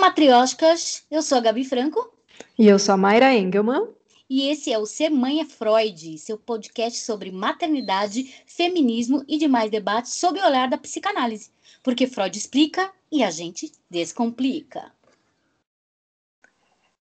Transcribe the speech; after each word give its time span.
matrioscas, 0.00 1.04
eu 1.10 1.20
sou 1.20 1.38
a 1.38 1.40
Gabi 1.42 1.64
Franco. 1.64 2.10
E 2.58 2.66
eu 2.66 2.78
sou 2.78 2.94
a 2.94 2.96
Mayra 2.96 3.34
Engelman. 3.34 3.88
E 4.28 4.48
esse 4.48 4.72
é 4.72 4.78
o 4.78 4.86
Ser 4.86 5.10
Mãe 5.10 5.40
é 5.40 5.44
Freud, 5.44 6.16
seu 6.18 6.38
podcast 6.38 7.00
sobre 7.00 7.30
maternidade, 7.30 8.42
feminismo 8.46 9.24
e 9.28 9.36
demais 9.36 9.70
debates 9.70 10.14
sob 10.14 10.38
o 10.38 10.46
olhar 10.46 10.68
da 10.68 10.78
psicanálise. 10.78 11.50
Porque 11.82 12.06
Freud 12.06 12.36
explica 12.38 12.90
e 13.10 13.22
a 13.22 13.30
gente 13.30 13.72
descomplica. 13.90 14.92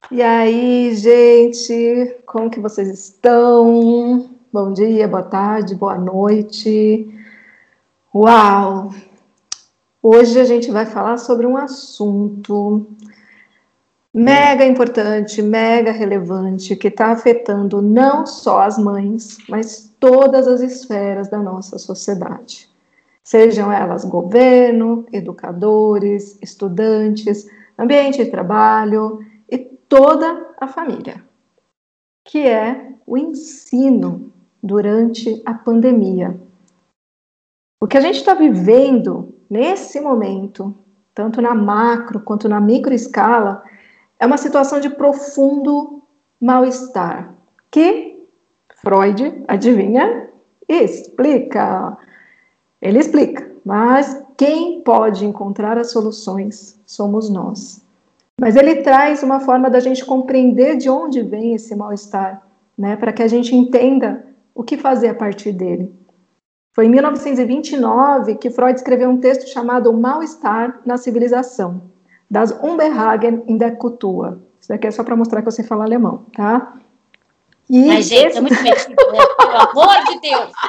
E 0.10 0.22
aí, 0.22 0.94
gente, 0.96 2.18
como 2.26 2.50
que 2.50 2.60
vocês 2.60 2.90
estão? 2.90 4.36
Bom 4.52 4.74
dia, 4.74 5.08
boa 5.08 5.24
tarde, 5.24 5.76
boa 5.76 5.98
noite. 5.98 7.08
Uau! 8.14 8.92
Hoje 10.04 10.40
a 10.40 10.44
gente 10.44 10.72
vai 10.72 10.88
falar 10.88 11.18
sobre 11.18 11.46
um 11.46 11.56
assunto 11.56 12.88
mega 14.12 14.66
importante, 14.66 15.44
mega 15.44 15.92
relevante, 15.92 16.76
que 16.76 16.88
está 16.88 17.12
afetando 17.12 17.84
não 17.84 18.26
só 18.26 18.64
as 18.64 18.80
mães, 18.80 19.38
mas 19.48 19.94
todas 20.00 20.48
as 20.48 20.60
esferas 20.62 21.30
da 21.30 21.38
nossa 21.38 21.78
sociedade. 21.78 22.68
Sejam 23.24 23.72
elas 23.72 24.04
governo, 24.04 25.06
educadores, 25.14 26.36
estudantes, 26.42 27.48
ambiente 27.78 28.24
de 28.24 28.32
trabalho 28.32 29.24
e 29.48 29.60
toda 29.60 30.50
a 30.60 30.68
família, 30.68 31.24
que 32.26 32.40
é 32.40 32.96
o 33.06 33.16
ensino 33.16 34.34
durante 34.64 35.44
a 35.46 35.54
pandemia. 35.54 36.40
O 37.80 37.86
que 37.86 37.98
a 37.98 38.02
gente 38.02 38.18
está 38.18 38.34
vivendo 38.34 39.36
nesse 39.52 40.00
momento, 40.00 40.74
tanto 41.14 41.42
na 41.42 41.54
macro 41.54 42.22
quanto 42.22 42.48
na 42.48 42.62
micro 42.62 42.94
escala, 42.94 43.62
é 44.18 44.26
uma 44.26 44.38
situação 44.38 44.80
de 44.80 44.90
profundo 44.90 46.02
mal-estar, 46.40 47.34
que 47.70 48.18
Freud, 48.78 49.44
adivinha, 49.48 50.30
explica. 50.68 51.98
Ele 52.82 52.98
explica, 52.98 53.52
mas 53.66 54.26
quem 54.38 54.82
pode 54.82 55.26
encontrar 55.26 55.78
as 55.78 55.92
soluções 55.92 56.80
somos 56.86 57.30
nós. 57.30 57.86
Mas 58.40 58.56
ele 58.56 58.78
traz 58.78 59.22
uma 59.22 59.40
forma 59.40 59.70
da 59.70 59.80
gente 59.80 60.04
compreender 60.04 60.78
de 60.78 60.90
onde 60.90 61.22
vem 61.22 61.54
esse 61.54 61.76
mal-estar, 61.76 62.42
né, 62.76 62.96
para 62.96 63.12
que 63.12 63.22
a 63.22 63.28
gente 63.28 63.56
entenda 63.56 64.26
o 64.56 64.64
que 64.64 64.78
fazer 64.78 65.10
a 65.10 65.14
partir 65.14 65.52
dele. 65.52 65.94
Foi 66.74 66.86
em 66.86 66.90
1929 66.90 68.36
que 68.36 68.50
Freud 68.50 68.78
escreveu 68.78 69.10
um 69.10 69.18
texto 69.18 69.50
chamado 69.50 69.92
Mal-Estar 69.92 70.80
na 70.86 70.98
Civilização, 70.98 71.82
das 72.30 72.52
Unbehagen 72.64 73.44
in 73.46 73.58
der 73.58 73.78
Kultur. 73.78 74.38
Isso 74.60 74.70
daqui 74.70 74.88
é 74.88 74.92
só 74.92 75.04
para 75.04 75.16
mostrar 75.16 75.42
que 75.42 75.52
você 75.52 75.64
fala 75.64 75.84
alemão, 75.84 76.26
tá? 76.36 76.76
E 77.70 77.88
Mas, 77.88 78.06
gente, 78.06 78.28
esse... 78.28 78.38
é 78.38 78.42
muito 78.42 78.64
metido, 78.64 79.12
né? 79.12 79.20
Pelo 79.38 79.58
amor 79.58 80.04
de 80.06 80.22
Deus! 80.22 80.52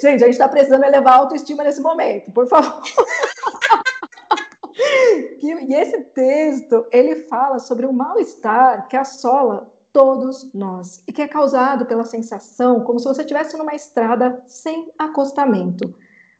Gente, 0.00 0.22
a 0.22 0.26
gente 0.26 0.30
está 0.30 0.48
precisando 0.48 0.84
elevar 0.84 1.14
a 1.14 1.16
autoestima 1.16 1.62
nesse 1.62 1.82
momento, 1.82 2.32
por 2.32 2.46
favor. 2.46 2.80
e 5.42 5.74
esse 5.74 6.00
texto, 6.04 6.86
ele 6.90 7.16
fala 7.16 7.58
sobre 7.58 7.84
o 7.84 7.92
mal-estar 7.92 8.88
que 8.88 8.96
assola 8.96 9.70
todos 9.98 10.54
nós, 10.54 11.02
e 11.08 11.12
que 11.12 11.20
é 11.20 11.26
causado 11.26 11.84
pela 11.84 12.04
sensação 12.04 12.84
como 12.84 13.00
se 13.00 13.04
você 13.04 13.22
estivesse 13.22 13.58
numa 13.58 13.74
estrada 13.74 14.40
sem 14.46 14.92
acostamento. 14.96 15.92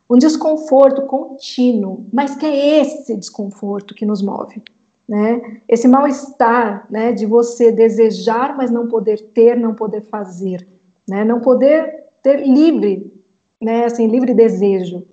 Um 0.08 0.16
desconforto 0.16 1.02
contínuo, 1.02 2.06
mas 2.12 2.36
que 2.36 2.46
é 2.46 2.80
esse 2.80 3.16
desconforto 3.16 3.96
que 3.96 4.06
nos 4.06 4.22
move. 4.22 4.62
Né? 5.08 5.60
Esse 5.68 5.88
mal-estar 5.88 6.86
né, 6.88 7.10
de 7.10 7.26
você 7.26 7.72
desejar, 7.72 8.56
mas 8.56 8.70
não 8.70 8.86
poder 8.86 9.20
ter, 9.34 9.56
não 9.56 9.74
poder 9.74 10.02
fazer, 10.02 10.64
né? 11.08 11.24
não 11.24 11.40
poder 11.40 12.04
ter 12.22 12.46
livre, 12.46 13.12
né, 13.60 13.86
assim, 13.86 14.06
livre 14.06 14.34
desejo. 14.34 15.04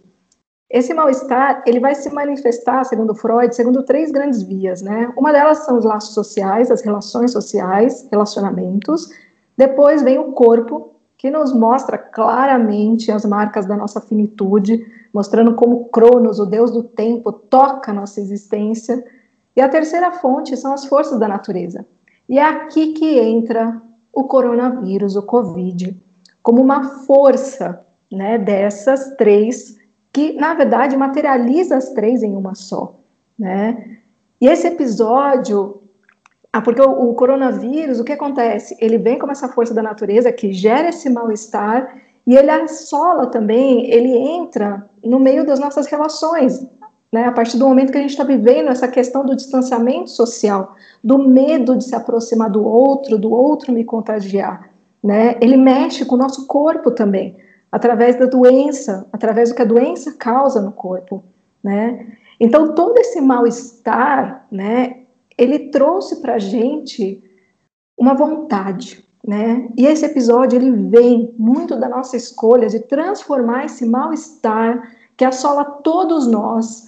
Esse 0.75 0.93
mal-estar, 0.93 1.63
ele 1.65 1.79
vai 1.79 1.95
se 1.95 2.13
manifestar, 2.13 2.83
segundo 2.83 3.15
Freud, 3.15 3.55
segundo 3.55 3.83
três 3.83 4.11
grandes 4.11 4.43
vias, 4.43 4.81
né? 4.81 5.09
Uma 5.15 5.31
delas 5.31 5.59
são 5.59 5.77
os 5.77 5.85
laços 5.85 6.13
sociais, 6.13 6.69
as 6.69 6.81
relações 6.81 7.31
sociais, 7.31 8.05
relacionamentos. 8.11 9.09
Depois 9.57 10.01
vem 10.01 10.19
o 10.19 10.33
corpo, 10.33 10.91
que 11.17 11.31
nos 11.31 11.53
mostra 11.53 11.97
claramente 11.97 13.09
as 13.09 13.23
marcas 13.23 13.65
da 13.65 13.77
nossa 13.77 14.01
finitude, 14.01 14.85
mostrando 15.13 15.55
como 15.55 15.85
Cronos, 15.85 16.41
o 16.41 16.45
deus 16.45 16.71
do 16.71 16.83
tempo, 16.83 17.31
toca 17.31 17.93
nossa 17.93 18.19
existência. 18.19 19.01
E 19.55 19.61
a 19.61 19.69
terceira 19.69 20.11
fonte 20.11 20.57
são 20.57 20.73
as 20.73 20.85
forças 20.85 21.17
da 21.17 21.27
natureza. 21.29 21.85
E 22.27 22.37
é 22.37 22.43
aqui 22.43 22.91
que 22.91 23.17
entra 23.17 23.81
o 24.11 24.25
coronavírus, 24.25 25.15
o 25.15 25.23
Covid, 25.23 25.97
como 26.43 26.61
uma 26.61 26.83
força, 27.05 27.79
né, 28.11 28.37
dessas 28.37 29.15
três 29.15 29.74
que, 30.15 30.31
na 30.31 30.53
verdade, 30.53 30.95
materializa 30.95 31.75
as 31.75 31.89
três 31.89 32.23
em 32.23 32.37
uma 32.37 32.55
só, 32.55 32.95
né? 33.37 33.97
E 34.39 34.47
esse 34.47 34.65
episódio, 34.65 35.81
ah, 36.53 36.61
porque 36.61 36.81
o, 36.81 37.09
o 37.09 37.13
coronavírus, 37.15 37.99
o 37.99 38.03
que 38.05 38.13
acontece? 38.13 38.77
Ele 38.79 38.97
vem 38.97 39.19
como 39.19 39.33
essa 39.33 39.49
força 39.49 39.73
da 39.73 39.83
natureza 39.83 40.31
que 40.31 40.53
gera 40.53 40.87
esse 40.87 41.09
mal-estar 41.09 42.01
e 42.25 42.33
ele 42.33 42.49
assola 42.49 43.27
também, 43.27 43.91
ele 43.91 44.15
entra 44.15 44.89
no 45.03 45.19
meio 45.19 45.45
das 45.45 45.59
nossas 45.59 45.85
relações, 45.87 46.65
né? 47.11 47.25
A 47.25 47.31
partir 47.33 47.57
do 47.57 47.67
momento 47.67 47.91
que 47.91 47.97
a 47.97 48.01
gente 48.01 48.11
está 48.11 48.23
vivendo 48.23 48.69
essa 48.69 48.87
questão 48.87 49.25
do 49.25 49.35
distanciamento 49.35 50.11
social, 50.11 50.77
do 51.03 51.17
medo 51.17 51.75
de 51.75 51.83
se 51.83 51.93
aproximar 51.93 52.49
do 52.49 52.65
outro, 52.65 53.17
do 53.17 53.33
outro 53.33 53.73
me 53.73 53.83
contagiar, 53.83 54.69
né? 55.03 55.35
Ele 55.41 55.57
mexe 55.57 56.05
com 56.05 56.15
o 56.15 56.19
nosso 56.19 56.47
corpo 56.47 56.89
também 56.89 57.35
através 57.75 58.17
da 58.17 58.25
doença, 58.25 59.05
através 59.11 59.49
do 59.49 59.55
que 59.55 59.61
a 59.61 59.65
doença 59.65 60.13
causa 60.13 60.61
no 60.61 60.71
corpo, 60.71 61.21
né? 61.61 62.15
Então 62.39 62.73
todo 62.73 62.97
esse 62.97 63.19
mal-estar, 63.19 64.47
né? 64.49 65.01
Ele 65.37 65.67
trouxe 65.71 66.21
para 66.21 66.39
gente 66.39 67.21
uma 67.99 68.13
vontade, 68.13 69.03
né? 69.27 69.67
E 69.77 69.85
esse 69.85 70.05
episódio 70.05 70.55
ele 70.55 70.71
vem 70.71 71.35
muito 71.37 71.77
da 71.77 71.89
nossa 71.89 72.15
escolha 72.15 72.69
de 72.69 72.79
transformar 72.79 73.65
esse 73.65 73.85
mal-estar 73.85 74.95
que 75.17 75.25
assola 75.25 75.65
todos 75.65 76.27
nós 76.27 76.85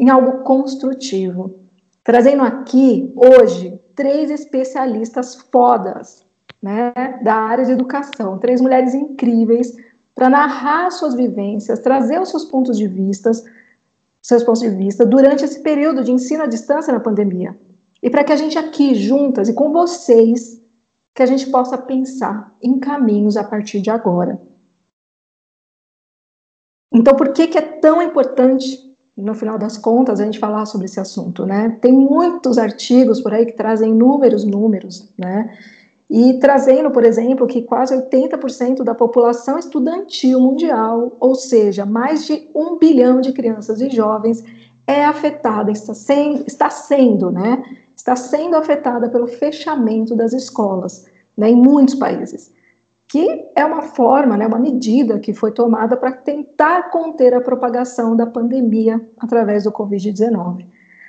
em 0.00 0.08
algo 0.08 0.44
construtivo. 0.44 1.62
Trazendo 2.04 2.44
aqui 2.44 3.12
hoje 3.16 3.76
três 3.96 4.30
especialistas 4.30 5.34
fodas, 5.50 6.24
né, 6.62 6.92
da 7.24 7.34
área 7.34 7.64
de 7.64 7.72
educação, 7.72 8.38
três 8.38 8.60
mulheres 8.60 8.94
incríveis 8.94 9.74
para 10.16 10.30
narrar 10.30 10.90
suas 10.90 11.14
vivências, 11.14 11.78
trazer 11.80 12.18
os 12.18 12.30
seus 12.30 12.46
pontos 12.46 12.78
de 12.78 12.88
vista, 12.88 13.30
seus 14.22 14.42
pontos 14.42 14.62
de 14.62 14.70
vista 14.70 15.04
durante 15.04 15.44
esse 15.44 15.62
período 15.62 16.02
de 16.02 16.10
ensino 16.10 16.42
à 16.42 16.46
distância 16.46 16.90
na 16.92 16.98
pandemia. 16.98 17.56
E 18.02 18.08
para 18.08 18.24
que 18.24 18.32
a 18.32 18.36
gente 18.36 18.58
aqui 18.58 18.94
juntas 18.94 19.48
e 19.48 19.52
com 19.52 19.70
vocês 19.70 20.60
que 21.14 21.22
a 21.22 21.26
gente 21.26 21.50
possa 21.50 21.76
pensar 21.76 22.54
em 22.62 22.78
caminhos 22.78 23.36
a 23.36 23.44
partir 23.44 23.80
de 23.80 23.90
agora. 23.90 24.40
Então, 26.92 27.14
por 27.14 27.32
que, 27.32 27.46
que 27.46 27.58
é 27.58 27.62
tão 27.62 28.00
importante, 28.00 28.78
no 29.16 29.34
final 29.34 29.58
das 29.58 29.76
contas, 29.76 30.18
a 30.18 30.24
gente 30.24 30.38
falar 30.38 30.64
sobre 30.64 30.86
esse 30.86 30.98
assunto, 30.98 31.44
né? 31.44 31.78
Tem 31.80 31.92
muitos 31.92 32.58
artigos 32.58 33.20
por 33.20 33.34
aí 33.34 33.44
que 33.44 33.52
trazem 33.52 33.90
inúmeros 33.90 34.44
números, 34.44 35.12
né? 35.18 35.58
E 36.08 36.34
trazendo, 36.38 36.90
por 36.90 37.04
exemplo, 37.04 37.46
que 37.46 37.62
quase 37.62 37.96
80% 37.96 38.84
da 38.84 38.94
população 38.94 39.58
estudantil 39.58 40.40
mundial, 40.40 41.16
ou 41.18 41.34
seja, 41.34 41.84
mais 41.84 42.24
de 42.26 42.48
um 42.54 42.78
bilhão 42.78 43.20
de 43.20 43.32
crianças 43.32 43.80
e 43.80 43.90
jovens, 43.90 44.44
é 44.86 45.04
afetada, 45.04 45.72
está 45.72 45.94
sendo, 45.94 46.44
está 46.46 46.70
sendo, 46.70 47.30
né? 47.30 47.62
Está 47.96 48.14
sendo 48.14 48.56
afetada 48.56 49.08
pelo 49.08 49.26
fechamento 49.26 50.14
das 50.14 50.32
escolas, 50.32 51.06
né, 51.36 51.50
em 51.50 51.56
muitos 51.56 51.96
países. 51.96 52.54
Que 53.08 53.44
é 53.56 53.64
uma 53.64 53.82
forma, 53.82 54.36
né, 54.36 54.46
uma 54.46 54.58
medida 54.58 55.18
que 55.18 55.34
foi 55.34 55.50
tomada 55.50 55.96
para 55.96 56.12
tentar 56.12 56.90
conter 56.90 57.34
a 57.34 57.40
propagação 57.40 58.14
da 58.14 58.26
pandemia 58.26 59.00
através 59.18 59.64
do 59.64 59.72
Covid-19. 59.72 60.66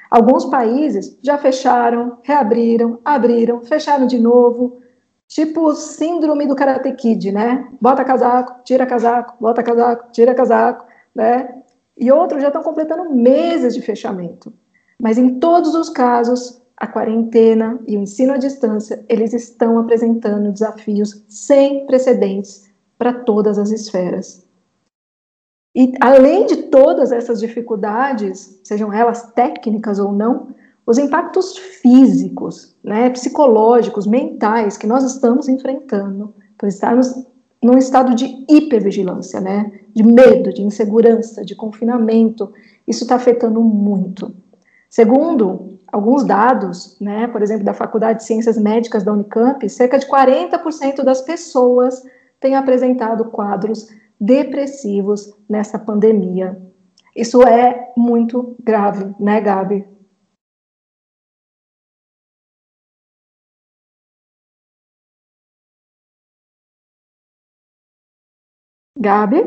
Alguns 0.09 0.45
países 0.45 1.17
já 1.21 1.37
fecharam, 1.37 2.17
reabriram, 2.23 2.99
abriram, 3.03 3.61
fecharam 3.61 4.07
de 4.07 4.17
novo, 4.17 4.79
Tipo 5.27 5.73
síndrome 5.73 6.47
do 6.47 6.55
Karate 6.55 6.91
Kid, 6.93 7.31
né? 7.31 7.67
Bota 7.81 8.05
casaco, 8.05 8.63
tira 8.63 8.85
casaco, 8.85 9.35
bota 9.39 9.61
casaco, 9.61 10.11
tira 10.11 10.33
casaco, 10.33 10.85
né? 11.13 11.63
E 11.97 12.11
outros 12.11 12.41
já 12.41 12.47
estão 12.47 12.63
completando 12.63 13.13
meses 13.13 13.73
de 13.73 13.81
fechamento. 13.81 14.53
Mas 15.01 15.17
em 15.17 15.39
todos 15.39 15.75
os 15.75 15.89
casos, 15.89 16.61
a 16.77 16.87
quarentena 16.87 17.79
e 17.87 17.97
o 17.97 18.01
ensino 18.01 18.33
à 18.33 18.37
distância, 18.37 19.03
eles 19.09 19.33
estão 19.33 19.79
apresentando 19.79 20.51
desafios 20.51 21.23
sem 21.27 21.85
precedentes 21.85 22.71
para 22.97 23.13
todas 23.13 23.57
as 23.57 23.71
esferas. 23.71 24.45
E 25.75 25.93
além 26.01 26.45
de 26.45 26.63
todas 26.63 27.11
essas 27.11 27.39
dificuldades, 27.39 28.59
sejam 28.63 28.91
elas 28.91 29.31
técnicas 29.33 29.99
ou 29.99 30.11
não, 30.11 30.55
os 30.87 30.97
impactos 30.97 31.57
físicos, 31.57 32.73
né, 32.81 33.09
psicológicos, 33.09 34.07
mentais 34.07 34.77
que 34.77 34.87
nós 34.87 35.03
estamos 35.03 35.49
enfrentando 35.49 36.33
por 36.57 36.69
estarmos 36.69 37.25
num 37.61 37.77
estado 37.77 38.15
de 38.15 38.45
hipervigilância, 38.49 39.41
né, 39.41 39.69
de 39.93 40.01
medo, 40.01 40.53
de 40.53 40.61
insegurança, 40.61 41.43
de 41.43 41.55
confinamento, 41.55 42.53
isso 42.87 43.03
está 43.03 43.15
afetando 43.15 43.59
muito. 43.61 44.33
Segundo 44.89 45.77
alguns 45.91 46.23
dados, 46.23 46.95
né, 47.01 47.27
por 47.27 47.41
exemplo, 47.41 47.65
da 47.65 47.73
Faculdade 47.73 48.19
de 48.19 48.25
Ciências 48.25 48.57
Médicas 48.57 49.03
da 49.03 49.11
Unicamp, 49.11 49.67
cerca 49.69 49.99
de 49.99 50.07
40% 50.07 51.03
das 51.03 51.21
pessoas 51.21 52.01
têm 52.39 52.55
apresentado 52.55 53.25
quadros 53.25 53.89
depressivos 54.19 55.33
nessa 55.49 55.77
pandemia. 55.77 56.57
Isso 57.13 57.41
é 57.43 57.91
muito 57.97 58.55
grave, 58.63 59.13
né, 59.19 59.41
Gabi? 59.41 59.96
Gabi? 69.07 69.41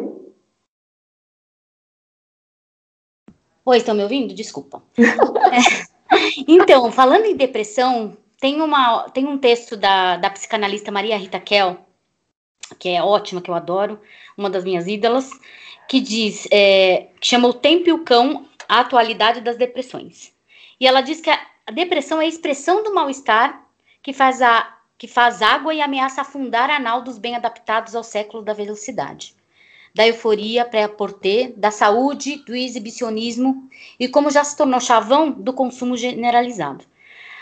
Oi, 3.66 3.76
estão 3.76 3.94
me 3.94 4.02
ouvindo? 4.02 4.34
Desculpa. 4.34 4.82
é. 4.96 5.90
Então, 6.48 6.90
falando 6.90 7.26
em 7.26 7.36
depressão, 7.36 8.16
tem, 8.40 8.60
uma, 8.60 9.08
tem 9.10 9.28
um 9.28 9.38
texto 9.38 9.76
da, 9.76 10.16
da 10.16 10.28
psicanalista 10.28 10.90
Maria 10.90 11.16
Rita 11.16 11.38
Kell, 11.38 11.76
que 12.80 12.88
é 12.88 13.00
ótima, 13.00 13.40
que 13.40 13.48
eu 13.48 13.54
adoro, 13.54 14.00
uma 14.36 14.50
das 14.50 14.64
minhas 14.64 14.88
ídolas, 14.88 15.30
que 15.88 16.00
diz, 16.00 16.48
é, 16.50 17.10
que 17.20 17.28
chama 17.28 17.46
O 17.46 17.54
Tempo 17.54 17.88
e 17.88 17.92
o 17.92 18.02
Cão, 18.02 18.44
a 18.68 18.80
atualidade 18.80 19.40
das 19.40 19.56
depressões. 19.56 20.34
E 20.80 20.86
ela 20.86 21.00
diz 21.00 21.20
que 21.20 21.30
a, 21.30 21.40
depressão 21.72 22.20
é 22.20 22.24
a 22.24 22.28
expressão 22.28 22.82
do 22.82 22.92
mal-estar 22.92 23.64
que 24.02 24.12
faz, 24.12 24.42
a, 24.42 24.78
que 24.98 25.06
faz 25.06 25.42
água 25.42 25.72
e 25.72 25.80
ameaça 25.80 26.22
afundar 26.22 26.70
a 26.70 26.80
nau 26.80 27.02
dos 27.02 27.18
bem 27.18 27.36
adaptados 27.36 27.94
ao 27.94 28.02
século 28.02 28.42
da 28.42 28.52
velocidade 28.52 29.38
da 29.94 30.06
euforia 30.06 30.64
pré-aporter, 30.64 31.52
da 31.56 31.70
saúde, 31.70 32.36
do 32.46 32.54
exibicionismo 32.54 33.68
e, 33.98 34.08
como 34.08 34.30
já 34.30 34.44
se 34.44 34.56
tornou 34.56 34.80
chavão, 34.80 35.30
do 35.30 35.52
consumo 35.52 35.96
generalizado. 35.96 36.84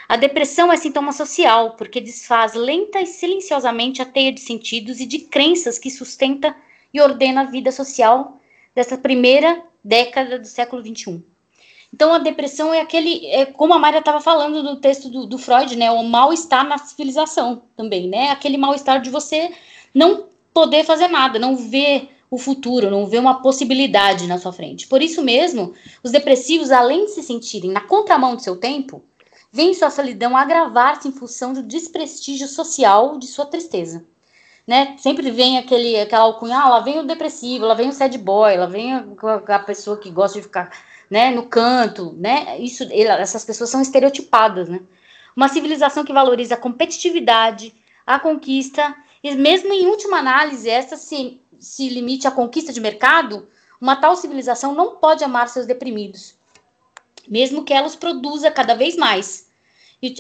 A 0.09 0.17
depressão 0.17 0.73
é 0.73 0.77
sintoma 0.77 1.13
social, 1.13 1.73
porque 1.73 2.01
desfaz 2.01 2.55
lenta 2.55 3.01
e 3.01 3.07
silenciosamente 3.07 4.01
a 4.01 4.07
teia 4.07 4.33
de 4.33 4.41
sentidos 4.41 5.01
e 5.01 5.07
de 5.07 5.19
crenças 5.19 5.79
que 5.79 5.91
sustenta 5.91 6.57
e 6.93 7.01
ordena 7.01 7.43
a 7.43 7.45
vida 7.45 7.71
social 7.71 8.39
dessa 8.75 8.97
primeira 8.97 9.63
década 9.85 10.39
do 10.39 10.47
século 10.47 10.83
XXI. 10.83 11.23
Então, 11.93 12.13
a 12.13 12.19
depressão 12.19 12.73
é 12.73 12.81
aquele, 12.81 13.27
é, 13.27 13.47
como 13.47 13.75
a 13.75 13.79
Maria 13.79 14.01
estava 14.01 14.21
falando 14.21 14.63
no 14.63 14.77
texto 14.77 15.09
do, 15.09 15.27
do 15.27 15.39
Freud, 15.39 15.75
né, 15.77 15.91
o 15.91 16.03
mal-estar 16.03 16.67
na 16.67 16.79
civilização 16.79 17.63
também, 17.77 18.09
né, 18.09 18.31
aquele 18.31 18.59
mal-estar 18.59 19.01
de 19.01 19.11
você 19.11 19.51
não 19.95 20.27
poder 20.53 20.85
fazer 20.85 21.09
nada, 21.09 21.39
não 21.39 21.57
ver 21.57 22.11
o 22.31 22.39
futuro, 22.39 22.91
não 22.91 23.07
vê 23.07 23.19
uma 23.19 23.41
possibilidade 23.41 24.27
na 24.27 24.39
sua 24.39 24.53
frente. 24.53 24.87
Por 24.87 25.03
isso 25.03 25.23
mesmo, 25.23 25.73
os 26.03 26.11
depressivos, 26.11 26.71
além 26.71 27.07
de 27.07 27.13
se 27.13 27.23
sentirem 27.23 27.71
na 27.71 27.81
contramão 27.81 28.37
do 28.37 28.43
seu 28.43 28.57
tempo, 28.57 29.03
veem 29.51 29.75
sua 29.75 29.91
solidão 29.91 30.37
agravar-se 30.37 31.09
em 31.09 31.13
função 31.13 31.53
do 31.53 31.63
desprestígio 31.63 32.47
social 32.47 33.19
de 33.19 33.27
sua 33.27 33.47
tristeza. 33.47 34.05
Né? 34.67 34.97
Sempre 34.99 35.31
vem 35.31 35.57
aquele, 35.57 35.99
aquela 35.99 36.25
alcunha, 36.25 36.59
ah, 36.59 36.69
lá 36.69 36.81
vem 36.81 36.99
o 36.99 37.07
depressivo, 37.07 37.65
lá 37.65 37.73
vem 37.73 37.89
o 37.89 37.93
sad 37.93 38.17
boy, 38.19 38.57
lá 38.59 38.67
vem 38.67 38.93
a, 38.93 39.05
a 39.49 39.59
pessoa 39.61 39.97
que 39.97 40.11
gosta 40.11 40.39
de 40.39 40.43
ficar 40.43 40.71
né, 41.11 41.31
no 41.31 41.47
canto, 41.47 42.15
né? 42.19 42.59
Isso, 42.61 42.87
essas 42.93 43.47
pessoas 43.47 43.71
são 43.71 43.81
estereotipadas, 43.81 44.69
né? 44.69 44.81
Uma 45.35 45.49
civilização 45.49 46.05
que 46.05 46.13
valoriza 46.13 46.55
a 46.55 46.59
competitividade, 46.59 47.73
a 48.07 48.19
conquista, 48.19 48.95
e 49.23 49.35
mesmo 49.35 49.73
em 49.73 49.87
última 49.87 50.19
análise, 50.19 50.69
essa 50.69 50.97
se 50.97 51.41
se 51.59 51.89
limite 51.89 52.27
à 52.27 52.31
conquista 52.31 52.73
de 52.73 52.81
mercado, 52.81 53.49
uma 53.81 53.97
tal 53.97 54.17
civilização 54.17 54.75
não 54.75 54.97
pode 54.97 55.23
amar 55.23 55.49
seus 55.49 55.67
deprimidos, 55.67 56.35
mesmo 57.29 57.65
que 57.65 57.73
ela 57.73 57.87
os 57.87 57.97
produza 57.97 58.51
cada 58.51 58.75
vez 58.75 58.97
mais, 58.97 59.49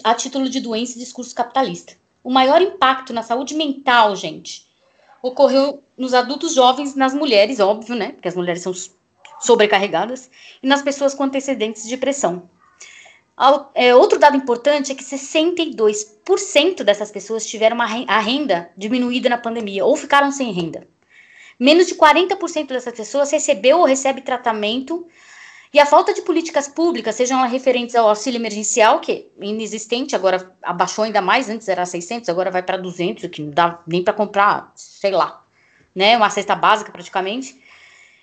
a 0.05 0.15
título 0.15 0.49
de 0.49 0.61
doença 0.61 0.97
e 0.97 1.01
discurso 1.01 1.35
capitalista. 1.35 1.95
O 2.23 2.31
maior 2.31 2.61
impacto 2.61 3.13
na 3.13 3.23
saúde 3.23 3.55
mental, 3.55 4.15
gente, 4.17 4.67
ocorreu 5.23 5.83
nos 5.97 6.15
adultos 6.15 6.55
jovens, 6.55 6.95
nas 6.95 7.15
mulheres, 7.15 7.61
óbvio, 7.61 7.95
né? 7.95 8.13
Porque 8.13 8.29
as 8.29 8.37
mulheres 8.37 8.63
são 8.63 8.73
sobrecarregadas, 9.41 10.31
e 10.63 10.67
nas 10.67 10.83
pessoas 10.83 11.15
com 11.15 11.25
antecedentes 11.25 11.85
de 11.85 11.91
depressão. 11.91 12.49
É, 13.75 13.95
outro 13.95 14.19
dado 14.19 14.37
importante 14.37 14.91
é 14.91 14.95
que 14.95 15.05
62% 15.05 16.83
dessas 16.83 17.11
pessoas 17.11 17.47
tiveram 17.47 17.79
a 17.81 18.19
renda 18.19 18.71
diminuída 18.77 19.29
na 19.29 19.39
pandemia 19.39 19.85
ou 19.85 19.95
ficaram 19.97 20.33
sem 20.33 20.53
renda. 20.53 20.89
Menos 21.59 21.87
de 21.87 21.95
40% 21.95 22.69
dessas 22.69 22.95
pessoas 22.95 23.31
recebeu 23.31 23.79
ou 23.79 23.85
recebe 23.85 24.21
tratamento 24.21 25.07
e 25.73 25.79
a 25.79 25.85
falta 25.85 26.15
de 26.15 26.23
políticas 26.23 26.67
públicas, 26.67 27.15
sejam 27.15 27.39
elas 27.39 27.53
referentes 27.53 27.95
ao 27.95 28.09
auxílio 28.09 28.39
emergencial, 28.39 29.01
que 29.01 29.31
é 29.39 29.45
inexistente, 29.45 30.17
agora 30.17 30.57
abaixou 30.63 31.05
ainda 31.05 31.21
mais, 31.21 31.51
antes 31.51 31.69
era 31.69 31.85
600, 31.85 32.29
agora 32.29 32.51
vai 32.51 32.63
para 32.63 32.79
200, 32.79 33.25
o 33.25 33.29
que 33.29 33.43
não 33.43 33.51
dá 33.51 33.83
nem 33.87 34.03
para 34.03 34.15
comprar, 34.15 34.73
sei 34.75 35.11
lá, 35.11 35.45
né, 35.95 36.17
uma 36.17 36.31
cesta 36.31 36.55
básica 36.55 36.91
praticamente. 36.91 37.63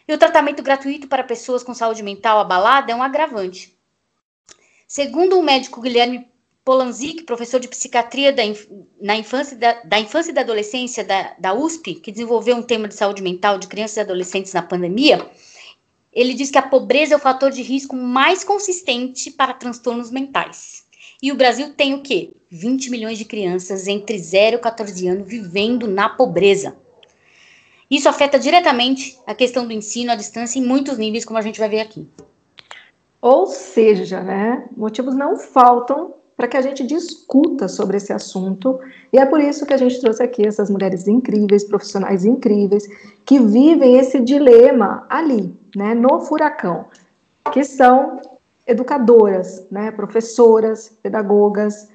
E 0.08 0.14
o 0.14 0.18
tratamento 0.18 0.64
gratuito 0.64 1.08
para 1.08 1.24
pessoas 1.24 1.64
com 1.64 1.74
saúde 1.74 2.02
mental 2.02 2.40
abalada 2.40 2.92
é 2.92 2.96
um 2.96 3.04
agravante. 3.04 3.78
Segundo 4.88 5.38
o 5.40 5.44
médico 5.44 5.82
Guilherme 5.82 6.28
Polanzik, 6.65 7.23
professor 7.25 7.59
de 7.59 7.67
psiquiatria 7.67 8.33
da, 8.33 8.41
na 9.00 9.15
infância, 9.15 9.56
da, 9.56 9.83
da, 9.83 10.00
infância 10.00 10.31
e 10.31 10.33
da 10.33 10.41
adolescência 10.41 11.03
da, 11.03 11.35
da 11.38 11.53
USP, 11.53 11.94
que 11.94 12.12
desenvolveu 12.12 12.56
um 12.56 12.63
tema 12.63 12.88
de 12.88 12.95
saúde 12.95 13.21
mental 13.21 13.59
de 13.59 13.67
crianças 13.67 13.97
e 13.97 14.00
adolescentes 14.00 14.51
na 14.51 14.63
pandemia, 14.63 15.29
ele 16.12 16.33
diz 16.33 16.50
que 16.50 16.57
a 16.57 16.63
pobreza 16.63 17.13
é 17.13 17.17
o 17.17 17.19
fator 17.19 17.51
de 17.51 17.62
risco 17.62 17.95
mais 17.95 18.44
consistente 18.44 19.29
para 19.29 19.53
transtornos 19.53 20.09
mentais. 20.09 20.85
E 21.21 21.31
o 21.31 21.35
Brasil 21.35 21.71
tem 21.75 21.94
o 21.94 22.01
quê? 22.01 22.31
20 22.50 22.89
milhões 22.89 23.19
de 23.19 23.25
crianças 23.25 23.88
entre 23.88 24.17
0 24.17 24.56
e 24.56 24.59
14 24.59 25.07
anos 25.07 25.27
vivendo 25.27 25.88
na 25.88 26.09
pobreza. 26.09 26.75
Isso 27.91 28.09
afeta 28.09 28.39
diretamente 28.39 29.19
a 29.27 29.35
questão 29.35 29.67
do 29.67 29.73
ensino 29.73 30.12
à 30.12 30.15
distância 30.15 30.57
em 30.57 30.65
muitos 30.65 30.97
níveis, 30.97 31.25
como 31.25 31.38
a 31.38 31.44
gente 31.44 31.59
vai 31.59 31.69
ver 31.69 31.81
aqui. 31.81 32.09
Ou 33.21 33.45
seja, 33.45 34.23
né, 34.23 34.67
motivos 34.75 35.15
não 35.15 35.38
faltam 35.38 36.15
para 36.36 36.48
que 36.48 36.58
a 36.58 36.62
gente 36.62 36.86
discuta 36.86 37.68
sobre 37.68 37.98
esse 37.98 38.12
assunto. 38.12 38.80
E 39.12 39.18
é 39.18 39.25
por 39.25 39.39
isso 39.39 39.65
que 39.65 39.74
a 39.74 39.77
gente 39.77 40.00
trouxe 40.01 40.22
aqui 40.22 40.46
essas 40.46 40.70
mulheres 40.70 41.08
incríveis, 41.08 41.63
profissionais 41.63 42.25
incríveis, 42.25 42.88
que 43.25 43.39
vivem 43.39 43.98
esse 43.98 44.20
dilema 44.20 45.06
ali, 45.10 45.54
né, 45.75 45.94
no 45.94 46.20
furacão, 46.22 46.86
que 47.54 47.63
são 47.63 48.20
educadoras, 48.68 49.65
né, 49.72 49.92
professoras, 49.92 50.89
pedagogas. 51.01 51.89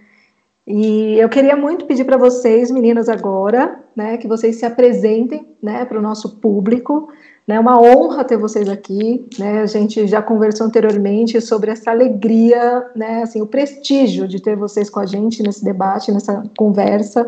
E 0.67 1.19
eu 1.19 1.29
queria 1.29 1.57
muito 1.57 1.85
pedir 1.85 2.05
para 2.05 2.17
vocês, 2.17 2.71
meninas, 2.71 3.09
agora, 3.09 3.81
né, 3.95 4.17
que 4.17 4.29
vocês 4.29 4.57
se 4.57 4.65
apresentem, 4.65 5.47
né, 5.63 5.85
para 5.85 5.99
o 5.99 6.03
nosso 6.03 6.37
público, 6.37 7.09
é 7.49 7.61
uma 7.61 7.81
honra 7.81 8.25
ter 8.25 8.37
vocês 8.37 8.69
aqui. 8.69 9.27
Né? 9.39 9.63
A 9.63 9.67
gente 9.67 10.07
já 10.07 10.23
conversou 10.23 10.67
anteriormente 10.67 11.41
sobre 11.41 11.71
essa 11.71 11.91
alegria, 11.91 12.87
né? 12.95 13.23
assim, 13.23 13.41
o 13.41 13.47
prestígio 13.47 14.29
de 14.29 14.41
ter 14.41 14.57
vocês 14.57 14.89
com 14.89 15.01
a 15.01 15.07
gente 15.07 15.43
nesse 15.43 15.65
debate, 15.65 16.13
nessa 16.13 16.43
conversa. 16.57 17.27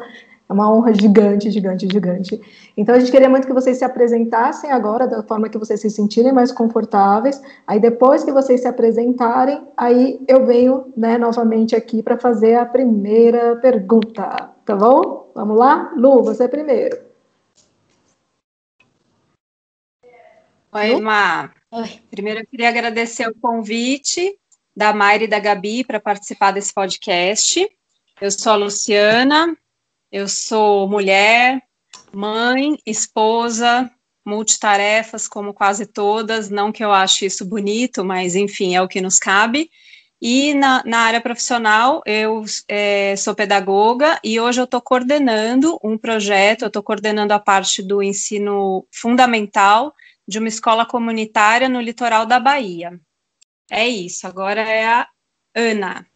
É 0.49 0.53
uma 0.53 0.71
honra 0.71 0.93
gigante, 0.93 1.51
gigante, 1.51 1.89
gigante. 1.91 2.41
Então 2.77 2.95
a 2.95 2.99
gente 2.99 3.11
queria 3.11 3.29
muito 3.29 3.47
que 3.47 3.55
vocês 3.55 3.79
se 3.79 3.85
apresentassem 3.85 4.71
agora 4.71 5.07
da 5.07 5.23
forma 5.23 5.49
que 5.49 5.57
vocês 5.57 5.81
se 5.81 5.89
sentirem 5.89 6.31
mais 6.31 6.53
confortáveis. 6.53 7.41
Aí 7.67 7.81
depois 7.81 8.23
que 8.23 8.31
vocês 8.31 8.61
se 8.61 8.69
apresentarem, 8.69 9.63
aí 9.77 10.21
eu 10.29 10.45
venho 10.45 10.93
né, 10.95 11.17
novamente 11.17 11.75
aqui 11.75 12.03
para 12.03 12.19
fazer 12.19 12.57
a 12.57 12.67
primeira 12.67 13.57
pergunta. 13.57 14.51
Tá 14.65 14.77
bom? 14.77 15.31
Vamos 15.35 15.57
lá? 15.57 15.91
Lu, 15.97 16.23
você 16.23 16.47
primeiro. 16.47 17.12
Oi, 20.75 20.99
Má. 21.03 21.51
Oi. 21.71 22.01
Primeiro 22.11 22.41
eu 22.41 22.47
queria 22.47 22.71
agradecer 22.71 23.29
o 23.29 23.35
convite 23.35 24.35
da 24.75 24.91
Mayra 24.95 25.25
e 25.25 25.29
da 25.29 25.39
Gabi 25.39 25.85
para 25.85 26.01
participar 26.01 26.51
desse 26.51 26.73
podcast. 26.73 27.69
Eu 28.19 28.31
sou 28.31 28.53
a 28.53 28.57
Luciana, 28.57 29.55
eu 30.11 30.27
sou 30.27 30.89
mulher, 30.89 31.63
mãe, 32.11 32.79
esposa, 32.87 33.91
multitarefas, 34.25 35.29
como 35.29 35.53
quase 35.53 35.85
todas, 35.85 36.49
não 36.49 36.73
que 36.73 36.83
eu 36.83 36.91
ache 36.91 37.27
isso 37.27 37.45
bonito, 37.45 38.03
mas 38.03 38.35
enfim, 38.35 38.75
é 38.75 38.81
o 38.81 38.89
que 38.89 39.03
nos 39.03 39.19
cabe. 39.19 39.69
E 40.23 40.55
na, 40.55 40.83
na 40.87 41.01
área 41.01 41.21
profissional, 41.21 42.01
eu 42.07 42.45
é, 42.67 43.15
sou 43.17 43.35
pedagoga 43.35 44.19
e 44.25 44.41
hoje 44.41 44.59
eu 44.59 44.65
estou 44.65 44.81
coordenando 44.81 45.79
um 45.85 45.99
projeto, 45.99 46.63
eu 46.63 46.69
estou 46.69 46.83
coordenando 46.83 47.35
a 47.35 47.39
parte 47.39 47.83
do 47.83 48.03
ensino 48.03 48.87
fundamental 48.91 49.95
de 50.27 50.39
uma 50.39 50.49
escola 50.49 50.87
comunitária 50.87 51.69
no 51.69 51.81
litoral 51.81 52.27
da 52.27 52.39
Bahia. 52.39 52.99
É 53.71 53.89
isso, 53.89 54.27
agora 54.27 54.61
é 54.61 54.87
a 54.87 55.09
Ana. 55.55 56.07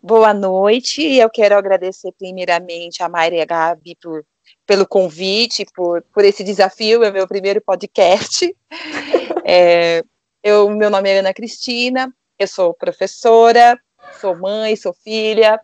Boa 0.00 0.32
noite, 0.32 1.02
eu 1.02 1.28
quero 1.28 1.56
agradecer 1.56 2.12
primeiramente 2.16 3.02
a 3.02 3.08
Mayra 3.08 3.36
e 3.36 3.40
a 3.40 3.44
Gabi 3.44 3.96
por, 4.00 4.24
pelo 4.64 4.86
convite, 4.86 5.66
por, 5.74 6.02
por 6.12 6.24
esse 6.24 6.44
desafio, 6.44 7.02
é 7.02 7.10
meu 7.10 7.26
primeiro 7.26 7.60
podcast. 7.60 8.54
É, 9.48 10.02
eu, 10.42 10.68
meu 10.70 10.90
nome 10.90 11.08
é 11.08 11.20
Ana 11.20 11.32
Cristina, 11.32 12.12
eu 12.36 12.48
sou 12.48 12.74
professora, 12.74 13.80
sou 14.20 14.36
mãe, 14.36 14.74
sou 14.74 14.92
filha, 14.92 15.60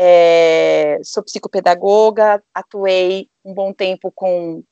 é, 0.00 1.00
sou 1.02 1.24
psicopedagoga, 1.24 2.40
atuei 2.54 3.28
um 3.44 3.54
bom 3.54 3.72
tempo 3.72 4.10
com 4.12 4.62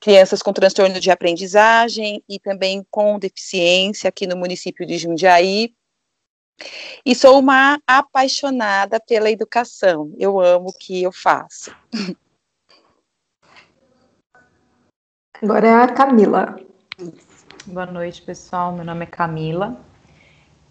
crianças 0.00 0.42
com 0.42 0.52
transtorno 0.52 1.00
de 1.00 1.10
aprendizagem 1.10 2.22
e 2.28 2.38
também 2.38 2.86
com 2.90 3.18
deficiência 3.18 4.08
aqui 4.08 4.26
no 4.26 4.36
município 4.36 4.86
de 4.86 4.98
Jundiaí. 4.98 5.74
E 7.04 7.14
sou 7.14 7.38
uma 7.38 7.78
apaixonada 7.86 8.98
pela 9.00 9.30
educação. 9.30 10.12
Eu 10.18 10.40
amo 10.40 10.68
o 10.68 10.72
que 10.72 11.02
eu 11.02 11.12
faço. 11.12 11.74
Agora 15.42 15.68
é 15.68 15.74
a 15.74 15.88
Camila. 15.88 16.58
Boa 17.66 17.84
noite, 17.84 18.22
pessoal. 18.22 18.72
Meu 18.72 18.84
nome 18.84 19.04
é 19.04 19.06
Camila. 19.06 19.78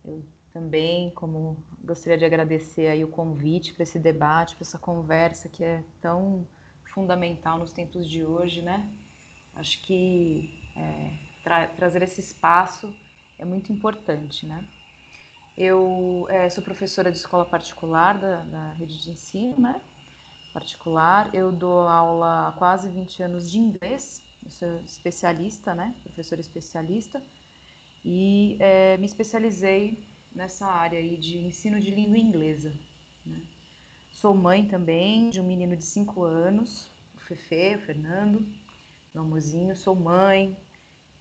Eu 0.04 0.26
também, 0.52 1.12
como 1.12 1.64
gostaria 1.84 2.18
de 2.18 2.26
agradecer 2.26 2.88
aí 2.88 3.04
o 3.04 3.12
convite 3.12 3.74
para 3.74 3.84
esse 3.84 4.00
debate, 4.00 4.56
para 4.56 4.64
essa 4.64 4.80
conversa 4.80 5.50
que 5.50 5.64
é 5.64 5.84
tão 6.02 6.48
fundamental 6.92 7.58
nos 7.58 7.74
tempos 7.74 8.10
de 8.10 8.24
hoje, 8.24 8.62
né? 8.62 8.90
Acho 9.54 9.82
que 9.82 10.54
é, 10.76 11.14
tra 11.44 11.68
trazer 11.68 12.02
esse 12.02 12.20
espaço 12.20 12.96
é 13.38 13.46
muito 13.46 13.72
importante, 13.72 14.46
né? 14.46 14.66
Eu 15.58 16.28
é, 16.30 16.50
sou 16.50 16.64
professora 16.64 17.12
de 17.12 17.18
escola 17.18 17.46
particular 17.46 18.18
da, 18.18 18.42
da 18.42 18.74
rede 18.74 19.02
de 19.02 19.12
ensino, 19.12 19.58
né? 19.58 19.82
Particular. 20.54 21.34
Eu 21.34 21.52
dou 21.52 21.88
aula 21.88 22.50
há 22.50 22.52
quase 22.52 22.90
20 22.90 23.24
anos 23.24 23.50
de 23.50 23.58
inglês. 23.58 24.24
Eu 24.44 24.52
sou 24.52 24.80
especialista, 24.82 25.74
né? 25.74 25.96
Professora 26.04 26.42
especialista. 26.42 27.24
E 28.04 28.58
é, 28.60 28.98
me 28.98 29.06
especializei 29.06 29.98
nessa 30.36 30.68
área 30.68 31.00
aí 31.00 31.16
de 31.18 31.38
ensino 31.38 31.80
de 31.80 31.90
língua 31.90 32.18
inglesa. 32.18 32.74
Né? 33.26 33.42
Sou 34.26 34.34
mãe 34.34 34.68
também 34.68 35.30
de 35.30 35.40
um 35.40 35.44
menino 35.44 35.78
de 35.78 35.86
5 35.86 36.24
anos, 36.24 36.90
o 37.14 37.20
Fefe, 37.20 37.76
o 37.76 37.80
Fernando 37.80 38.44
meu 39.14 39.22
amorzinho, 39.22 39.78
sou 39.78 39.96
mãe, 39.96 40.58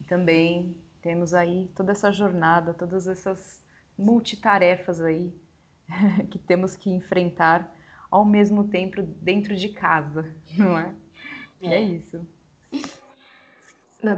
e 0.01 0.05
também 0.05 0.79
temos 1.03 1.35
aí 1.35 1.71
toda 1.75 1.93
essa 1.93 2.11
jornada, 2.11 2.73
todas 2.73 3.07
essas 3.07 3.63
multitarefas 3.99 5.03
aí 5.03 5.37
que 6.31 6.39
temos 6.39 6.77
que 6.77 6.91
enfrentar 6.91 7.77
ao 8.11 8.25
mesmo 8.25 8.69
tempo 8.69 9.03
dentro 9.03 9.55
de 9.55 9.69
casa, 9.69 10.35
não 10.57 10.79
é? 10.79 10.95
é. 11.61 11.75
É 11.75 11.83
isso. 11.83 12.27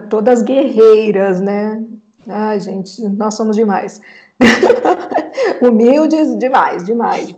Todas 0.09 0.45
guerreiras, 0.45 1.41
né? 1.41 1.85
Ai, 2.29 2.61
gente, 2.61 3.03
nós 3.09 3.35
somos 3.35 3.57
demais. 3.57 4.01
Humildes 5.61 6.39
demais, 6.39 6.87
demais. 6.87 7.35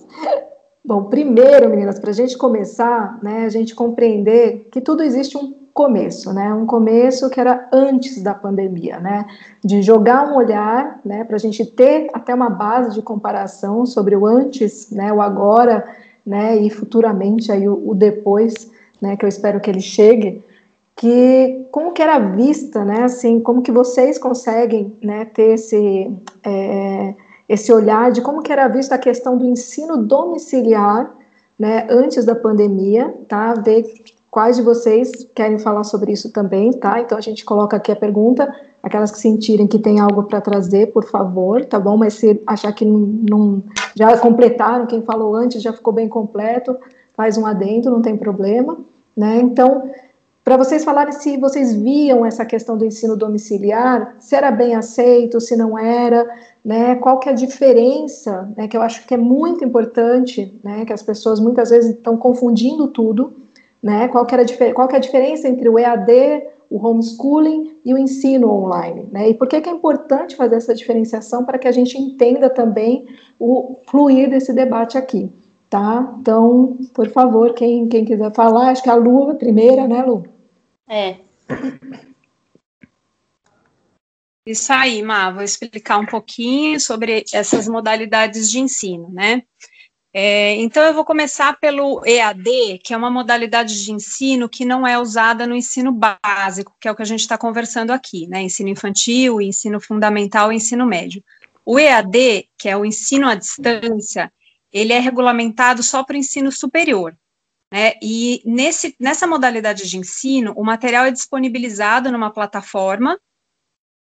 Bom, 0.88 1.04
primeiro, 1.04 1.68
meninas, 1.68 1.98
para 1.98 2.08
a 2.08 2.14
gente 2.14 2.38
começar, 2.38 3.18
né, 3.22 3.44
a 3.44 3.50
gente 3.50 3.74
compreender 3.74 4.68
que 4.72 4.80
tudo 4.80 5.02
existe 5.02 5.36
um 5.36 5.52
começo, 5.74 6.32
né? 6.32 6.50
Um 6.54 6.64
começo 6.64 7.28
que 7.28 7.38
era 7.38 7.68
antes 7.70 8.22
da 8.22 8.32
pandemia, 8.32 8.98
né? 8.98 9.26
De 9.62 9.82
jogar 9.82 10.32
um 10.32 10.36
olhar, 10.36 10.98
né? 11.04 11.24
Para 11.24 11.36
a 11.36 11.38
gente 11.38 11.62
ter 11.66 12.08
até 12.14 12.34
uma 12.34 12.48
base 12.48 12.94
de 12.94 13.02
comparação 13.02 13.84
sobre 13.84 14.16
o 14.16 14.24
antes, 14.24 14.90
né? 14.90 15.12
O 15.12 15.20
agora, 15.20 15.84
né? 16.24 16.56
E 16.56 16.70
futuramente 16.70 17.52
aí 17.52 17.68
o, 17.68 17.90
o 17.90 17.94
depois, 17.94 18.72
né? 18.98 19.14
Que 19.14 19.26
eu 19.26 19.28
espero 19.28 19.60
que 19.60 19.68
ele 19.68 19.82
chegue. 19.82 20.42
Que 20.96 21.66
como 21.70 21.92
que 21.92 22.00
era 22.00 22.18
vista, 22.18 22.82
né? 22.82 23.04
Assim, 23.04 23.40
como 23.40 23.60
que 23.60 23.70
vocês 23.70 24.16
conseguem, 24.16 24.96
né? 25.02 25.26
Ter 25.26 25.52
esse 25.52 26.10
é, 26.42 27.14
esse 27.48 27.72
olhar 27.72 28.12
de 28.12 28.20
como 28.20 28.42
que 28.42 28.52
era 28.52 28.68
vista 28.68 28.94
a 28.94 28.98
questão 28.98 29.36
do 29.36 29.46
ensino 29.46 29.96
domiciliar, 29.96 31.10
né? 31.58 31.86
Antes 31.90 32.24
da 32.24 32.34
pandemia, 32.34 33.14
tá? 33.26 33.54
Ver 33.54 33.84
Quais 34.30 34.56
de 34.56 34.62
vocês 34.62 35.26
querem 35.34 35.58
falar 35.58 35.84
sobre 35.84 36.12
isso 36.12 36.30
também, 36.30 36.72
tá? 36.72 37.00
Então 37.00 37.16
a 37.16 37.20
gente 37.20 37.44
coloca 37.44 37.76
aqui 37.76 37.90
a 37.90 37.96
pergunta. 37.96 38.54
Aquelas 38.82 39.10
que 39.10 39.18
sentirem 39.18 39.66
que 39.66 39.78
tem 39.78 39.98
algo 39.98 40.22
para 40.24 40.40
trazer, 40.40 40.92
por 40.92 41.04
favor, 41.04 41.64
tá 41.64 41.80
bom? 41.80 41.96
Mas 41.96 42.14
se 42.14 42.40
achar 42.46 42.72
que 42.72 42.84
não, 42.84 42.98
não, 42.98 43.62
já 43.94 44.16
completaram, 44.18 44.86
quem 44.86 45.02
falou 45.02 45.34
antes 45.34 45.62
já 45.62 45.72
ficou 45.72 45.92
bem 45.92 46.08
completo, 46.08 46.76
faz 47.16 47.36
um 47.36 47.44
adendo, 47.44 47.90
não 47.90 48.02
tem 48.02 48.16
problema, 48.16 48.78
né? 49.16 49.40
Então, 49.40 49.90
para 50.48 50.56
vocês 50.56 50.82
falarem 50.82 51.12
se 51.12 51.36
vocês 51.36 51.74
viam 51.74 52.24
essa 52.24 52.42
questão 52.42 52.78
do 52.78 52.84
ensino 52.86 53.14
domiciliar, 53.14 54.16
se 54.18 54.34
era 54.34 54.50
bem 54.50 54.74
aceito, 54.74 55.42
se 55.42 55.54
não 55.54 55.78
era, 55.78 56.26
né? 56.64 56.94
Qual 56.94 57.18
que 57.18 57.28
é 57.28 57.32
a 57.32 57.34
diferença, 57.34 58.50
né? 58.56 58.66
Que 58.66 58.74
eu 58.74 58.80
acho 58.80 59.06
que 59.06 59.12
é 59.12 59.18
muito 59.18 59.62
importante, 59.62 60.58
né? 60.64 60.86
Que 60.86 60.92
as 60.94 61.02
pessoas 61.02 61.38
muitas 61.38 61.68
vezes 61.68 61.94
estão 61.94 62.16
confundindo 62.16 62.88
tudo 62.88 63.34
né? 63.82 64.08
Qual, 64.08 64.24
que 64.24 64.34
era, 64.34 64.72
qual 64.72 64.88
que 64.88 64.94
é 64.94 64.98
a 64.98 65.02
diferença 65.02 65.46
entre 65.46 65.68
o 65.68 65.78
EAD, 65.78 66.44
o 66.70 66.84
homeschooling 66.84 67.76
e 67.84 67.92
o 67.94 67.98
ensino 67.98 68.50
online, 68.50 69.06
né? 69.12 69.28
E 69.28 69.34
por 69.34 69.48
que, 69.48 69.60
que 69.60 69.68
é 69.68 69.72
importante 69.72 70.34
fazer 70.34 70.56
essa 70.56 70.74
diferenciação 70.74 71.44
para 71.44 71.58
que 71.58 71.68
a 71.68 71.72
gente 71.72 71.98
entenda 71.98 72.50
também 72.50 73.06
o 73.38 73.76
fluir 73.86 74.30
desse 74.30 74.52
debate 74.54 74.96
aqui, 74.96 75.30
tá? 75.70 76.16
Então, 76.20 76.78
por 76.94 77.08
favor, 77.10 77.52
quem, 77.52 77.86
quem 77.86 78.06
quiser 78.06 78.32
falar, 78.32 78.70
acho 78.70 78.82
que 78.82 78.90
a 78.90 78.94
Lu, 78.94 79.30
a 79.30 79.34
primeira, 79.34 79.86
né, 79.86 80.02
Lu? 80.02 80.24
É. 80.88 81.18
Isso 84.46 84.72
aí, 84.72 85.02
Má, 85.02 85.30
vou 85.30 85.42
explicar 85.42 85.98
um 85.98 86.06
pouquinho 86.06 86.80
sobre 86.80 87.24
essas 87.32 87.68
modalidades 87.68 88.50
de 88.50 88.58
ensino, 88.58 89.10
né? 89.10 89.42
É, 90.12 90.54
então, 90.54 90.82
eu 90.84 90.94
vou 90.94 91.04
começar 91.04 91.58
pelo 91.60 92.02
EAD, 92.06 92.78
que 92.82 92.94
é 92.94 92.96
uma 92.96 93.10
modalidade 93.10 93.84
de 93.84 93.92
ensino 93.92 94.48
que 94.48 94.64
não 94.64 94.86
é 94.86 94.98
usada 94.98 95.46
no 95.46 95.54
ensino 95.54 95.92
básico, 95.92 96.74
que 96.80 96.88
é 96.88 96.90
o 96.90 96.96
que 96.96 97.02
a 97.02 97.06
gente 97.06 97.20
está 97.20 97.36
conversando 97.36 97.90
aqui, 97.90 98.26
né? 98.26 98.40
Ensino 98.40 98.70
infantil, 98.70 99.38
ensino 99.38 99.78
fundamental 99.78 100.50
e 100.50 100.56
ensino 100.56 100.86
médio. 100.86 101.22
O 101.62 101.78
EAD, 101.78 102.48
que 102.56 102.70
é 102.70 102.76
o 102.76 102.86
ensino 102.86 103.28
à 103.28 103.34
distância, 103.34 104.32
ele 104.72 104.94
é 104.94 104.98
regulamentado 104.98 105.82
só 105.82 106.02
para 106.02 106.14
o 106.14 106.18
ensino 106.18 106.50
superior. 106.50 107.14
Né? 107.72 107.94
E 108.02 108.42
nesse, 108.44 108.96
nessa 108.98 109.26
modalidade 109.26 109.88
de 109.88 109.98
ensino, 109.98 110.52
o 110.56 110.64
material 110.64 111.04
é 111.06 111.10
disponibilizado 111.10 112.10
numa 112.10 112.32
plataforma 112.32 113.20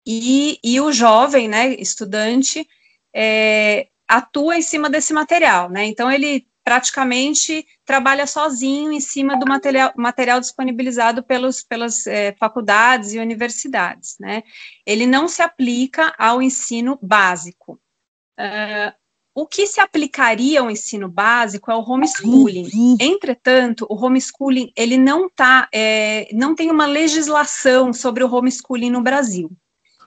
e, 0.05 0.59
e 0.63 0.79
o 0.79 0.91
jovem, 0.91 1.47
né, 1.47 1.73
estudante, 1.75 2.67
é, 3.13 3.89
atua 4.07 4.57
em 4.57 4.61
cima 4.61 4.89
desse 4.89 5.11
material, 5.11 5.69
né? 5.69 5.85
Então 5.85 6.09
ele 6.09 6.47
praticamente 6.63 7.65
trabalha 7.85 8.27
sozinho 8.27 8.91
em 8.91 8.99
cima 8.99 9.37
do 9.37 9.45
material, 9.45 9.93
material 9.95 10.39
disponibilizado 10.39 11.23
pelos, 11.23 11.63
pelas 11.63 12.05
é, 12.05 12.33
faculdades 12.33 13.13
e 13.13 13.19
universidades, 13.19 14.17
né? 14.19 14.43
Ele 14.85 15.05
não 15.05 15.27
se 15.27 15.41
aplica 15.41 16.13
ao 16.17 16.41
ensino 16.41 16.99
básico. 17.01 17.79
Uh, 18.39 18.93
o 19.37 19.45
que 19.45 19.67
se 19.67 19.79
aplicaria 19.79 20.61
ao 20.61 20.71
ensino 20.71 21.07
básico 21.07 21.69
é 21.69 21.75
o 21.75 21.87
homeschooling. 21.87 22.97
Entretanto, 22.99 23.85
o 23.87 23.93
homeschooling 23.93 24.71
ele 24.75 24.97
não 24.97 25.29
tá, 25.29 25.69
é, 25.71 26.27
não 26.33 26.55
tem 26.55 26.71
uma 26.71 26.87
legislação 26.87 27.93
sobre 27.93 28.23
o 28.23 28.33
homeschooling 28.33 28.89
no 28.89 29.03
Brasil. 29.03 29.51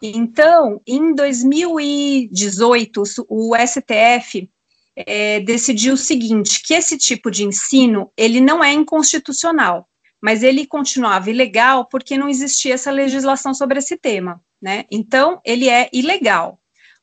Então, 0.02 0.80
em 0.84 1.14
2018, 1.14 3.04
o 3.28 3.54
STF 3.54 4.50
é, 4.96 5.38
decidiu 5.38 5.94
o 5.94 5.96
seguinte, 5.96 6.60
que 6.64 6.74
esse 6.74 6.98
tipo 6.98 7.30
de 7.30 7.44
ensino, 7.44 8.10
ele 8.16 8.40
não 8.40 8.64
é 8.64 8.72
inconstitucional, 8.72 9.86
mas 10.20 10.42
ele 10.42 10.66
continuava 10.66 11.30
ilegal 11.30 11.84
porque 11.84 12.18
não 12.18 12.28
existia 12.28 12.74
essa 12.74 12.90
legislação 12.90 13.54
sobre 13.54 13.78
esse 13.78 13.96
tema, 13.96 14.42
né? 14.60 14.86
Então, 14.90 15.40
ele 15.44 15.68
é 15.68 15.88
ilegal. 15.92 16.59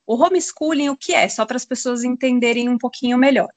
O 0.08 0.16
homeschooling, 0.16 0.90
o 0.90 0.96
que 0.96 1.14
é? 1.14 1.28
Só 1.28 1.46
para 1.46 1.58
as 1.58 1.66
pessoas 1.66 2.06
entenderem 2.06 2.70
um 2.70 2.78
pouquinho 2.78 3.18
melhor. 3.18 3.50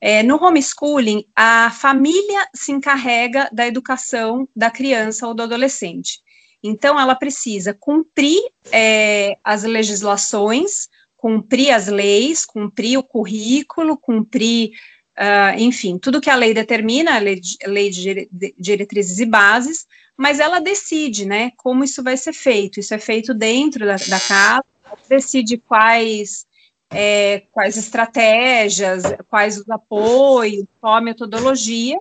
É, 0.00 0.22
no 0.22 0.36
homeschooling, 0.42 1.24
a 1.34 1.70
família 1.70 2.46
se 2.54 2.72
encarrega 2.72 3.48
da 3.52 3.66
educação 3.66 4.48
da 4.54 4.70
criança 4.70 5.26
ou 5.26 5.32
do 5.32 5.44
adolescente. 5.44 6.20
Então, 6.62 6.98
ela 6.98 7.14
precisa 7.14 7.72
cumprir 7.72 8.42
é, 8.72 9.38
as 9.44 9.62
legislações, 9.62 10.88
cumprir 11.16 11.70
as 11.70 11.86
leis, 11.86 12.44
cumprir 12.44 12.98
o 12.98 13.02
currículo, 13.02 13.96
cumprir, 13.96 14.72
uh, 15.18 15.58
enfim, 15.58 15.96
tudo 15.96 16.20
que 16.20 16.28
a 16.28 16.36
lei 16.36 16.52
determina, 16.52 17.14
a 17.14 17.18
lei, 17.18 17.40
de, 17.40 17.56
lei 17.64 17.88
de 17.88 18.28
diretrizes 18.58 19.18
e 19.20 19.24
bases, 19.24 19.86
mas 20.18 20.38
ela 20.38 20.58
decide, 20.58 21.24
né, 21.24 21.50
como 21.56 21.82
isso 21.82 22.02
vai 22.02 22.16
ser 22.18 22.34
feito. 22.34 22.78
Isso 22.78 22.92
é 22.92 22.98
feito 22.98 23.32
dentro 23.32 23.86
da, 23.86 23.96
da 23.96 24.20
casa, 24.20 24.64
decide 25.08 25.58
quais 25.58 26.46
é, 26.90 27.40
quais 27.50 27.76
estratégias, 27.76 29.02
quais 29.28 29.58
os 29.58 29.68
apoios, 29.68 30.64
qual 30.80 30.94
a 30.94 31.00
metodologia, 31.00 31.98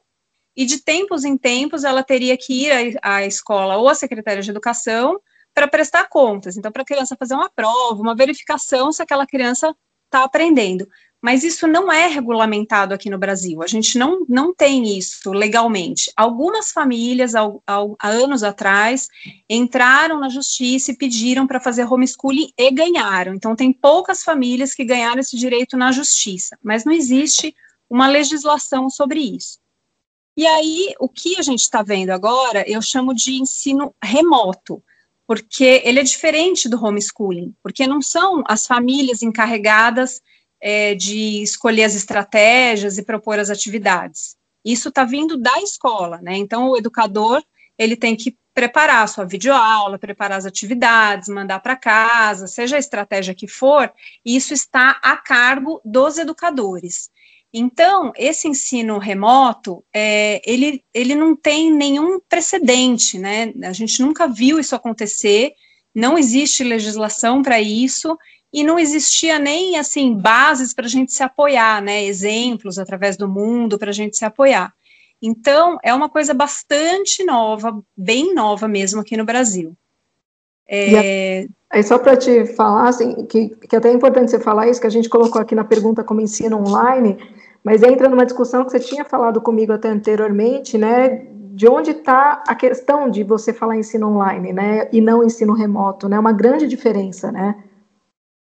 e 0.56 0.66
de 0.66 0.84
tempos 0.84 1.24
em 1.24 1.38
tempos 1.38 1.84
ela 1.84 2.04
teria 2.04 2.38
que 2.38 2.68
ir 2.68 3.00
à, 3.02 3.26
escola 3.26 3.78
ou 3.78 3.90
à 3.90 3.96
Secretaria 3.96 4.44
de 4.44 4.52
Educação 4.52 5.20
para 5.54 5.68
prestar 5.68 6.08
contas. 6.10 6.58
Então, 6.58 6.72
para 6.72 6.84
a 6.84 6.86
criança 6.86 7.16
fazer 7.18 7.34
uma 7.34 7.50
prova, 7.50 8.02
uma 8.02 8.16
verificação 8.16 8.92
se 8.92 9.02
aquela 9.02 9.26
criança 9.26 9.76
está 10.06 10.24
aprendendo 10.24 10.88
mas 11.24 11.42
isso 11.42 11.66
não 11.66 11.90
é 11.90 12.08
regulamentado 12.08 12.94
aqui 12.94 13.10
no 13.10 13.18
Brasil. 13.18 13.64
A 13.64 13.68
gente 13.68 13.98
não, 13.98 14.26
não 14.28 14.54
tem 14.54 14.98
isso 14.98 15.32
legalmente. 15.32 16.12
Algumas 16.18 16.74
famílias, 16.74 17.34
há, 17.34 17.50
há 17.66 18.08
anos 18.10 18.44
atrás, 18.44 19.08
entraram 19.50 20.20
na 20.20 20.28
justiça 20.28 20.92
e 20.92 20.98
pediram 20.98 21.48
para 21.48 21.62
fazer 21.62 21.86
homeschooling 21.86 22.52
e 22.58 22.70
ganharam. 22.72 23.34
Então, 23.34 23.56
tem 23.56 23.72
poucas 23.72 24.22
famílias 24.22 24.74
que 24.74 24.84
ganharam 24.84 25.22
esse 25.22 25.38
direito 25.38 25.78
na 25.78 25.94
justiça, 25.94 26.58
mas 26.62 26.84
não 26.84 26.92
existe 26.92 27.56
uma 27.90 28.06
legislação 28.10 28.90
sobre 28.90 29.22
isso. 29.22 29.60
E 30.36 30.46
aí, 30.46 30.94
o 31.00 31.08
que 31.08 31.40
a 31.40 31.42
gente 31.42 31.62
está 31.62 31.82
vendo 31.82 32.10
agora, 32.10 32.70
eu 32.70 32.82
chamo 32.82 33.16
de 33.16 33.36
ensino 33.36 33.96
remoto, 34.04 34.84
porque 35.26 35.82
ele 35.86 36.02
é 36.02 36.04
diferente 36.04 36.68
do 36.68 36.84
homeschooling, 36.84 37.56
porque 37.64 37.88
não 37.88 38.02
são 38.02 38.44
as 38.46 38.68
famílias 38.68 39.24
encarregadas 39.24 40.22
é, 40.66 40.96
de 40.96 41.44
escolher 41.44 41.84
as 41.84 41.94
estratégias 41.94 42.98
e 42.98 43.04
propor 43.04 43.38
as 43.38 43.50
atividades. 43.50 44.38
Isso 44.64 44.88
está 44.88 45.04
vindo 45.04 45.38
da 45.38 45.62
escola, 45.62 46.22
né? 46.22 46.38
Então, 46.38 46.70
o 46.70 46.78
educador 46.78 47.44
ele 47.78 47.98
tem 47.98 48.16
que 48.16 48.38
preparar 48.54 49.04
a 49.04 49.08
sua 49.08 49.26
videoaula, 49.26 50.00
preparar 50.00 50.38
as 50.38 50.46
atividades, 50.46 51.28
mandar 51.28 51.60
para 51.60 51.76
casa, 51.76 52.48
seja 52.48 52.78
a 52.78 52.80
estratégia 52.80 53.36
que 53.36 53.48
for, 53.48 53.92
isso 54.24 54.54
está 54.54 55.00
a 55.04 55.18
cargo 55.18 55.82
dos 55.84 56.18
educadores. 56.18 57.10
Então, 57.52 58.14
esse 58.16 58.48
ensino 58.48 59.00
remoto, 59.00 59.84
é, 59.94 60.42
ele, 60.50 60.82
ele 60.94 61.14
não 61.14 61.36
tem 61.36 61.72
nenhum 61.72 62.22
precedente, 62.22 63.20
né? 63.20 63.52
A 63.64 63.74
gente 63.74 64.02
nunca 64.02 64.28
viu 64.28 64.60
isso 64.60 64.76
acontecer, 64.76 65.54
não 65.94 66.18
existe 66.18 66.64
legislação 66.64 67.42
para 67.42 67.60
isso, 67.60 68.18
e 68.54 68.64
não 68.64 68.78
existia 68.78 69.40
nem 69.40 69.80
assim 69.80 70.14
bases 70.16 70.74
para 70.74 70.86
a 70.86 70.90
gente 70.90 71.12
se 71.12 71.24
apoiar, 71.24 71.82
né? 71.82 72.06
Exemplos 72.06 72.78
através 72.78 73.18
do 73.18 73.28
mundo 73.28 73.80
para 73.80 73.90
a 73.90 73.94
gente 73.94 74.16
se 74.16 74.24
apoiar. 74.24 74.72
Então 75.20 75.80
é 75.82 75.92
uma 75.94 76.08
coisa 76.08 76.34
bastante 76.34 77.24
nova, 77.24 77.82
bem 77.98 78.36
nova 78.36 78.68
mesmo 78.68 79.02
aqui 79.02 79.18
no 79.18 79.26
Brasil. 79.26 79.76
É... 80.68 81.48
Só 81.84 81.98
para 81.98 82.16
te 82.16 82.46
falar, 82.46 82.90
assim, 82.90 83.26
que, 83.26 83.50
que 83.50 83.76
até 83.76 83.90
é 83.90 83.94
importante 83.94 84.30
você 84.30 84.40
falar 84.40 84.68
isso, 84.68 84.80
que 84.80 84.86
a 84.86 84.92
gente 84.92 85.10
colocou 85.10 85.42
aqui 85.42 85.56
na 85.56 85.64
pergunta 85.64 86.04
como 86.04 86.22
ensino 86.22 86.58
online, 86.58 87.18
mas 87.64 87.82
entra 87.82 88.08
numa 88.08 88.26
discussão 88.26 88.64
que 88.64 88.72
você 88.72 88.80
tinha 88.80 89.04
falado 89.04 89.42
comigo 89.42 89.74
até 89.74 89.90
anteriormente, 89.90 90.78
né? 90.78 91.26
De 91.56 91.68
onde 91.68 91.92
está 91.92 92.44
a 92.48 92.54
questão 92.54 93.10
de 93.10 93.24
você 93.24 93.52
falar 93.52 93.76
ensino 93.76 94.10
online, 94.10 94.54
né? 94.54 94.88
E 94.92 95.02
não 95.02 95.24
ensino 95.24 95.54
remoto, 95.54 96.08
né? 96.08 96.20
Uma 96.20 96.32
grande 96.32 96.68
diferença, 96.68 97.32
né? 97.32 97.56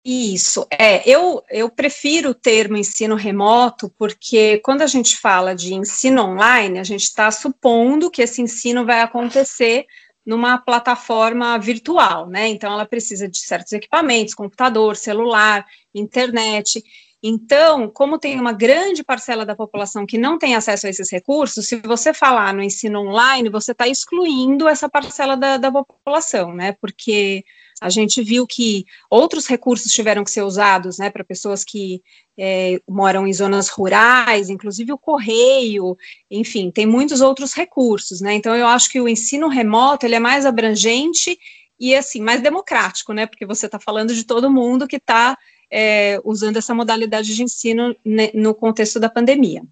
Isso, 0.03 0.67
é, 0.71 1.07
eu, 1.09 1.43
eu 1.51 1.69
prefiro 1.69 2.31
o 2.31 2.35
termo 2.35 2.77
ensino 2.77 3.15
remoto, 3.15 3.93
porque 3.99 4.59
quando 4.65 4.81
a 4.81 4.87
gente 4.87 5.19
fala 5.19 5.55
de 5.55 5.75
ensino 5.75 6.23
online, 6.23 6.79
a 6.79 6.85
gente 6.85 7.03
está 7.03 7.31
supondo 7.31 8.11
que 8.11 8.23
esse 8.23 8.41
ensino 8.41 8.87
vai 8.87 9.03
acontecer 9.03 9.85
numa 10.25 10.57
plataforma 10.57 11.59
virtual, 11.59 12.29
né? 12.31 12.49
Então, 12.49 12.73
ela 12.73 12.87
precisa 12.87 13.29
de 13.29 13.39
certos 13.39 13.73
equipamentos, 13.73 14.33
computador, 14.33 14.97
celular, 14.97 15.67
internet. 15.95 16.83
Então, 17.23 17.91
como 17.91 18.19
tem 18.19 18.41
uma 18.41 18.53
grande 18.53 19.05
parcela 19.05 19.45
da 19.45 19.55
população 19.55 20.07
que 20.07 20.17
não 20.17 20.39
tem 20.39 20.55
acesso 20.55 20.87
a 20.87 20.91
esses 20.91 21.11
recursos, 21.11 21.67
se 21.67 21.77
você 21.77 22.15
falar 22.15 22.55
no 22.55 22.63
ensino 22.63 23.01
online, 23.01 23.51
você 23.51 23.73
está 23.73 23.87
excluindo 23.87 24.67
essa 24.67 24.89
parcela 24.89 25.37
da, 25.37 25.59
da 25.59 25.71
população, 25.71 26.55
né? 26.55 26.75
Porque 26.81 27.45
a 27.81 27.89
gente 27.89 28.23
viu 28.23 28.47
que 28.47 28.85
outros 29.09 29.47
recursos 29.47 29.91
tiveram 29.93 30.23
que 30.23 30.31
ser 30.31 30.43
usados, 30.43 30.99
né, 30.99 31.09
para 31.09 31.25
pessoas 31.25 31.65
que 31.65 32.03
é, 32.39 32.81
moram 32.89 33.27
em 33.27 33.33
zonas 33.33 33.69
rurais, 33.69 34.51
inclusive 34.51 34.93
o 34.93 34.99
correio, 34.99 35.97
enfim, 36.31 36.71
tem 36.71 36.87
muitos 36.87 37.21
outros 37.21 37.55
recursos, 37.55 38.21
né, 38.21 38.35
então 38.35 38.55
eu 38.55 38.67
acho 38.67 38.91
que 38.91 39.01
o 39.01 39.09
ensino 39.09 39.49
remoto, 39.49 40.05
ele 40.05 40.15
é 40.15 40.21
mais 40.21 40.45
abrangente 40.45 41.39
e, 41.79 41.95
assim, 41.95 42.21
mais 42.21 42.43
democrático, 42.43 43.13
né, 43.13 43.27
porque 43.27 43.47
você 43.47 43.67
está 43.67 43.79
falando 43.79 44.15
de 44.15 44.25
todo 44.25 44.51
mundo 44.51 44.87
que 44.87 44.97
está 44.97 45.37
é, 45.71 46.21
usando 46.25 46.59
essa 46.59 46.75
modalidade 46.75 47.35
de 47.35 47.43
ensino 47.43 47.97
né, 48.05 48.31
no 48.35 48.55
contexto 48.55 49.01
da 49.01 49.09
pandemia. 49.09 49.63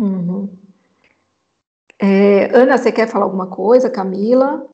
Uhum. 0.00 0.50
É, 1.98 2.54
Ana, 2.54 2.76
você 2.76 2.92
quer 2.92 3.08
falar 3.08 3.24
alguma 3.24 3.46
coisa? 3.46 3.88
Camila? 3.88 4.68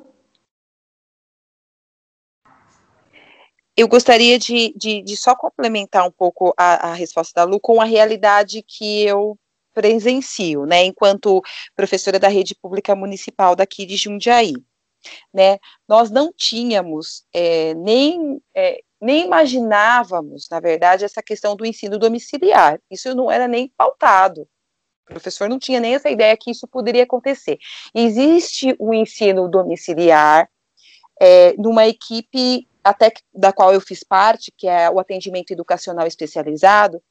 Eu 3.77 3.89
gostaria 3.89 4.39
de, 4.39 4.75
de, 4.77 5.03
de, 5.03 5.17
só 5.17 5.35
complementar 5.35 6.07
um 6.07 6.11
pouco 6.11 6.53
a, 6.57 6.91
a, 6.91 6.95
resposta 6.95 7.41
da 7.41 7.45
Lu 7.45 7.59
com 7.59 7.81
a 7.81 7.85
realidade 7.85 8.63
que 8.63 9.03
eu 9.05 9.39
presencio, 9.75 10.67
né, 10.67 10.85
enquanto 10.85 11.43
professora 11.75 12.19
da 12.19 12.29
rede 12.29 12.55
pública 12.55 12.95
municipal 12.95 13.57
daqui 13.57 13.87
de 13.87 13.97
Jundiaí, 13.97 14.53
né, 15.33 15.59
nós 15.89 16.11
não 16.11 16.31
tínhamos 16.31 17.25
é, 17.33 17.73
nem 17.75 18.41
é, 18.55 18.83
nem 19.03 19.25
imaginávamos, 19.25 20.47
na 20.49 20.61
verdade, 20.61 21.05
essa 21.05 21.21
questão 21.21 21.57
do 21.57 21.67
ensino 21.67 21.99
domiciliar. 21.99 22.79
Isso 22.89 23.13
não 23.17 23.29
era 23.29 23.49
nem 23.49 23.69
pautado. 23.77 24.43
O 25.03 25.07
professor 25.07 25.49
não 25.49 25.59
tinha 25.59 25.81
nem 25.81 25.97
essa 25.97 26.09
ideia 26.09 26.37
que 26.37 26.53
isso 26.53 26.69
poderia 26.69 27.03
acontecer. 27.03 27.59
Existe 27.93 28.77
o 28.79 28.95
ensino 28.95 29.49
domiciliar 29.49 30.49
é, 31.21 31.53
numa 31.55 31.85
equipe 31.85 32.69
até 32.83 33.13
da 33.33 33.53
qual 33.53 33.73
eu 33.73 33.81
fiz 33.81 34.03
parte, 34.03 34.53
que 34.57 34.67
é 34.67 34.91
o 34.91 34.99
atendimento 34.99 35.53
educacional 35.53 36.07
especializado, 36.07 37.03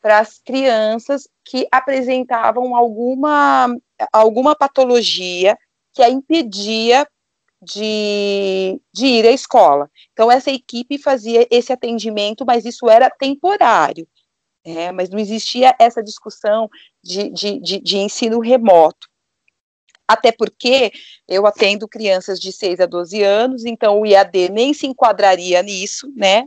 para 0.00 0.18
as 0.18 0.38
crianças 0.38 1.28
que 1.44 1.66
apresentavam 1.72 2.76
alguma, 2.76 3.74
alguma 4.12 4.54
patologia 4.54 5.56
que 5.94 6.02
a 6.02 6.10
impedia 6.10 7.06
de, 7.62 8.78
de 8.92 9.06
ir 9.06 9.26
à 9.26 9.30
escola. 9.30 9.90
Então, 10.12 10.30
essa 10.30 10.50
equipe 10.50 10.98
fazia 10.98 11.46
esse 11.50 11.72
atendimento, 11.72 12.44
mas 12.44 12.64
isso 12.66 12.88
era 12.90 13.08
temporário. 13.08 14.06
É, 14.66 14.92
mas 14.92 15.10
não 15.10 15.18
existia 15.18 15.74
essa 15.78 16.02
discussão 16.02 16.68
de, 17.02 17.28
de, 17.30 17.60
de, 17.60 17.80
de 17.80 17.98
ensino 17.98 18.40
remoto 18.40 19.08
até 20.06 20.30
porque 20.30 20.92
eu 21.26 21.46
atendo 21.46 21.88
crianças 21.88 22.38
de 22.38 22.52
6 22.52 22.80
a 22.80 22.86
12 22.86 23.22
anos, 23.22 23.64
então 23.64 24.00
o 24.00 24.06
IAD 24.06 24.50
nem 24.50 24.74
se 24.74 24.86
enquadraria 24.86 25.62
nisso, 25.62 26.12
né? 26.14 26.44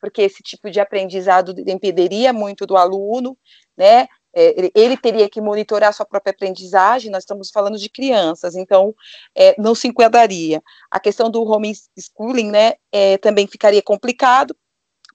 Porque 0.00 0.22
esse 0.22 0.42
tipo 0.42 0.70
de 0.70 0.80
aprendizado 0.80 1.54
impediria 1.66 2.32
muito 2.32 2.66
do 2.66 2.76
aluno, 2.76 3.36
né? 3.76 4.06
É, 4.32 4.70
ele 4.76 4.96
teria 4.96 5.28
que 5.28 5.40
monitorar 5.40 5.92
sua 5.92 6.06
própria 6.06 6.30
aprendizagem, 6.30 7.10
nós 7.10 7.24
estamos 7.24 7.50
falando 7.50 7.76
de 7.76 7.88
crianças, 7.88 8.54
então 8.54 8.94
é, 9.34 9.60
não 9.60 9.74
se 9.74 9.88
enquadraria. 9.88 10.62
A 10.88 11.00
questão 11.00 11.28
do 11.28 11.42
homeschooling, 11.42 12.50
né, 12.50 12.74
é, 12.92 13.18
também 13.18 13.48
ficaria 13.48 13.82
complicado, 13.82 14.56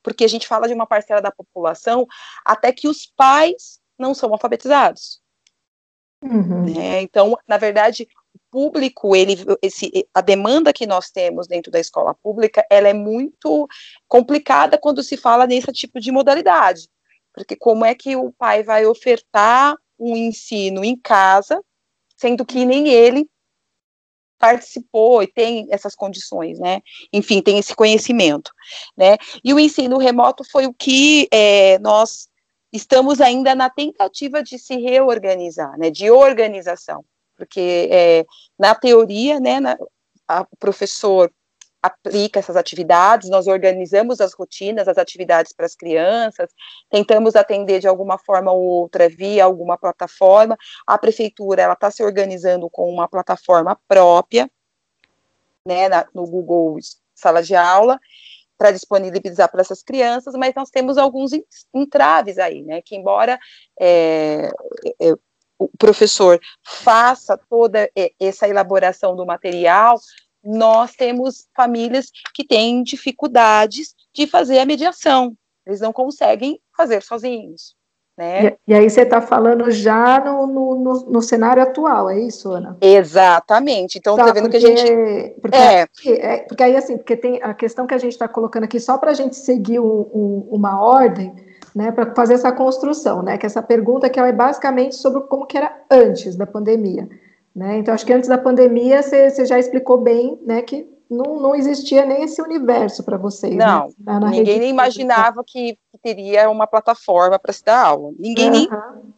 porque 0.04 0.26
a 0.26 0.28
gente 0.28 0.48
fala 0.48 0.68
de 0.68 0.74
uma 0.74 0.86
parcela 0.86 1.22
da 1.22 1.32
população 1.32 2.06
até 2.44 2.72
que 2.74 2.88
os 2.88 3.06
pais 3.16 3.80
não 3.98 4.14
são 4.14 4.34
alfabetizados. 4.34 5.22
Uhum. 6.22 6.74
Né? 6.74 7.02
Então, 7.02 7.38
na 7.48 7.58
verdade, 7.58 8.08
o 8.34 8.40
público, 8.52 9.16
ele, 9.16 9.38
esse, 9.62 10.08
a 10.14 10.22
demanda 10.22 10.74
que 10.74 10.88
nós 10.88 11.10
temos 11.10 11.48
dentro 11.48 11.72
da 11.72 11.80
escola 11.80 12.16
pública, 12.16 12.66
ela 12.70 12.88
é 12.88 12.94
muito 12.94 13.68
complicada 14.08 14.78
quando 14.78 15.04
se 15.04 15.18
fala 15.18 15.46
nesse 15.46 15.72
tipo 15.72 16.00
de 16.00 16.12
modalidade, 16.12 16.88
porque 17.34 17.56
como 17.56 17.86
é 17.86 17.94
que 17.94 18.16
o 18.16 18.32
pai 18.32 18.64
vai 18.64 18.86
ofertar 18.86 19.76
um 20.00 20.16
ensino 20.16 20.84
em 20.84 20.98
casa, 20.98 21.62
sendo 22.18 22.46
que 22.46 22.66
nem 22.66 22.88
ele 22.90 23.28
participou 24.38 25.24
e 25.24 25.28
tem 25.28 25.68
essas 25.70 25.96
condições, 25.96 26.60
né? 26.60 26.82
Enfim, 27.12 27.42
tem 27.42 27.58
esse 27.58 27.74
conhecimento, 27.76 28.52
né? 28.96 29.18
E 29.44 29.54
o 29.54 29.60
ensino 29.60 29.98
remoto 29.98 30.44
foi 30.44 30.66
o 30.66 30.74
que 30.74 31.28
é, 31.32 31.80
nós 31.80 32.28
estamos 32.76 33.22
ainda 33.22 33.56
na 33.56 33.70
tentativa 33.70 34.44
de 34.44 34.60
se 34.60 34.76
reorganizar, 34.78 35.78
né, 35.78 35.90
de 35.90 36.10
organização, 36.12 37.04
porque 37.38 37.90
é, 37.92 38.26
na 38.58 38.74
teoria, 38.76 39.40
né, 39.40 39.60
na, 39.60 39.78
a, 40.28 40.42
o 40.42 40.58
professor 40.58 41.32
aplica 41.82 42.40
essas 42.40 42.56
atividades, 42.56 43.30
nós 43.30 43.46
organizamos 43.46 44.20
as 44.20 44.34
rotinas, 44.34 44.88
as 44.88 44.98
atividades 44.98 45.54
para 45.54 45.68
as 45.68 45.76
crianças, 45.76 46.50
tentamos 46.90 47.36
atender 47.36 47.80
de 47.80 47.88
alguma 47.88 48.18
forma 48.18 48.52
ou 48.52 48.64
outra 48.64 49.08
via 49.08 49.44
alguma 49.44 49.78
plataforma. 49.78 50.58
A 50.88 50.98
prefeitura 50.98 51.62
ela 51.62 51.74
está 51.74 51.92
se 51.92 52.04
organizando 52.04 52.68
com 52.72 52.90
uma 52.90 53.08
plataforma 53.08 53.80
própria, 53.88 54.50
né, 55.68 55.88
na, 55.88 56.08
no 56.12 56.26
Google 56.26 56.78
Sala 57.14 57.44
de 57.44 57.56
Aula, 57.56 58.00
para 58.58 58.72
disponibilizar 58.72 59.52
para 59.52 59.62
essas 59.62 59.84
crianças, 59.84 60.34
mas 60.36 60.54
nós 60.56 60.70
temos 60.70 60.98
alguns 60.98 61.32
entraves 61.74 62.38
aí, 62.38 62.62
né? 62.62 62.82
Que 62.82 62.96
embora 62.96 63.40
é, 63.80 64.50
é, 65.02 65.14
o 65.58 65.70
professor 65.78 66.40
faça 66.64 67.38
toda 67.50 67.90
essa 68.20 68.48
elaboração 68.48 69.16
do 69.16 69.26
material, 69.26 70.00
nós 70.44 70.94
temos 70.94 71.48
famílias 71.56 72.12
que 72.34 72.46
têm 72.46 72.84
dificuldades 72.84 73.96
de 74.14 74.28
fazer 74.28 74.60
a 74.60 74.66
mediação, 74.66 75.36
eles 75.66 75.82
não 75.82 75.92
conseguem 75.92 76.62
fazer 76.76 77.02
sozinhos. 77.02 77.76
Né? 78.18 78.48
E, 78.68 78.72
e 78.72 78.74
aí 78.74 78.90
você 78.90 79.02
está 79.02 79.20
falando 79.20 79.70
já 79.72 80.24
no, 80.24 80.48
no, 80.48 80.76
no, 80.76 80.94
no, 81.12 81.22
cenário 81.22 81.62
atual, 81.62 82.10
é 82.10 82.20
isso, 82.20 82.50
Ana? 82.52 82.78
Exatamente. 82.80 83.98
Então, 83.98 84.16
tá, 84.16 84.26
tá 84.26 84.32
vendo 84.32 84.44
porque, 84.44 84.60
que 84.60 84.66
a 84.66 84.76
gente. 84.76 85.40
Porque, 85.42 85.58
é. 85.58 85.88
é. 86.08 86.38
Porque 86.38 86.64
aí, 86.64 86.76
assim, 86.78 86.98
porque 86.98 87.18
tem 87.18 87.42
a 87.44 87.54
questão 87.54 87.86
que 87.86 87.94
a 87.94 87.98
gente 87.98 88.14
está 88.14 88.28
colocando 88.28 88.64
aqui, 88.64 88.80
só 88.80 88.98
para 88.98 89.12
a 89.12 89.14
gente 89.14 89.36
seguir 89.36 89.80
um, 89.80 90.08
um, 90.14 90.48
uma 90.52 90.80
ordem, 90.82 91.36
né, 91.76 91.92
para 91.92 92.16
fazer 92.16 92.36
essa 92.36 92.54
construção, 92.54 93.22
né? 93.22 93.38
Que 93.38 93.46
essa 93.46 93.62
pergunta 93.62 94.10
que 94.10 94.20
é 94.20 94.32
basicamente 94.32 94.96
sobre 94.96 95.22
como 95.24 95.46
que 95.46 95.58
era 95.58 95.76
antes 95.92 96.38
da 96.38 96.46
pandemia. 96.46 97.10
Né? 97.56 97.78
Então, 97.78 97.94
acho 97.94 98.06
que 98.06 98.12
antes 98.12 98.28
da 98.28 98.38
pandemia 98.38 99.02
você 99.02 99.46
já 99.46 99.58
explicou 99.58 99.98
bem 99.98 100.38
né, 100.46 100.62
que 100.62 100.90
não, 101.10 101.40
não 101.40 101.56
existia 101.56 102.06
nem 102.06 102.24
esse 102.24 102.42
universo 102.42 103.04
para 103.04 103.18
vocês. 103.18 103.56
Né? 103.56 103.66
Não, 103.66 104.20
né? 104.20 104.30
ninguém 104.30 104.60
nem 104.60 104.70
imaginava 104.70 105.44
que, 105.46 105.78
teria 106.06 106.52
uma 106.52 106.68
plataforma 106.68 107.40
para 107.40 107.52
se 107.52 107.66
dar 107.66 107.84
aula. 107.84 108.12
Ninguém 108.20 108.46
uhum. 108.46 108.52
nem 108.52 108.70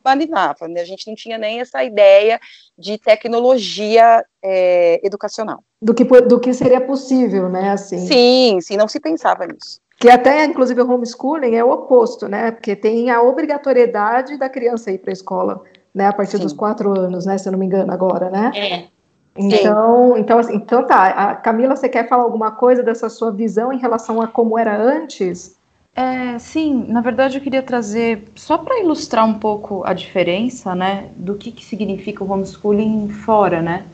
imaginava, 0.05 0.69
né? 0.69 0.79
a 0.79 0.85
gente 0.85 1.05
não 1.05 1.15
tinha 1.15 1.37
nem 1.37 1.59
essa 1.59 1.83
ideia 1.83 2.39
de 2.79 2.97
tecnologia 2.97 4.23
é, 4.41 5.05
educacional. 5.05 5.61
Do 5.81 5.93
que, 5.93 6.05
do 6.05 6.39
que 6.39 6.53
seria 6.53 6.79
possível, 6.79 7.49
né? 7.49 7.71
Assim. 7.71 7.97
Sim, 8.07 8.61
sim, 8.61 8.77
não 8.77 8.87
se 8.87 9.01
pensava 9.01 9.45
nisso. 9.45 9.81
Que 9.99 10.09
até, 10.09 10.45
inclusive, 10.45 10.81
o 10.81 10.89
homeschooling 10.89 11.55
é 11.55 11.63
o 11.63 11.71
oposto, 11.71 12.29
né? 12.29 12.51
Porque 12.51 12.73
tem 12.73 13.09
a 13.11 13.21
obrigatoriedade 13.21 14.37
da 14.37 14.47
criança 14.47 14.89
ir 14.89 14.99
para 14.99 15.11
a 15.11 15.13
escola, 15.13 15.61
né? 15.93 16.07
A 16.07 16.13
partir 16.13 16.37
sim. 16.37 16.43
dos 16.43 16.53
quatro 16.53 16.97
anos, 16.97 17.25
né? 17.25 17.37
Se 17.37 17.49
eu 17.49 17.51
não 17.51 17.59
me 17.59 17.65
engano, 17.65 17.91
agora, 17.91 18.29
né? 18.29 18.51
É. 18.55 18.87
Então, 19.35 20.17
então, 20.17 20.39
assim, 20.39 20.55
então 20.55 20.87
tá. 20.87 21.07
A 21.07 21.35
Camila, 21.35 21.75
você 21.75 21.89
quer 21.89 22.07
falar 22.07 22.23
alguma 22.23 22.51
coisa 22.51 22.81
dessa 22.81 23.09
sua 23.09 23.29
visão 23.29 23.73
em 23.73 23.77
relação 23.77 24.21
a 24.21 24.27
como 24.27 24.57
era 24.57 24.79
antes? 24.81 25.56
É, 25.97 26.37
sim, 26.39 26.85
na 26.87 27.01
verdade 27.01 27.37
eu 27.37 27.41
queria 27.41 27.63
trazer, 27.63 28.25
só 28.35 28.57
para 28.57 28.79
ilustrar 28.79 29.25
um 29.25 29.33
pouco 29.33 29.83
a 29.83 29.93
diferença, 29.93 30.75
né, 30.75 31.09
do 31.17 31.35
que, 31.35 31.51
que 31.51 31.65
significa 31.65 32.23
o 32.23 32.31
homeschooling 32.31 33.09
fora, 33.09 33.61
né? 33.63 33.85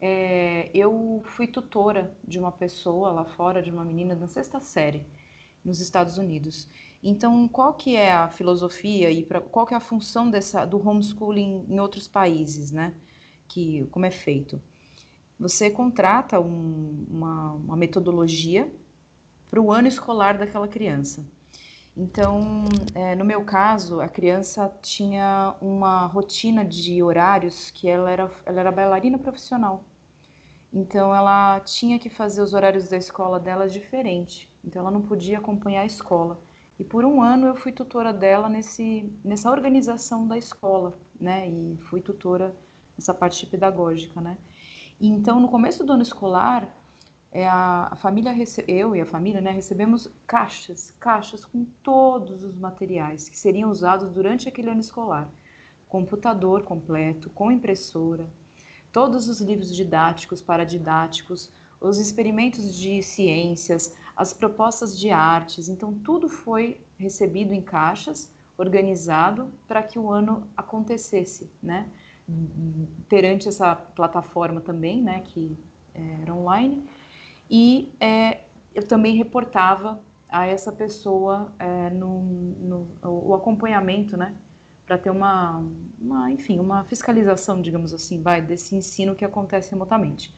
É, 0.00 0.70
eu 0.74 1.22
fui 1.26 1.48
tutora 1.48 2.16
de 2.26 2.38
uma 2.38 2.52
pessoa 2.52 3.10
lá 3.12 3.24
fora, 3.24 3.60
de 3.62 3.70
uma 3.70 3.84
menina 3.84 4.14
na 4.14 4.28
sexta 4.28 4.60
série, 4.60 5.06
nos 5.64 5.80
Estados 5.80 6.18
Unidos. 6.18 6.68
Então, 7.02 7.48
qual 7.48 7.74
que 7.74 7.96
é 7.96 8.12
a 8.12 8.28
filosofia 8.30 9.10
e 9.10 9.24
pra, 9.24 9.40
qual 9.40 9.66
que 9.66 9.74
é 9.74 9.76
a 9.76 9.80
função 9.80 10.30
dessa, 10.30 10.64
do 10.64 10.78
homeschooling 10.88 11.66
em 11.68 11.80
outros 11.80 12.08
países, 12.08 12.70
né? 12.72 12.94
Que, 13.48 13.84
como 13.90 14.06
é 14.06 14.10
feito? 14.12 14.62
você 15.38 15.70
contrata 15.70 16.38
um, 16.40 17.06
uma, 17.10 17.52
uma 17.52 17.76
metodologia 17.76 18.72
para 19.50 19.60
o 19.60 19.72
ano 19.72 19.88
escolar 19.88 20.38
daquela 20.38 20.68
criança. 20.68 21.26
Então, 21.96 22.64
é, 22.94 23.14
no 23.16 23.24
meu 23.24 23.44
caso, 23.44 24.00
a 24.00 24.08
criança 24.08 24.72
tinha 24.80 25.56
uma 25.60 26.06
rotina 26.06 26.64
de 26.64 27.02
horários 27.02 27.70
que 27.70 27.88
ela 27.88 28.10
era, 28.10 28.30
ela 28.46 28.60
era 28.60 28.72
bailarina 28.72 29.18
profissional. 29.18 29.84
Então, 30.72 31.14
ela 31.14 31.58
tinha 31.60 31.98
que 31.98 32.08
fazer 32.08 32.42
os 32.42 32.54
horários 32.54 32.88
da 32.88 32.96
escola 32.96 33.40
dela 33.40 33.68
diferente. 33.68 34.48
Então, 34.64 34.82
ela 34.82 34.90
não 34.90 35.02
podia 35.02 35.38
acompanhar 35.38 35.82
a 35.82 35.86
escola. 35.86 36.38
E 36.78 36.84
por 36.84 37.04
um 37.04 37.20
ano 37.20 37.46
eu 37.46 37.54
fui 37.54 37.72
tutora 37.72 38.12
dela 38.12 38.48
nesse, 38.48 39.12
nessa 39.22 39.50
organização 39.50 40.26
da 40.26 40.38
escola, 40.38 40.94
né? 41.20 41.46
E 41.46 41.76
fui 41.90 42.00
tutora 42.00 42.54
nessa 42.96 43.12
parte 43.12 43.46
pedagógica, 43.46 44.18
né? 44.20 44.38
Então, 44.98 45.40
no 45.40 45.48
começo 45.48 45.84
do 45.84 45.92
ano 45.92 46.02
escolar, 46.02 46.74
é 47.32 47.46
a, 47.46 47.88
a, 47.92 47.96
família, 47.96 48.34
eu 48.66 48.96
e 48.96 49.00
a 49.00 49.06
família, 49.06 49.40
né, 49.40 49.50
recebemos 49.52 50.08
caixas, 50.26 50.90
caixas 50.98 51.44
com 51.44 51.64
todos 51.64 52.42
os 52.42 52.56
materiais 52.58 53.28
que 53.28 53.38
seriam 53.38 53.70
usados 53.70 54.10
durante 54.10 54.48
aquele 54.48 54.70
ano 54.70 54.80
escolar. 54.80 55.28
Computador 55.88 56.62
completo, 56.62 57.30
com 57.30 57.50
impressora, 57.52 58.28
todos 58.92 59.28
os 59.28 59.40
livros 59.40 59.74
didáticos, 59.74 60.42
paradidáticos, 60.42 61.50
os 61.80 61.98
experimentos 61.98 62.74
de 62.74 63.02
ciências, 63.02 63.96
as 64.16 64.32
propostas 64.32 64.98
de 64.98 65.10
artes. 65.10 65.68
Então, 65.68 65.94
tudo 65.94 66.28
foi 66.28 66.80
recebido 66.98 67.54
em 67.54 67.62
caixas, 67.62 68.32
organizado 68.58 69.50
para 69.66 69.82
que 69.82 69.98
o 69.98 70.10
ano 70.10 70.46
acontecesse, 70.56 71.50
né? 71.62 71.88
perante 73.08 73.48
essa 73.48 73.74
plataforma 73.74 74.60
também, 74.60 75.02
né, 75.02 75.20
que 75.24 75.56
é, 75.94 76.22
era 76.22 76.34
online, 76.34 76.88
e 77.50 77.92
é, 77.98 78.42
eu 78.74 78.86
também 78.86 79.16
reportava 79.16 80.00
a 80.28 80.46
essa 80.46 80.70
pessoa 80.70 81.52
é, 81.58 81.90
no, 81.90 82.22
no, 82.22 82.88
o 83.02 83.34
acompanhamento, 83.34 84.16
né, 84.16 84.36
para 84.86 84.96
ter 84.96 85.10
uma, 85.10 85.62
uma, 86.00 86.30
enfim, 86.30 86.60
uma 86.60 86.84
fiscalização, 86.84 87.60
digamos 87.60 87.92
assim, 87.92 88.22
vai, 88.22 88.40
desse 88.40 88.74
ensino 88.76 89.14
que 89.14 89.24
acontece 89.24 89.70
remotamente. 89.70 90.32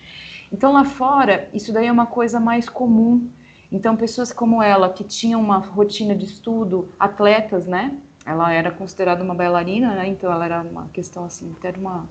Então 0.51 0.72
lá 0.72 0.85
fora, 0.85 1.48
isso 1.53 1.72
daí 1.72 1.87
é 1.87 1.92
uma 1.92 2.07
coisa 2.07 2.38
mais 2.40 2.68
comum. 2.68 3.29
Então 3.70 3.96
pessoas 3.96 4.33
como 4.33 4.62
ela, 4.62 4.90
que 4.90 5.05
tinham 5.05 5.40
uma 5.40 5.59
rotina 5.59 6.14
de 6.14 6.27
estudo, 6.27 6.90
atletas, 6.98 7.66
né, 7.66 7.96
ela 8.25 8.53
era 8.53 8.70
considerada 8.70 9.22
uma 9.22 9.35
bailarina, 9.35 9.94
né? 9.94 10.07
Então 10.07 10.31
ela 10.31 10.44
era 10.44 10.62
uma 10.62 10.88
questão 10.88 11.25
assim, 11.25 11.55
até 11.59 11.72
de 11.72 11.81
uma 11.81 12.07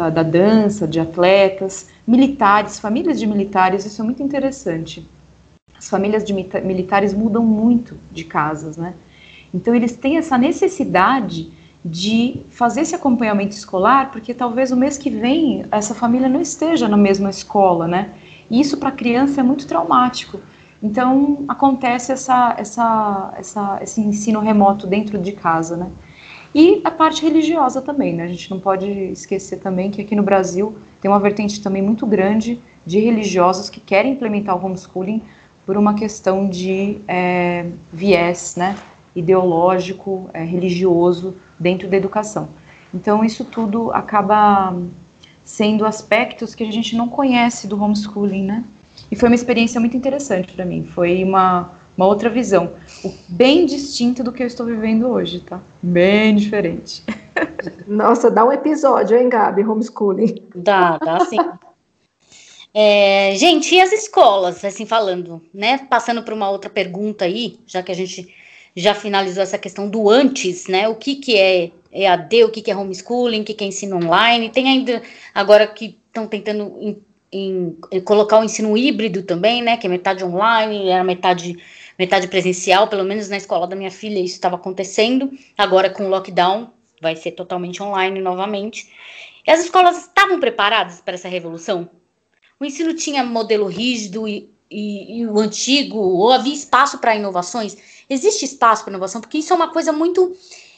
da, 0.00 0.08
da, 0.08 0.22
dança, 0.22 0.88
de 0.88 0.98
atletas, 0.98 1.90
militares, 2.06 2.78
famílias 2.78 3.18
de 3.18 3.26
militares, 3.26 3.84
isso 3.84 4.00
é 4.00 4.04
muito 4.04 4.22
interessante. 4.22 5.06
As 5.76 5.90
famílias 5.90 6.24
de 6.24 6.32
militares 6.32 7.12
mudam 7.12 7.44
muito 7.44 7.96
de 8.10 8.24
casas, 8.24 8.76
né? 8.78 8.94
Então 9.52 9.74
eles 9.74 9.94
têm 9.94 10.16
essa 10.16 10.38
necessidade 10.38 11.52
de 11.84 12.42
fazer 12.50 12.82
esse 12.82 12.94
acompanhamento 12.94 13.54
escolar, 13.54 14.10
porque 14.10 14.32
talvez 14.32 14.70
o 14.70 14.76
mês 14.76 14.96
que 14.96 15.10
vem 15.10 15.64
essa 15.70 15.94
família 15.94 16.28
não 16.28 16.40
esteja 16.40 16.88
na 16.88 16.96
mesma 16.96 17.30
escola, 17.30 17.86
né? 17.86 18.10
E 18.50 18.60
isso 18.60 18.76
para 18.76 18.88
a 18.88 18.92
criança 18.92 19.40
é 19.40 19.42
muito 19.42 19.66
traumático. 19.66 20.40
Então 20.82 21.44
acontece 21.48 22.12
essa, 22.12 22.54
essa, 22.56 23.34
essa, 23.36 23.78
esse 23.82 24.00
ensino 24.00 24.40
remoto 24.40 24.86
dentro 24.86 25.18
de 25.18 25.32
casa, 25.32 25.76
né? 25.76 25.90
E 26.54 26.80
a 26.82 26.90
parte 26.90 27.22
religiosa 27.22 27.80
também, 27.80 28.14
né? 28.14 28.24
A 28.24 28.28
gente 28.28 28.50
não 28.50 28.58
pode 28.58 28.90
esquecer 28.90 29.58
também 29.58 29.90
que 29.90 30.02
aqui 30.02 30.16
no 30.16 30.22
Brasil 30.22 30.76
tem 31.00 31.10
uma 31.10 31.20
vertente 31.20 31.60
também 31.60 31.80
muito 31.80 32.06
grande 32.06 32.60
de 32.84 32.98
religiosos 32.98 33.70
que 33.70 33.78
querem 33.78 34.12
implementar 34.12 34.56
o 34.56 34.64
homeschooling 34.64 35.22
por 35.64 35.76
uma 35.76 35.94
questão 35.94 36.48
de 36.48 36.98
é, 37.06 37.66
viés, 37.92 38.56
né? 38.56 38.76
Ideológico, 39.14 40.28
é, 40.32 40.42
religioso 40.42 41.36
dentro 41.58 41.86
da 41.86 41.96
educação. 41.96 42.48
Então 42.92 43.24
isso 43.24 43.44
tudo 43.44 43.92
acaba 43.92 44.76
sendo 45.44 45.84
aspectos 45.84 46.54
que 46.54 46.64
a 46.64 46.72
gente 46.72 46.96
não 46.96 47.08
conhece 47.08 47.68
do 47.68 47.80
homeschooling, 47.80 48.44
né? 48.44 48.64
E 49.10 49.16
foi 49.16 49.28
uma 49.28 49.34
experiência 49.34 49.80
muito 49.80 49.96
interessante 49.96 50.52
para 50.52 50.64
mim. 50.64 50.84
Foi 50.84 51.22
uma, 51.22 51.70
uma 52.00 52.06
outra 52.06 52.30
visão, 52.30 52.72
bem 53.28 53.66
distinta 53.66 54.24
do 54.24 54.32
que 54.32 54.42
eu 54.42 54.46
estou 54.46 54.64
vivendo 54.64 55.06
hoje, 55.06 55.40
tá? 55.40 55.60
Bem 55.82 56.34
diferente. 56.34 57.02
Nossa, 57.86 58.30
dá 58.30 58.42
um 58.42 58.50
episódio, 58.50 59.18
hein, 59.18 59.28
Gabi? 59.28 59.62
Homeschooling. 59.62 60.42
Dá, 60.54 60.96
dá 60.96 61.20
sim. 61.26 61.36
É, 62.72 63.34
gente, 63.36 63.74
e 63.74 63.82
as 63.82 63.92
escolas, 63.92 64.64
assim, 64.64 64.86
falando, 64.86 65.42
né? 65.52 65.76
Passando 65.90 66.22
para 66.22 66.34
uma 66.34 66.48
outra 66.48 66.70
pergunta 66.70 67.26
aí, 67.26 67.58
já 67.66 67.82
que 67.82 67.92
a 67.92 67.94
gente 67.94 68.34
já 68.74 68.94
finalizou 68.94 69.42
essa 69.42 69.58
questão 69.58 69.86
do 69.86 70.08
antes, 70.08 70.68
né? 70.68 70.88
O 70.88 70.94
que, 70.94 71.16
que 71.16 71.36
é 71.36 71.70
EAD, 71.92 72.44
o 72.44 72.50
que, 72.50 72.62
que 72.62 72.70
é 72.70 72.76
homeschooling, 72.76 73.42
o 73.42 73.44
que, 73.44 73.52
que 73.52 73.62
é 73.62 73.66
ensino 73.66 73.96
online. 73.96 74.48
Tem 74.48 74.66
ainda, 74.70 75.02
agora 75.34 75.66
que 75.66 75.98
estão 76.06 76.26
tentando 76.26 76.78
em, 76.80 77.76
em, 77.92 78.00
colocar 78.00 78.40
o 78.40 78.44
ensino 78.44 78.74
híbrido 78.74 79.22
também, 79.22 79.60
né, 79.60 79.76
que 79.76 79.86
é 79.86 79.90
metade 79.90 80.24
online, 80.24 80.88
era 80.88 81.04
metade 81.04 81.58
metade 82.00 82.26
presencial, 82.28 82.88
pelo 82.88 83.04
menos 83.04 83.28
na 83.28 83.36
escola 83.36 83.66
da 83.66 83.76
minha 83.76 83.90
filha 83.90 84.18
isso 84.18 84.34
estava 84.34 84.56
acontecendo. 84.56 85.30
Agora 85.56 85.90
com 85.90 86.06
o 86.06 86.08
lockdown 86.08 86.70
vai 87.00 87.14
ser 87.14 87.32
totalmente 87.32 87.82
online 87.82 88.22
novamente. 88.22 88.90
E 89.46 89.50
as 89.50 89.60
escolas 89.60 89.98
estavam 89.98 90.40
preparadas 90.40 91.02
para 91.02 91.14
essa 91.14 91.28
revolução? 91.28 91.90
O 92.58 92.64
ensino 92.64 92.94
tinha 92.94 93.22
modelo 93.22 93.66
rígido 93.66 94.26
e, 94.26 94.50
e, 94.70 95.18
e 95.18 95.26
o 95.26 95.38
antigo, 95.38 95.98
ou 95.98 96.32
havia 96.32 96.54
espaço 96.54 96.98
para 96.98 97.14
inovações? 97.14 97.76
Existe 98.08 98.46
espaço 98.46 98.82
para 98.82 98.92
inovação? 98.92 99.20
Porque 99.20 99.36
isso 99.36 99.52
é 99.52 99.56
uma 99.56 99.70
coisa 99.70 99.92
muito 99.92 100.34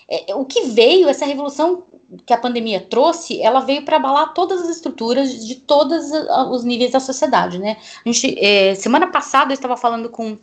é, 0.08 0.34
o 0.34 0.44
que 0.44 0.62
veio, 0.62 1.08
essa 1.08 1.24
revolução 1.24 1.84
que 2.26 2.34
a 2.34 2.36
pandemia 2.36 2.80
trouxe, 2.80 3.40
ela 3.40 3.60
veio 3.60 3.84
para 3.84 3.96
abalar 3.96 4.34
todas 4.34 4.60
as 4.60 4.68
estruturas 4.68 5.46
de 5.46 5.54
todos 5.54 6.10
os 6.50 6.64
níveis 6.64 6.90
da 6.92 7.00
sociedade, 7.00 7.58
né? 7.58 7.78
A 8.04 8.08
gente, 8.08 8.38
é, 8.38 8.74
semana 8.74 9.06
passada 9.06 9.52
eu 9.52 9.54
estava 9.54 9.76
falando 9.76 10.10
com 10.10 10.36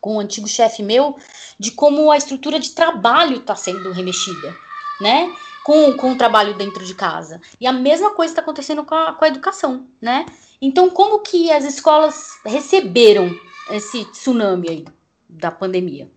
com 0.00 0.16
um 0.16 0.20
antigo 0.20 0.48
chefe 0.48 0.82
meu 0.82 1.16
de 1.58 1.72
como 1.72 2.10
a 2.10 2.16
estrutura 2.16 2.58
de 2.58 2.70
trabalho 2.70 3.38
está 3.38 3.54
sendo 3.54 3.92
remexida, 3.92 4.56
né? 5.00 5.34
Com, 5.64 5.96
com 5.96 6.12
o 6.12 6.16
trabalho 6.16 6.56
dentro 6.56 6.84
de 6.84 6.94
casa. 6.94 7.40
E 7.60 7.66
a 7.66 7.72
mesma 7.72 8.14
coisa 8.14 8.32
está 8.32 8.42
acontecendo 8.42 8.84
com 8.84 8.94
a, 8.94 9.12
com 9.12 9.24
a 9.24 9.28
educação, 9.28 9.88
né? 10.00 10.26
Então, 10.60 10.90
como 10.90 11.20
que 11.20 11.50
as 11.50 11.64
escolas 11.64 12.38
receberam 12.44 13.30
esse 13.70 14.04
tsunami 14.06 14.68
aí 14.68 14.84
da 15.28 15.50
pandemia? 15.50 16.10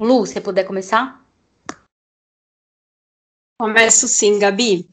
Lu, 0.00 0.20
você 0.26 0.40
puder 0.40 0.64
começar? 0.64 1.22
Começo 3.60 4.08
sim, 4.08 4.38
Gabi. 4.38 4.88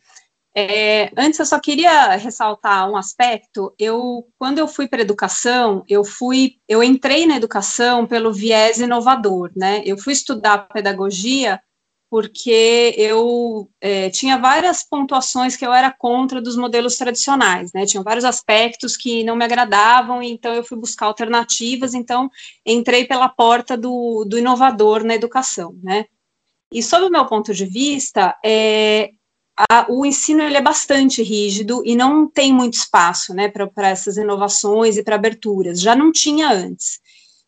É, 0.67 1.11
antes 1.17 1.39
eu 1.39 1.45
só 1.45 1.59
queria 1.59 2.15
ressaltar 2.15 2.89
um 2.89 2.97
aspecto. 2.97 3.73
Eu, 3.77 4.27
quando 4.37 4.59
eu 4.59 4.67
fui 4.67 4.87
para 4.87 5.01
educação, 5.01 5.83
eu 5.87 6.03
fui, 6.03 6.55
eu 6.67 6.83
entrei 6.83 7.25
na 7.25 7.37
educação 7.37 8.05
pelo 8.05 8.33
viés 8.33 8.79
inovador, 8.79 9.51
né? 9.55 9.81
Eu 9.85 9.97
fui 9.97 10.13
estudar 10.13 10.67
pedagogia 10.69 11.61
porque 12.09 12.95
eu 12.97 13.69
é, 13.79 14.09
tinha 14.09 14.37
várias 14.37 14.83
pontuações 14.83 15.55
que 15.55 15.65
eu 15.65 15.71
era 15.71 15.91
contra 15.91 16.41
dos 16.41 16.57
modelos 16.57 16.97
tradicionais, 16.97 17.71
né? 17.71 17.85
Tinham 17.85 18.03
vários 18.03 18.25
aspectos 18.25 18.97
que 18.97 19.23
não 19.23 19.35
me 19.35 19.45
agradavam, 19.45 20.21
então 20.23 20.53
eu 20.53 20.63
fui 20.63 20.77
buscar 20.77 21.05
alternativas. 21.05 21.93
Então 21.93 22.29
entrei 22.65 23.05
pela 23.05 23.29
porta 23.29 23.77
do, 23.77 24.25
do 24.25 24.39
inovador 24.39 25.03
na 25.03 25.13
educação, 25.13 25.75
né? 25.83 26.05
E 26.71 26.83
sob 26.83 27.05
o 27.05 27.11
meu 27.11 27.25
ponto 27.25 27.53
de 27.53 27.65
vista, 27.65 28.35
é, 28.43 29.11
a, 29.69 29.85
o 29.89 30.05
ensino 30.05 30.41
ele 30.41 30.55
é 30.55 30.61
bastante 30.61 31.21
rígido 31.21 31.81
e 31.85 31.95
não 31.95 32.29
tem 32.29 32.53
muito 32.53 32.75
espaço 32.75 33.33
né, 33.33 33.49
para 33.49 33.89
essas 33.89 34.15
inovações 34.15 34.95
e 34.95 35.03
para 35.03 35.15
aberturas. 35.15 35.81
Já 35.81 35.95
não 35.95 36.11
tinha 36.13 36.49
antes. 36.49 37.01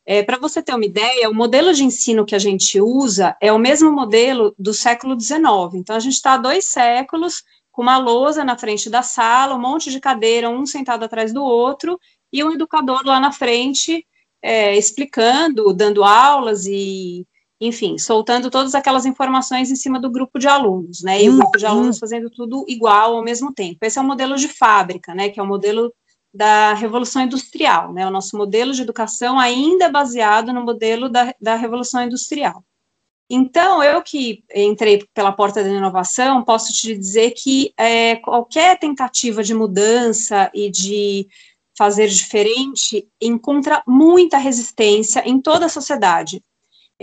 É, 0.06 0.22
para 0.22 0.38
você 0.38 0.62
ter 0.62 0.74
uma 0.74 0.84
ideia, 0.84 1.30
o 1.30 1.34
modelo 1.34 1.74
de 1.74 1.86
ensino 1.86 2.26
que 2.26 2.36
a 2.36 2.40
gente 2.40 2.82
usa 2.82 3.38
é 3.40 3.54
o 3.54 3.60
mesmo 3.60 3.92
modelo 3.92 4.54
do 4.60 4.74
século 4.74 5.18
XIX. 5.18 5.40
Então, 5.76 5.96
a 5.96 6.00
gente 6.00 6.14
está 6.14 6.34
há 6.34 6.38
dois 6.38 6.66
séculos 6.66 7.44
com 7.72 7.84
uma 7.84 7.98
lousa 7.98 8.44
na 8.44 8.58
frente 8.58 8.90
da 8.90 9.04
sala, 9.04 9.56
um 9.56 9.62
monte 9.62 9.90
de 9.90 10.00
cadeira, 10.02 10.50
um 10.50 10.66
sentado 10.66 11.06
atrás 11.06 11.32
do 11.32 11.42
outro, 11.42 11.98
e 12.34 12.44
um 12.44 12.52
educador 12.52 13.02
lá 13.06 13.22
na 13.22 13.32
frente 13.32 14.06
é, 14.42 14.76
explicando, 14.76 15.74
dando 15.74 16.04
aulas 16.04 16.66
e 16.66 17.26
enfim, 17.62 18.00
soltando 18.00 18.50
todas 18.50 18.74
aquelas 18.74 19.06
informações 19.06 19.70
em 19.70 19.76
cima 19.76 20.00
do 20.00 20.10
grupo 20.10 20.40
de 20.40 20.48
alunos, 20.48 21.04
né? 21.04 21.22
E 21.22 21.30
o 21.30 21.38
grupo 21.38 21.60
de 21.60 21.66
uhum. 21.66 21.72
alunos 21.72 22.00
fazendo 22.00 22.28
tudo 22.28 22.66
igual 22.68 23.16
ao 23.16 23.24
mesmo 23.24 23.54
tempo. 23.54 23.78
Esse 23.84 24.00
é 24.00 24.02
o 24.02 24.06
modelo 24.06 24.36
de 24.36 24.48
fábrica, 24.48 25.14
né? 25.14 25.30
Que 25.30 25.40
é 25.40 25.44
o 25.44 25.48
modelo 25.48 25.94
da 26.34 26.74
Revolução 26.74 27.22
Industrial, 27.22 27.94
né? 27.94 28.08
O 28.08 28.10
nosso 28.10 28.36
modelo 28.36 28.74
de 28.74 28.82
educação 28.82 29.40
ainda 29.40 29.86
é 29.86 29.92
baseado 29.92 30.52
no 30.52 30.64
modelo 30.64 31.08
da, 31.08 31.36
da 31.40 31.56
Revolução 31.56 32.02
Industrial. 32.02 32.64
Então, 33.30 33.82
eu 33.84 34.02
que 34.02 34.44
entrei 34.54 35.06
pela 35.14 35.32
porta 35.32 35.64
da 35.64 35.70
inovação, 35.70 36.44
posso 36.44 36.74
te 36.74 36.98
dizer 36.98 37.32
que 37.32 37.74
é, 37.78 38.16
qualquer 38.16 38.78
tentativa 38.80 39.44
de 39.44 39.54
mudança 39.54 40.50
e 40.54 40.70
de 40.70 41.28
fazer 41.78 42.08
diferente 42.08 43.08
encontra 43.22 43.84
muita 43.88 44.38
resistência 44.38 45.24
em 45.26 45.40
toda 45.40 45.68
a 45.68 45.70
sociedade, 45.70 46.44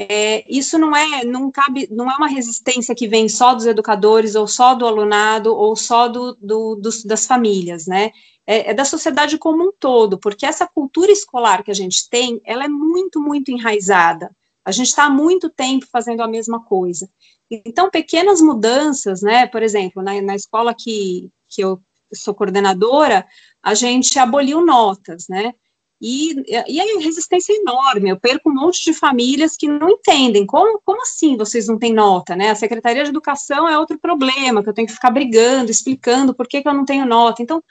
é, 0.00 0.44
isso 0.48 0.78
não 0.78 0.94
é, 0.94 1.24
não 1.24 1.50
cabe, 1.50 1.88
não 1.90 2.08
é 2.08 2.14
uma 2.14 2.28
resistência 2.28 2.94
que 2.94 3.08
vem 3.08 3.28
só 3.28 3.52
dos 3.52 3.66
educadores, 3.66 4.36
ou 4.36 4.46
só 4.46 4.72
do 4.72 4.86
alunado, 4.86 5.52
ou 5.52 5.74
só 5.74 6.06
do, 6.06 6.36
do 6.40 6.76
dos, 6.76 7.02
das 7.02 7.26
famílias, 7.26 7.86
né? 7.88 8.12
É, 8.46 8.70
é, 8.70 8.74
da 8.74 8.84
sociedade 8.84 9.36
como 9.38 9.68
um 9.68 9.72
todo, 9.78 10.16
porque 10.16 10.46
essa 10.46 10.68
cultura 10.68 11.10
escolar 11.10 11.64
que 11.64 11.70
a 11.72 11.74
gente 11.74 12.08
tem, 12.08 12.40
ela 12.46 12.64
é 12.64 12.68
muito, 12.68 13.20
muito 13.20 13.50
enraizada. 13.50 14.30
A 14.64 14.70
gente 14.70 14.86
está 14.86 15.06
há 15.06 15.10
muito 15.10 15.50
tempo 15.50 15.84
fazendo 15.90 16.22
a 16.22 16.28
mesma 16.28 16.64
coisa. 16.64 17.10
Então, 17.50 17.90
pequenas 17.90 18.40
mudanças, 18.40 19.20
né? 19.20 19.48
Por 19.48 19.64
exemplo, 19.64 20.00
na, 20.00 20.22
na 20.22 20.36
escola 20.36 20.72
que, 20.72 21.28
que 21.48 21.60
eu 21.60 21.80
sou 22.14 22.34
coordenadora, 22.34 23.26
a 23.60 23.74
gente 23.74 24.16
aboliu 24.16 24.64
notas, 24.64 25.26
né? 25.28 25.54
E, 26.00 26.44
e 26.68 26.80
aí 26.80 26.98
resistência 27.02 27.52
enorme, 27.52 28.10
eu 28.10 28.20
perco 28.20 28.50
um 28.50 28.54
monte 28.54 28.84
de 28.84 28.92
famílias 28.92 29.56
que 29.56 29.66
não 29.66 29.90
entendem, 29.90 30.46
como, 30.46 30.80
como 30.84 31.02
assim 31.02 31.36
vocês 31.36 31.66
não 31.66 31.76
têm 31.76 31.92
nota, 31.92 32.36
né, 32.36 32.50
a 32.50 32.54
Secretaria 32.54 33.02
de 33.02 33.10
Educação 33.10 33.68
é 33.68 33.76
outro 33.76 33.98
problema, 33.98 34.62
que 34.62 34.68
eu 34.68 34.74
tenho 34.74 34.86
que 34.86 34.94
ficar 34.94 35.10
brigando, 35.10 35.72
explicando 35.72 36.32
por 36.32 36.46
que, 36.46 36.62
que 36.62 36.68
eu 36.68 36.74
não 36.74 36.84
tenho 36.84 37.04
nota, 37.04 37.42
então, 37.42 37.62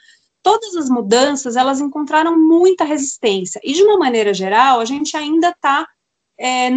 todas 0.42 0.76
as 0.76 0.90
mudanças, 0.90 1.56
elas 1.56 1.80
encontraram 1.80 2.38
muita 2.38 2.84
resistência, 2.84 3.60
e 3.64 3.72
de 3.72 3.82
uma 3.82 3.96
maneira 3.96 4.34
geral, 4.34 4.78
a 4.78 4.84
gente 4.84 5.16
ainda 5.16 5.48
está 5.48 5.86
é, 6.38 6.68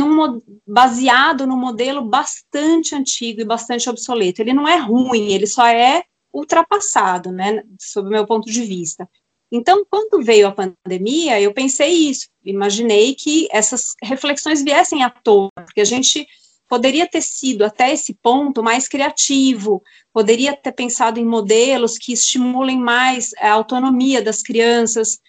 baseado 0.65 1.45
num 1.45 1.57
modelo 1.57 2.01
bastante 2.01 2.95
antigo 2.95 3.41
e 3.41 3.45
bastante 3.45 3.89
obsoleto, 3.89 4.41
ele 4.41 4.53
não 4.53 4.65
é 4.65 4.77
ruim, 4.77 5.33
ele 5.33 5.45
só 5.45 5.67
é 5.67 6.03
ultrapassado, 6.33 7.29
né, 7.29 7.61
sob 7.77 8.07
o 8.07 8.11
meu 8.11 8.25
ponto 8.25 8.49
de 8.49 8.63
vista. 8.63 9.05
Então, 9.51 9.85
quando 9.89 10.23
veio 10.23 10.47
a 10.47 10.51
pandemia, 10.51 11.41
eu 11.41 11.53
pensei 11.53 11.91
isso, 11.91 12.27
imaginei 12.43 13.13
que 13.13 13.49
essas 13.51 13.95
reflexões 14.01 14.63
viessem 14.63 15.03
à 15.03 15.09
tona, 15.09 15.49
porque 15.65 15.81
a 15.81 15.85
gente 15.85 16.25
poderia 16.69 17.05
ter 17.05 17.21
sido 17.21 17.65
até 17.65 17.91
esse 17.91 18.13
ponto 18.13 18.63
mais 18.63 18.87
criativo, 18.87 19.83
poderia 20.13 20.55
ter 20.55 20.71
pensado 20.71 21.19
em 21.19 21.25
modelos 21.25 21.97
que 21.97 22.13
estimulem 22.13 22.79
mais 22.79 23.31
a 23.39 23.51
autonomia 23.51 24.21
das 24.21 24.41
crianças, 24.41 25.19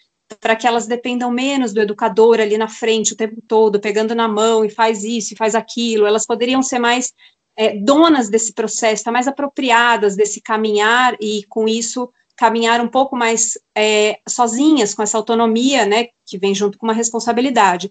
para 0.40 0.54
que 0.54 0.68
elas 0.68 0.86
dependam 0.86 1.32
menos 1.32 1.72
do 1.72 1.80
educador 1.80 2.40
ali 2.40 2.56
na 2.56 2.68
frente 2.68 3.12
o 3.12 3.16
tempo 3.16 3.42
todo, 3.48 3.80
pegando 3.80 4.14
na 4.14 4.28
mão 4.28 4.64
e 4.64 4.70
faz 4.70 5.02
isso 5.02 5.34
e 5.34 5.36
faz 5.36 5.56
aquilo, 5.56 6.06
elas 6.06 6.24
poderiam 6.24 6.62
ser 6.62 6.78
mais 6.78 7.12
é, 7.56 7.76
donas 7.76 8.30
desse 8.30 8.52
processo, 8.52 9.02
tá 9.02 9.10
mais 9.10 9.26
apropriadas 9.26 10.14
desse 10.14 10.40
caminhar 10.40 11.16
e 11.20 11.44
com 11.48 11.66
isso 11.66 12.08
caminhar 12.36 12.80
um 12.80 12.88
pouco 12.88 13.16
mais 13.16 13.58
é, 13.76 14.18
sozinhas, 14.28 14.94
com 14.94 15.02
essa 15.02 15.16
autonomia, 15.16 15.86
né, 15.86 16.08
que 16.26 16.38
vem 16.38 16.54
junto 16.54 16.78
com 16.78 16.86
uma 16.86 16.94
responsabilidade. 16.94 17.90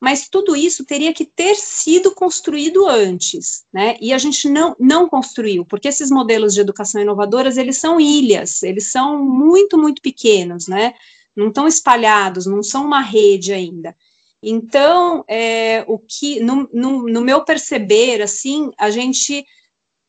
Mas 0.00 0.28
tudo 0.28 0.56
isso 0.56 0.84
teria 0.84 1.14
que 1.14 1.24
ter 1.24 1.54
sido 1.54 2.14
construído 2.14 2.86
antes, 2.86 3.64
né, 3.72 3.96
e 4.00 4.12
a 4.12 4.18
gente 4.18 4.48
não, 4.48 4.74
não 4.78 5.08
construiu, 5.08 5.64
porque 5.64 5.88
esses 5.88 6.10
modelos 6.10 6.54
de 6.54 6.60
educação 6.60 7.00
inovadoras, 7.00 7.56
eles 7.56 7.78
são 7.78 8.00
ilhas, 8.00 8.62
eles 8.62 8.88
são 8.88 9.22
muito, 9.24 9.78
muito 9.78 10.02
pequenos, 10.02 10.66
né, 10.66 10.94
não 11.34 11.48
estão 11.48 11.66
espalhados, 11.66 12.46
não 12.46 12.62
são 12.62 12.84
uma 12.84 13.00
rede 13.00 13.52
ainda. 13.52 13.96
Então, 14.42 15.24
é, 15.26 15.84
o 15.88 15.98
que, 15.98 16.38
no, 16.40 16.68
no, 16.70 17.08
no 17.08 17.20
meu 17.22 17.44
perceber, 17.44 18.20
assim, 18.20 18.70
a 18.78 18.90
gente, 18.90 19.44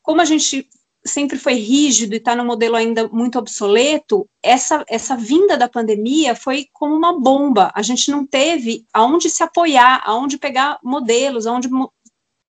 como 0.02 0.20
a 0.20 0.26
gente 0.26 0.68
sempre 1.06 1.38
foi 1.38 1.54
rígido 1.54 2.14
e 2.14 2.16
está 2.16 2.34
no 2.34 2.44
modelo 2.44 2.76
ainda 2.76 3.08
muito 3.08 3.38
obsoleto, 3.38 4.28
essa, 4.42 4.84
essa 4.88 5.16
vinda 5.16 5.56
da 5.56 5.68
pandemia 5.68 6.34
foi 6.34 6.66
como 6.72 6.94
uma 6.94 7.18
bomba. 7.18 7.70
A 7.74 7.82
gente 7.82 8.10
não 8.10 8.26
teve 8.26 8.84
aonde 8.92 9.30
se 9.30 9.42
apoiar, 9.42 10.02
aonde 10.04 10.38
pegar 10.38 10.78
modelos, 10.82 11.46
aonde 11.46 11.68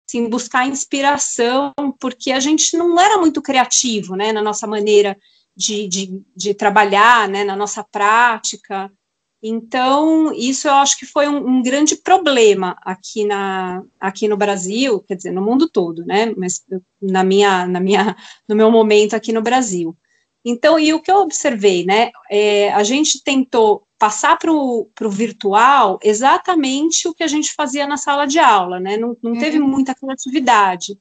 assim, 0.09 0.27
buscar 0.27 0.67
inspiração, 0.67 1.71
porque 1.99 2.31
a 2.31 2.39
gente 2.39 2.75
não 2.75 2.99
era 2.99 3.17
muito 3.17 3.41
criativo 3.41 4.15
né, 4.15 4.31
na 4.31 4.41
nossa 4.41 4.65
maneira 4.65 5.17
de, 5.55 5.87
de, 5.87 6.23
de 6.35 6.53
trabalhar, 6.53 7.27
né, 7.27 7.43
na 7.43 7.55
nossa 7.55 7.83
prática. 7.83 8.91
Então, 9.41 10.33
isso 10.33 10.67
eu 10.67 10.73
acho 10.73 10.99
que 10.99 11.05
foi 11.05 11.27
um, 11.27 11.47
um, 11.47 11.63
grande 11.63 11.95
problema 11.95 12.75
aqui, 12.83 13.23
na, 13.23 13.81
aqui 13.99 14.27
no 14.27 14.35
Brasil, 14.35 14.99
quer 15.01 15.15
dizer, 15.15 15.31
no 15.31 15.41
mundo 15.41 15.69
todo, 15.69 16.05
né? 16.05 16.33
Mas 16.35 16.61
na 17.01 17.23
minha, 17.23 17.65
na 17.65 17.79
minha, 17.79 18.17
no 18.47 18.55
meu 18.55 18.69
momento 18.69 19.15
aqui 19.15 19.31
no 19.31 19.41
Brasil. 19.41 19.95
Então, 20.43 20.77
e 20.77 20.93
o 20.93 21.01
que 21.01 21.11
eu 21.11 21.17
observei, 21.17 21.85
né? 21.85 22.11
É, 22.29 22.71
a 22.73 22.83
gente 22.83 23.23
tentou 23.23 23.83
passar 23.97 24.37
para 24.37 24.51
o 24.51 24.89
virtual 25.09 25.99
exatamente 26.01 27.07
o 27.07 27.13
que 27.13 27.23
a 27.23 27.27
gente 27.27 27.53
fazia 27.53 27.85
na 27.85 27.97
sala 27.97 28.25
de 28.25 28.39
aula, 28.39 28.79
né? 28.79 28.97
Não, 28.97 29.15
não 29.21 29.37
teve 29.37 29.59
uhum. 29.59 29.67
muita 29.67 29.95
criatividade. 29.95 30.97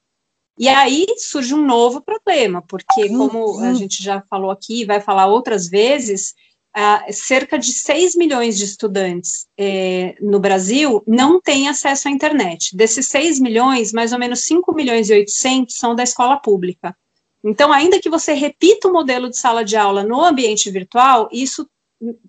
E 0.59 0.68
aí 0.68 1.07
surge 1.18 1.55
um 1.55 1.64
novo 1.64 2.01
problema, 2.01 2.62
porque, 2.62 3.09
como 3.11 3.61
a 3.61 3.72
gente 3.74 4.03
já 4.03 4.20
falou 4.29 4.51
aqui, 4.51 4.85
vai 4.85 5.01
falar 5.01 5.27
outras 5.27 5.68
vezes, 5.68 6.35
Uh, 6.79 7.12
cerca 7.12 7.59
de 7.59 7.73
6 7.73 8.14
milhões 8.14 8.57
de 8.57 8.64
estudantes 8.64 9.49
eh, 9.59 10.14
no 10.21 10.38
Brasil 10.38 11.03
não 11.09 11.41
têm 11.41 11.69
acesso 11.69 12.07
à 12.07 12.11
internet. 12.11 12.77
Desses 12.77 13.09
6 13.09 13.41
milhões, 13.41 13.93
mais 13.93 14.12
ou 14.12 14.19
menos 14.19 14.45
5 14.45 14.73
milhões 14.73 15.11
e 15.11 15.14
800 15.14 15.75
são 15.75 15.93
da 15.93 16.05
escola 16.05 16.37
pública. 16.37 16.97
Então, 17.43 17.73
ainda 17.73 17.99
que 17.99 18.09
você 18.09 18.33
repita 18.33 18.87
o 18.87 18.93
modelo 18.93 19.29
de 19.29 19.37
sala 19.37 19.64
de 19.64 19.77
aula 19.77 20.05
no 20.05 20.25
ambiente 20.25 20.71
virtual, 20.71 21.29
isso 21.33 21.69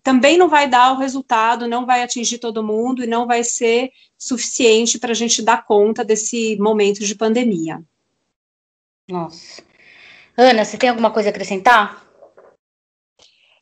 também 0.02 0.36
não 0.36 0.50
vai 0.50 0.68
dar 0.68 0.94
o 0.94 0.98
resultado, 0.98 1.68
não 1.68 1.86
vai 1.86 2.02
atingir 2.02 2.40
todo 2.40 2.64
mundo 2.64 3.04
e 3.04 3.08
não 3.08 3.28
vai 3.28 3.44
ser 3.44 3.92
suficiente 4.18 4.98
para 4.98 5.12
a 5.12 5.16
gente 5.16 5.44
dar 5.44 5.64
conta 5.64 6.04
desse 6.04 6.58
momento 6.58 7.06
de 7.06 7.14
pandemia. 7.14 7.84
Nossa. 9.08 9.62
Ana, 10.36 10.66
você 10.66 10.76
tem 10.76 10.90
alguma 10.90 11.12
coisa 11.12 11.30
a 11.30 11.32
acrescentar? 11.32 12.09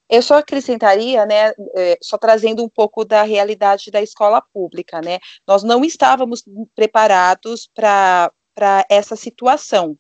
Eu 0.10 0.22
só 0.22 0.38
acrescentaria, 0.38 1.26
né, 1.26 1.52
é, 1.76 1.98
só 2.02 2.18
trazendo 2.18 2.64
um 2.64 2.70
pouco 2.70 3.04
da 3.04 3.24
realidade 3.24 3.92
da 3.92 4.02
escola 4.02 4.42
pública, 4.42 5.02
né, 5.02 5.20
nós 5.48 5.64
não 5.64 5.84
estávamos 5.84 6.44
preparados 6.76 7.70
para 7.74 8.32
essa 8.90 9.16
situação, 9.16 9.98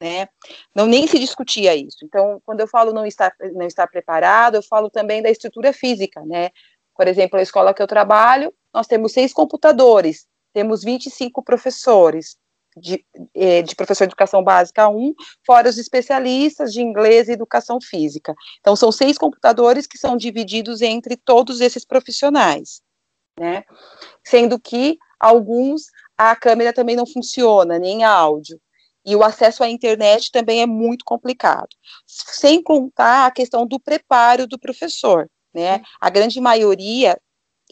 né, 0.00 0.28
não 0.74 0.86
nem 0.86 1.06
se 1.06 1.18
discutia 1.18 1.74
isso. 1.74 1.98
Então, 2.04 2.40
quando 2.44 2.60
eu 2.60 2.68
falo 2.68 2.92
não 2.92 3.04
estar, 3.04 3.34
não 3.52 3.66
estar 3.66 3.86
preparado, 3.86 4.54
eu 4.54 4.62
falo 4.62 4.88
também 4.88 5.22
da 5.22 5.30
estrutura 5.30 5.72
física, 5.72 6.24
né, 6.24 6.50
por 6.96 7.06
exemplo, 7.06 7.38
a 7.38 7.42
escola 7.42 7.74
que 7.74 7.82
eu 7.82 7.86
trabalho, 7.86 8.52
nós 8.72 8.86
temos 8.86 9.12
seis 9.12 9.32
computadores, 9.32 10.26
temos 10.52 10.82
25 10.82 11.42
professores, 11.42 12.36
de, 12.76 13.04
é, 13.34 13.62
de, 13.62 13.74
professor 13.74 14.06
de 14.06 14.10
educação 14.10 14.42
básica 14.42 14.88
1, 14.88 15.14
fora 15.44 15.68
os 15.68 15.78
especialistas 15.78 16.72
de 16.72 16.80
inglês 16.80 17.28
e 17.28 17.32
educação 17.32 17.80
física. 17.80 18.34
Então, 18.60 18.76
são 18.76 18.92
seis 18.92 19.18
computadores 19.18 19.86
que 19.86 19.98
são 19.98 20.16
divididos 20.16 20.80
entre 20.82 21.16
todos 21.16 21.60
esses 21.60 21.84
profissionais, 21.84 22.80
né? 23.38 23.64
Sendo 24.24 24.58
que 24.58 24.98
alguns 25.18 25.84
a 26.16 26.36
câmera 26.36 26.72
também 26.72 26.96
não 26.96 27.06
funciona, 27.06 27.78
nem 27.78 28.04
áudio. 28.04 28.60
E 29.06 29.16
o 29.16 29.24
acesso 29.24 29.64
à 29.64 29.68
internet 29.70 30.30
também 30.30 30.60
é 30.60 30.66
muito 30.66 31.04
complicado. 31.04 31.68
Sem 32.06 32.62
contar 32.62 33.26
a 33.26 33.30
questão 33.30 33.66
do 33.66 33.80
preparo 33.80 34.46
do 34.46 34.58
professor, 34.58 35.26
né? 35.54 35.80
A 35.98 36.10
grande 36.10 36.38
maioria 36.40 37.18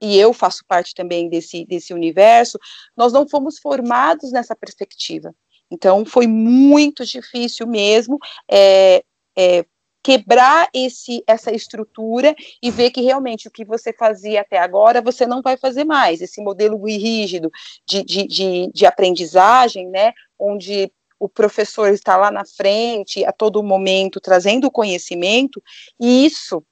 e 0.01 0.19
eu 0.19 0.33
faço 0.33 0.65
parte 0.67 0.95
também 0.95 1.29
desse, 1.29 1.65
desse 1.65 1.93
universo, 1.93 2.59
nós 2.97 3.13
não 3.13 3.29
fomos 3.29 3.59
formados 3.59 4.33
nessa 4.33 4.55
perspectiva. 4.55 5.35
Então, 5.71 6.05
foi 6.05 6.27
muito 6.27 7.05
difícil 7.05 7.67
mesmo 7.67 8.19
é, 8.51 9.03
é, 9.37 9.65
quebrar 10.03 10.69
esse, 10.73 11.23
essa 11.27 11.51
estrutura 11.51 12.35
e 12.63 12.71
ver 12.71 12.91
que 12.91 13.03
realmente 13.03 13.49
o 13.49 13.51
que 13.51 13.65
você 13.65 13.93
fazia 13.93 14.41
até 14.41 14.59
agora, 14.59 15.03
você 15.03 15.27
não 15.27 15.43
vai 15.43 15.57
fazer 15.57 15.85
mais. 15.85 16.21
Esse 16.21 16.41
modelo 16.41 16.83
rígido 16.85 17.51
de, 17.87 18.03
de, 18.03 18.27
de, 18.27 18.71
de 18.73 18.87
aprendizagem, 18.87 19.89
né, 19.89 20.13
onde 20.39 20.91
o 21.21 21.29
professor 21.29 21.89
está 21.93 22.17
lá 22.17 22.31
na 22.31 22.45
frente, 22.45 23.25
a 23.25 23.33
todo 23.33 23.63
momento, 23.63 24.21
trazendo 24.21 24.71
conhecimento, 24.71 25.63
e 26.01 26.25
isso 26.25 26.65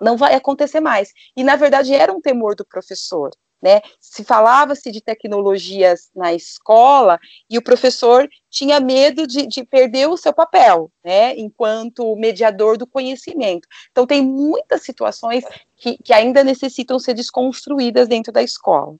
não 0.00 0.16
vai 0.16 0.34
acontecer 0.34 0.80
mais. 0.80 1.12
E, 1.36 1.42
na 1.42 1.56
verdade, 1.56 1.94
era 1.94 2.12
um 2.12 2.20
temor 2.20 2.54
do 2.54 2.64
professor. 2.64 3.30
Né? 3.62 3.80
Se 3.98 4.22
falava-se 4.22 4.92
de 4.92 5.00
tecnologias 5.00 6.10
na 6.14 6.34
escola 6.34 7.18
e 7.48 7.56
o 7.56 7.62
professor 7.62 8.28
tinha 8.50 8.78
medo 8.78 9.26
de, 9.26 9.46
de, 9.46 9.64
perder 9.64 10.08
o 10.08 10.16
seu 10.16 10.32
papel, 10.32 10.90
né, 11.02 11.34
enquanto 11.36 12.14
mediador 12.16 12.76
do 12.76 12.86
conhecimento. 12.86 13.66
Então, 13.90 14.06
tem 14.06 14.22
muitas 14.22 14.82
situações 14.82 15.42
que, 15.74 15.96
que 15.96 16.12
ainda 16.12 16.44
necessitam 16.44 16.98
ser 16.98 17.14
desconstruídas 17.14 18.06
dentro 18.06 18.30
da 18.30 18.42
escola. 18.42 18.94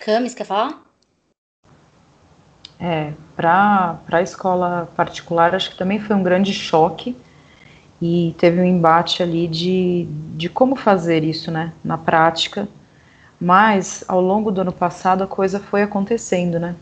Camis, 0.00 0.34
quer 0.34 0.44
falar? 0.44 0.82
É, 2.80 3.12
para 3.36 4.00
a 4.10 4.22
escola 4.22 4.90
particular, 4.96 5.54
acho 5.54 5.70
que 5.70 5.78
também 5.78 6.00
foi 6.00 6.16
um 6.16 6.22
grande 6.22 6.52
choque 6.52 7.14
e 8.02 8.34
teve 8.36 8.60
um 8.60 8.64
embate 8.64 9.22
ali 9.22 9.46
de, 9.46 10.08
de 10.34 10.48
como 10.48 10.74
fazer 10.74 11.22
isso, 11.22 11.52
né, 11.52 11.72
na 11.84 11.96
prática. 11.96 12.68
Mas 13.40 14.04
ao 14.08 14.20
longo 14.20 14.50
do 14.50 14.60
ano 14.60 14.72
passado 14.72 15.22
a 15.22 15.26
coisa 15.26 15.60
foi 15.60 15.82
acontecendo, 15.82 16.58
né? 16.58 16.74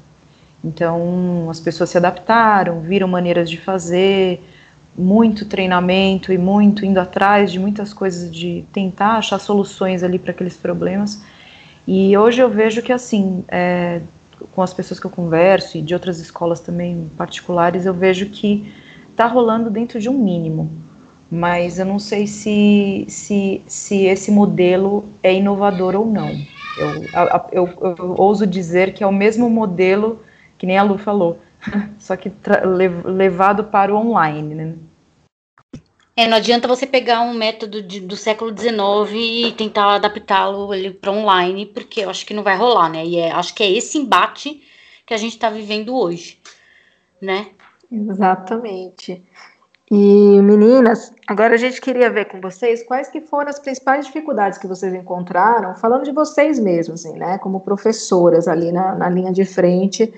Então 0.65 1.49
as 1.51 1.61
pessoas 1.61 1.91
se 1.91 1.99
adaptaram, 1.99 2.81
viram 2.81 3.07
maneiras 3.07 3.51
de 3.51 3.59
fazer, 3.59 4.43
muito 4.97 5.45
treinamento 5.45 6.33
e 6.33 6.39
muito 6.39 6.87
indo 6.87 6.99
atrás 6.99 7.53
de 7.53 7.59
muitas 7.59 7.93
coisas 7.93 8.35
de 8.35 8.65
tentar 8.73 9.19
achar 9.19 9.39
soluções 9.39 10.03
ali 10.03 10.19
para 10.19 10.31
aqueles 10.31 10.57
problemas. 10.57 11.23
E 11.87 12.17
hoje 12.17 12.41
eu 12.41 12.49
vejo 12.49 12.81
que 12.81 12.95
assim, 12.95 13.45
é, 13.47 14.01
com 14.55 14.63
as 14.63 14.73
pessoas 14.73 14.99
que 14.99 15.05
eu 15.05 15.11
converso 15.11 15.77
e 15.77 15.83
de 15.83 15.93
outras 15.93 16.19
escolas 16.19 16.61
também 16.61 17.11
particulares, 17.19 17.85
eu 17.85 17.93
vejo 17.93 18.25
que 18.27 18.73
está 19.11 19.27
rolando 19.27 19.69
dentro 19.69 20.01
de 20.01 20.09
um 20.09 20.15
mínimo 20.15 20.89
mas 21.31 21.79
eu 21.79 21.87
não 21.87 21.99
sei 21.99 22.27
se, 22.27 23.05
se, 23.09 23.63
se 23.67 24.05
esse 24.05 24.31
modelo 24.31 25.09
é 25.23 25.33
inovador 25.33 25.95
ou 25.95 26.05
não. 26.05 26.31
Eu, 26.77 27.05
eu, 27.53 27.69
eu, 27.81 27.97
eu 27.99 28.15
ouso 28.19 28.47
dizer 28.47 28.95
que 28.95 29.05
é 29.05 29.07
o 29.07 29.13
mesmo 29.13 29.49
modelo 29.49 30.21
que 30.59 30.67
nem 30.67 30.77
a 30.77 30.83
Lu 30.83 30.99
falou, 30.99 31.39
só 31.99 32.17
que 32.17 32.31
levado 33.05 33.65
para 33.65 33.95
o 33.95 33.97
online, 33.97 34.55
né? 34.55 34.75
É, 36.17 36.27
não 36.27 36.37
adianta 36.37 36.69
você 36.69 36.87
pegar 36.87 37.23
um 37.23 37.33
método 37.33 37.81
de, 37.81 38.01
do 38.01 38.15
século 38.15 38.55
XIX 38.55 39.15
e 39.15 39.53
tentar 39.53 39.95
adaptá-lo 39.95 40.69
para 41.01 41.13
online, 41.13 41.65
porque 41.65 42.01
eu 42.01 42.11
acho 42.11 42.27
que 42.27 42.35
não 42.35 42.43
vai 42.43 42.59
rolar, 42.59 42.91
né? 42.91 43.07
E 43.07 43.17
é, 43.17 43.31
acho 43.31 43.55
que 43.55 43.63
é 43.63 43.71
esse 43.71 43.97
embate 43.97 44.63
que 45.07 45.15
a 45.15 45.17
gente 45.17 45.33
está 45.33 45.49
vivendo 45.49 45.97
hoje, 45.97 46.39
né? 47.23 47.47
Exatamente. 47.91 49.23
E 49.93 50.41
meninas, 50.41 51.13
agora 51.27 51.55
a 51.55 51.57
gente 51.57 51.81
queria 51.81 52.09
ver 52.09 52.27
com 52.27 52.41
vocês 52.41 52.81
quais 52.85 53.09
que 53.09 53.21
foram 53.21 53.49
as 53.49 53.59
principais 53.59 54.07
dificuldades 54.07 54.57
que 54.57 54.69
vocês 54.69 54.95
encontraram, 54.95 55.75
falando 55.75 56.05
de 56.05 56.13
vocês 56.13 56.61
mesmos, 56.61 57.05
assim, 57.05 57.19
né, 57.19 57.39
como 57.39 57.59
professoras 57.59 58.47
ali 58.47 58.71
na, 58.71 58.95
na 58.95 59.09
linha 59.09 59.33
de 59.33 59.45
frente, 59.45 60.15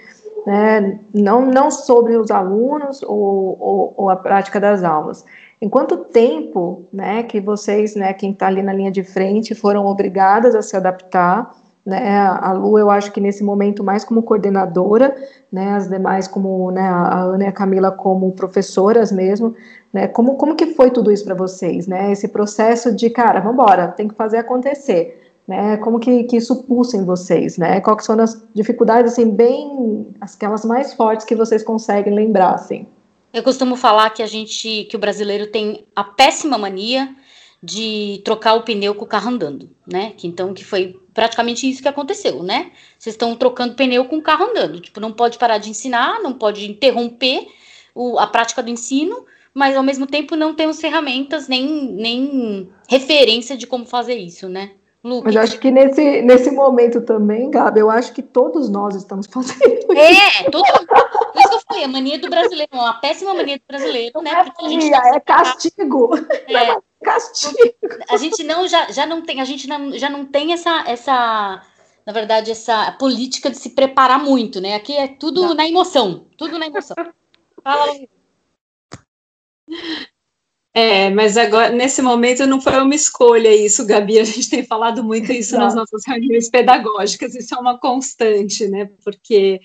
né, 0.46 1.00
não, 1.14 1.46
não 1.46 1.70
sobre 1.70 2.18
os 2.18 2.30
alunos 2.30 3.02
ou, 3.02 3.56
ou, 3.58 3.94
ou, 3.96 4.10
a 4.10 4.16
prática 4.16 4.60
das 4.60 4.84
aulas. 4.84 5.24
Em 5.58 5.70
quanto 5.70 5.96
tempo, 5.96 6.86
né, 6.92 7.22
que 7.22 7.40
vocês, 7.40 7.94
né, 7.94 8.12
quem 8.12 8.32
está 8.32 8.48
ali 8.48 8.62
na 8.62 8.74
linha 8.74 8.90
de 8.92 9.02
frente, 9.02 9.54
foram 9.54 9.86
obrigadas 9.86 10.54
a 10.54 10.60
se 10.60 10.76
adaptar 10.76 11.50
né, 11.84 12.16
a 12.16 12.52
Lu, 12.52 12.78
eu 12.78 12.90
acho 12.90 13.10
que 13.10 13.20
nesse 13.20 13.42
momento 13.42 13.82
mais 13.82 14.04
como 14.04 14.22
coordenadora, 14.22 15.16
né, 15.50 15.74
as 15.74 15.88
demais 15.88 16.28
como, 16.28 16.70
né, 16.70 16.82
a 16.82 17.22
Ana 17.22 17.44
e 17.44 17.46
a 17.48 17.52
Camila 17.52 17.90
como 17.90 18.30
professoras 18.32 19.10
mesmo, 19.10 19.54
né, 19.92 20.06
como, 20.06 20.36
como 20.36 20.54
que 20.54 20.66
foi 20.74 20.90
tudo 20.90 21.10
isso 21.10 21.24
para 21.24 21.34
vocês, 21.34 21.88
né, 21.88 22.12
esse 22.12 22.28
processo 22.28 22.94
de, 22.94 23.10
cara, 23.10 23.40
vamos 23.40 23.54
embora, 23.54 23.88
tem 23.88 24.06
que 24.06 24.14
fazer 24.14 24.38
acontecer, 24.38 25.20
né, 25.46 25.76
como 25.78 25.98
que, 25.98 26.22
que 26.24 26.36
isso 26.36 26.62
pulsa 26.62 26.96
em 26.96 27.04
vocês, 27.04 27.58
né, 27.58 27.80
quais 27.80 28.04
são 28.04 28.18
as 28.20 28.40
dificuldades, 28.54 29.12
assim, 29.12 29.28
bem, 29.28 30.06
aquelas 30.20 30.64
mais 30.64 30.94
fortes 30.94 31.26
que 31.26 31.34
vocês 31.34 31.64
conseguem 31.64 32.14
lembrar, 32.14 32.54
assim? 32.54 32.86
Eu 33.32 33.42
costumo 33.42 33.76
falar 33.76 34.10
que 34.10 34.22
a 34.22 34.26
gente, 34.26 34.84
que 34.84 34.94
o 34.94 34.98
brasileiro 34.98 35.46
tem 35.46 35.84
a 35.96 36.04
péssima 36.04 36.58
mania 36.58 37.08
de 37.62 38.20
trocar 38.24 38.54
o 38.54 38.62
pneu 38.62 38.94
com 38.94 39.04
o 39.04 39.08
carro 39.08 39.30
andando, 39.30 39.70
né? 39.86 40.12
Que 40.16 40.26
então 40.26 40.52
que 40.52 40.64
foi 40.64 41.00
praticamente 41.14 41.68
isso 41.68 41.80
que 41.80 41.88
aconteceu, 41.88 42.42
né? 42.42 42.72
Vocês 42.98 43.14
estão 43.14 43.36
trocando 43.36 43.74
pneu 43.74 44.04
com 44.06 44.16
o 44.16 44.22
carro 44.22 44.46
andando, 44.50 44.80
tipo, 44.80 44.98
não 44.98 45.12
pode 45.12 45.38
parar 45.38 45.58
de 45.58 45.70
ensinar, 45.70 46.20
não 46.20 46.32
pode 46.32 46.68
interromper 46.68 47.46
o, 47.94 48.18
a 48.18 48.26
prática 48.26 48.62
do 48.62 48.70
ensino, 48.70 49.24
mas 49.54 49.76
ao 49.76 49.82
mesmo 49.82 50.06
tempo 50.06 50.34
não 50.34 50.54
temos 50.54 50.80
ferramentas 50.80 51.46
nem, 51.46 51.92
nem 51.92 52.68
referência 52.88 53.56
de 53.56 53.66
como 53.66 53.86
fazer 53.86 54.16
isso, 54.16 54.48
né? 54.48 54.72
Lu, 55.04 55.20
Mas 55.24 55.34
eu 55.34 55.40
acho 55.42 55.58
que 55.58 55.68
nesse, 55.70 56.22
nesse 56.22 56.50
momento 56.52 57.00
também, 57.00 57.50
Gabi, 57.50 57.80
eu 57.80 57.90
acho 57.90 58.12
que 58.12 58.22
todos 58.22 58.70
nós 58.70 58.94
estamos 58.94 59.26
fazendo 59.26 59.92
É, 59.96 60.48
todo 60.48 60.64
Isso 60.64 60.86
que 60.86 60.94
eu 60.94 61.01
falei, 61.72 61.84
a 61.84 61.88
mania 61.88 62.18
do 62.18 62.28
brasileiro, 62.28 62.70
uma 62.72 62.94
péssima 62.94 63.34
mania 63.34 63.58
do 63.58 63.64
brasileiro, 63.66 64.20
né? 64.22 64.44
Porque 64.44 64.64
a 64.64 64.68
gente 64.68 64.90
tá 64.90 65.08
é 65.08 65.20
castigo. 65.20 66.10
É, 66.48 66.76
castigo. 67.02 67.56
A 68.08 68.16
gente 68.16 68.44
não 68.44 68.68
já, 68.68 68.90
já 68.90 69.06
não 69.06 69.22
tem, 69.22 69.40
a 69.40 69.44
gente 69.44 69.66
não, 69.66 69.96
já 69.98 70.10
não 70.10 70.24
tem 70.26 70.52
essa 70.52 70.84
essa 70.86 71.62
na 72.06 72.12
verdade 72.12 72.50
essa 72.50 72.92
política 72.92 73.50
de 73.50 73.56
se 73.56 73.70
preparar 73.70 74.22
muito, 74.22 74.60
né? 74.60 74.74
Aqui 74.74 74.96
é 74.96 75.08
tudo 75.08 75.42
não. 75.42 75.54
na 75.54 75.66
emoção, 75.66 76.26
tudo 76.36 76.58
na 76.58 76.66
emoção. 76.66 76.96
Fala, 77.62 77.86
é, 80.74 81.10
mas 81.10 81.36
agora, 81.36 81.68
nesse 81.70 82.00
momento, 82.00 82.46
não 82.46 82.58
foi 82.58 82.78
uma 82.78 82.94
escolha 82.94 83.54
isso, 83.54 83.86
Gabi. 83.86 84.18
A 84.18 84.24
gente 84.24 84.48
tem 84.48 84.64
falado 84.64 85.04
muito 85.04 85.30
isso 85.30 85.56
nas 85.56 85.74
nossas 85.74 86.02
reuniões 86.06 86.48
pedagógicas, 86.48 87.34
isso 87.34 87.54
é 87.54 87.58
uma 87.58 87.78
constante, 87.78 88.66
né? 88.68 88.90
Porque 89.04 89.60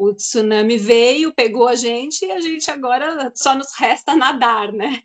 o 0.00 0.14
tsunami 0.14 0.78
veio, 0.78 1.30
pegou 1.34 1.68
a 1.68 1.74
gente 1.74 2.24
e 2.24 2.32
a 2.32 2.40
gente 2.40 2.70
agora 2.70 3.30
só 3.34 3.54
nos 3.54 3.74
resta 3.74 4.16
nadar, 4.16 4.72
né? 4.72 5.02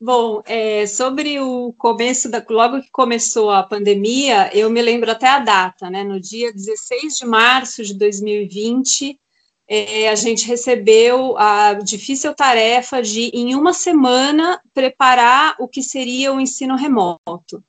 Bom, 0.00 0.42
é, 0.44 0.84
sobre 0.88 1.38
o 1.38 1.72
começo 1.78 2.28
da. 2.28 2.44
Logo 2.50 2.82
que 2.82 2.90
começou 2.90 3.52
a 3.52 3.62
pandemia, 3.62 4.50
eu 4.52 4.68
me 4.68 4.82
lembro 4.82 5.08
até 5.08 5.28
a 5.28 5.38
data, 5.38 5.88
né? 5.88 6.02
No 6.02 6.18
dia 6.18 6.52
16 6.52 7.18
de 7.18 7.24
março 7.24 7.84
de 7.84 7.94
2020, 7.94 9.16
é, 9.68 10.08
a 10.08 10.16
gente 10.16 10.48
recebeu 10.48 11.38
a 11.38 11.74
difícil 11.74 12.34
tarefa 12.34 13.00
de, 13.00 13.30
em 13.32 13.54
uma 13.54 13.72
semana, 13.72 14.60
preparar 14.74 15.54
o 15.60 15.68
que 15.68 15.80
seria 15.80 16.32
o 16.32 16.40
ensino 16.40 16.74
remoto. 16.74 17.62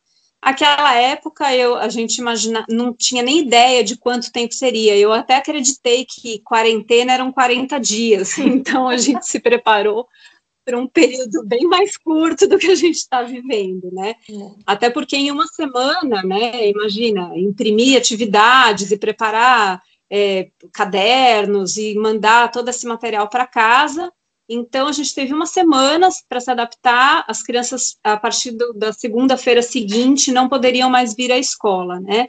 Aquela 0.44 0.94
época, 0.96 1.56
eu, 1.56 1.76
a 1.78 1.88
gente 1.88 2.18
imagina, 2.18 2.66
não 2.70 2.94
tinha 2.94 3.24
nem 3.24 3.40
ideia 3.40 3.82
de 3.82 3.96
quanto 3.96 4.32
tempo 4.32 4.54
seria. 4.54 4.98
Eu 4.98 5.14
até 5.14 5.38
acreditei 5.38 6.06
que 6.06 6.40
quarentena 6.40 7.14
eram 7.14 7.32
40 7.32 7.80
dias, 7.80 8.38
então 8.40 8.90
a 8.90 8.98
gente 8.98 9.26
se 9.26 9.40
preparou 9.40 10.06
para 10.66 10.78
um 10.78 10.88
período 10.88 11.46
bem 11.46 11.64
mais 11.64 11.98
curto 11.98 12.48
do 12.48 12.58
que 12.58 12.68
a 12.68 12.76
gente 12.76 12.96
está 12.96 13.22
vivendo, 13.22 13.90
né? 13.92 14.16
É. 14.30 14.52
Até 14.66 14.90
porque 14.90 15.16
em 15.16 15.32
uma 15.32 15.48
semana, 15.48 16.24
né? 16.24 16.70
Imagina, 16.70 17.32
imprimir 17.38 17.98
atividades 17.98 18.92
e 18.92 18.98
preparar 18.98 19.82
é, 20.12 20.50
cadernos 20.74 21.78
e 21.78 21.96
mandar 21.96 22.52
todo 22.52 22.70
esse 22.70 22.86
material 22.86 23.30
para 23.30 23.48
casa. 23.48 24.12
Então, 24.48 24.88
a 24.88 24.92
gente 24.92 25.16
teve 25.16 25.34
uma 25.34 25.46
semana 25.46 26.10
para 26.28 26.40
se 26.40 26.52
adaptar. 26.52 27.24
As 27.28 27.42
crianças, 27.42 27.98
a 28.04 28.18
partir 28.18 28.52
do, 28.52 28.74
da 28.74 28.92
segunda-feira 28.92 29.62
seguinte, 29.62 30.32
não 30.32 30.50
poderiam 30.50 30.90
mais 30.90 31.16
vir 31.16 31.32
à 31.32 31.38
escola, 31.38 32.00
né? 32.00 32.28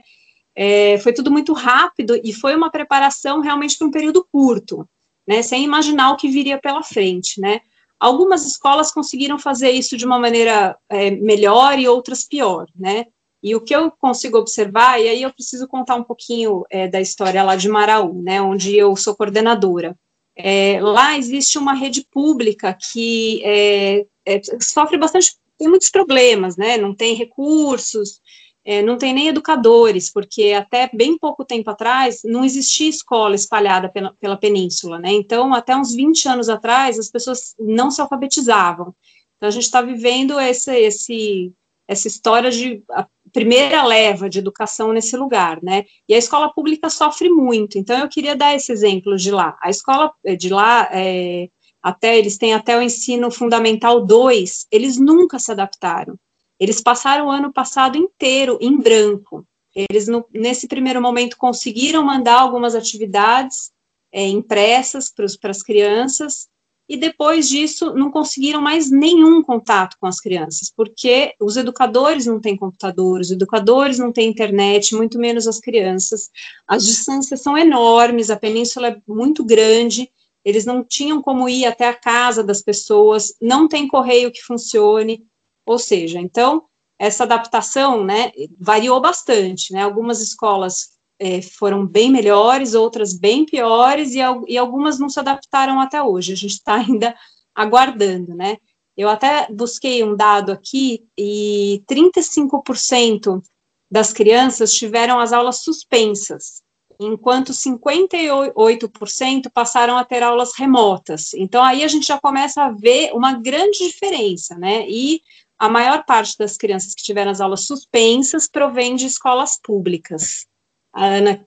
É, 0.57 0.99
foi 0.99 1.13
tudo 1.13 1.31
muito 1.31 1.53
rápido 1.53 2.19
e 2.23 2.33
foi 2.33 2.55
uma 2.55 2.71
preparação 2.71 3.41
realmente 3.41 3.77
para 3.77 3.89
um 3.89 3.91
período 3.91 4.27
curto, 4.31 4.89
né? 5.27 5.43
Sem 5.43 5.65
imaginar 5.65 6.13
o 6.13 6.17
que 6.17 6.29
viria 6.29 6.59
pela 6.59 6.83
frente, 6.83 7.41
né? 7.41 7.61
Algumas 7.99 8.47
escolas 8.47 8.93
conseguiram 8.93 9.39
fazer 9.39 9.71
isso 9.71 9.97
de 9.97 10.07
uma 10.07 10.19
maneira 10.19 10.77
é, 10.89 11.11
melhor 11.11 11.79
e 11.79 11.89
outras 11.89 12.25
pior, 12.25 12.69
né? 12.75 13.07
E 13.43 13.55
o 13.55 13.61
que 13.61 13.77
eu 13.77 13.91
consigo 13.91 14.39
observar, 14.39 14.99
e 14.99 15.07
aí 15.07 15.23
eu 15.23 15.31
preciso 15.31 15.69
contar 15.69 15.97
um 15.97 16.03
pouquinho 16.03 16.65
é, 16.71 16.89
da 16.89 16.99
história 16.99 17.43
lá 17.43 17.57
de 17.57 17.69
Maraú, 17.69 18.23
né, 18.23 18.41
onde 18.41 18.75
eu 18.75 18.97
sou 18.97 19.15
coordenadora. 19.15 19.95
É, 20.37 20.81
lá 20.81 21.17
existe 21.17 21.59
uma 21.59 21.75
rede 21.75 22.07
pública 22.11 22.77
que 22.93 23.43
é, 23.45 24.05
é 24.27 24.41
sofre 24.61 24.99
bastante, 24.99 25.37
tem 25.57 25.69
muitos 25.69 25.91
problemas, 25.91 26.57
né, 26.57 26.77
não 26.77 26.95
tem 26.95 27.15
recursos, 27.15 28.21
é, 28.65 28.83
não 28.83 28.97
tem 28.97 29.13
nem 29.13 29.29
educadores, 29.29 30.11
porque 30.11 30.53
até 30.53 30.89
bem 30.93 31.19
pouco 31.19 31.45
tempo 31.45 31.69
atrás 31.71 32.23
não 32.25 32.45
existia 32.45 32.89
escola 32.89 33.35
espalhada 33.35 33.91
pela, 33.91 34.15
pela 34.15 34.37
península, 34.39 34.99
né? 34.99 35.13
Então, 35.13 35.53
até 35.53 35.77
uns 35.77 35.95
20 35.95 36.27
anos 36.29 36.49
atrás, 36.49 36.99
as 36.99 37.11
pessoas 37.11 37.55
não 37.59 37.91
se 37.91 38.01
alfabetizavam. 38.01 38.95
Então, 39.37 39.49
a 39.49 39.53
gente 39.53 39.65
está 39.65 39.83
vivendo 39.83 40.41
esse, 40.41 40.75
esse, 40.75 41.53
essa 41.87 42.09
história 42.09 42.51
de 42.51 42.83
a 42.91 43.07
primeira 43.33 43.85
leva 43.85 44.29
de 44.29 44.39
educação 44.39 44.93
nesse 44.93 45.17
lugar, 45.17 45.63
né? 45.63 45.85
E 46.09 46.15
a 46.15 46.19
escola 46.19 46.53
pública 46.53 46.89
sofre 46.89 47.29
muito. 47.29 47.79
Então, 47.79 47.99
eu 47.99 48.09
queria 48.09 48.37
dar 48.37 48.55
esse 48.55 48.73
exemplo 48.73 49.17
de 49.17 49.31
lá. 49.31 49.57
A 49.61 49.71
escola 49.71 50.13
eh, 50.25 50.37
de 50.37 50.49
lá, 50.49 50.89
é, 50.93 51.49
até 51.83 52.17
eles 52.19 52.39
têm 52.39 52.55
até 52.55 52.79
o 52.79 52.83
ensino 52.83 53.31
fundamental 53.31 54.05
2, 54.05 54.67
eles 54.71 54.99
nunca 54.99 55.39
se 55.39 55.53
adaptaram. 55.53 56.17
Eles 56.59 56.81
passaram 56.81 57.27
o 57.27 57.31
ano 57.31 57.53
passado 57.53 57.99
inteiro 57.99 58.57
em 58.61 58.79
branco. 58.79 59.47
Eles, 59.75 60.07
no, 60.07 60.25
nesse 60.33 60.69
primeiro 60.69 61.03
momento, 61.03 61.37
conseguiram 61.37 62.05
mandar 62.05 62.41
algumas 62.41 62.75
atividades 62.75 63.73
é, 64.13 64.29
impressas 64.29 65.13
para 65.13 65.51
as 65.51 65.63
crianças, 65.63 66.47
e 66.89 66.97
depois 66.97 67.49
disso 67.49 67.95
não 67.95 68.11
conseguiram 68.11 68.61
mais 68.61 68.91
nenhum 68.91 69.43
contato 69.43 69.97
com 69.99 70.07
as 70.07 70.21
crianças, 70.21 70.71
porque 70.77 71.35
os 71.41 71.57
educadores 71.57 72.27
não 72.27 72.41
têm 72.41 72.57
computador, 72.57 73.21
os 73.21 73.31
educadores 73.31 73.99
não 73.99 74.13
têm 74.13 74.29
internet, 74.29 74.95
muito 74.95 75.19
menos 75.19 75.47
as 75.47 75.59
crianças. 75.59 76.29
As 76.69 76.85
distâncias 76.85 77.41
são 77.41 77.57
enormes, 77.57 78.31
a 78.31 78.37
península 78.37 78.89
é 78.89 78.97
muito 79.09 79.45
grande, 79.45 80.11
eles 80.45 80.67
não 80.67 80.85
tinham 80.85 81.23
como 81.23 81.49
ir 81.49 81.65
até 81.65 81.89
a 81.89 81.95
casa 81.95 82.45
das 82.45 82.61
pessoas, 82.61 83.35
não 83.41 83.67
tem 83.67 83.89
correio 83.89 84.31
que 84.31 84.43
funcione. 84.43 85.25
Ou 85.65 85.79
seja, 85.79 86.21
então, 86.21 86.65
essa 86.99 87.25
adaptação, 87.25 88.05
né, 88.05 88.31
variou 88.59 89.01
bastante, 89.01 89.73
né, 89.73 89.83
algumas 89.83 90.21
escolas 90.21 90.94
é, 91.19 91.41
foram 91.43 91.87
bem 91.87 92.11
melhores, 92.11 92.75
outras 92.75 93.13
bem 93.13 93.45
piores, 93.45 94.15
e, 94.15 94.19
e 94.49 94.59
algumas 94.59 94.99
não 94.99 95.09
se 95.09 95.21
adaptaram 95.21 95.81
até 95.81 96.03
hoje, 96.03 96.33
a 96.33 96.37
gente 96.37 96.53
está 96.53 96.75
ainda 96.81 97.15
aguardando, 97.55 98.35
né, 98.35 98.57
eu 98.97 99.09
até 99.09 99.49
busquei 99.51 100.05
um 100.05 100.15
dado 100.15 100.53
aqui, 100.53 101.05
e 101.19 101.83
35% 101.91 103.43
das 103.91 104.13
crianças 104.13 104.73
tiveram 104.73 105.19
as 105.19 105.33
aulas 105.33 105.63
suspensas, 105.63 106.63
enquanto 107.01 107.53
58% 107.53 109.51
passaram 109.53 109.97
a 109.97 110.05
ter 110.05 110.23
aulas 110.23 110.53
remotas. 110.57 111.35
Então, 111.35 111.63
aí 111.63 111.83
a 111.83 111.89
gente 111.89 112.07
já 112.07 112.21
começa 112.21 112.63
a 112.63 112.71
ver 112.71 113.13
uma 113.13 113.35
grande 113.35 113.79
diferença, 113.79 114.57
né? 114.57 114.89
E 114.89 115.21
a 115.59 115.69
maior 115.69 116.05
parte 116.05 116.37
das 116.39 116.57
crianças 116.57 116.95
que 116.95 117.03
tiveram 117.03 117.31
as 117.31 117.41
aulas 117.41 117.67
suspensas 117.67 118.49
provém 118.49 118.95
de 118.95 119.07
escolas 119.07 119.59
públicas. 119.61 120.47
A 120.95 121.07
Ana 121.07 121.47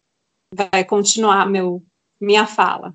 vai 0.53 0.83
continuar 0.83 1.49
meu, 1.49 1.81
minha 2.19 2.45
fala. 2.45 2.93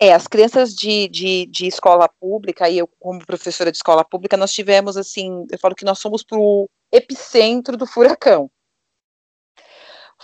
É, 0.00 0.12
as 0.12 0.26
crianças 0.26 0.74
de, 0.74 1.06
de, 1.06 1.46
de 1.46 1.66
escola 1.66 2.08
pública, 2.08 2.68
e 2.68 2.78
eu, 2.78 2.88
como 2.98 3.24
professora 3.24 3.70
de 3.70 3.76
escola 3.76 4.04
pública, 4.04 4.36
nós 4.36 4.52
tivemos, 4.52 4.96
assim, 4.96 5.46
eu 5.48 5.58
falo 5.60 5.76
que 5.76 5.84
nós 5.84 6.00
somos 6.00 6.24
para 6.24 6.38
o 6.38 6.68
epicentro 6.90 7.76
do 7.76 7.86
furacão 7.86 8.50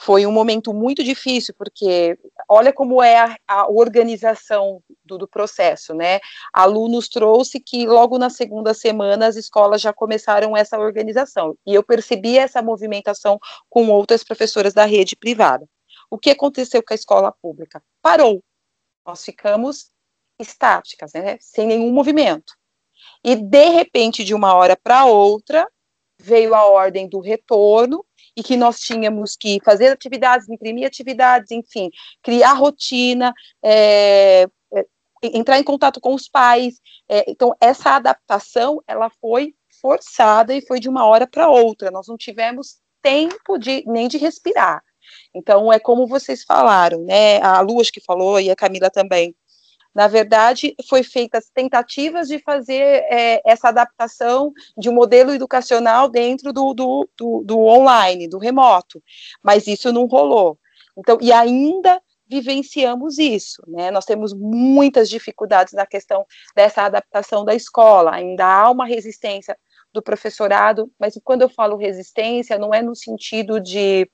foi 0.01 0.24
um 0.26 0.32
momento 0.32 0.72
muito 0.72 1.03
difícil, 1.03 1.53
porque 1.59 2.16
olha 2.49 2.72
como 2.72 3.03
é 3.03 3.18
a, 3.18 3.36
a 3.49 3.68
organização 3.68 4.80
do, 5.05 5.18
do, 5.18 5.26
processo, 5.26 5.92
né? 5.92 6.20
A 6.53 6.64
Lu 6.64 6.88
nos 6.88 7.09
trouxe 7.09 7.59
que 7.59 7.84
logo 7.84 8.16
na 8.16 8.30
segunda 8.30 8.72
semana 8.74 9.26
as 9.26 9.34
escolas 9.34 9.80
já 9.80 9.92
começaram 9.92 10.57
essa 10.57 10.78
organização, 10.78 11.57
e 11.66 11.74
eu 11.74 11.82
percebi 11.82 12.38
essa 12.38 12.62
movimentação 12.62 13.40
com 13.68 13.88
outras 13.88 14.22
professoras 14.22 14.72
da 14.72 14.84
rede 14.84 15.16
privada. 15.16 15.68
O 16.09 16.16
que 16.16 16.30
aconteceu 16.30 16.82
com 16.82 16.94
a 16.94 16.96
escola 16.96 17.32
pública? 17.42 17.82
Parou. 18.01 18.42
Nós 19.05 19.24
ficamos 19.24 19.90
estáticas, 20.38 21.12
né? 21.12 21.38
Sem 21.40 21.66
nenhum 21.66 21.92
movimento. 21.92 22.55
E 23.24 23.34
de 23.34 23.68
repente, 23.70 24.22
de 24.22 24.32
uma 24.32 24.55
hora 24.55 24.76
para 24.76 25.07
outra, 25.07 25.68
veio 26.20 26.55
a 26.55 26.64
ordem 26.66 27.09
do 27.09 27.18
retorno 27.18 28.05
e 28.39 28.43
que 28.43 28.57
nós 28.57 28.78
tínhamos 28.78 29.34
que 29.34 29.59
fazer 29.64 29.89
atividades, 29.89 30.49
imprimir 30.49 30.86
atividades, 30.86 31.51
enfim, 31.51 31.91
criar 32.22 32.53
rotina, 32.53 33.34
é, 33.61 34.47
é, 34.72 34.86
entrar 35.24 35.59
em 35.59 35.64
contato 35.64 36.01
com 36.01 36.14
os 36.14 36.28
pais. 36.28 36.80
É, 37.09 37.28
então, 37.28 37.53
essa 37.61 37.97
adaptação, 37.97 38.80
ela 38.86 39.11
foi 39.20 39.57
forçada 39.80 40.55
e 40.55 40.64
foi 40.64 40.78
de 40.78 40.89
uma 40.89 41.05
hora 41.05 41.26
para 41.26 41.49
outra. 41.49 41.91
Nós 41.91 42.07
não 42.07 42.16
tivemos 42.16 42.76
tempo 43.03 43.59
de 43.59 43.82
nem 43.89 44.07
de 44.07 44.18
respirar. 44.18 44.84
Então, 45.34 45.72
é 45.72 45.80
como 45.80 46.07
vocês 46.07 46.45
falaram, 46.45 47.03
né? 47.05 47.43
A 47.43 47.61
Lu, 47.61 47.80
acho 47.80 47.91
que 47.91 48.01
falou, 48.01 48.39
e 48.39 48.53
a 48.53 48.57
Camila 48.57 48.89
também. 48.89 49.34
Na 49.99 50.07
verdade, 50.07 50.76
foi 50.88 51.03
feitas 51.03 51.51
tentativas 51.53 52.28
de 52.28 52.38
fazer 52.38 53.05
é, 53.11 53.42
essa 53.44 53.66
adaptação 53.66 54.53
de 54.76 54.88
um 54.88 54.92
modelo 54.92 55.34
educacional 55.34 56.09
dentro 56.09 56.53
do, 56.53 56.72
do, 56.72 57.09
do, 57.16 57.42
do 57.44 57.59
online, 57.59 58.28
do 58.28 58.38
remoto, 58.38 59.03
mas 59.42 59.66
isso 59.66 59.92
não 59.92 60.07
rolou. 60.07 60.57
Então, 60.96 61.18
e 61.20 61.32
ainda 61.32 62.01
vivenciamos 62.28 63.18
isso, 63.18 63.61
né? 63.66 63.90
Nós 63.90 64.05
temos 64.05 64.32
muitas 64.32 65.11
dificuldades 65.11 65.72
na 65.72 65.84
questão 65.84 66.24
dessa 66.55 66.82
adaptação 66.82 67.44
da 67.44 67.57
escola, 67.57 68.14
ainda 68.14 68.46
há 68.46 68.70
uma 68.70 68.86
resistência 68.86 69.59
do 69.92 70.01
professorado, 70.01 70.88
mas 70.96 71.18
quando 71.24 71.42
eu 71.42 71.49
falo 71.49 71.76
resistência, 71.76 72.57
não 72.57 72.72
é 72.72 72.80
no 72.80 72.94
sentido 72.94 73.61
de, 73.61 74.09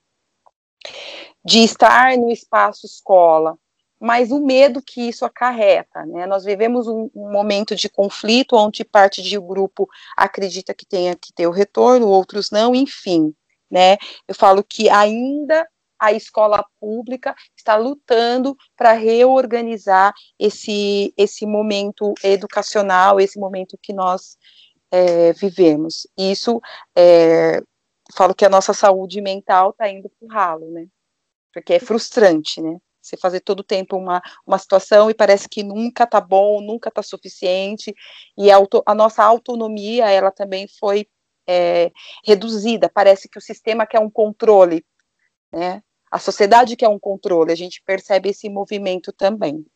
de 1.45 1.59
estar 1.59 2.17
no 2.17 2.31
espaço 2.31 2.87
escola, 2.87 3.59
mas 4.01 4.31
o 4.31 4.45
medo 4.45 4.83
que 4.83 5.09
isso 5.09 5.25
acarreta, 5.25 6.05
né? 6.07 6.27
Nós 6.27 6.45
vivemos 6.45 6.87
um, 6.87 7.11
um, 7.15 7.31
momento 7.33 7.75
de 7.75 7.89
conflito 7.89 8.57
onde 8.57 8.85
parte 8.85 9.23
de 9.23 9.39
um 9.39 9.47
grupo 9.47 9.89
acredita 10.17 10.75
que 10.75 10.87
tenha 10.87 11.15
que 11.15 11.33
ter 11.33 11.47
o 11.47 11.53
retorno, 11.53 12.09
outros 12.09 12.51
não, 12.51 12.75
enfim, 12.75 13.35
né? 13.71 13.97
Eu 14.29 14.35
falo 14.35 14.63
que 14.63 14.89
ainda 14.91 15.67
a 15.99 16.13
escola 16.13 16.65
pública 16.79 17.35
está 17.57 17.77
lutando 17.77 18.57
para 18.77 18.93
reorganizar 18.93 20.13
esse, 20.39 21.15
esse 21.17 21.47
momento 21.47 22.13
educacional, 22.23 23.19
esse 23.21 23.39
momento 23.39 23.79
que 23.81 23.93
nós 23.93 24.37
é, 24.91 25.33
vivemos. 25.33 26.07
Isso, 26.17 26.61
é, 26.97 27.63
falo 28.15 28.35
que 28.35 28.45
a 28.45 28.51
nossa 28.51 28.75
saúde 28.75 29.21
mental 29.21 29.71
está 29.71 29.89
indo 29.89 30.11
para 30.11 30.27
o 30.27 30.31
ralo, 30.31 30.71
né? 30.71 30.87
Porque 31.53 31.75
é 31.75 31.81
frustrante, 31.81 32.61
né? 32.61 32.77
Você 33.05 33.19
fazer 33.19 33.41
todo 33.41 33.61
o 33.61 33.65
tempo 33.65 33.97
uma, 33.97 34.23
uma 34.47 34.59
situação 34.59 35.11
e 35.11 35.15
parece 35.15 35.47
que 35.47 35.63
nunca 35.63 36.07
tá 36.07 36.21
bom, 36.21 36.63
nunca 36.63 36.91
tá 36.91 37.03
suficiente, 37.03 37.95
e 38.37 38.51
a, 38.51 38.57
auto, 38.57 38.83
a 38.87 38.95
nossa 38.95 39.23
autonomia, 39.23 40.11
ela 40.11 40.31
também 40.31 40.67
foi 40.67 41.07
é, 41.47 41.93
reduzida, 42.25 42.89
parece 42.89 43.29
que 43.29 43.37
o 43.39 43.43
sistema 43.43 43.87
quer 43.87 44.01
um 44.01 44.09
controle, 44.09 44.85
né? 45.53 45.83
A 46.11 46.19
sociedade 46.19 46.77
quer 46.77 46.89
um 46.89 46.99
controle, 46.99 47.53
a 47.53 47.57
gente 47.57 47.83
percebe 47.85 48.31
esse 48.31 48.49
movimento 48.49 49.13
também. 49.13 49.67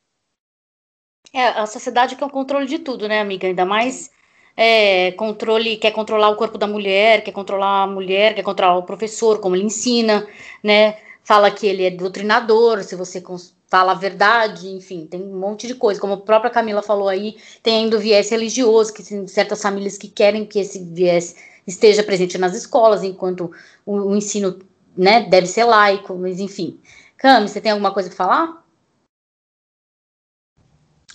É, 1.34 1.48
a 1.48 1.66
sociedade 1.66 2.16
quer 2.16 2.24
um 2.24 2.30
controle 2.30 2.66
de 2.66 2.78
tudo, 2.78 3.06
né, 3.08 3.20
amiga? 3.20 3.46
Ainda 3.46 3.66
mais 3.66 4.10
é, 4.56 5.12
controle, 5.12 5.76
quer 5.76 5.90
controlar 5.90 6.30
o 6.30 6.36
corpo 6.36 6.56
da 6.56 6.66
mulher, 6.66 7.22
quer 7.22 7.32
controlar 7.32 7.82
a 7.82 7.86
mulher, 7.86 8.34
quer 8.34 8.42
controlar 8.42 8.78
o 8.78 8.84
professor, 8.84 9.38
como 9.40 9.54
ele 9.54 9.64
ensina, 9.64 10.26
né? 10.62 10.96
Fala 11.28 11.50
que 11.50 11.66
ele 11.66 11.84
é 11.84 11.90
doutrinador, 11.90 12.82
se 12.82 12.96
você 12.96 13.22
fala 13.66 13.92
a 13.92 13.94
verdade, 13.94 14.66
enfim, 14.70 15.04
tem 15.04 15.22
um 15.22 15.38
monte 15.38 15.66
de 15.66 15.74
coisa. 15.74 16.00
Como 16.00 16.14
a 16.14 16.20
própria 16.22 16.50
Camila 16.50 16.80
falou 16.80 17.06
aí, 17.06 17.36
tem 17.62 17.84
ainda 17.84 17.98
o 17.98 18.00
viés 18.00 18.30
religioso, 18.30 18.94
que 18.94 19.02
tem 19.02 19.26
certas 19.26 19.60
famílias 19.60 19.98
que 19.98 20.08
querem 20.08 20.46
que 20.46 20.58
esse 20.58 20.82
viés 20.82 21.36
esteja 21.66 22.02
presente 22.02 22.38
nas 22.38 22.54
escolas, 22.54 23.04
enquanto 23.04 23.52
o, 23.84 23.92
o 23.94 24.16
ensino 24.16 24.58
né, 24.96 25.20
deve 25.20 25.46
ser 25.46 25.64
laico, 25.64 26.14
mas 26.14 26.40
enfim. 26.40 26.80
Cami, 27.18 27.46
você 27.46 27.60
tem 27.60 27.72
alguma 27.72 27.92
coisa 27.92 28.08
para 28.08 28.16
falar? 28.16 28.64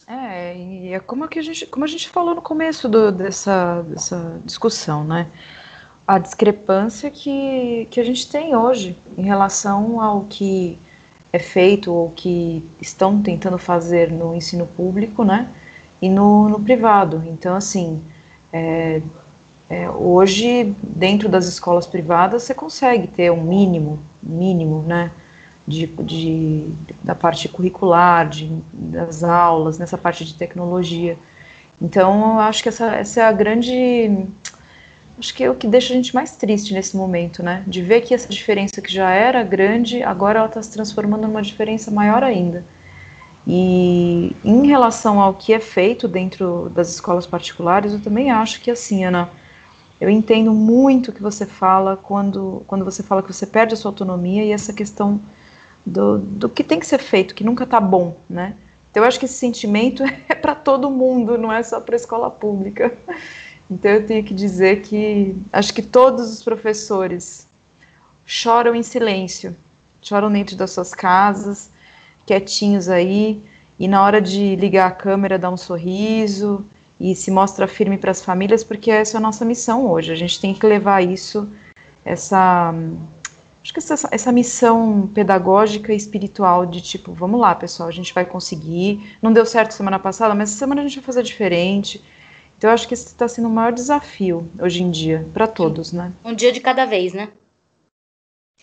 É, 0.05 0.55
e 0.55 0.93
é 0.93 0.99
como, 0.99 1.27
que 1.27 1.39
a 1.39 1.41
gente, 1.41 1.65
como 1.65 1.85
a 1.85 1.87
gente 1.87 2.07
falou 2.07 2.35
no 2.35 2.41
começo 2.43 2.87
do, 2.87 3.11
dessa, 3.11 3.81
dessa 3.81 4.39
discussão, 4.45 5.03
né? 5.03 5.27
A 6.05 6.19
discrepância 6.19 7.09
que, 7.09 7.87
que 7.89 7.99
a 7.99 8.03
gente 8.03 8.29
tem 8.29 8.55
hoje 8.55 8.95
em 9.17 9.23
relação 9.23 10.01
ao 10.01 10.21
que 10.25 10.77
é 11.31 11.39
feito 11.39 11.91
ou 11.91 12.11
que 12.11 12.63
estão 12.81 13.21
tentando 13.21 13.57
fazer 13.57 14.11
no 14.11 14.35
ensino 14.35 14.67
público, 14.67 15.23
né? 15.23 15.49
E 16.01 16.09
no, 16.09 16.49
no 16.49 16.59
privado. 16.59 17.23
Então, 17.25 17.55
assim, 17.55 18.03
é, 18.51 19.01
é, 19.69 19.89
hoje, 19.89 20.75
dentro 20.83 21.29
das 21.29 21.45
escolas 21.45 21.87
privadas, 21.87 22.43
você 22.43 22.53
consegue 22.53 23.07
ter 23.07 23.31
um 23.31 23.41
mínimo, 23.41 23.99
mínimo, 24.21 24.81
né? 24.81 25.11
de, 25.67 25.87
de, 25.87 26.73
da 27.03 27.15
parte 27.15 27.47
curricular, 27.47 28.27
de, 28.27 28.49
das 28.73 29.23
aulas, 29.23 29.77
nessa 29.77 29.97
parte 29.97 30.25
de 30.25 30.33
tecnologia. 30.33 31.17
Então, 31.81 32.33
eu 32.33 32.39
acho 32.39 32.61
que 32.61 32.69
essa, 32.69 32.95
essa 32.95 33.21
é 33.21 33.23
a 33.23 33.31
grande. 33.31 34.27
Acho 35.17 35.33
que 35.33 35.43
é 35.43 35.49
o 35.49 35.55
que 35.55 35.67
deixa 35.67 35.93
a 35.93 35.95
gente 35.95 36.13
mais 36.13 36.35
triste 36.35 36.73
nesse 36.73 36.97
momento, 36.97 37.43
né? 37.43 37.63
De 37.67 37.81
ver 37.81 38.01
que 38.01 38.13
essa 38.13 38.27
diferença 38.27 38.81
que 38.81 38.91
já 38.91 39.11
era 39.11 39.43
grande, 39.43 40.01
agora 40.01 40.39
ela 40.39 40.47
está 40.47 40.61
se 40.61 40.71
transformando 40.71 41.27
numa 41.27 41.41
diferença 41.41 41.91
maior 41.91 42.23
ainda. 42.23 42.65
E 43.45 44.35
em 44.43 44.67
relação 44.67 45.19
ao 45.19 45.33
que 45.33 45.53
é 45.53 45.59
feito 45.59 46.07
dentro 46.07 46.71
das 46.73 46.89
escolas 46.89 47.27
particulares, 47.27 47.93
eu 47.93 47.99
também 47.99 48.31
acho 48.31 48.61
que 48.61 48.71
assim, 48.71 49.03
Ana, 49.03 49.29
eu 49.99 50.09
entendo 50.09 50.53
muito 50.53 51.09
o 51.09 51.13
que 51.13 51.21
você 51.21 51.45
fala 51.45 51.95
quando, 51.95 52.63
quando 52.65 52.83
você 52.83 53.03
fala 53.03 53.21
que 53.21 53.31
você 53.31 53.45
perde 53.45 53.73
a 53.73 53.77
sua 53.77 53.91
autonomia 53.91 54.43
e 54.43 54.51
essa 54.51 54.73
questão 54.73 55.19
do, 55.85 56.17
do 56.17 56.49
que 56.49 56.63
tem 56.63 56.79
que 56.79 56.87
ser 56.87 56.99
feito, 56.99 57.35
que 57.35 57.43
nunca 57.43 57.65
está 57.65 57.79
bom, 57.79 58.17
né? 58.29 58.55
Então 58.89 59.03
eu 59.03 59.07
acho 59.07 59.19
que 59.19 59.25
esse 59.25 59.35
sentimento 59.35 60.03
é 60.29 60.35
para 60.35 60.55
todo 60.55 60.89
mundo, 60.89 61.37
não 61.37 61.51
é 61.51 61.61
só 61.63 61.79
para 61.79 61.95
a 61.95 61.97
escola 61.97 62.29
pública. 62.29 62.93
Então 63.73 63.89
eu 63.89 64.05
tenho 64.05 64.23
que 64.23 64.35
dizer 64.35 64.81
que 64.83 65.35
acho 65.51 65.73
que 65.73 65.81
todos 65.81 66.31
os 66.31 66.43
professores 66.43 67.47
choram 68.23 68.75
em 68.75 68.83
silêncio, 68.83 69.55
choram 69.99 70.31
dentro 70.31 70.55
das 70.55 70.69
suas 70.69 70.93
casas, 70.93 71.71
quietinhos 72.23 72.87
aí, 72.87 73.43
e 73.79 73.87
na 73.87 74.03
hora 74.03 74.21
de 74.21 74.55
ligar 74.55 74.87
a 74.87 74.91
câmera 74.91 75.39
dá 75.39 75.49
um 75.49 75.57
sorriso 75.57 76.63
e 76.99 77.15
se 77.15 77.31
mostra 77.31 77.67
firme 77.67 77.97
para 77.97 78.11
as 78.11 78.23
famílias, 78.23 78.63
porque 78.63 78.91
essa 78.91 79.17
é 79.17 79.19
a 79.19 79.21
nossa 79.21 79.43
missão 79.43 79.89
hoje. 79.89 80.11
A 80.11 80.15
gente 80.15 80.39
tem 80.39 80.53
que 80.53 80.65
levar 80.67 81.01
isso, 81.01 81.49
essa 82.05 82.71
acho 83.63 83.73
que 83.73 83.79
essa, 83.79 84.07
essa 84.11 84.31
missão 84.31 85.09
pedagógica 85.15 85.91
e 85.91 85.97
espiritual 85.97 86.63
de 86.63 86.79
tipo, 86.79 87.11
vamos 87.11 87.41
lá, 87.41 87.55
pessoal, 87.55 87.89
a 87.89 87.91
gente 87.91 88.13
vai 88.13 88.23
conseguir. 88.23 89.17
Não 89.19 89.33
deu 89.33 89.47
certo 89.47 89.71
semana 89.71 89.97
passada, 89.97 90.35
mas 90.35 90.51
essa 90.51 90.59
semana 90.59 90.81
a 90.81 90.83
gente 90.83 90.97
vai 90.97 91.05
fazer 91.05 91.23
diferente. 91.23 92.03
Então, 92.63 92.71
eu 92.71 92.75
acho 92.75 92.87
que 92.87 92.93
esse 92.93 93.07
está 93.07 93.27
sendo 93.27 93.49
o 93.49 93.51
maior 93.51 93.73
desafio 93.73 94.49
hoje 94.57 94.81
em 94.81 94.89
dia, 94.89 95.27
para 95.33 95.47
todos, 95.47 95.91
né? 95.91 96.13
Um 96.23 96.33
dia 96.33 96.49
de 96.49 96.61
cada 96.61 96.85
vez, 96.85 97.11
né? 97.11 97.27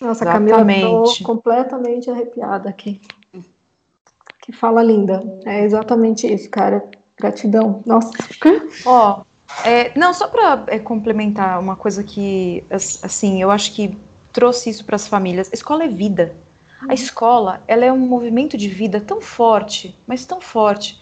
Nossa, 0.00 0.24
Exatamente. 0.24 0.56
Camila, 0.56 1.04
estou 1.04 1.26
completamente 1.26 2.10
arrepiada 2.10 2.70
aqui. 2.70 2.98
Que 4.40 4.52
fala 4.52 4.82
linda. 4.82 5.20
É 5.44 5.62
exatamente 5.66 6.26
isso, 6.26 6.48
cara. 6.48 6.82
Gratidão. 7.14 7.82
Nossa. 7.84 8.10
Ó, 8.86 9.20
é, 9.66 9.92
não, 9.98 10.14
só 10.14 10.28
para 10.28 10.64
é, 10.68 10.78
complementar 10.78 11.60
uma 11.60 11.76
coisa 11.76 12.02
que, 12.02 12.64
assim, 12.70 13.42
eu 13.42 13.50
acho 13.50 13.74
que 13.74 13.94
trouxe 14.32 14.70
isso 14.70 14.86
para 14.86 14.96
as 14.96 15.06
famílias. 15.06 15.50
A 15.52 15.54
escola 15.54 15.84
é 15.84 15.88
vida. 15.88 16.34
A 16.80 16.86
uhum. 16.86 16.92
escola, 16.92 17.62
ela 17.68 17.84
é 17.84 17.92
um 17.92 17.98
movimento 17.98 18.56
de 18.56 18.70
vida 18.70 18.98
tão 18.98 19.20
forte, 19.20 19.94
mas 20.06 20.24
tão 20.24 20.40
forte. 20.40 20.98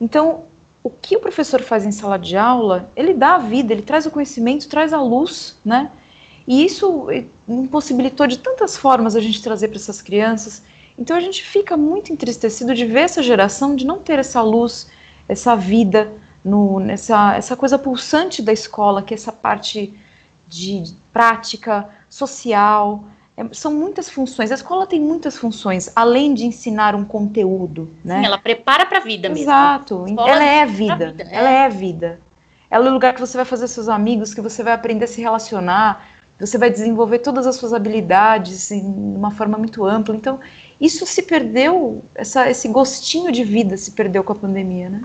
Então, 0.00 0.44
o 0.86 0.90
que 1.02 1.16
o 1.16 1.20
professor 1.20 1.60
faz 1.62 1.84
em 1.84 1.90
sala 1.90 2.16
de 2.16 2.36
aula, 2.36 2.88
ele 2.94 3.12
dá 3.12 3.34
a 3.34 3.38
vida, 3.38 3.72
ele 3.72 3.82
traz 3.82 4.06
o 4.06 4.10
conhecimento, 4.10 4.68
traz 4.68 4.92
a 4.92 5.02
luz, 5.02 5.58
né? 5.64 5.90
E 6.46 6.64
isso 6.64 7.08
impossibilitou 7.48 8.24
de 8.28 8.38
tantas 8.38 8.76
formas 8.76 9.16
a 9.16 9.20
gente 9.20 9.42
trazer 9.42 9.66
para 9.66 9.78
essas 9.78 10.00
crianças. 10.00 10.62
Então 10.96 11.16
a 11.16 11.20
gente 11.20 11.42
fica 11.42 11.76
muito 11.76 12.12
entristecido 12.12 12.72
de 12.72 12.84
ver 12.84 13.00
essa 13.00 13.20
geração 13.20 13.74
de 13.74 13.84
não 13.84 13.98
ter 13.98 14.20
essa 14.20 14.40
luz, 14.40 14.86
essa 15.28 15.56
vida, 15.56 16.12
no, 16.44 16.78
nessa, 16.78 17.34
essa 17.34 17.56
coisa 17.56 17.76
pulsante 17.76 18.40
da 18.40 18.52
escola, 18.52 19.02
que 19.02 19.12
é 19.12 19.16
essa 19.16 19.32
parte 19.32 19.92
de 20.46 20.84
prática, 21.12 21.88
social. 22.08 23.02
É, 23.36 23.44
são 23.52 23.74
muitas 23.74 24.08
funções. 24.08 24.50
A 24.50 24.54
escola 24.54 24.86
tem 24.86 24.98
muitas 25.00 25.36
funções, 25.36 25.90
além 25.94 26.32
de 26.32 26.46
ensinar 26.46 26.94
um 26.94 27.04
conteúdo, 27.04 27.90
né? 28.04 28.20
Sim, 28.20 28.26
ela 28.26 28.38
prepara 28.38 28.86
para 28.86 28.98
a 28.98 29.02
vida 29.02 29.28
mesmo. 29.28 29.44
Exato. 29.44 30.06
Ela 30.18 30.44
é 30.44 30.64
vida. 30.64 31.10
vida. 31.10 31.28
Ela 31.30 31.50
é. 31.50 31.66
é 31.66 31.68
vida. 31.68 32.20
Ela 32.70 32.86
é 32.86 32.90
o 32.90 32.92
lugar 32.92 33.14
que 33.14 33.20
você 33.20 33.36
vai 33.36 33.44
fazer 33.44 33.68
seus 33.68 33.88
amigos, 33.88 34.34
que 34.34 34.40
você 34.40 34.62
vai 34.62 34.72
aprender 34.72 35.04
a 35.04 35.08
se 35.08 35.20
relacionar, 35.20 36.08
você 36.38 36.58
vai 36.58 36.68
desenvolver 36.70 37.20
todas 37.20 37.46
as 37.46 37.56
suas 37.56 37.72
habilidades 37.72 38.68
de 38.68 38.74
uma 38.74 39.30
forma 39.30 39.56
muito 39.56 39.84
ampla. 39.84 40.16
Então, 40.16 40.40
isso 40.80 41.06
se 41.06 41.22
perdeu, 41.22 42.02
essa, 42.14 42.50
esse 42.50 42.68
gostinho 42.68 43.30
de 43.30 43.44
vida 43.44 43.76
se 43.76 43.92
perdeu 43.92 44.24
com 44.24 44.32
a 44.32 44.36
pandemia, 44.36 44.90
né? 44.90 45.02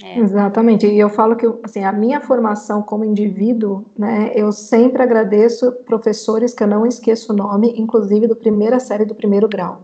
É. 0.00 0.20
Exatamente, 0.20 0.86
e 0.86 0.96
eu 0.96 1.10
falo 1.10 1.34
que 1.34 1.44
assim, 1.64 1.82
a 1.82 1.92
minha 1.92 2.20
formação 2.20 2.82
como 2.82 3.04
indivíduo, 3.04 3.84
né, 3.98 4.30
eu 4.32 4.52
sempre 4.52 5.02
agradeço 5.02 5.72
professores 5.84 6.54
que 6.54 6.62
eu 6.62 6.68
não 6.68 6.86
esqueço 6.86 7.32
o 7.32 7.36
nome, 7.36 7.74
inclusive 7.76 8.28
do 8.28 8.36
primeira 8.36 8.78
série 8.78 9.04
do 9.04 9.14
primeiro 9.14 9.48
grau. 9.48 9.80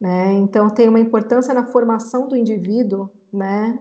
Né? 0.00 0.32
Então 0.32 0.68
tem 0.68 0.88
uma 0.88 0.98
importância 0.98 1.54
na 1.54 1.66
formação 1.66 2.26
do 2.26 2.36
indivíduo, 2.36 3.10
né, 3.32 3.78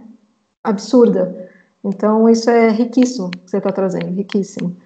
absurda. 0.63 1.49
Então 1.83 2.29
isso 2.29 2.51
é 2.51 2.69
riquíssimo 2.69 3.31
que 3.31 3.49
você 3.49 3.57
está 3.57 3.71
trazendo, 3.71 4.13
riquíssimo. 4.13 4.77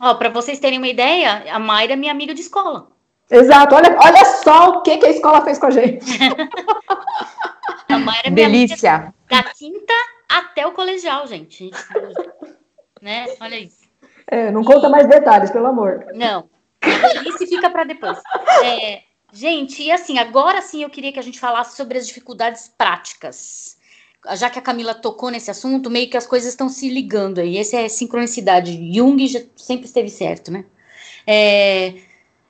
Ó, 0.00 0.14
para 0.14 0.30
vocês 0.30 0.58
terem 0.58 0.78
uma 0.78 0.88
ideia, 0.88 1.52
a 1.52 1.58
Mayra 1.58 1.92
é 1.92 1.96
minha 1.96 2.12
amiga 2.12 2.32
de 2.32 2.40
escola. 2.40 2.86
Exato, 3.30 3.74
olha, 3.74 3.94
olha 4.02 4.24
só 4.42 4.70
o 4.70 4.82
que, 4.82 4.96
que 4.96 5.04
a 5.06 5.10
escola 5.10 5.42
fez 5.42 5.58
com 5.58 5.66
a 5.66 5.70
gente. 5.70 6.06
A 7.88 7.98
Mayra 7.98 8.28
é 8.28 8.30
minha 8.30 8.48
Delícia. 8.48 9.14
Da 9.28 9.42
quinta 9.42 9.92
até 10.28 10.66
o 10.66 10.72
colegial, 10.72 11.26
gente. 11.26 11.70
né? 13.00 13.26
Olha 13.40 13.58
isso. 13.58 13.86
É, 14.26 14.50
não 14.50 14.62
conta 14.62 14.88
mais 14.88 15.08
detalhes, 15.08 15.50
pelo 15.50 15.66
amor. 15.66 16.06
Não. 16.14 16.48
Isso 17.26 17.46
fica 17.46 17.70
para 17.70 17.84
depois. 17.84 18.18
É, 18.64 19.02
gente, 19.32 19.82
e 19.82 19.92
assim, 19.92 20.18
agora 20.18 20.60
sim 20.60 20.82
eu 20.82 20.90
queria 20.90 21.12
que 21.12 21.18
a 21.18 21.22
gente 21.22 21.40
falasse 21.40 21.76
sobre 21.76 21.98
as 21.98 22.06
dificuldades 22.06 22.68
práticas. 22.76 23.76
Já 24.34 24.50
que 24.50 24.58
a 24.58 24.62
Camila 24.62 24.94
tocou 24.94 25.30
nesse 25.30 25.50
assunto, 25.50 25.88
meio 25.88 26.10
que 26.10 26.16
as 26.16 26.26
coisas 26.26 26.48
estão 26.48 26.68
se 26.68 26.88
ligando 26.88 27.38
aí. 27.38 27.58
Essa 27.58 27.76
é 27.76 27.88
sincronicidade. 27.88 28.92
Jung 28.92 29.24
já 29.28 29.40
sempre 29.54 29.86
esteve 29.86 30.08
certo, 30.08 30.50
né? 30.50 30.64
É, 31.24 31.94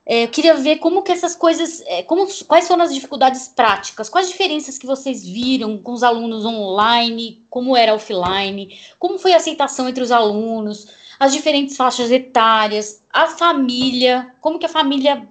é, 0.09 0.23
eu 0.23 0.29
queria 0.29 0.53
ver 0.53 0.77
como 0.77 1.03
que 1.03 1.11
essas 1.11 1.35
coisas, 1.35 1.83
é, 1.85 2.01
como, 2.01 2.25
quais 2.45 2.65
foram 2.65 2.85
as 2.85 2.93
dificuldades 2.93 3.49
práticas, 3.49 4.07
quais 4.07 4.29
diferenças 4.29 4.77
que 4.77 4.85
vocês 4.85 5.21
viram 5.21 5.77
com 5.79 5.91
os 5.91 6.01
alunos 6.01 6.45
online, 6.45 7.45
como 7.49 7.75
era 7.75 7.93
offline, 7.93 8.79
como 8.97 9.19
foi 9.19 9.33
a 9.33 9.35
aceitação 9.35 9.89
entre 9.89 10.01
os 10.01 10.09
alunos, 10.09 10.87
as 11.19 11.33
diferentes 11.33 11.75
faixas 11.75 12.09
etárias, 12.09 13.03
a 13.11 13.27
família, 13.27 14.33
como 14.39 14.57
que 14.57 14.65
a 14.65 14.69
família 14.69 15.27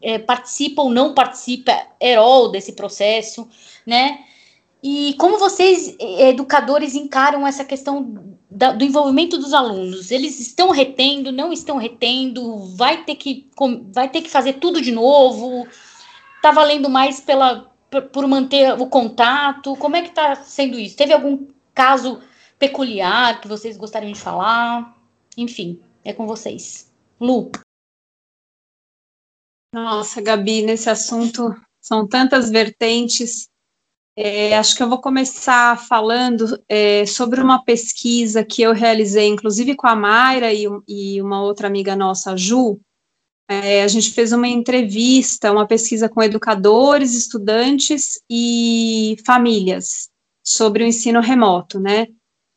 é, 0.00 0.16
participa 0.20 0.80
ou 0.82 0.90
não 0.90 1.12
participa, 1.12 1.76
herol 2.00 2.52
desse 2.52 2.74
processo, 2.74 3.48
né? 3.84 4.20
E 4.82 5.14
como 5.18 5.38
vocês, 5.38 5.94
eh, 5.98 6.30
educadores, 6.30 6.94
encaram 6.94 7.46
essa 7.46 7.64
questão 7.64 8.38
da, 8.50 8.72
do 8.72 8.84
envolvimento 8.84 9.36
dos 9.36 9.52
alunos? 9.52 10.10
Eles 10.10 10.40
estão 10.40 10.70
retendo, 10.70 11.30
não 11.30 11.52
estão 11.52 11.76
retendo? 11.76 12.74
Vai 12.76 13.04
ter 13.04 13.14
que, 13.16 13.50
vai 13.92 14.08
ter 14.08 14.22
que 14.22 14.30
fazer 14.30 14.54
tudo 14.54 14.80
de 14.80 14.90
novo? 14.90 15.66
Está 16.36 16.50
valendo 16.50 16.88
mais 16.88 17.20
pela, 17.20 17.70
por 18.12 18.26
manter 18.26 18.72
o 18.80 18.86
contato? 18.86 19.76
Como 19.76 19.96
é 19.96 20.02
que 20.02 20.08
está 20.08 20.34
sendo 20.36 20.78
isso? 20.78 20.96
Teve 20.96 21.12
algum 21.12 21.46
caso 21.74 22.22
peculiar 22.58 23.40
que 23.40 23.48
vocês 23.48 23.76
gostariam 23.76 24.12
de 24.12 24.20
falar? 24.20 24.96
Enfim, 25.36 25.80
é 26.02 26.12
com 26.12 26.26
vocês. 26.26 26.90
Lu. 27.20 27.50
Nossa, 29.74 30.20
Gabi, 30.22 30.62
nesse 30.62 30.88
assunto 30.88 31.54
são 31.80 32.08
tantas 32.08 32.50
vertentes. 32.50 33.49
É, 34.16 34.56
acho 34.56 34.76
que 34.76 34.82
eu 34.82 34.88
vou 34.88 35.00
começar 35.00 35.78
falando 35.86 36.60
é, 36.68 37.06
sobre 37.06 37.40
uma 37.40 37.64
pesquisa 37.64 38.44
que 38.44 38.60
eu 38.60 38.72
realizei, 38.72 39.28
inclusive 39.28 39.76
com 39.76 39.86
a 39.86 39.94
Mayra 39.94 40.52
e, 40.52 40.66
e, 40.86 41.22
uma 41.22 41.42
outra 41.42 41.68
amiga 41.68 41.94
nossa, 41.94 42.32
a 42.32 42.36
Ju. 42.36 42.80
é, 43.48 43.82
a 43.82 43.88
gente 43.88 44.10
fez 44.10 44.32
uma 44.32 44.48
entrevista, 44.48 45.52
uma 45.52 45.66
pesquisa 45.66 46.08
com 46.08 46.22
educadores, 46.22 47.14
estudantes 47.14 48.20
e 48.28 49.16
famílias 49.24 50.08
sobre 50.44 50.84
o 50.84 50.86
ensino 50.86 51.20
remoto, 51.20 51.78
né? 51.78 52.08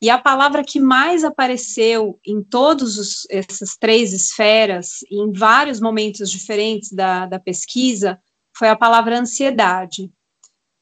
E 0.04 0.10
a 0.10 0.18
palavra 0.18 0.66
que 0.66 0.82
mais 0.82 1.24
apareceu 1.24 2.20
em 2.26 2.43
todas 2.43 3.26
essas 3.30 3.78
três 3.78 4.12
esferas, 4.12 4.97
em 5.10 5.32
vários 5.32 5.80
momentos 5.80 6.30
diferentes 6.30 6.91
da, 6.91 7.26
da 7.26 7.39
pesquisa, 7.39 8.20
foi 8.58 8.68
a 8.68 8.76
palavra 8.76 9.18
ansiedade. 9.18 10.12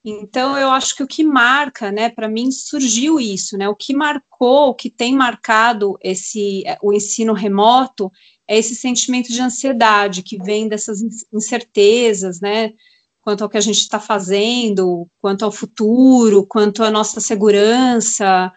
Então, 0.04 0.58
eu 0.58 0.72
acho 0.72 0.96
que 0.96 1.04
o 1.04 1.08
que 1.08 1.24
marca, 1.24 1.92
né, 1.92 2.10
para 2.10 2.28
mim 2.28 2.52
surgiu 2.52 3.20
isso, 3.20 3.56
né, 3.56 3.70
o 3.70 3.76
que 3.76 3.96
marcou, 3.96 4.70
o 4.70 4.74
que 4.74 4.90
tem 4.90 5.14
marcado 5.16 5.96
esse, 6.02 6.64
o 6.82 6.92
ensino 6.92 7.34
remoto 7.34 8.12
é 8.52 8.58
esse 8.58 8.76
sentimento 8.76 9.32
de 9.32 9.42
ansiedade 9.42 10.24
que 10.24 10.38
vem 10.38 10.68
dessas 10.68 11.02
incertezas, 11.32 12.42
né? 12.42 12.74
Quanto 13.22 13.44
ao 13.44 13.50
que 13.50 13.58
a 13.58 13.62
gente 13.62 13.80
está 13.80 13.98
fazendo, 13.98 15.08
quanto 15.20 15.46
ao 15.46 15.52
futuro, 15.54 16.46
quanto 16.46 16.84
à 16.84 16.92
nossa 16.92 17.22
segurança, 17.22 18.52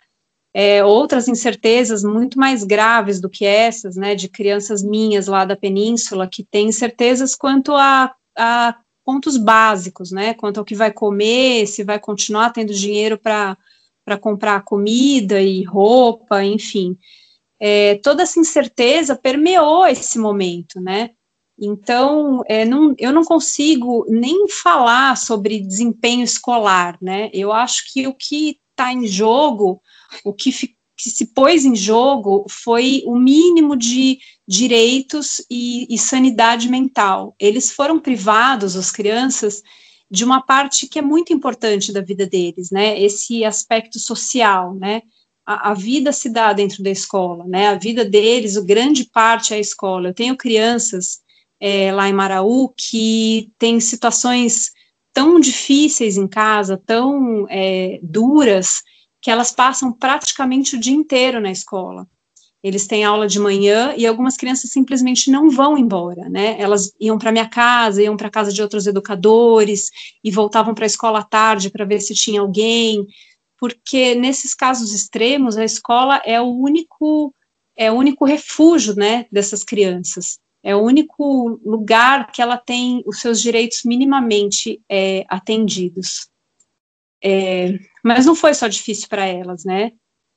é, 0.53 0.85
outras 0.85 1.29
incertezas 1.29 2.03
muito 2.03 2.41
mais 2.41 2.65
graves 2.65 3.21
do 3.21 3.31
que 3.31 3.45
essas, 3.45 3.95
né? 3.95 4.17
De 4.17 4.29
crianças 4.29 4.83
minhas 4.83 5.29
lá 5.29 5.45
da 5.45 5.55
península 5.55 6.27
que 6.27 6.43
têm 6.43 6.69
incertezas 6.69 7.37
quanto 7.37 7.73
a, 7.73 8.13
a 8.37 8.75
pontos 9.05 9.37
básicos, 9.37 10.11
né? 10.11 10.35
Quanto 10.35 10.59
ao 10.59 10.65
que 10.65 10.75
vai 10.75 10.93
comer, 10.93 11.67
se 11.67 11.85
vai 11.85 11.99
continuar 11.99 12.51
tendo 12.51 12.73
dinheiro 12.73 13.19
para 13.19 13.57
comprar 14.21 14.65
comida 14.65 15.41
e 15.41 15.63
roupa, 15.63 16.43
enfim 16.45 16.97
é, 17.61 17.97
toda 17.97 18.23
essa 18.23 18.39
incerteza 18.39 19.17
permeou 19.17 19.87
esse 19.87 20.19
momento, 20.19 20.81
né? 20.81 21.11
Então, 21.59 22.43
é, 22.47 22.65
não, 22.65 22.95
eu 22.99 23.13
não 23.13 23.25
consigo 23.25 24.05
nem 24.09 24.49
falar 24.49 25.17
sobre 25.17 25.61
desempenho 25.61 26.25
escolar, 26.25 26.99
né? 27.01 27.31
Eu 27.33 27.53
acho 27.53 27.91
que 27.93 28.07
o 28.07 28.15
que 28.15 28.59
está 28.71 28.93
em 28.93 29.07
jogo, 29.07 29.81
o 30.25 30.33
que, 30.35 30.51
que, 31.05 31.11
se 31.11 31.27
pôs 31.27 31.67
em 31.67 31.77
jogo 31.77 32.47
foi 32.49 33.03
o 33.05 33.15
mínimo 33.17 33.77
de 33.77 34.19
direitos 34.49 35.45
e, 35.51 35.87
e 35.89 35.99
sanidade 35.99 36.69
mental. 36.69 37.35
Eles 37.39 37.71
foram 37.71 38.01
privados, 38.01 38.75
as 38.75 38.91
crianças, 38.91 39.63
de 40.11 40.25
uma 40.25 40.41
parte 40.41 40.89
que 40.89 40.99
é 40.99 41.03
muito 41.03 41.33
importante 41.33 41.93
da 41.93 42.01
vida 42.01 42.27
deles, 42.27 42.71
né? 42.71 42.99
Esse 43.01 43.45
aspecto 43.45 43.99
social, 43.99 44.75
né? 44.75 45.03
a, 45.47 45.71
a, 45.71 45.75
vida 45.75 46.11
se 46.13 46.31
dá 46.31 46.53
dentro 46.53 46.83
da 46.83 46.91
escola, 46.91 47.45
né? 47.47 47.69
A 47.69 47.75
vida 47.75 48.05
deles, 48.05 48.57
o 48.57 48.65
grande 48.65 49.05
parte 49.05 49.53
é 49.53 49.57
a 49.57 49.61
escola. 49.61 50.09
Eu 50.09 50.15
tenho 50.15 50.37
crianças 50.37 51.21
é, 51.61 51.93
lá 51.93 52.09
em 52.09 52.13
Maraú 52.13 52.73
que 52.77 53.51
têm 53.59 53.79
situações 53.79 54.71
tão 55.13 55.39
difíceis 55.39 56.17
em 56.17 56.27
casa, 56.27 56.81
tão 56.87 57.47
é, 57.51 58.01
duras, 58.03 58.83
que 59.25 59.31
elas 59.31 59.51
passam 59.51 59.91
praticamente 59.91 60.77
o 60.77 60.79
dia 60.79 60.93
inteiro 60.93 61.41
na 61.41 61.51
escola. 61.51 62.07
Eles 62.63 62.87
têm 62.87 63.05
aula 63.05 63.27
de 63.27 63.41
manhã 63.41 63.95
e 63.97 64.07
algumas 64.07 64.37
crianças 64.37 64.71
simplesmente 64.71 65.31
não 65.31 65.49
vão 65.49 65.79
embora, 65.79 66.29
né? 66.29 66.61
Elas 66.61 66.93
iam 67.01 67.17
para 67.17 67.33
minha 67.33 67.49
casa, 67.49 68.03
iam 68.03 68.19
para 68.19 68.29
casa 68.29 68.53
de 68.53 68.61
outros 68.61 68.87
educadores 68.87 69.91
e 70.23 70.31
voltavam 70.31 70.75
para 70.75 70.85
a 70.85 70.87
escola 70.87 71.21
à 71.21 71.23
tarde 71.23 71.71
para 71.71 71.87
ver 71.87 72.03
se 72.03 72.13
tinha 72.13 72.43
alguém 72.43 73.07
porque 73.59 74.15
nesses 74.15 74.55
casos 74.55 74.93
extremos 74.93 75.57
a 75.57 75.65
escola 75.65 76.21
é 76.27 76.39
o 76.39 76.59
único 76.59 77.35
é 77.75 77.91
o 77.91 77.95
único 77.95 78.27
refúgio, 78.27 78.95
né, 78.95 79.25
dessas 79.33 79.65
crianças. 79.65 80.39
É 80.63 80.77
o 80.77 80.83
único 80.83 81.59
lugar 81.65 82.31
que 82.31 82.43
ela 82.43 82.59
tem 82.59 83.03
os 83.07 83.21
seus 83.21 83.41
direitos 83.41 83.85
minimamente 83.85 84.83
é, 84.87 85.25
atendidos. 85.31 86.29
É, 87.23 87.79
mas 88.05 88.27
não 88.27 88.35
foi 88.35 88.55
só 88.55 88.69
difícil 88.69 89.09
para 89.09 89.25
elas, 89.25 89.65
né? 89.65 89.93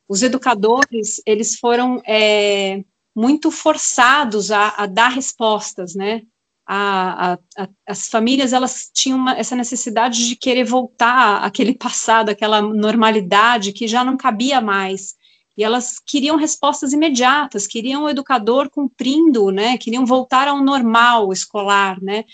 Os 0.08 0.24
educadores 0.24 1.22
eles 1.26 1.60
foram 1.60 2.02
é, 2.08 2.84
muito 3.16 3.52
forçados 3.52 4.52
a, 4.52 4.70
a 4.70 4.86
dar 4.86 5.10
respostas, 5.10 5.94
né? 5.94 6.22
a, 6.68 7.40
a, 7.58 7.70
as 7.88 8.10
famílias 8.10 8.52
elas 8.52 8.92
tinham 8.94 9.18
uma, 9.18 9.38
essa 9.38 9.56
necessidade 9.56 10.28
de 10.28 10.36
querer 10.36 10.66
voltar 10.66 11.38
àquele 11.38 11.74
passado, 11.74 12.30
aquela 12.30 12.62
normalidade 12.62 13.72
que 13.72 13.88
já 13.88 14.04
não 14.04 14.18
cabia 14.18 14.60
mais. 14.60 15.16
E 15.58 15.64
elas 15.64 15.98
queriam 15.98 16.36
respostas 16.36 16.92
imediatas, 16.92 17.66
queriam 17.66 18.04
o 18.04 18.10
educador 18.10 18.70
cumprindo, 18.70 19.50
né? 19.50 19.78
Queriam 19.78 20.06
voltar 20.06 20.48
ao 20.48 20.62
normal 20.62 21.32
escolar, 21.32 22.00
né? 22.02 22.26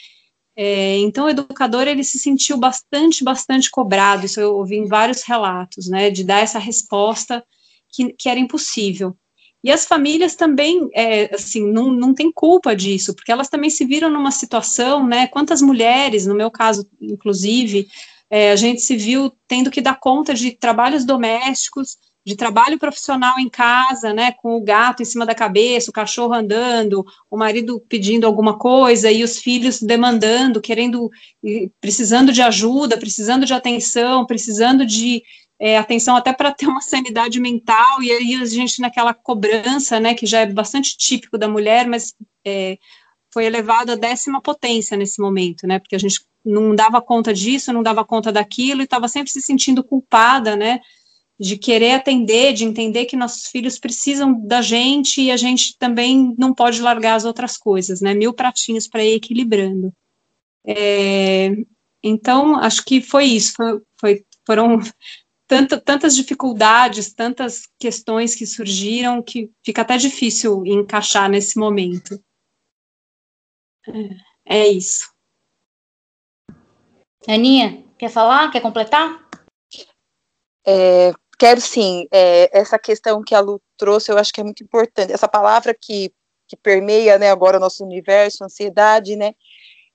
É, 0.56 0.98
então, 1.00 1.26
o 1.26 1.30
educador 1.30 1.88
ele 1.88 2.04
se 2.04 2.20
sentiu 2.20 2.58
bastante, 2.58 3.24
bastante 3.24 3.72
cobrado. 3.72 4.26
Isso 4.26 4.40
eu 4.40 4.56
ouvi 4.56 4.76
em 4.78 4.88
vários 4.88 5.24
relatos, 5.24 5.88
né? 5.88 6.10
De 6.10 6.24
dar 6.24 6.40
essa 6.40 6.60
resposta 6.60 7.44
que, 7.92 8.14
que 8.14 8.30
era 8.30 8.40
impossível. 8.40 9.16
E 9.64 9.72
as 9.72 9.86
famílias 9.86 10.36
também, 10.36 10.90
é, 10.94 11.34
assim, 11.34 11.66
não, 11.72 11.90
não 11.90 12.14
tem 12.14 12.32
culpa 12.32 12.76
disso, 12.76 13.16
porque 13.16 13.32
elas 13.32 13.48
também 13.48 13.70
se 13.70 13.86
viram 13.86 14.10
numa 14.10 14.32
situação, 14.32 15.08
né? 15.08 15.26
Quantas 15.28 15.62
mulheres, 15.62 16.28
no 16.28 16.36
meu 16.36 16.52
caso, 16.52 16.86
inclusive, 17.02 17.88
é, 18.30 18.52
a 18.52 18.56
gente 18.58 18.82
se 18.82 18.98
viu 18.98 19.32
tendo 19.48 19.72
que 19.72 19.80
dar 19.80 20.00
conta 20.00 20.34
de 20.34 20.52
trabalhos 20.52 21.06
domésticos, 21.06 21.98
de 22.26 22.36
trabalho 22.36 22.80
profissional 22.80 23.38
em 23.38 23.50
casa, 23.50 24.14
né, 24.14 24.32
com 24.32 24.56
o 24.56 24.62
gato 24.62 25.02
em 25.02 25.06
cima 25.06 25.26
da 25.26 25.36
cabeça, 25.36 25.90
o 25.90 25.94
cachorro 25.94 26.34
andando, 26.34 27.06
o 27.30 27.38
marido 27.38 27.84
pedindo 27.90 28.26
alguma 28.26 28.58
coisa 28.58 29.12
e 29.12 29.24
os 29.24 29.40
filhos 29.40 29.82
demandando, 29.82 30.62
querendo, 30.62 31.12
precisando 31.82 32.32
de 32.32 32.42
ajuda, 32.42 32.98
precisando 32.98 33.46
de 33.46 33.54
atenção, 33.54 34.26
precisando 34.26 34.86
de, 34.86 35.22
é, 35.60 35.78
atenção 35.78 36.16
até 36.16 36.34
para 36.34 36.52
ter 36.52 36.68
uma 36.68 36.82
sanidade 36.82 37.40
mental, 37.40 38.02
e 38.02 38.12
aí 38.12 38.36
a 38.36 38.46
gente 38.46 38.82
naquela 38.82 39.14
cobrança, 39.14 40.00
né, 40.00 40.14
que 40.14 40.26
já 40.26 40.42
é 40.42 40.46
bastante 40.46 40.98
típico 40.98 41.38
da 41.38 41.48
mulher, 41.48 41.88
mas 41.88 42.14
é, 42.46 42.78
foi 43.34 43.46
elevado 43.46 43.92
à 43.92 43.96
décima 43.96 44.42
potência 44.42 44.98
nesse 44.98 45.22
momento, 45.22 45.66
né, 45.66 45.80
porque 45.80 45.96
a 45.96 46.00
gente 46.00 46.22
não 46.46 46.76
dava 46.76 47.02
conta 47.02 47.34
disso, 47.34 47.72
não 47.72 47.82
dava 47.82 48.04
conta 48.04 48.32
daquilo, 48.32 48.82
e 48.82 48.84
estava 48.84 49.08
sempre 49.08 49.32
se 49.32 49.42
sentindo 49.42 49.84
culpada, 49.84 50.56
né, 50.56 50.82
de 51.44 51.58
querer 51.58 51.92
atender, 51.92 52.54
de 52.54 52.64
entender 52.64 53.06
que 53.06 53.18
nossos 53.18 53.48
filhos 53.48 53.78
precisam 53.78 54.40
da 54.48 54.62
gente 54.62 55.22
e 55.22 55.30
a 55.30 55.36
gente 55.36 55.78
também 55.78 56.34
não 56.38 56.54
pode 56.54 56.82
largar 56.82 57.16
as 57.16 57.26
outras 57.26 57.58
coisas, 57.58 58.00
né, 58.00 58.14
mil 58.14 58.34
pratinhos 58.34 58.88
para 58.88 59.04
ir 59.04 59.16
equilibrando. 59.16 59.94
É, 60.66 61.52
então, 62.02 62.56
acho 62.56 62.86
que 62.86 63.02
foi 63.02 63.26
isso, 63.26 63.54
foi, 63.58 63.82
foi 64.00 64.26
foram 64.48 64.80
tanta, 65.46 65.82
tantas 65.82 66.16
dificuldades, 66.16 67.14
tantas 67.14 67.68
questões 67.78 68.34
que 68.36 68.46
surgiram 68.46 69.22
que 69.22 69.52
fica 69.62 69.82
até 69.82 69.98
difícil 69.98 70.66
encaixar 70.66 71.30
nesse 71.30 71.60
momento. 71.60 72.18
É, 74.48 74.60
é 74.60 74.68
isso. 74.70 75.12
Aninha, 77.28 77.84
quer 77.98 78.10
falar? 78.10 78.50
Quer 78.50 78.62
completar? 78.62 79.28
É, 80.66 81.12
quero 81.38 81.62
sim. 81.62 82.08
É, 82.12 82.58
essa 82.58 82.78
questão 82.80 83.22
que 83.24 83.36
a 83.36 83.40
Lu 83.40 83.62
trouxe, 83.78 84.12
eu 84.12 84.18
acho 84.18 84.32
que 84.32 84.42
é 84.42 84.44
muito 84.44 84.64
importante. 84.64 85.14
Essa 85.14 85.28
palavra 85.28 85.74
que, 85.74 86.14
que 86.48 86.56
permeia 86.56 87.18
né, 87.18 87.30
agora 87.30 87.58
o 87.58 87.60
nosso 87.60 87.84
universo, 87.84 88.44
ansiedade, 88.44 89.16
né? 89.16 89.34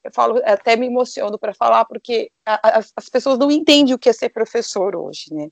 Eu 0.03 0.13
falo, 0.13 0.41
até 0.45 0.77
me 0.77 0.87
emociono 0.87 1.39
para 1.39 1.55
falar, 1.55 1.85
porque 1.85 2.31
a, 2.47 2.79
a, 2.79 2.83
as 2.97 3.09
pessoas 3.09 3.39
não 3.39 3.51
entendem 3.51 3.95
o 3.95 3.99
que 3.99 4.09
é 4.09 4.13
ser 4.13 4.31
professor 4.31 4.97
hoje, 4.97 5.33
né? 5.33 5.49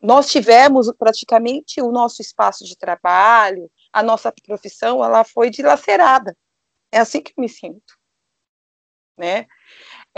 Nós 0.00 0.30
tivemos 0.30 0.92
praticamente 0.98 1.80
o 1.80 1.90
nosso 1.90 2.20
espaço 2.20 2.64
de 2.64 2.76
trabalho, 2.76 3.70
a 3.92 4.02
nossa 4.02 4.32
profissão, 4.44 5.02
ela 5.02 5.24
foi 5.24 5.48
dilacerada. 5.48 6.36
É 6.92 6.98
assim 6.98 7.22
que 7.22 7.32
eu 7.36 7.40
me 7.40 7.48
sinto, 7.48 7.94
né? 9.16 9.46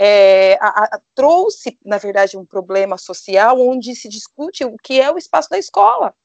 É, 0.01 0.53
a, 0.61 0.95
a, 0.95 1.01
trouxe, 1.13 1.77
na 1.83 1.97
verdade, 1.97 2.37
um 2.37 2.45
problema 2.45 2.97
social 2.97 3.59
onde 3.59 3.93
se 3.93 4.07
discute 4.07 4.63
o 4.63 4.77
que 4.81 5.01
é 5.01 5.11
o 5.11 5.17
espaço 5.17 5.49
da 5.49 5.57
escola. 5.57 6.15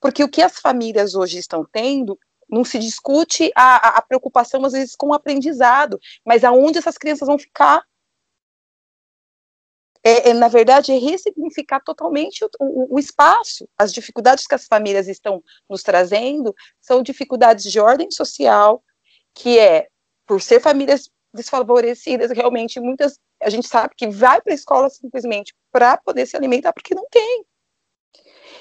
Porque 0.00 0.22
o 0.22 0.28
que 0.28 0.40
as 0.40 0.60
famílias 0.60 1.16
hoje 1.16 1.38
estão 1.38 1.66
tendo 1.72 2.16
não 2.48 2.64
se 2.64 2.78
discute 2.78 3.50
a, 3.56 3.98
a, 3.98 4.02
preocupação, 4.02 4.64
às 4.64 4.72
vezes, 4.72 4.94
com 4.94 5.08
o 5.08 5.14
aprendizado, 5.14 5.98
mas 6.24 6.44
aonde 6.44 6.78
essas 6.78 6.96
crianças 6.96 7.26
vão 7.26 7.36
ficar. 7.36 7.84
É, 10.04 10.30
é 10.30 10.32
na 10.32 10.46
verdade, 10.46 10.92
é 10.92 10.98
ressignificar 10.98 11.80
totalmente 11.80 12.44
o, 12.44 12.50
o, 12.60 12.94
o, 12.94 12.98
espaço. 13.00 13.68
As 13.76 13.92
dificuldades 13.92 14.46
que 14.46 14.54
as 14.54 14.66
famílias 14.66 15.08
estão 15.08 15.42
nos 15.68 15.82
trazendo 15.82 16.54
são 16.80 17.02
dificuldades 17.02 17.64
de 17.64 17.80
ordem 17.80 18.08
social, 18.12 18.84
que 19.34 19.58
é, 19.58 19.88
por 20.24 20.40
ser 20.40 20.60
famílias 20.60 21.10
desfavorecidas, 21.36 22.30
realmente, 22.30 22.80
muitas, 22.80 23.18
a 23.42 23.50
gente 23.50 23.68
sabe 23.68 23.94
que 23.96 24.08
vai 24.08 24.40
para 24.40 24.52
a 24.52 24.54
escola 24.54 24.90
simplesmente 24.90 25.54
para 25.70 25.96
poder 25.98 26.26
se 26.26 26.36
alimentar, 26.36 26.72
porque 26.72 26.94
não 26.94 27.06
tem. 27.10 27.44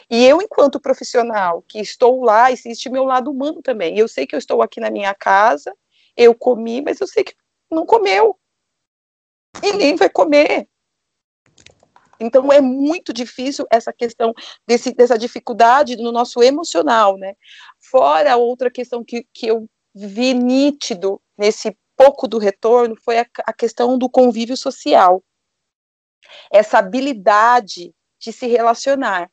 E 0.09 0.23
eu, 0.25 0.41
enquanto 0.41 0.79
profissional, 0.79 1.63
que 1.67 1.79
estou 1.79 2.23
lá, 2.23 2.51
existe 2.51 2.89
meu 2.89 3.05
lado 3.05 3.31
humano 3.31 3.61
também. 3.61 3.97
Eu 3.97 4.07
sei 4.07 4.27
que 4.27 4.35
eu 4.35 4.39
estou 4.39 4.61
aqui 4.61 4.79
na 4.79 4.91
minha 4.91 5.15
casa 5.15 5.73
eu 6.15 6.33
comi, 6.33 6.81
mas 6.81 6.99
eu 7.01 7.07
sei 7.07 7.23
que 7.23 7.35
não 7.69 7.85
comeu. 7.85 8.39
E 9.61 9.73
nem 9.73 9.95
vai 9.95 10.09
comer. 10.09 10.67
Então 12.19 12.51
é 12.51 12.61
muito 12.61 13.11
difícil 13.11 13.65
essa 13.69 13.91
questão 13.91 14.33
desse, 14.65 14.93
dessa 14.93 15.17
dificuldade 15.17 15.97
no 15.97 16.11
nosso 16.11 16.41
emocional, 16.41 17.17
né? 17.17 17.35
Fora 17.79 18.37
outra 18.37 18.71
questão 18.71 19.03
que, 19.03 19.27
que 19.33 19.47
eu 19.47 19.69
vi 19.93 20.33
nítido 20.33 21.21
nesse 21.37 21.77
pouco 21.95 22.27
do 22.27 22.37
retorno 22.37 22.95
foi 23.03 23.19
a, 23.19 23.25
a 23.45 23.53
questão 23.53 23.97
do 23.97 24.09
convívio 24.09 24.57
social. 24.57 25.23
Essa 26.51 26.79
habilidade 26.79 27.93
de 28.19 28.31
se 28.33 28.47
relacionar. 28.47 29.29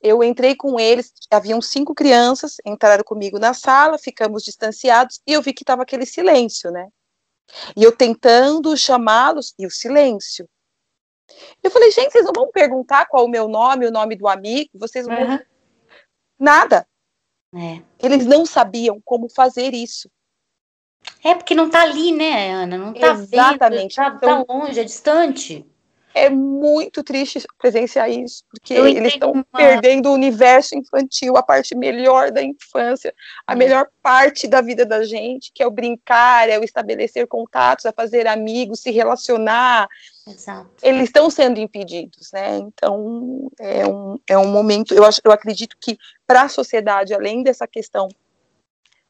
Eu 0.00 0.22
entrei 0.22 0.56
com 0.56 0.80
eles, 0.80 1.12
haviam 1.30 1.60
cinco 1.60 1.94
crianças, 1.94 2.56
entraram 2.66 3.04
comigo 3.04 3.38
na 3.38 3.54
sala, 3.54 3.98
ficamos 3.98 4.42
distanciados 4.42 5.20
e 5.26 5.32
eu 5.32 5.40
vi 5.40 5.52
que 5.52 5.62
estava 5.62 5.82
aquele 5.82 6.04
silêncio, 6.04 6.70
né? 6.72 6.88
E 7.76 7.84
eu 7.84 7.94
tentando 7.94 8.76
chamá-los 8.76 9.54
e 9.58 9.66
o 9.66 9.70
silêncio. 9.70 10.48
Eu 11.62 11.70
falei, 11.70 11.90
gente, 11.92 12.12
vocês 12.12 12.24
não 12.24 12.32
vão 12.32 12.50
perguntar 12.50 13.06
qual 13.06 13.24
o 13.24 13.28
meu 13.28 13.48
nome, 13.48 13.86
o 13.86 13.92
nome 13.92 14.16
do 14.16 14.26
amigo, 14.26 14.70
vocês 14.74 15.06
não 15.06 15.16
uhum. 15.16 15.26
vão... 15.26 15.40
Nada. 16.38 16.86
É. 17.54 17.82
Eles 18.00 18.26
não 18.26 18.44
sabiam 18.44 19.00
como 19.04 19.28
fazer 19.28 19.72
isso. 19.72 20.10
É 21.24 21.34
porque 21.34 21.54
não 21.54 21.66
está 21.66 21.82
ali, 21.82 22.12
né, 22.12 22.52
Ana? 22.52 22.78
Não 22.78 22.92
está 22.92 23.12
Exatamente. 23.12 23.96
Vendo, 23.96 24.10
tá, 24.10 24.14
então, 24.16 24.44
tá 24.44 24.52
longe, 24.52 24.80
é 24.80 24.84
distante 24.84 25.66
é 26.14 26.28
muito 26.28 27.02
triste 27.02 27.42
presenciar 27.58 28.10
isso, 28.10 28.44
porque 28.50 28.74
eles 28.74 29.14
estão 29.14 29.32
uma... 29.32 29.44
perdendo 29.54 30.10
o 30.10 30.14
universo 30.14 30.76
infantil, 30.76 31.36
a 31.36 31.42
parte 31.42 31.74
melhor 31.74 32.30
da 32.30 32.42
infância, 32.42 33.14
a 33.46 33.54
é. 33.54 33.56
melhor 33.56 33.88
parte 34.02 34.46
da 34.46 34.60
vida 34.60 34.84
da 34.84 35.04
gente, 35.04 35.50
que 35.54 35.62
é 35.62 35.66
o 35.66 35.70
brincar, 35.70 36.48
é 36.48 36.58
o 36.58 36.64
estabelecer 36.64 37.26
contatos, 37.26 37.84
é 37.84 37.92
fazer 37.92 38.26
amigos, 38.26 38.80
se 38.80 38.90
relacionar. 38.90 39.88
Exato. 40.26 40.70
Eles 40.82 41.04
estão 41.04 41.30
sendo 41.30 41.58
impedidos, 41.58 42.30
né? 42.32 42.58
Então 42.58 43.50
é 43.58 43.86
um, 43.86 44.18
é 44.28 44.38
um 44.38 44.48
momento. 44.48 44.94
Eu, 44.94 45.04
acho, 45.04 45.20
eu 45.24 45.32
acredito 45.32 45.76
que 45.80 45.98
para 46.26 46.42
a 46.42 46.48
sociedade, 46.48 47.14
além 47.14 47.42
dessa 47.42 47.66
questão, 47.66 48.08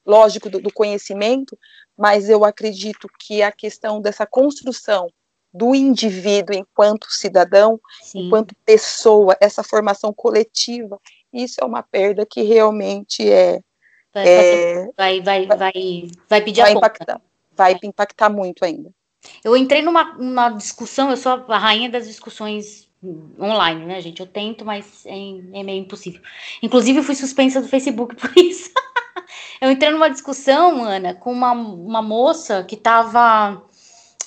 lógico, 0.07 0.49
do, 0.49 0.61
do 0.61 0.73
conhecimento, 0.73 1.59
mas 1.97 2.29
eu 2.29 2.45
acredito 2.45 3.09
que 3.19 3.43
a 3.43 3.53
questão 3.53 4.01
dessa 4.01 4.27
construção 4.27 5.09
do 5.53 5.75
indivíduo 5.75 6.57
enquanto 6.57 7.07
cidadão, 7.11 7.79
Sim. 8.03 8.27
enquanto 8.27 8.55
pessoa, 8.65 9.37
essa 9.41 9.63
formação 9.63 10.13
coletiva, 10.13 10.99
isso 11.33 11.57
é 11.61 11.65
uma 11.65 11.83
perda 11.83 12.25
que 12.25 12.43
realmente 12.43 13.31
é. 13.31 13.61
Vai, 14.15 14.29
é, 14.29 14.89
vai, 14.97 15.21
vai, 15.23 15.47
vai, 15.47 16.09
vai, 16.29 16.41
pedir 16.43 16.61
vai 16.61 16.73
a 16.73 16.75
impactar, 16.75 17.21
Vai 17.57 17.79
impactar 17.83 18.29
muito 18.29 18.65
ainda. 18.65 18.91
Eu 19.43 19.57
entrei 19.57 19.81
numa, 19.81 20.15
numa 20.15 20.51
discussão, 20.51 21.11
eu 21.11 21.17
sou 21.17 21.45
a 21.49 21.59
rainha 21.59 21.89
das 21.89 22.07
discussões 22.07 22.91
online, 23.41 23.87
né, 23.87 24.01
gente? 24.01 24.21
Eu 24.21 24.27
tento, 24.27 24.65
mas 24.65 25.05
é, 25.07 25.13
é 25.13 25.63
meio 25.63 25.81
impossível. 25.81 26.21
Inclusive, 26.63 26.99
eu 26.99 27.03
fui 27.03 27.15
suspensa 27.15 27.61
do 27.61 27.69
Facebook 27.69 28.15
por 28.21 28.37
isso. 28.37 28.71
Eu 29.63 29.71
entrei 29.71 29.93
numa 29.93 30.11
discussão, 30.11 30.83
Ana, 30.83 31.15
com 31.15 31.31
uma, 31.33 31.53
uma 31.53 32.03
moça 32.03 32.65
que 32.65 32.75
estava 32.75 33.63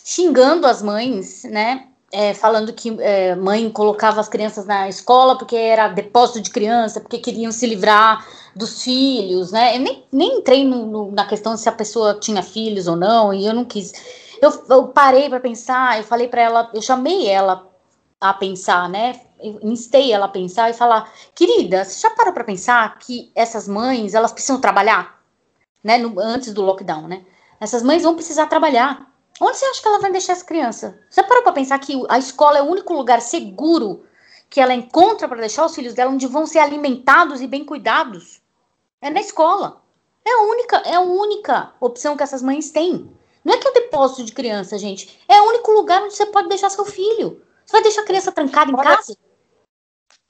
xingando 0.02 0.66
as 0.66 0.82
mães, 0.82 1.44
né? 1.44 1.88
É, 2.10 2.34
falando 2.34 2.72
que 2.72 2.96
é, 3.02 3.36
mãe 3.36 3.70
colocava 3.70 4.22
as 4.22 4.30
crianças 4.30 4.66
na 4.66 4.88
escola 4.88 5.38
porque 5.38 5.58
era 5.58 5.90
depósito 5.90 6.40
de 6.40 6.50
criança, 6.52 7.02
porque 7.02 7.18
queriam 7.18 7.52
se 7.52 7.68
livrar 7.68 8.26
dos 8.56 8.82
filhos, 8.82 9.52
né? 9.52 9.76
Eu 9.76 9.82
nem, 9.82 10.06
nem 10.10 10.38
entrei 10.38 10.64
no, 10.64 10.86
no, 10.86 11.12
na 11.12 11.26
questão 11.26 11.58
se 11.58 11.68
a 11.68 11.74
pessoa 11.74 12.18
tinha 12.18 12.42
filhos 12.42 12.88
ou 12.88 12.96
não, 12.96 13.34
e 13.34 13.46
eu 13.46 13.54
não 13.54 13.66
quis. 13.66 13.92
Eu, 14.42 14.54
eu 14.70 14.88
parei 14.88 15.28
para 15.28 15.42
pensar, 15.42 15.98
eu 15.98 16.06
falei 16.06 16.30
para 16.30 16.44
ela, 16.44 16.72
eu 16.74 16.82
chamei 16.82 17.28
ela 17.28 17.68
a 18.22 18.34
pensar, 18.34 18.88
né? 18.88 19.20
Eu 19.38 19.60
instei 19.64 20.14
ela 20.14 20.28
a 20.28 20.30
pensar 20.30 20.70
e 20.70 20.74
falar, 20.74 21.12
querida, 21.36 21.84
você 21.84 22.00
já 22.00 22.10
parou 22.12 22.32
para 22.32 22.46
pensar 22.46 22.98
que 23.00 23.30
essas 23.36 23.68
mães 23.68 24.14
elas 24.14 24.32
precisam 24.32 24.62
trabalhar, 24.62 25.15
né? 25.86 26.00
No, 26.00 26.20
antes 26.20 26.52
do 26.52 26.64
lockdown, 26.64 27.08
né? 27.08 27.24
Essas 27.60 27.84
mães 27.84 28.02
vão 28.02 28.16
precisar 28.16 28.48
trabalhar. 28.48 29.08
Onde 29.40 29.56
você 29.56 29.66
acha 29.66 29.82
que 29.82 29.88
ela 29.88 30.00
vai 30.00 30.12
deixar 30.12 30.34
as 30.34 30.42
crianças? 30.42 30.96
Você 31.08 31.22
parou 31.22 31.44
para 31.44 31.52
pensar 31.52 31.78
que 31.78 32.02
a 32.10 32.18
escola 32.18 32.58
é 32.58 32.62
o 32.64 32.66
único 32.66 32.92
lugar 32.94 33.22
seguro 33.22 34.04
que 34.50 34.60
ela 34.60 34.74
encontra 34.74 35.28
para 35.28 35.42
deixar 35.42 35.64
os 35.64 35.76
filhos 35.76 35.94
dela 35.94 36.12
onde 36.12 36.26
vão 36.26 36.48
ser 36.48 36.60
alimentados 36.60 37.40
e 37.40 37.48
bem 37.48 37.64
cuidados? 37.64 38.42
É 39.00 39.12
na 39.12 39.20
escola. 39.20 39.84
É 40.26 40.32
a 40.32 40.42
única, 40.42 40.78
é 40.78 40.96
a 40.96 41.02
única 41.02 41.72
opção 41.80 42.18
que 42.18 42.24
essas 42.24 42.42
mães 42.42 42.72
têm. 42.72 43.12
Não 43.44 43.54
é 43.54 43.58
que 43.58 43.68
é 43.68 43.70
o 43.70 43.74
depósito 43.74 44.24
de 44.24 44.32
criança, 44.32 44.80
gente. 44.80 45.20
É 45.28 45.40
o 45.40 45.50
único 45.50 45.72
lugar 45.72 46.02
onde 46.02 46.16
você 46.16 46.26
pode 46.26 46.50
deixar 46.50 46.72
seu 46.72 46.86
filho. 46.86 47.44
Você 47.64 47.74
vai 47.74 47.84
deixar 47.84 48.02
a 48.02 48.06
criança 48.06 48.32
trancada 48.32 48.72
em 48.72 48.76
fora, 48.76 48.96
casa? 48.96 49.16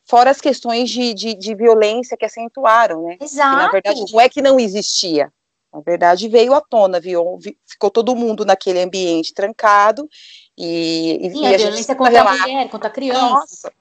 Fora 0.03 0.32
as 0.32 0.41
questões 0.41 0.89
de, 0.89 1.14
de, 1.14 1.34
de 1.34 1.56
violência 1.56 2.18
que 2.18 2.26
acentuaram, 2.26 3.03
né? 3.03 3.18
Exato. 3.22 3.56
Que, 3.56 3.64
na 3.64 3.72
verdade, 3.72 4.12
não 4.12 4.20
é 4.20 4.28
que 4.28 4.41
não 4.41 4.60
existia. 4.60 5.32
Na 5.76 5.82
verdade, 5.82 6.30
veio 6.30 6.53
à 6.53 6.61
tona, 6.61 7.01
viu? 7.01 7.38
ficou 7.65 7.91
todo 7.91 8.15
mundo 8.15 8.45
naquele 8.45 8.82
ambiente 8.82 9.34
trancado 9.34 10.09
e, 10.57 11.19
e, 11.21 11.32
Sim, 11.32 11.41
e 11.41 11.45
a, 11.47 11.49
a 11.49 11.57
violência 11.57 11.95
contra 11.95 12.21
a 12.21 12.32
mulher, 12.32 12.69
contra 12.69 12.88
a 12.88 12.91
criança. 12.91 13.19
Nossa. 13.19 13.73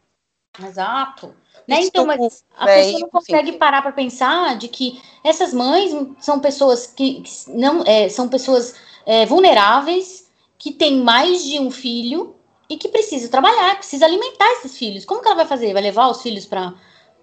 Exato. 0.60 1.36
Né? 1.68 1.82
Então, 1.82 2.04
mas 2.04 2.44
a 2.56 2.66
né? 2.66 2.74
pessoa 2.82 3.00
não 3.00 3.08
consegue 3.08 3.52
parar 3.52 3.80
para 3.80 3.92
pensar 3.92 4.58
de 4.58 4.66
que 4.66 5.00
essas 5.22 5.54
mães 5.54 5.92
são 6.18 6.40
pessoas 6.40 6.84
que, 6.88 7.22
que 7.22 7.50
não 7.50 7.84
é, 7.86 8.08
são 8.08 8.28
pessoas 8.28 8.74
é, 9.06 9.24
vulneráveis 9.24 10.28
que 10.58 10.72
têm 10.72 11.00
mais 11.00 11.44
de 11.44 11.60
um 11.60 11.70
filho 11.70 12.34
e 12.68 12.76
que 12.76 12.88
precisam 12.88 13.30
trabalhar, 13.30 13.76
precisa 13.76 14.04
alimentar 14.04 14.50
esses 14.54 14.76
filhos. 14.76 15.04
Como 15.04 15.22
que 15.22 15.28
ela 15.28 15.36
vai 15.36 15.46
fazer? 15.46 15.72
Vai 15.72 15.82
levar 15.82 16.08
os 16.08 16.20
filhos 16.20 16.44
para 16.44 16.74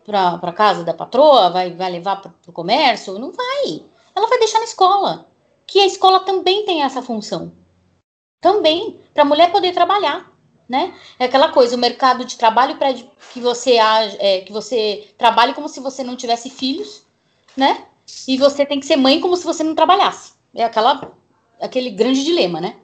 para 0.05 0.53
casa 0.53 0.83
da 0.83 0.93
patroa? 0.93 1.49
Vai, 1.49 1.71
vai 1.73 1.91
levar 1.91 2.21
para 2.21 2.33
o 2.47 2.53
comércio? 2.53 3.19
Não 3.19 3.31
vai 3.31 3.90
ela 4.15 4.27
vai 4.27 4.39
deixar 4.39 4.59
na 4.59 4.65
escola. 4.65 5.29
Que 5.65 5.79
a 5.79 5.85
escola 5.85 6.21
também 6.21 6.65
tem 6.65 6.83
essa 6.83 7.01
função. 7.01 7.53
Também, 8.39 8.99
para 9.13 9.23
a 9.23 9.25
mulher 9.25 9.51
poder 9.51 9.73
trabalhar. 9.73 10.31
Né? 10.67 10.97
É 11.19 11.25
aquela 11.25 11.51
coisa, 11.51 11.75
o 11.75 11.79
mercado 11.79 12.23
de 12.23 12.37
trabalho 12.37 12.77
pede 12.77 13.09
que 13.33 13.41
você 13.41 13.75
é, 13.75 14.39
que 14.39 14.53
você 14.53 15.13
trabalhe 15.17 15.53
como 15.53 15.67
se 15.67 15.81
você 15.81 16.01
não 16.01 16.15
tivesse 16.15 16.49
filhos, 16.49 17.05
né? 17.57 17.87
E 18.25 18.37
você 18.37 18.65
tem 18.65 18.79
que 18.79 18.85
ser 18.85 18.95
mãe 18.95 19.19
como 19.19 19.35
se 19.35 19.43
você 19.43 19.65
não 19.65 19.75
trabalhasse. 19.75 20.33
É 20.55 20.63
aquela 20.63 21.11
aquele 21.59 21.89
grande 21.89 22.23
dilema, 22.23 22.61
né? 22.61 22.77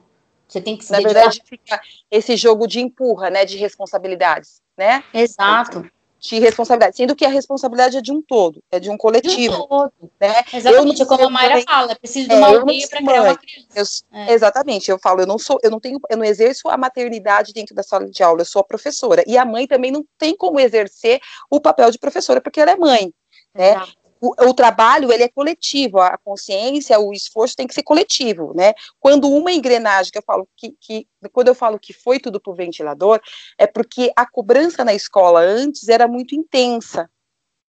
Você 0.46 0.60
tem 0.60 0.76
que 0.76 0.84
se 0.84 0.92
Na 0.92 0.98
dedicar... 0.98 1.14
verdade, 1.14 1.42
fica 1.46 1.80
esse 2.10 2.36
jogo 2.36 2.66
de 2.66 2.78
empurra, 2.78 3.30
né, 3.30 3.46
de 3.46 3.56
responsabilidades, 3.56 4.60
né? 4.76 5.02
Exato 5.14 5.90
de 6.18 6.38
responsabilidade, 6.38 6.96
sendo 6.96 7.14
que 7.14 7.24
a 7.24 7.28
responsabilidade 7.28 7.96
é 7.96 8.00
de 8.00 8.12
um 8.12 8.20
todo, 8.20 8.62
é 8.70 8.80
de 8.80 8.90
um 8.90 8.96
coletivo. 8.96 9.54
De 9.54 9.62
um 9.62 9.66
todo. 9.66 9.92
Né? 10.20 10.44
Exatamente, 10.52 11.00
eu 11.00 11.06
como 11.06 11.24
a 11.24 11.30
Mayra 11.30 11.62
fala, 11.62 11.94
preciso 11.94 12.28
de 12.28 12.34
uma 12.34 12.50
é, 12.50 12.56
aldeia 12.56 12.88
para 12.88 13.02
criar 13.02 13.22
uma 13.22 13.36
criança. 13.36 14.04
Eu, 14.12 14.18
é. 14.18 14.32
Exatamente, 14.32 14.90
eu 14.90 14.98
falo, 14.98 15.20
eu 15.20 15.26
não 15.26 15.38
sou, 15.38 15.58
eu 15.62 15.70
não 15.70 15.78
tenho, 15.78 16.00
eu 16.10 16.16
não 16.16 16.24
exerço 16.24 16.68
a 16.68 16.76
maternidade 16.76 17.52
dentro 17.52 17.74
da 17.74 17.82
sala 17.82 18.08
de 18.10 18.22
aula, 18.22 18.40
eu 18.40 18.46
sou 18.46 18.60
a 18.60 18.64
professora. 18.64 19.22
E 19.26 19.38
a 19.38 19.44
mãe 19.44 19.66
também 19.66 19.92
não 19.92 20.04
tem 20.18 20.36
como 20.36 20.58
exercer 20.58 21.20
o 21.50 21.60
papel 21.60 21.90
de 21.90 21.98
professora, 21.98 22.40
porque 22.40 22.60
ela 22.60 22.72
é 22.72 22.76
mãe. 22.76 23.12
Né? 23.54 23.74
O, 24.20 24.48
o, 24.48 24.54
trabalho 24.54 25.12
ele 25.12 25.22
é 25.22 25.28
coletivo, 25.28 26.00
a 26.00 26.16
consciência, 26.18 26.98
o 26.98 27.12
esforço 27.12 27.56
tem 27.56 27.66
que 27.66 27.74
ser 27.74 27.82
coletivo, 27.82 28.52
né? 28.54 28.74
Quando 28.98 29.28
uma 29.30 29.52
engrenagem 29.52 30.12
que 30.12 30.18
eu 30.18 30.22
falo 30.22 30.48
que, 30.56 30.74
que 30.80 31.06
quando 31.32 31.48
eu 31.48 31.54
falo 31.54 31.78
que 31.78 31.92
foi 31.92 32.18
tudo 32.18 32.40
para 32.40 32.52
o 32.52 32.56
ventilador, 32.56 33.20
é 33.56 33.66
porque 33.66 34.12
a 34.16 34.28
cobrança 34.28 34.84
na 34.84 34.94
escola 34.94 35.40
antes 35.40 35.88
era 35.88 36.06
muito 36.08 36.34
intensa. 36.34 37.08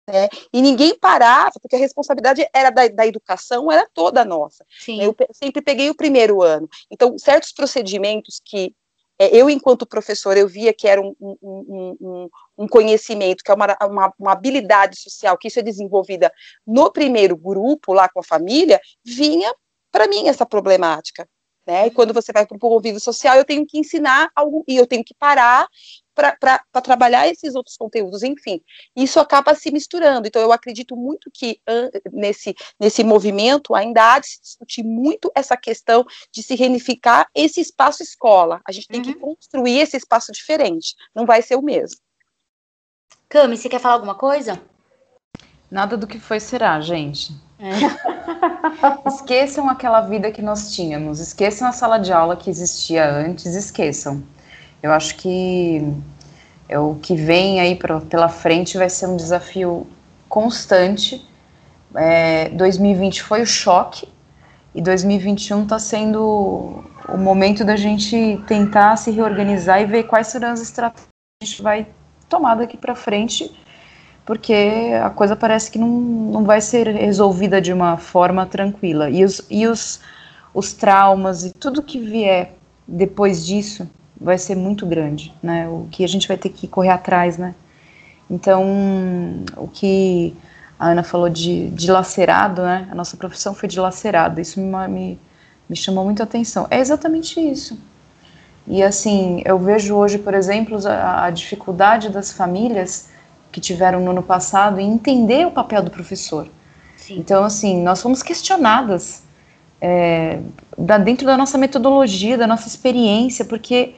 Né? 0.08 0.28
E 0.52 0.62
ninguém 0.62 0.98
parava, 1.00 1.54
porque 1.62 1.78
a 1.78 1.80
responsabilidade 1.80 2.46
era 2.54 2.70
da, 2.70 2.88
da 2.90 3.08
educação, 3.08 3.72
era 3.72 3.88
toda 3.94 4.26
nossa. 4.26 4.66
Sim. 4.80 5.02
Eu 5.02 5.16
sempre 5.32 5.62
peguei 5.62 5.90
o 5.90 5.96
primeiro 5.96 6.42
ano. 6.42 6.68
Então, 6.92 7.18
certos 7.18 7.54
procedimentos 7.54 8.42
que 8.44 8.76
eu, 9.20 9.50
enquanto 9.50 9.86
professora, 9.86 10.40
eu 10.40 10.48
via 10.48 10.74
que 10.74 10.88
era 10.88 11.02
um, 11.02 11.16
um, 11.20 11.98
um, 12.02 12.30
um 12.58 12.68
conhecimento, 12.68 13.44
que 13.44 13.52
é 13.52 13.54
uma, 13.54 13.78
uma, 13.84 14.14
uma, 14.20 14.32
habilidade 14.32 15.00
social, 15.00 15.38
que 15.38 15.48
isso 15.48 15.60
é 15.60 15.64
desenvolvida 15.64 16.32
no 16.66 16.92
primeiro 16.92 17.38
grupo, 17.38 17.94
lá 17.94 18.10
com 18.10 18.20
a 18.20 18.24
família, 18.24 18.80
vinha 19.06 19.54
para 19.92 20.08
mim 20.08 20.28
essa 20.28 20.46
problemática. 20.46 21.28
Né? 21.66 21.88
E 21.88 21.92
quando 21.92 22.14
você 22.14 22.32
vai 22.34 22.46
para 22.46 22.58
o 22.58 22.60
convívio 22.60 23.00
social, 23.00 23.38
eu 23.38 23.46
tenho 23.46 23.66
que 23.66 23.78
ensinar 23.78 24.30
algo, 24.36 24.64
e 24.68 24.76
eu 24.76 24.86
tenho 24.86 25.04
que 25.04 25.14
parar 25.14 25.68
para 26.14 26.82
trabalhar 26.82 27.28
esses 27.28 27.56
outros 27.56 27.78
conteúdos, 27.78 28.24
enfim, 28.24 28.62
isso 28.96 29.20
acaba 29.20 29.56
se 29.56 29.72
misturando. 29.72 30.28
Então, 30.28 30.42
eu 30.42 30.52
acredito 30.52 30.96
muito 30.96 31.30
que 31.32 31.60
nesse, 32.12 32.56
nesse 32.80 33.04
movimento 33.04 33.74
ainda 33.74 34.14
há 34.14 34.20
de 34.20 34.28
se 34.28 34.42
discutir 34.42 34.84
muito 34.84 35.32
essa 35.36 35.58
questão 35.58 36.06
de 36.32 36.44
se 36.44 36.56
reunificar 36.56 37.28
esse 37.34 37.60
espaço 37.60 38.04
escola. 38.04 38.62
A 38.66 38.72
gente 38.72 38.88
tem 38.88 39.02
uhum. 39.02 39.06
que 39.06 39.16
construir 39.16 39.80
esse 39.80 39.98
espaço 39.98 40.32
diferente, 40.32 40.96
não 41.16 41.26
vai 41.26 41.42
ser 41.42 41.56
o 41.56 41.62
mesmo. 41.62 41.98
Cami, 43.30 43.58
você 43.58 43.68
quer 43.68 43.80
falar 43.80 43.96
alguma 43.96 44.16
coisa? 44.16 44.62
Nada 45.72 45.98
do 45.98 46.06
que 46.06 46.20
foi 46.20 46.40
será, 46.40 46.80
gente. 46.80 47.34
É. 47.58 47.72
esqueçam 49.10 49.68
aquela 49.70 50.02
vida 50.02 50.32
que 50.32 50.42
nós 50.42 50.72
tínhamos, 50.72 51.20
esqueçam 51.20 51.68
a 51.68 51.72
sala 51.72 51.98
de 51.98 52.14
aula 52.14 52.36
que 52.36 52.50
existia 52.50 53.10
antes, 53.10 53.56
esqueçam. 53.56 54.24
Eu 54.84 54.92
acho 54.92 55.16
que 55.16 55.82
é 56.68 56.78
o 56.78 56.96
que 56.96 57.16
vem 57.16 57.62
aí 57.62 57.74
pra, 57.74 58.02
pela 58.02 58.28
frente 58.28 58.78
vai 58.78 58.90
ser 58.90 59.08
um 59.08 59.16
desafio 59.16 59.88
constante. 60.28 61.26
É, 61.96 62.50
2020 62.50 63.24
foi 63.24 63.44
o 63.44 63.46
choque 63.46 64.10
e 64.76 64.82
2021 64.82 65.64
está 65.64 65.80
sendo 65.80 66.84
o 67.08 67.18
momento 67.18 67.64
da 67.64 67.78
gente 67.78 68.44
tentar 68.46 68.98
se 68.98 69.10
reorganizar 69.10 69.82
e 69.82 69.86
ver 69.86 70.04
quais 70.04 70.28
serão 70.28 70.50
as 70.50 70.60
estratégias 70.60 71.08
que 71.08 71.44
a 71.44 71.46
gente 71.46 71.62
vai 71.62 71.88
tomar 72.28 72.56
daqui 72.56 72.76
para 72.76 72.94
frente, 72.94 73.50
porque 74.26 74.92
a 75.02 75.10
coisa 75.10 75.34
parece 75.34 75.72
que 75.72 75.80
não, 75.80 75.88
não 75.88 76.44
vai 76.44 76.60
ser 76.60 76.88
resolvida 76.88 77.62
de 77.62 77.72
uma 77.72 77.96
forma 77.96 78.46
tranquila. 78.46 79.10
E 79.10 79.24
os, 79.24 79.46
e 79.50 79.66
os, 79.66 80.02
os 80.54 80.74
traumas 80.74 81.46
e 81.46 81.54
tudo 81.54 81.82
que 81.82 82.00
vier 82.00 82.54
depois 82.86 83.46
disso 83.46 83.88
vai 84.24 84.38
ser 84.38 84.56
muito 84.56 84.86
grande, 84.86 85.34
né? 85.44 85.68
O 85.68 85.88
que 85.92 86.04
a 86.04 86.08
gente 86.08 86.28
vai 86.28 86.38
ter 86.38 86.50
que 86.50 86.68
correr 86.68 86.90
atrás, 86.90 87.38
né? 87.38 87.54
Então, 88.30 88.64
o 89.58 89.68
que 89.68 90.34
a 90.80 90.88
Ana 90.88 91.04
falou 91.04 91.30
de 91.30 91.70
dilacerado, 91.72 92.62
né? 92.62 92.88
A 92.90 92.96
nossa 92.96 93.18
profissão 93.18 93.54
foi 93.54 93.68
dilacerada. 93.68 94.40
Isso 94.40 94.62
me, 94.62 94.88
me, 94.88 95.20
me 95.70 95.76
chamou 95.76 96.06
muito 96.06 96.22
a 96.22 96.24
atenção. 96.24 96.66
É 96.72 96.80
exatamente 96.80 97.40
isso. 97.40 97.78
E 98.66 98.82
assim, 98.82 99.42
eu 99.44 99.60
vejo 99.60 99.94
hoje, 99.94 100.18
por 100.18 100.34
exemplo, 100.34 100.80
a, 100.88 101.26
a 101.26 101.30
dificuldade 101.30 102.10
das 102.10 102.32
famílias 102.32 103.10
que 103.52 103.60
tiveram 103.60 104.00
no 104.00 104.12
ano 104.12 104.24
passado 104.24 104.80
em 104.80 104.90
entender 104.94 105.46
o 105.46 105.52
papel 105.52 105.84
do 105.84 105.92
professor. 105.92 106.48
Sim. 106.96 107.20
Então, 107.20 107.44
assim, 107.44 107.84
nós 107.84 108.02
fomos 108.02 108.24
questionadas 108.24 109.22
é, 109.82 110.40
da, 110.78 110.98
dentro 110.98 111.26
da 111.26 111.38
nossa 111.38 111.58
metodologia, 111.58 112.38
da 112.38 112.48
nossa 112.48 112.70
experiência, 112.70 113.44
porque 113.44 113.96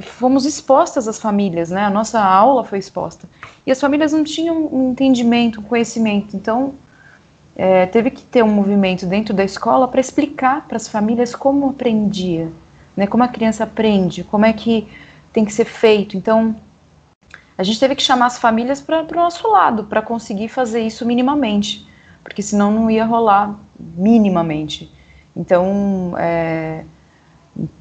fomos 0.00 0.46
expostas 0.46 1.06
às 1.06 1.20
famílias, 1.20 1.70
né? 1.70 1.84
A 1.84 1.90
nossa 1.90 2.20
aula 2.20 2.64
foi 2.64 2.78
exposta. 2.78 3.28
E 3.66 3.70
as 3.70 3.80
famílias 3.80 4.12
não 4.12 4.24
tinham 4.24 4.68
um 4.72 4.92
entendimento, 4.92 5.60
um 5.60 5.62
conhecimento. 5.62 6.36
Então, 6.36 6.74
é, 7.54 7.86
teve 7.86 8.10
que 8.10 8.22
ter 8.22 8.42
um 8.42 8.48
movimento 8.48 9.04
dentro 9.04 9.34
da 9.34 9.44
escola 9.44 9.86
para 9.86 10.00
explicar 10.00 10.66
para 10.66 10.76
as 10.76 10.88
famílias 10.88 11.34
como 11.34 11.68
aprendia, 11.68 12.50
né? 12.96 13.06
Como 13.06 13.22
a 13.22 13.28
criança 13.28 13.64
aprende, 13.64 14.24
como 14.24 14.46
é 14.46 14.52
que 14.52 14.88
tem 15.32 15.44
que 15.44 15.52
ser 15.52 15.66
feito. 15.66 16.16
Então, 16.16 16.56
a 17.56 17.62
gente 17.62 17.78
teve 17.78 17.94
que 17.94 18.02
chamar 18.02 18.26
as 18.26 18.38
famílias 18.38 18.80
para 18.80 19.02
o 19.02 19.14
nosso 19.14 19.46
lado, 19.48 19.84
para 19.84 20.00
conseguir 20.00 20.48
fazer 20.48 20.80
isso 20.80 21.04
minimamente, 21.04 21.86
porque 22.24 22.42
senão 22.42 22.70
não 22.70 22.90
ia 22.90 23.04
rolar 23.04 23.58
minimamente. 23.78 24.90
Então, 25.36 26.14
é, 26.18 26.84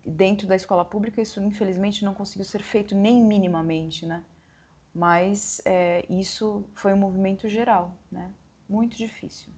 Dentro 0.05 0.47
da 0.47 0.55
escola 0.55 0.83
pública, 0.83 1.21
isso 1.21 1.41
infelizmente 1.41 2.03
não 2.03 2.13
conseguiu 2.13 2.45
ser 2.45 2.61
feito 2.61 2.93
nem 2.93 3.23
minimamente, 3.23 4.05
né? 4.05 4.23
Mas 4.93 5.61
é, 5.63 6.05
isso 6.09 6.65
foi 6.73 6.93
um 6.93 6.97
movimento 6.97 7.47
geral, 7.47 7.95
né? 8.11 8.33
Muito 8.67 8.97
difícil. 8.97 9.53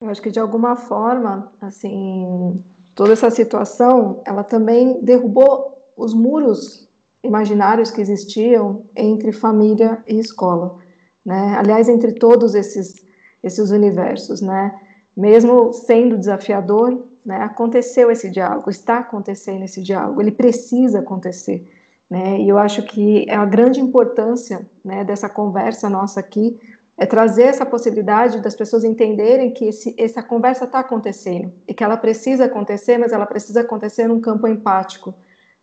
Eu 0.00 0.10
acho 0.10 0.22
que 0.22 0.30
de 0.30 0.38
alguma 0.38 0.76
forma, 0.76 1.52
assim, 1.60 2.56
toda 2.94 3.12
essa 3.12 3.30
situação, 3.30 4.20
ela 4.24 4.44
também 4.44 5.00
derrubou 5.02 5.92
os 5.96 6.14
muros 6.14 6.88
imaginários 7.22 7.90
que 7.90 8.00
existiam 8.00 8.84
entre 8.96 9.32
família 9.32 10.02
e 10.06 10.18
escola, 10.18 10.78
né? 11.24 11.56
Aliás, 11.58 11.88
entre 11.88 12.12
todos 12.12 12.54
esses 12.54 13.04
esses 13.42 13.70
universos, 13.70 14.40
né? 14.40 14.80
Mesmo 15.16 15.72
sendo 15.72 16.16
desafiador, 16.16 17.04
né? 17.24 17.42
Aconteceu 17.42 18.10
esse 18.10 18.28
diálogo, 18.28 18.70
está 18.70 18.98
acontecendo 18.98 19.64
esse 19.64 19.82
diálogo, 19.82 20.20
ele 20.20 20.32
precisa 20.32 20.98
acontecer. 20.98 21.66
Né? 22.10 22.40
E 22.40 22.48
eu 22.48 22.58
acho 22.58 22.82
que 22.82 23.30
a 23.30 23.44
grande 23.44 23.80
importância 23.80 24.66
né, 24.84 25.04
dessa 25.04 25.28
conversa 25.28 25.88
nossa 25.88 26.20
aqui 26.20 26.58
é 26.98 27.06
trazer 27.06 27.44
essa 27.44 27.64
possibilidade 27.64 28.42
das 28.42 28.54
pessoas 28.54 28.84
entenderem 28.84 29.52
que 29.52 29.66
esse, 29.66 29.94
essa 29.98 30.22
conversa 30.22 30.66
está 30.66 30.80
acontecendo 30.80 31.52
e 31.66 31.72
que 31.72 31.82
ela 31.82 31.96
precisa 31.96 32.44
acontecer, 32.44 32.98
mas 32.98 33.12
ela 33.12 33.24
precisa 33.24 33.62
acontecer 33.62 34.06
num 34.06 34.20
campo 34.20 34.46
empático, 34.46 35.14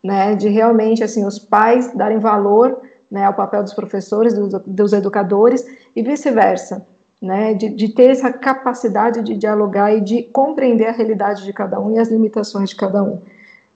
né, 0.04 0.34
de 0.34 0.50
realmente 0.50 1.04
assim 1.04 1.26
os 1.26 1.38
pais 1.38 1.94
darem 1.94 2.18
valor 2.18 2.82
né, 3.12 3.26
ao 3.26 3.34
papel 3.34 3.62
dos 3.62 3.74
professores, 3.74 4.34
dos, 4.34 4.54
dos 4.66 4.94
educadores 4.94 5.66
e 5.96 6.02
vice-versa 6.02 6.86
né, 7.22 7.54
de, 7.54 7.70
de, 7.70 7.90
ter 7.90 8.12
essa 8.12 8.32
capacidade 8.32 9.22
de 9.22 9.36
dialogar 9.36 9.94
e 9.94 10.02
de 10.02 10.24
compreender 10.24 10.88
a 10.88 10.92
realidade 10.92 11.44
de 11.44 11.52
cada 11.52 11.80
um 11.80 11.92
e 11.92 12.00
as 12.00 12.10
limitações 12.10 12.70
de 12.70 12.76
cada 12.76 13.04
um. 13.04 13.20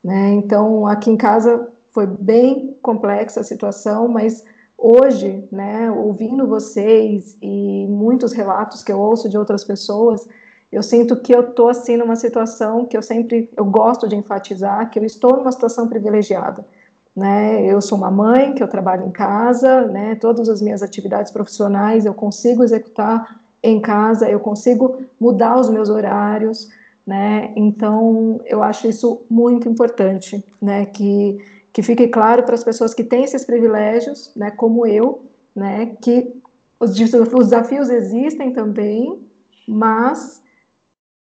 Né? 0.03 0.33
Então, 0.33 0.87
aqui 0.87 1.09
em 1.09 1.17
casa 1.17 1.69
foi 1.91 2.07
bem 2.07 2.77
complexa 2.81 3.41
a 3.41 3.43
situação, 3.43 4.07
mas 4.07 4.45
hoje, 4.77 5.43
né, 5.51 5.91
ouvindo 5.91 6.47
vocês 6.47 7.37
e 7.41 7.85
muitos 7.87 8.33
relatos 8.33 8.83
que 8.83 8.91
eu 8.91 8.99
ouço 8.99 9.29
de 9.29 9.37
outras 9.37 9.63
pessoas, 9.63 10.27
eu 10.71 10.81
sinto 10.81 11.17
que 11.21 11.33
eu 11.33 11.49
estou 11.49 11.69
assim 11.69 11.97
numa 11.97 12.15
situação 12.15 12.85
que 12.85 12.97
eu 12.97 13.01
sempre 13.01 13.49
eu 13.55 13.63
gosto 13.63 14.07
de 14.07 14.15
enfatizar 14.15 14.89
que 14.89 14.97
eu 14.97 15.05
estou 15.05 15.37
numa 15.37 15.51
situação 15.51 15.87
privilegiada. 15.87 16.65
Né, 17.15 17.63
eu 17.71 17.79
sou 17.79 17.95
uma 17.95 18.09
mãe 18.09 18.55
que 18.55 18.63
eu 18.63 18.67
trabalho 18.67 19.05
em 19.05 19.11
casa, 19.11 19.85
né, 19.85 20.15
todas 20.15 20.49
as 20.49 20.63
minhas 20.63 20.81
atividades 20.81 21.31
profissionais 21.31 22.07
eu 22.07 22.13
consigo 22.13 22.63
executar 22.63 23.39
em 23.61 23.79
casa, 23.79 24.27
eu 24.27 24.39
consigo 24.39 25.03
mudar 25.19 25.59
os 25.59 25.69
meus 25.69 25.89
horários, 25.89 26.69
né? 27.05 27.53
Então, 27.55 28.41
eu 28.45 28.63
acho 28.63 28.87
isso 28.87 29.25
muito 29.29 29.69
importante, 29.69 30.43
né, 30.61 30.85
que 30.85 31.37
que 31.71 31.81
fique 31.81 32.07
claro 32.07 32.43
para 32.43 32.53
as 32.53 32.63
pessoas 32.63 32.93
que 32.93 33.03
têm 33.03 33.23
esses 33.23 33.43
privilégios, 33.43 34.31
né, 34.35 34.51
como 34.51 34.85
eu, 34.85 35.23
né, 35.55 35.97
que 35.99 36.31
os, 36.79 36.91
os 36.91 37.45
desafios 37.45 37.89
existem 37.89 38.53
também, 38.53 39.19
mas 39.67 40.43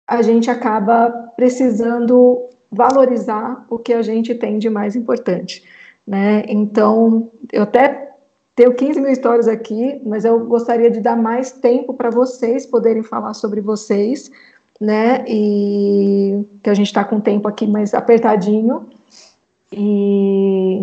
a 0.07 0.21
gente 0.21 0.51
acaba 0.51 1.09
precisando 1.35 2.47
valorizar 2.71 3.65
o 3.69 3.79
que 3.79 3.91
a 3.91 4.03
gente 4.03 4.35
tem 4.35 4.59
de 4.59 4.69
mais 4.69 4.95
importante 4.95 5.63
né? 6.07 6.43
Então, 6.47 7.31
eu 7.51 7.63
até 7.63 8.11
tenho 8.55 8.73
15 8.73 9.01
mil 9.01 9.11
histórias 9.11 9.47
aqui, 9.47 10.01
mas 10.05 10.23
eu 10.23 10.39
gostaria 10.45 10.89
de 10.89 11.01
dar 11.01 11.15
mais 11.15 11.51
tempo 11.51 11.93
para 11.93 12.09
vocês 12.09 12.65
poderem 12.65 13.03
falar 13.03 13.33
sobre 13.33 13.59
vocês, 13.59 14.31
né? 14.79 15.25
E 15.27 16.41
que 16.63 16.69
a 16.69 16.73
gente 16.73 16.87
está 16.87 17.03
com 17.03 17.17
o 17.17 17.21
tempo 17.21 17.47
aqui 17.47 17.67
mais 17.67 17.93
apertadinho. 17.93 18.87
E, 19.71 20.77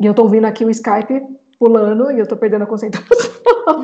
e 0.00 0.06
eu 0.06 0.12
estou 0.12 0.24
ouvindo 0.24 0.46
aqui 0.46 0.64
o 0.64 0.70
Skype 0.70 1.26
pulando 1.58 2.10
e 2.10 2.18
eu 2.18 2.22
estou 2.22 2.38
perdendo 2.38 2.62
a 2.62 2.66
concentração. 2.66 3.30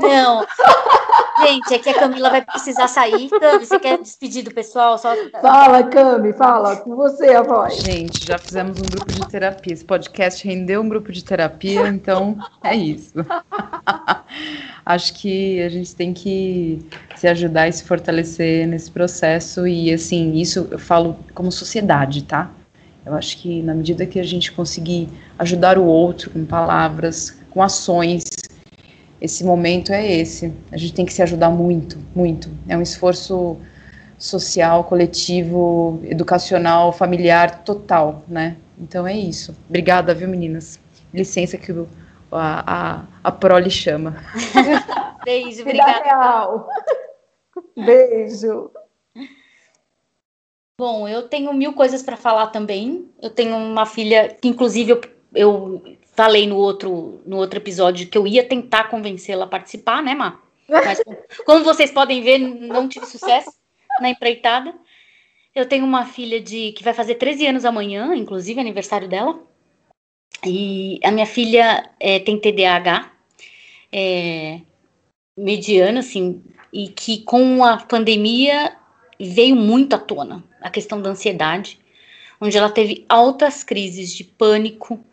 Não. 0.01 0.47
Gente, 1.41 1.74
é 1.74 1.78
que 1.78 1.89
a 1.89 1.95
Camila 1.95 2.30
vai 2.30 2.43
precisar 2.43 2.87
sair. 2.87 3.28
Cami, 3.28 3.64
você 3.64 3.78
quer 3.78 3.99
despedir 3.99 4.45
do 4.45 4.53
pessoal? 4.53 4.97
Só... 4.99 5.14
Fala, 5.41 5.82
Cami, 5.82 6.32
fala. 6.32 6.76
Com 6.76 6.95
você 6.95 7.30
a 7.30 7.43
voz. 7.43 7.76
Gente, 7.78 8.26
já 8.26 8.39
fizemos 8.39 8.78
um 8.78 8.82
grupo 8.82 9.12
de 9.12 9.28
terapia. 9.28 9.72
Esse 9.72 9.85
podcast 9.85 10.47
rendeu 10.47 10.80
um 10.80 10.89
grupo 10.89 11.11
de 11.11 11.24
terapia, 11.24 11.89
então 11.89 12.37
é 12.62 12.74
isso. 12.76 13.14
Acho 14.87 15.14
que 15.14 15.62
a 15.62 15.68
gente 15.68 15.97
tem 15.97 16.12
que 16.12 16.87
se 17.16 17.26
ajudar 17.26 17.68
e 17.68 17.72
se 17.72 17.85
fortalecer 17.85 18.66
nesse 18.68 18.91
processo. 18.91 19.66
E, 19.66 19.93
assim, 19.93 20.35
isso 20.35 20.68
eu 20.70 20.78
falo 20.78 21.16
como 21.35 21.51
sociedade, 21.51 22.22
tá? 22.24 22.51
Eu 23.05 23.14
acho 23.14 23.37
que 23.39 23.62
na 23.62 23.74
medida 23.74 24.07
que 24.07 24.18
a 24.18 24.24
gente 24.24 24.51
conseguir 24.53 25.09
ajudar 25.39 25.78
o 25.78 25.85
outro 25.85 26.30
com 26.30 26.45
palavras, 26.45 27.39
com 27.51 27.62
ações, 27.62 28.24
esse 29.25 29.43
momento 29.43 29.91
é 29.91 30.07
esse. 30.07 30.53
A 30.70 30.77
gente 30.77 30.93
tem 30.93 31.07
que 31.07 31.12
se 31.12 31.22
ajudar 31.22 31.49
muito, 31.49 31.99
muito. 32.14 32.51
É 32.68 32.77
um 32.77 32.83
esforço 32.83 33.57
social, 34.18 34.85
coletivo, 34.85 35.99
educacional, 36.05 36.93
familiar 36.93 37.64
total, 37.64 38.22
né? 38.29 38.59
Então 38.79 39.07
é 39.07 39.16
isso. 39.16 39.57
Obrigada, 39.66 40.14
viu, 40.14 40.29
meninas? 40.29 40.79
Licença 41.12 41.57
que 41.57 41.72
o, 41.72 41.89
a, 42.31 42.64
a, 42.66 43.05
a 43.25 43.33
Pro 43.33 43.59
lhe 43.59 43.70
chama. 43.70 44.22
Beijo, 45.25 45.62
obrigada. 45.62 46.66
Beijo. 47.75 48.70
Bom, 50.79 51.09
eu 51.09 51.22
tenho 51.29 51.51
mil 51.55 51.72
coisas 51.72 52.03
para 52.03 52.18
falar 52.18 52.49
também. 52.49 53.11
Eu 53.22 53.31
tenho 53.31 53.57
uma 53.57 53.87
filha 53.87 54.29
que, 54.29 54.49
inclusive, 54.49 54.91
eu, 54.93 55.01
eu 55.35 55.83
falei 56.15 56.47
no 56.47 56.57
outro, 56.57 57.23
no 57.27 57.37
outro 57.37 57.59
episódio 57.59 58.09
que 58.09 58.17
eu 58.17 58.27
ia 58.27 58.45
tentar 58.45 58.85
convencê-la 58.85 59.45
a 59.45 59.49
participar, 59.49 60.03
né, 60.03 60.15
Má? 60.15 60.41
Mas, 60.69 61.03
como 61.45 61.65
vocês 61.65 61.91
podem 61.91 62.23
ver, 62.23 62.39
não 62.39 62.89
tive 62.89 63.07
sucesso 63.07 63.53
na 64.01 64.11
empreitada. 64.11 64.75
Eu 65.55 65.67
tenho 65.67 65.85
uma 65.85 66.07
filha 66.07 66.41
de 66.41 66.73
que 66.73 66.83
vai 66.83 66.93
fazer 66.93 67.15
13 67.15 67.47
anos 67.47 67.65
amanhã, 67.65 68.15
inclusive 68.15 68.61
aniversário 68.61 69.09
dela. 69.09 69.41
E 70.45 70.99
a 71.05 71.11
minha 71.11 71.27
filha 71.27 71.91
é, 72.01 72.19
tem 72.19 72.39
TDAH. 72.39 73.11
É, 73.93 74.61
mediana, 75.37 76.01
assim, 76.01 76.43
e 76.73 76.89
que 76.89 77.23
com 77.23 77.65
a 77.65 77.77
pandemia 77.77 78.77
veio 79.19 79.55
muito 79.55 79.95
à 79.95 79.99
tona 79.99 80.43
a 80.61 80.71
questão 80.71 81.01
da 81.01 81.11
ansiedade, 81.11 81.79
onde 82.41 82.57
ela 82.57 82.71
teve 82.71 83.05
altas 83.09 83.62
crises 83.62 84.12
de 84.12 84.25
pânico, 84.25 85.05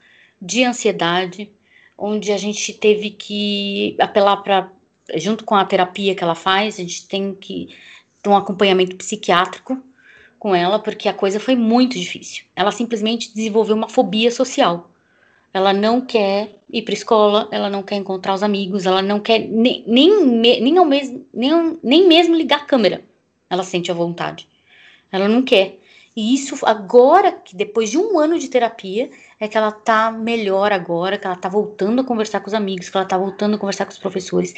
de 0.42 0.64
ansiedade, 0.64 1.52
onde 1.98 2.32
a 2.32 2.38
gente 2.38 2.74
teve 2.74 3.12
que 3.12 3.96
apelar 4.00 4.38
para, 4.38 4.72
junto 5.16 5.46
com 5.46 5.54
a 5.56 5.66
terapia 5.66 6.16
que 6.16 6.24
ela 6.24 6.36
faz, 6.36 6.76
a 6.76 6.82
gente 6.82 7.08
tem 7.08 7.36
que 7.36 7.70
ter 8.24 8.30
um 8.30 8.36
acompanhamento 8.36 8.96
psiquiátrico 8.96 9.84
com 10.40 10.56
ela, 10.56 10.80
porque 10.80 11.08
a 11.08 11.14
coisa 11.14 11.40
foi 11.40 11.56
muito 11.56 12.00
difícil. 12.00 12.46
Ela 12.56 12.72
simplesmente 12.72 13.32
desenvolveu 13.34 13.76
uma 13.76 13.88
fobia 13.88 14.32
social. 14.32 14.90
Ela 15.54 15.74
não 15.74 16.02
quer 16.02 16.56
ir 16.72 16.82
para 16.82 16.94
escola, 16.94 17.48
ela 17.52 17.70
não 17.70 17.84
quer 17.84 17.96
encontrar 17.96 18.34
os 18.34 18.42
amigos, 18.42 18.86
ela 18.86 19.02
não 19.02 19.20
quer 19.20 19.40
nem, 19.40 19.84
nem, 19.86 20.26
nem, 20.62 20.78
ao 20.78 20.86
mesmo, 20.86 21.26
nem, 21.34 21.78
nem 21.84 22.08
mesmo 22.08 22.36
ligar 22.36 22.62
a 22.62 22.66
câmera. 22.66 23.04
Ela 23.50 23.64
sente 23.64 23.92
a 23.92 23.94
vontade. 23.94 24.48
Ela 25.12 25.28
não 25.28 25.44
quer. 25.44 25.81
E 26.16 26.34
isso 26.34 26.58
agora, 26.66 27.42
depois 27.54 27.90
de 27.90 27.98
um 27.98 28.20
ano 28.20 28.38
de 28.38 28.50
terapia, 28.50 29.10
é 29.40 29.48
que 29.48 29.58
ela 29.58 29.72
tá 29.72 30.12
melhor 30.12 30.74
agora, 30.74 31.18
que 31.18 31.26
ela 31.26 31.38
tá 31.38 31.48
voltando 31.48 32.02
a 32.02 32.04
conversar 32.04 32.42
com 32.42 32.48
os 32.48 32.54
amigos, 32.54 32.90
que 32.90 32.98
ela 32.98 33.06
tá 33.06 33.18
voltando 33.18 33.56
a 33.56 33.58
conversar 33.58 33.86
com 33.86 33.92
os 33.92 33.98
professores. 33.98 34.54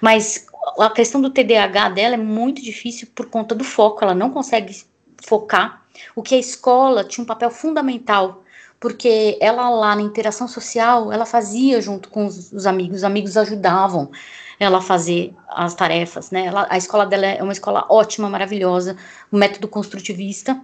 Mas 0.00 0.46
a 0.78 0.88
questão 0.88 1.20
do 1.20 1.28
TDAH 1.28 1.90
dela 1.90 2.14
é 2.14 2.18
muito 2.18 2.62
difícil 2.62 3.08
por 3.14 3.26
conta 3.26 3.54
do 3.54 3.64
foco, 3.64 4.02
ela 4.02 4.14
não 4.14 4.30
consegue 4.30 4.82
focar. 5.22 5.84
O 6.16 6.22
que 6.22 6.34
a 6.34 6.38
escola 6.38 7.04
tinha 7.04 7.22
um 7.22 7.26
papel 7.26 7.50
fundamental, 7.50 8.42
porque 8.80 9.36
ela 9.42 9.68
lá 9.68 9.94
na 9.94 10.02
interação 10.02 10.48
social, 10.48 11.12
ela 11.12 11.26
fazia 11.26 11.82
junto 11.82 12.08
com 12.08 12.24
os, 12.24 12.50
os 12.50 12.66
amigos, 12.66 12.98
os 12.98 13.04
amigos 13.04 13.36
ajudavam 13.36 14.10
ela 14.58 14.78
a 14.78 14.82
fazer 14.82 15.34
as 15.48 15.74
tarefas, 15.74 16.30
né? 16.30 16.46
Ela, 16.46 16.66
a 16.70 16.78
escola 16.78 17.04
dela 17.04 17.26
é 17.26 17.42
uma 17.42 17.52
escola 17.52 17.84
ótima, 17.90 18.30
maravilhosa, 18.30 18.96
um 19.30 19.38
método 19.38 19.68
construtivista 19.68 20.60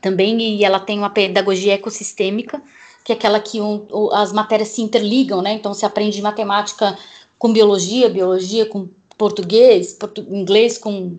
também, 0.00 0.40
e 0.40 0.64
ela 0.64 0.80
tem 0.80 0.98
uma 0.98 1.10
pedagogia 1.10 1.74
ecossistêmica, 1.74 2.62
que 3.04 3.12
é 3.12 3.14
aquela 3.14 3.40
que 3.40 3.60
um, 3.60 3.86
as 4.12 4.32
matérias 4.32 4.68
se 4.68 4.82
interligam, 4.82 5.40
né? 5.40 5.52
Então, 5.52 5.72
se 5.72 5.86
aprende 5.86 6.20
matemática 6.20 6.96
com 7.38 7.52
biologia, 7.52 8.08
biologia 8.08 8.66
com 8.66 8.88
português, 9.16 9.94
portu 9.94 10.20
inglês 10.30 10.78
com, 10.78 11.16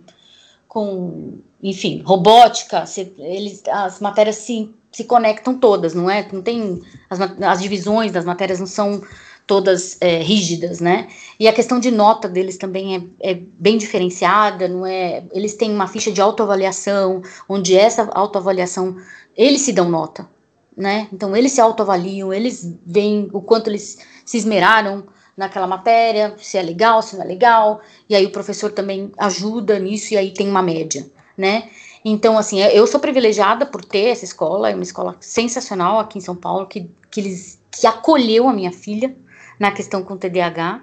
com, 0.67 1.39
enfim, 1.61 2.01
robótica, 2.05 2.86
se, 2.86 3.11
eles, 3.17 3.63
as 3.67 3.99
matérias 3.99 4.38
se, 4.38 4.73
se 4.91 5.03
conectam 5.03 5.57
todas, 5.57 5.93
não 5.93 6.09
é? 6.09 6.27
Não 6.32 6.41
tem, 6.41 6.82
as, 7.09 7.19
as 7.19 7.61
divisões 7.61 8.11
das 8.11 8.25
matérias 8.25 8.59
não 8.59 8.67
são 8.67 9.01
todas 9.50 9.97
é, 10.00 10.20
rígidas, 10.20 10.80
né? 10.80 11.08
E 11.39 11.47
a 11.47 11.52
questão 11.52 11.80
de 11.80 11.89
nota 11.89 12.30
deles 12.30 12.56
também 12.56 12.95
é, 13.20 13.32
é, 13.32 13.34
bem 13.34 13.80
diferenciada, 13.80 14.68
não 14.68 14.86
é? 14.86 15.24
Eles 15.34 15.56
têm 15.56 15.74
uma 15.74 15.88
ficha 15.88 16.12
de 16.12 16.22
autoavaliação, 16.22 17.24
onde 17.50 17.76
essa 17.76 18.08
autoavaliação 18.14 18.95
eles 19.36 19.62
se 19.62 19.74
dão 19.74 19.89
nota, 19.89 20.30
né? 20.78 21.08
Então 21.12 21.36
eles 21.36 21.52
se 21.54 21.60
autoavaliam, 21.60 22.32
eles 22.32 22.78
veem 22.86 23.28
o 23.34 23.41
quanto 23.41 23.72
eles 23.72 23.97
se 24.24 24.38
esmeraram 24.38 25.06
naquela 25.36 25.66
matéria, 25.66 26.36
se 26.38 26.56
é 26.56 26.62
legal, 26.62 27.02
se 27.02 27.16
não 27.16 27.24
é 27.24 27.28
legal, 27.28 27.82
e 28.08 28.16
aí 28.16 28.28
o 28.28 28.32
professor 28.32 28.72
também 28.72 29.12
ajuda 29.18 29.80
nisso 29.80 30.14
e 30.14 30.18
aí 30.18 30.32
tem 30.32 30.47
uma 30.47 30.62
média, 30.62 31.10
né? 31.36 31.70
Então, 32.06 32.38
assim, 32.38 32.62
eu 32.62 32.86
sou 32.86 33.00
privilegiada 33.00 33.66
por 33.66 33.84
ter 33.84 34.10
essa 34.10 34.26
escola, 34.26 34.70
é 34.70 34.76
uma 34.76 34.84
escola 34.84 35.18
sensacional 35.20 35.97
aqui 35.97 36.20
em 36.20 36.22
São 36.22 36.36
Paulo, 36.36 36.68
que, 36.68 36.88
que, 37.10 37.20
eles, 37.20 37.60
que 37.72 37.88
acolheu 37.88 38.47
a 38.47 38.54
minha 38.54 38.72
filha, 38.72 39.16
na 39.60 39.72
questão 39.72 40.03
com 40.03 40.18
TDAH, 40.18 40.82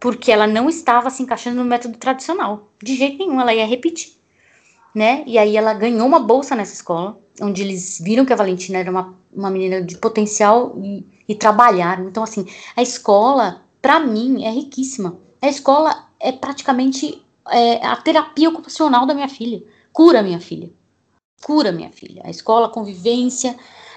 porque 0.00 0.32
ela 0.32 0.46
não 0.46 0.68
estava 0.68 1.10
se 1.10 1.22
encaixando 1.22 1.56
no 1.56 1.64
método 1.64 1.98
tradicional. 1.98 2.68
De 2.82 2.96
jeito 2.96 3.18
nenhum, 3.18 3.40
ela 3.40 3.54
ia 3.54 3.66
repetir. 3.66 4.14
Né? 4.94 5.22
E 5.26 5.36
aí 5.36 5.56
ela 5.56 5.74
ganhou 5.74 6.06
uma 6.06 6.18
bolsa 6.18 6.56
nessa 6.56 6.72
escola, 6.72 7.20
onde 7.40 7.62
eles 7.62 8.00
viram 8.00 8.24
que 8.24 8.32
a 8.32 8.36
Valentina 8.36 8.78
era 8.78 8.90
uma, 8.90 9.14
uma 9.30 9.50
menina 9.50 9.82
de 9.82 9.98
potencial 9.98 10.74
e, 10.82 11.06
e 11.28 11.34
trabalharam. 11.34 12.08
Então, 12.08 12.22
assim, 12.22 12.46
a 12.74 12.82
escola, 12.82 13.62
para 13.82 14.00
mim, 14.00 14.44
é 14.44 14.50
riquíssima. 14.50 15.18
A 15.40 15.48
escola 15.48 16.06
é 16.18 16.32
praticamente 16.32 17.22
é, 17.50 17.84
a 17.86 17.96
terapia 17.96 18.48
ocupacional 18.48 19.06
da 19.06 19.14
minha 19.14 19.28
filha. 19.28 19.62
Cura 19.92 20.22
minha 20.22 20.40
filha. 20.40 20.70
Cura 21.42 21.70
minha 21.72 21.90
filha. 21.90 22.22
A 22.24 22.30
escola, 22.30 22.66
a 22.66 22.70
convivência, 22.70 23.56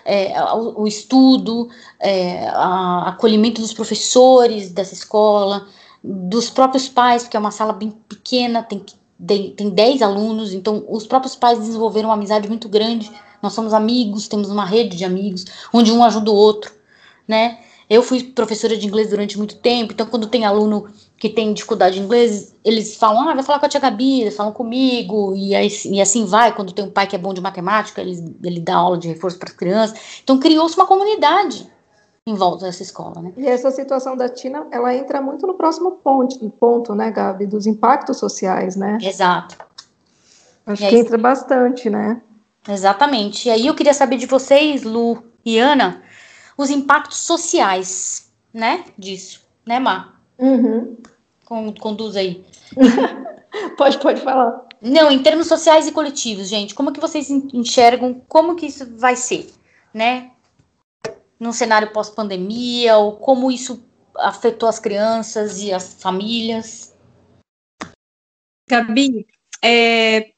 é, 0.09 0.43
o, 0.53 0.81
o, 0.81 0.87
estudo, 0.87 1.69
é, 1.99 2.47
a, 2.49 3.09
acolhimento 3.09 3.61
dos 3.61 3.73
professores 3.73 4.71
dessa 4.71 4.93
escola, 4.93 5.67
dos 6.03 6.49
próprios 6.49 6.89
pais, 6.89 7.23
porque 7.23 7.37
é 7.37 7.39
uma 7.39 7.51
sala 7.51 7.73
bem 7.73 7.91
pequena, 7.91 8.63
tem, 8.63 8.83
tem, 9.25 9.51
tem 9.51 9.69
10 9.69 10.01
alunos, 10.01 10.53
então 10.53 10.83
os 10.89 11.05
próprios 11.05 11.35
pais 11.35 11.59
desenvolveram 11.59 12.09
uma 12.09 12.15
amizade 12.15 12.47
muito 12.47 12.67
grande. 12.67 13.11
Nós 13.41 13.53
somos 13.53 13.73
amigos, 13.73 14.27
temos 14.27 14.49
uma 14.49 14.65
rede 14.65 14.97
de 14.97 15.05
amigos, 15.05 15.45
onde 15.71 15.91
um 15.91 16.03
ajuda 16.03 16.31
o 16.31 16.35
outro, 16.35 16.73
né? 17.27 17.59
Eu 17.89 18.03
fui 18.03 18.23
professora 18.23 18.77
de 18.77 18.85
inglês 18.85 19.09
durante 19.09 19.35
muito 19.35 19.57
tempo, 19.57 19.93
então 19.93 20.05
quando 20.05 20.27
tem 20.27 20.45
aluno 20.45 20.87
que 21.17 21.27
tem 21.27 21.53
dificuldade 21.53 21.99
em 21.99 22.03
inglês, 22.03 22.55
eles 22.63 22.95
falam, 22.95 23.27
ah, 23.27 23.33
vai 23.33 23.43
falar 23.43 23.59
com 23.59 23.65
a 23.65 23.69
tia 23.69 23.79
Gabi, 23.79 24.21
eles 24.21 24.35
falam 24.35 24.53
comigo, 24.53 25.33
e, 25.35 25.55
aí, 25.55 25.69
e 25.85 25.99
assim 25.99 26.23
vai. 26.25 26.55
Quando 26.55 26.71
tem 26.71 26.85
um 26.85 26.91
pai 26.91 27.07
que 27.07 27.15
é 27.15 27.19
bom 27.19 27.33
de 27.33 27.41
matemática, 27.41 27.99
ele, 27.99 28.37
ele 28.43 28.59
dá 28.59 28.75
aula 28.75 28.97
de 28.97 29.07
reforço 29.07 29.39
para 29.39 29.49
as 29.49 29.55
crianças. 29.55 29.99
Então 30.23 30.39
criou-se 30.39 30.75
uma 30.75 30.85
comunidade 30.85 31.67
em 32.27 32.35
volta 32.35 32.65
dessa 32.65 32.83
escola, 32.83 33.21
né? 33.21 33.33
E 33.35 33.47
essa 33.47 33.71
situação 33.71 34.15
da 34.15 34.29
Tina, 34.29 34.67
ela 34.71 34.93
entra 34.93 35.19
muito 35.19 35.47
no 35.47 35.55
próximo 35.55 35.93
ponto, 36.03 36.47
ponto 36.51 36.93
né, 36.93 37.09
Gabi, 37.09 37.47
dos 37.47 37.65
impactos 37.65 38.17
sociais, 38.17 38.75
né? 38.75 38.99
Exato. 39.01 39.57
Acho 40.65 40.87
que 40.87 40.95
entra 40.95 41.17
bastante, 41.17 41.89
né? 41.89 42.21
Exatamente. 42.67 43.47
E 43.47 43.51
aí 43.51 43.65
eu 43.65 43.73
queria 43.73 43.93
saber 43.93 44.17
de 44.17 44.27
vocês, 44.27 44.83
Lu 44.83 45.23
e 45.43 45.57
Ana, 45.57 46.03
os 46.59 46.69
impactos 46.69 47.19
sociais, 47.19 48.33
né, 48.53 48.83
disso, 48.97 49.47
né, 49.65 49.79
Mar? 49.79 50.21
Uhum. 50.37 50.97
conduz 51.79 52.17
aí. 52.17 52.43
pode, 53.77 53.97
pode 53.99 54.19
falar. 54.19 54.67
Não, 54.81 55.09
em 55.09 55.23
termos 55.23 55.47
sociais 55.47 55.87
e 55.87 55.93
coletivos, 55.93 56.49
gente, 56.49 56.75
como 56.75 56.91
que 56.91 56.99
vocês 56.99 57.29
enxergam, 57.29 58.21
como 58.27 58.57
que 58.57 58.65
isso 58.65 58.85
vai 58.97 59.15
ser, 59.15 59.49
né? 59.93 60.31
Num 61.39 61.53
cenário 61.53 61.93
pós-pandemia, 61.93 62.97
ou 62.97 63.15
como 63.15 63.49
isso 63.49 63.81
afetou 64.17 64.67
as 64.67 64.79
crianças 64.79 65.61
e 65.61 65.71
as 65.71 65.93
famílias? 65.93 66.93
Gabi, 68.69 69.25
é, 69.63 70.33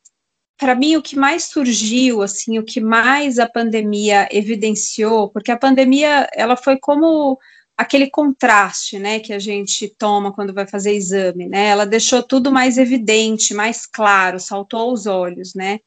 para 0.62 0.76
mim 0.76 0.96
o 0.96 1.02
que 1.02 1.16
mais 1.16 1.46
surgiu, 1.46 2.22
assim, 2.22 2.60
o 2.60 2.64
que 2.64 2.80
mais 2.80 3.40
a 3.40 3.50
pandemia 3.50 4.30
evidenciou, 4.32 5.28
porque 5.28 5.52
a 5.52 5.58
pandemia 5.58 6.30
ela 6.36 6.56
foi 6.56 6.78
como 6.78 7.40
aquele 7.76 8.08
contraste, 8.12 9.00
né, 9.00 9.20
que 9.20 9.34
a 9.34 9.40
gente 9.40 9.90
toma 9.98 10.32
quando 10.32 10.54
vai 10.54 10.68
fazer 10.68 10.94
exame, 10.94 11.50
né? 11.50 11.70
Ela 11.70 11.84
deixou 11.84 12.22
tudo 12.22 12.52
mais 12.52 12.78
evidente, 12.78 13.56
mais 13.56 13.88
claro, 13.88 14.40
saltou 14.40 14.82
aos 14.82 15.08
olhos, 15.08 15.56
né? 15.56 15.80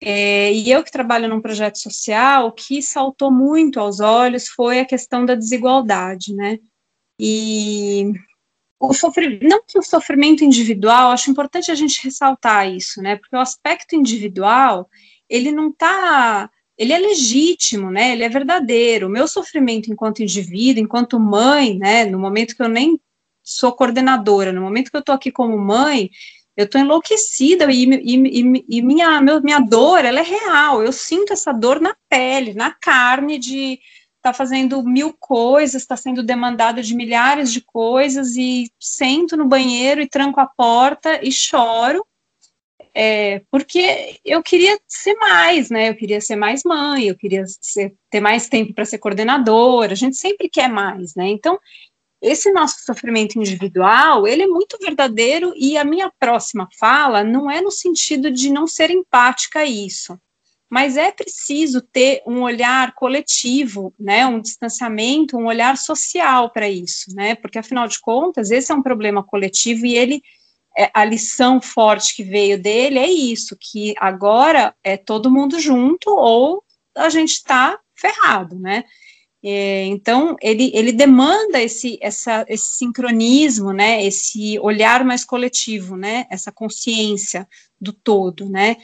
É, 0.00 0.52
e 0.52 0.70
eu 0.70 0.84
que 0.84 0.92
trabalho 0.92 1.28
num 1.28 1.40
projeto 1.40 1.80
social, 1.80 2.46
o 2.46 2.52
que 2.52 2.80
saltou 2.80 3.32
muito 3.32 3.80
aos 3.80 3.98
olhos 3.98 4.46
foi 4.46 4.78
a 4.78 4.86
questão 4.86 5.26
da 5.26 5.34
desigualdade, 5.34 6.32
né? 6.32 6.60
E 7.18 8.12
o 8.78 8.92
sofrimento, 8.92 9.46
não 9.46 9.62
que 9.66 9.78
o 9.78 9.82
sofrimento 9.82 10.44
individual, 10.44 11.10
acho 11.10 11.30
importante 11.30 11.70
a 11.70 11.74
gente 11.74 12.02
ressaltar 12.04 12.70
isso, 12.70 13.00
né? 13.00 13.16
Porque 13.16 13.34
o 13.34 13.40
aspecto 13.40 13.94
individual, 13.94 14.88
ele 15.28 15.50
não 15.50 15.68
está 15.70 16.50
ele 16.76 16.92
é 16.92 16.98
legítimo, 16.98 17.90
né? 17.90 18.12
Ele 18.12 18.24
é 18.24 18.28
verdadeiro. 18.28 19.06
O 19.06 19.10
meu 19.10 19.28
sofrimento 19.28 19.92
enquanto 19.92 20.22
indivíduo, 20.22 20.82
enquanto 20.82 21.20
mãe, 21.20 21.78
né? 21.78 22.04
No 22.04 22.18
momento 22.18 22.56
que 22.56 22.62
eu 22.62 22.68
nem 22.68 23.00
sou 23.42 23.72
coordenadora, 23.72 24.52
no 24.52 24.62
momento 24.62 24.90
que 24.90 24.96
eu 24.96 25.00
estou 25.00 25.14
aqui 25.14 25.30
como 25.30 25.56
mãe, 25.56 26.10
eu 26.56 26.64
estou 26.64 26.80
enlouquecida 26.80 27.70
e, 27.70 27.84
e, 27.84 28.42
e, 28.42 28.64
e, 28.68 28.82
minha, 28.82 29.20
meu, 29.20 29.40
minha 29.42 29.60
dor, 29.60 30.04
ela 30.04 30.20
é 30.20 30.22
real. 30.22 30.82
Eu 30.82 30.92
sinto 30.92 31.32
essa 31.32 31.52
dor 31.52 31.80
na 31.80 31.96
pele, 32.08 32.54
na 32.54 32.72
carne 32.72 33.38
de 33.38 33.78
está 34.24 34.32
fazendo 34.32 34.82
mil 34.82 35.12
coisas, 35.12 35.82
está 35.82 35.98
sendo 35.98 36.22
demandada 36.22 36.82
de 36.82 36.94
milhares 36.94 37.52
de 37.52 37.60
coisas 37.60 38.36
e 38.36 38.72
sento 38.80 39.36
no 39.36 39.44
banheiro 39.44 40.00
e 40.00 40.08
tranco 40.08 40.40
a 40.40 40.46
porta 40.46 41.20
e 41.22 41.30
choro, 41.30 42.06
é, 42.94 43.42
porque 43.50 44.18
eu 44.24 44.42
queria 44.42 44.80
ser 44.88 45.14
mais, 45.16 45.68
né? 45.68 45.90
Eu 45.90 45.94
queria 45.94 46.22
ser 46.22 46.36
mais 46.36 46.62
mãe, 46.64 47.08
eu 47.08 47.16
queria 47.16 47.44
ser, 47.60 47.94
ter 48.08 48.20
mais 48.20 48.48
tempo 48.48 48.72
para 48.72 48.86
ser 48.86 48.98
coordenadora. 48.98 49.92
A 49.92 49.96
gente 49.96 50.16
sempre 50.16 50.48
quer 50.48 50.68
mais, 50.68 51.14
né? 51.14 51.28
Então, 51.28 51.58
esse 52.22 52.50
nosso 52.50 52.78
sofrimento 52.86 53.38
individual, 53.38 54.26
ele 54.26 54.44
é 54.44 54.46
muito 54.46 54.78
verdadeiro 54.78 55.52
e 55.54 55.76
a 55.76 55.84
minha 55.84 56.10
próxima 56.18 56.66
fala 56.78 57.22
não 57.22 57.50
é 57.50 57.60
no 57.60 57.70
sentido 57.70 58.30
de 58.30 58.48
não 58.48 58.66
ser 58.66 58.90
empática 58.90 59.60
a 59.60 59.66
isso, 59.66 60.18
mas 60.70 60.96
é 60.96 61.10
preciso 61.12 61.80
ter 61.80 62.22
um 62.26 62.42
olhar 62.42 62.94
coletivo, 62.94 63.94
né, 63.98 64.26
um 64.26 64.40
distanciamento, 64.40 65.36
um 65.36 65.46
olhar 65.46 65.76
social 65.76 66.50
para 66.50 66.68
isso, 66.68 67.14
né, 67.14 67.34
porque 67.34 67.58
afinal 67.58 67.86
de 67.86 68.00
contas 68.00 68.50
esse 68.50 68.72
é 68.72 68.74
um 68.74 68.82
problema 68.82 69.22
coletivo 69.22 69.86
e 69.86 69.96
ele 69.96 70.22
é, 70.76 70.90
a 70.92 71.04
lição 71.04 71.60
forte 71.60 72.16
que 72.16 72.24
veio 72.24 72.60
dele 72.60 72.98
é 72.98 73.08
isso, 73.08 73.56
que 73.60 73.94
agora 73.98 74.74
é 74.82 74.96
todo 74.96 75.30
mundo 75.30 75.60
junto 75.60 76.10
ou 76.10 76.64
a 76.96 77.08
gente 77.08 77.34
está 77.34 77.78
ferrado, 77.94 78.58
né? 78.58 78.84
É, 79.46 79.84
então, 79.84 80.36
ele, 80.40 80.70
ele 80.74 80.90
demanda 80.90 81.60
esse, 81.60 81.98
essa, 82.00 82.46
esse 82.48 82.78
sincronismo, 82.78 83.74
né, 83.74 84.02
esse 84.02 84.58
olhar 84.58 85.04
mais 85.04 85.22
coletivo, 85.22 85.98
né, 85.98 86.26
essa 86.30 86.50
consciência 86.50 87.46
do 87.78 87.92
todo, 87.92 88.48
né, 88.48 88.76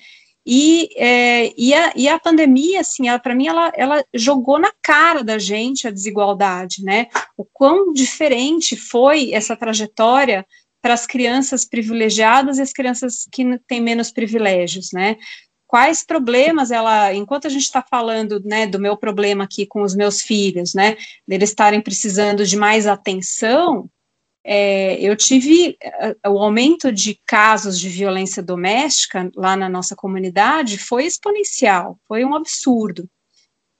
e, 0.53 0.89
é, 0.97 1.55
e, 1.57 1.73
a, 1.73 1.93
e 1.95 2.09
a 2.09 2.19
pandemia, 2.19 2.81
assim, 2.81 3.05
para 3.23 3.37
mim, 3.37 3.47
ela, 3.47 3.71
ela 3.77 4.05
jogou 4.13 4.59
na 4.59 4.73
cara 4.83 5.23
da 5.23 5.39
gente 5.39 5.87
a 5.87 5.93
desigualdade, 5.93 6.83
né, 6.83 7.07
o 7.37 7.45
quão 7.45 7.93
diferente 7.93 8.75
foi 8.75 9.33
essa 9.33 9.55
trajetória 9.55 10.45
para 10.83 10.93
as 10.93 11.07
crianças 11.07 11.65
privilegiadas 11.65 12.59
e 12.59 12.63
as 12.63 12.73
crianças 12.73 13.29
que 13.31 13.61
têm 13.69 13.81
menos 13.81 14.11
privilégios, 14.11 14.89
né, 14.93 15.17
quais 15.69 16.05
problemas 16.05 16.73
ela, 16.73 17.15
enquanto 17.15 17.47
a 17.47 17.51
gente 17.51 17.63
está 17.63 17.81
falando, 17.89 18.43
né, 18.45 18.67
do 18.67 18.81
meu 18.81 18.97
problema 18.97 19.45
aqui 19.45 19.65
com 19.65 19.83
os 19.83 19.95
meus 19.95 20.21
filhos, 20.21 20.75
né, 20.75 20.97
deles 21.29 21.51
estarem 21.51 21.81
precisando 21.81 22.45
de 22.45 22.57
mais 22.57 22.89
atenção, 22.89 23.89
é, 24.45 25.01
eu 25.01 25.15
tive 25.17 25.77
uh, 26.25 26.31
o 26.31 26.39
aumento 26.39 26.91
de 26.91 27.21
casos 27.27 27.79
de 27.79 27.89
violência 27.89 28.43
doméstica 28.43 29.31
lá 29.37 29.57
na 29.57 29.69
nossa 29.69 29.95
comunidade 29.95 30.79
foi 30.79 31.05
exponencial, 31.05 31.99
foi 32.09 32.25
um 32.25 32.35
absurdo. 32.35 33.09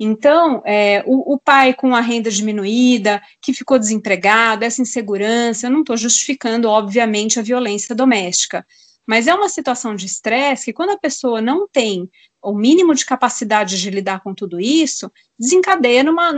Então, 0.03 0.63
é, 0.65 1.05
o, 1.07 1.35
o, 1.35 1.39
pai 1.39 1.75
com 1.75 1.95
a 1.95 2.01
renda 2.01 2.31
diminuída, 2.31 3.23
que 3.43 3.53
ficou 3.53 3.79
desempregado, 3.79 4.65
essa 4.65 4.81
insegurança, 4.81 5.67
eu 5.67 5.71
não 5.71 5.81
estou 5.81 5.95
justificando, 5.95 6.71
obviamente, 6.71 7.39
a 7.39 7.43
violência 7.43 7.95
doméstica, 7.95 8.67
mas 9.07 9.27
é 9.27 9.35
uma 9.35 9.49
situação 9.51 9.95
de 9.95 10.07
estresse 10.07 10.67
que, 10.67 10.73
quando 10.73 10.91
a 10.91 10.99
pessoa 10.99 11.43
não 11.43 11.69
tem 11.69 12.09
o 12.43 12.55
mínimo 12.55 12.95
de 12.95 13.05
capacidade 13.05 13.79
de 13.79 13.91
lidar 13.91 14.23
com 14.23 14.35
tudo 14.35 14.59
isso, 14.59 15.13
desencadeia 15.39 16.03
numa, 16.03 16.33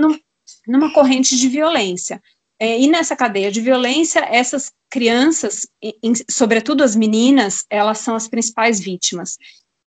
numa 0.67 0.93
corrente 0.93 1.37
de 1.37 1.49
violência. 1.49 2.21
É, 2.63 2.79
e 2.79 2.87
nessa 2.87 3.17
cadeia 3.17 3.51
de 3.51 3.61
violência, 3.61 4.21
essas 4.21 4.71
crianças, 4.89 5.67
em, 5.83 6.13
sobretudo 6.31 6.85
as 6.85 6.95
meninas, 6.95 7.65
elas 7.69 7.99
são 7.99 8.15
as 8.15 8.29
principais 8.29 8.79
vítimas. 8.79 9.37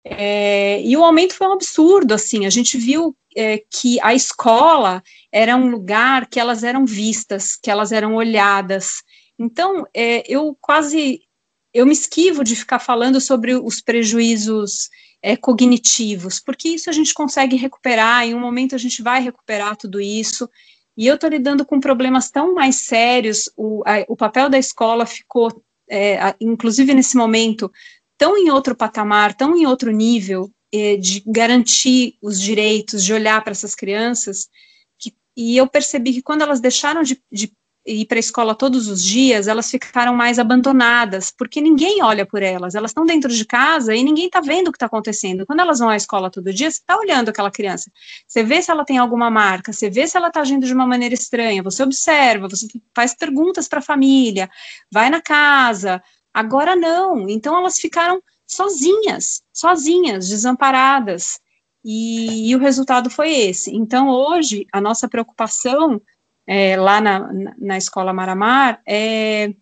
É, 0.04 0.82
e 0.82 0.98
o 0.98 1.06
aumento 1.06 1.36
foi 1.36 1.48
um 1.48 1.54
absurdo, 1.54 2.14
assim, 2.14 2.46
a 2.46 2.50
gente 2.50 2.78
viu 2.78 3.16
é, 3.34 3.64
que 3.72 3.98
a 4.02 4.14
escola 4.14 5.02
era 5.32 5.56
um 5.56 5.70
lugar 5.70 6.28
que 6.28 6.38
elas 6.38 6.66
eram 6.66 6.86
vistas, 6.86 7.56
que 7.56 7.72
elas 7.72 7.94
eram 7.94 8.14
olhadas. 8.14 8.96
Então, 9.40 9.88
é, 9.94 10.22
eu 10.28 10.54
quase 10.60 11.22
eu 11.74 11.86
me 11.86 11.94
esquivo 11.94 12.44
de 12.44 12.58
ficar 12.58 12.80
falando 12.80 13.22
sobre 13.22 13.56
os 13.56 13.80
prejuízos 13.80 14.90
é, 15.24 15.38
cognitivos, 15.38 16.42
porque 16.42 16.68
isso 16.68 16.90
a 16.90 16.94
gente 16.94 17.14
consegue 17.14 17.56
recuperar, 17.56 18.26
em 18.26 18.36
um 18.36 18.40
momento 18.42 18.76
a 18.76 18.78
gente 18.78 19.02
vai 19.02 19.22
recuperar 19.22 19.78
tudo 19.78 20.02
isso, 20.02 20.50
e 20.98 21.08
eu 21.08 21.16
estou 21.16 21.30
lidando 21.30 21.66
com 21.66 21.80
problemas 21.80 22.32
tão 22.32 22.54
mais 22.54 22.78
sérios, 22.78 23.50
o, 23.56 23.84
a, 23.86 24.06
o 24.08 24.16
papel 24.16 24.50
da 24.50 24.58
escola 24.58 25.06
ficou, 25.06 25.52
é, 25.90 26.18
a, 26.18 26.36
inclusive 26.40 26.94
nesse 26.94 27.18
momento, 27.18 27.72
tão 28.18 28.38
em 28.38 28.50
outro 28.50 28.76
patamar, 28.76 29.34
tão 29.36 29.58
em 29.58 29.66
outro 29.66 29.92
nível, 29.92 30.50
é, 30.74 30.96
de 30.96 31.22
garantir 31.26 32.18
os 32.22 32.40
direitos, 32.40 33.04
de 33.04 33.14
olhar 33.14 33.44
para 33.44 33.52
essas 33.52 33.76
crianças, 33.76 34.48
que, 34.98 35.14
e 35.36 35.58
eu 35.58 35.68
percebi 35.68 36.14
que 36.14 36.22
quando 36.22 36.42
elas 36.42 36.62
deixaram 36.62 37.04
de, 37.04 37.22
de 37.32 37.52
ir 37.86 38.06
para 38.06 38.18
a 38.18 38.20
escola 38.20 38.56
todos 38.56 38.88
os 38.88 39.04
dias, 39.04 39.48
elas 39.48 39.70
ficaram 39.70 40.16
mais 40.16 40.40
abandonadas, 40.40 41.32
porque 41.32 41.62
ninguém 41.62 42.02
olha 42.02 42.26
por 42.26 42.42
elas, 42.42 42.74
elas 42.74 42.92
estão 42.92 43.06
dentro 43.06 43.32
de 43.32 43.46
casa 43.46 43.94
e 43.94 44.04
ninguém 44.04 44.26
está 44.26 44.42
vendo 44.42 44.70
o 44.70 44.72
que 44.72 44.78
está 44.78 44.88
acontecendo. 44.88 45.46
Quando 45.46 45.60
elas 45.60 45.80
vão 45.80 45.90
à 45.90 45.96
escola 45.96 46.32
todo 46.32 46.52
dia, 46.52 46.72
você 46.72 46.80
está 46.80 46.98
olhando 46.98 47.30
aquela 47.30 47.52
criança, 47.52 47.92
você 48.28 48.44
vê 48.44 48.62
se 48.62 48.72
ela 48.72 48.84
tem 48.84 48.98
alguma 48.98 49.30
marca, 49.30 49.72
você 49.72 49.90
vê 49.90 50.08
se 50.08 50.18
ela 50.18 50.30
está 50.30 50.42
agindo 50.42 50.66
de 50.66 50.74
uma 50.74 50.88
maneira 50.88 51.14
estranha, 51.14 51.62
você 51.62 51.84
observa, 51.84 52.50
você 52.50 52.68
faz 52.96 53.14
perguntas 53.16 53.68
para 53.68 53.80
a 53.80 53.84
família, 53.84 54.50
vai 54.92 55.10
na 55.10 55.22
casa. 55.22 56.02
Agora 56.34 56.76
não, 56.76 57.30
então 57.30 57.56
elas 57.56 57.80
ficaram 57.80 58.22
sozinhas, 58.48 59.44
sozinhas, 59.54 60.28
desamparadas. 60.28 61.40
E, 61.88 62.50
e 62.50 62.56
o 62.56 62.60
resultado 62.60 63.12
foi 63.12 63.32
esse. 63.32 63.70
Então, 63.76 64.10
hoje, 64.10 64.66
a 64.74 64.82
nossa 64.82 65.08
preocupação 65.08 66.02
é, 66.48 66.78
lá 66.78 67.02
na, 67.02 67.30
na 67.58 67.78
escola 67.78 68.14
Maramar 68.14 68.82
é 68.88 69.54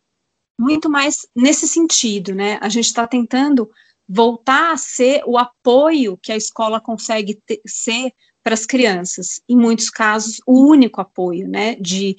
muito 0.60 0.90
mais 0.90 1.28
nesse 1.36 1.68
sentido, 1.68 2.36
né? 2.36 2.58
A 2.62 2.70
gente 2.70 2.86
está 2.86 3.08
tentando 3.08 3.70
voltar 4.08 4.72
a 4.72 4.78
ser 4.78 5.24
o 5.26 5.38
apoio 5.38 6.18
que 6.22 6.32
a 6.32 6.38
escola 6.38 6.80
consegue 6.80 7.42
ter, 7.46 7.62
ser 7.66 8.14
para 8.44 8.54
as 8.54 8.66
crianças, 8.66 9.42
em 9.48 9.56
muitos 9.56 9.90
casos, 9.90 10.42
o 10.46 10.68
único 10.68 11.00
apoio, 11.00 11.48
né? 11.48 11.76
De, 11.76 12.18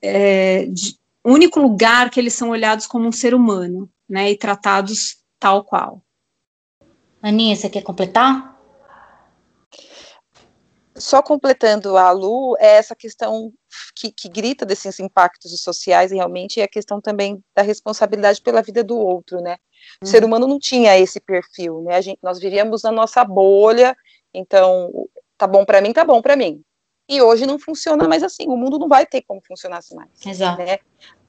é, 0.00 0.66
de 0.66 0.96
único 1.24 1.60
lugar 1.60 2.10
que 2.10 2.20
eles 2.20 2.34
são 2.34 2.50
olhados 2.50 2.86
como 2.86 3.06
um 3.06 3.12
ser 3.12 3.34
humano, 3.34 3.90
né? 4.08 4.30
E 4.30 4.36
tratados 4.36 5.16
tal 5.38 5.64
qual. 5.64 6.02
Aninha, 7.20 7.56
você 7.56 7.68
quer 7.68 7.82
completar? 7.82 8.57
Só 11.00 11.22
completando 11.22 11.96
a 11.96 12.10
Lu, 12.10 12.56
é 12.58 12.76
essa 12.76 12.94
questão 12.94 13.52
que, 13.94 14.10
que, 14.10 14.28
grita 14.28 14.64
desses 14.64 14.98
impactos 15.00 15.60
sociais 15.60 16.10
realmente 16.10 16.60
é 16.60 16.64
a 16.64 16.68
questão 16.68 17.00
também 17.00 17.42
da 17.54 17.62
responsabilidade 17.62 18.40
pela 18.42 18.62
vida 18.62 18.82
do 18.82 18.98
outro, 18.98 19.40
né? 19.40 19.56
O 20.02 20.04
uhum. 20.04 20.10
ser 20.10 20.24
humano 20.24 20.46
não 20.46 20.58
tinha 20.58 20.98
esse 20.98 21.20
perfil, 21.20 21.82
né? 21.82 21.96
A 21.96 22.00
gente, 22.00 22.18
nós 22.22 22.38
vivíamos 22.38 22.82
na 22.82 22.92
nossa 22.92 23.24
bolha, 23.24 23.96
então 24.32 24.90
tá 25.36 25.46
bom 25.46 25.64
para 25.64 25.80
mim, 25.80 25.92
tá 25.92 26.04
bom 26.04 26.20
para 26.20 26.36
mim. 26.36 26.62
E 27.08 27.22
hoje 27.22 27.46
não 27.46 27.58
funciona 27.58 28.06
mais 28.06 28.22
assim, 28.22 28.46
o 28.46 28.56
mundo 28.56 28.78
não 28.78 28.88
vai 28.88 29.06
ter 29.06 29.22
como 29.22 29.40
funcionasse 29.46 29.94
mais. 29.94 30.10
Exato. 30.26 30.62
Né? 30.62 30.78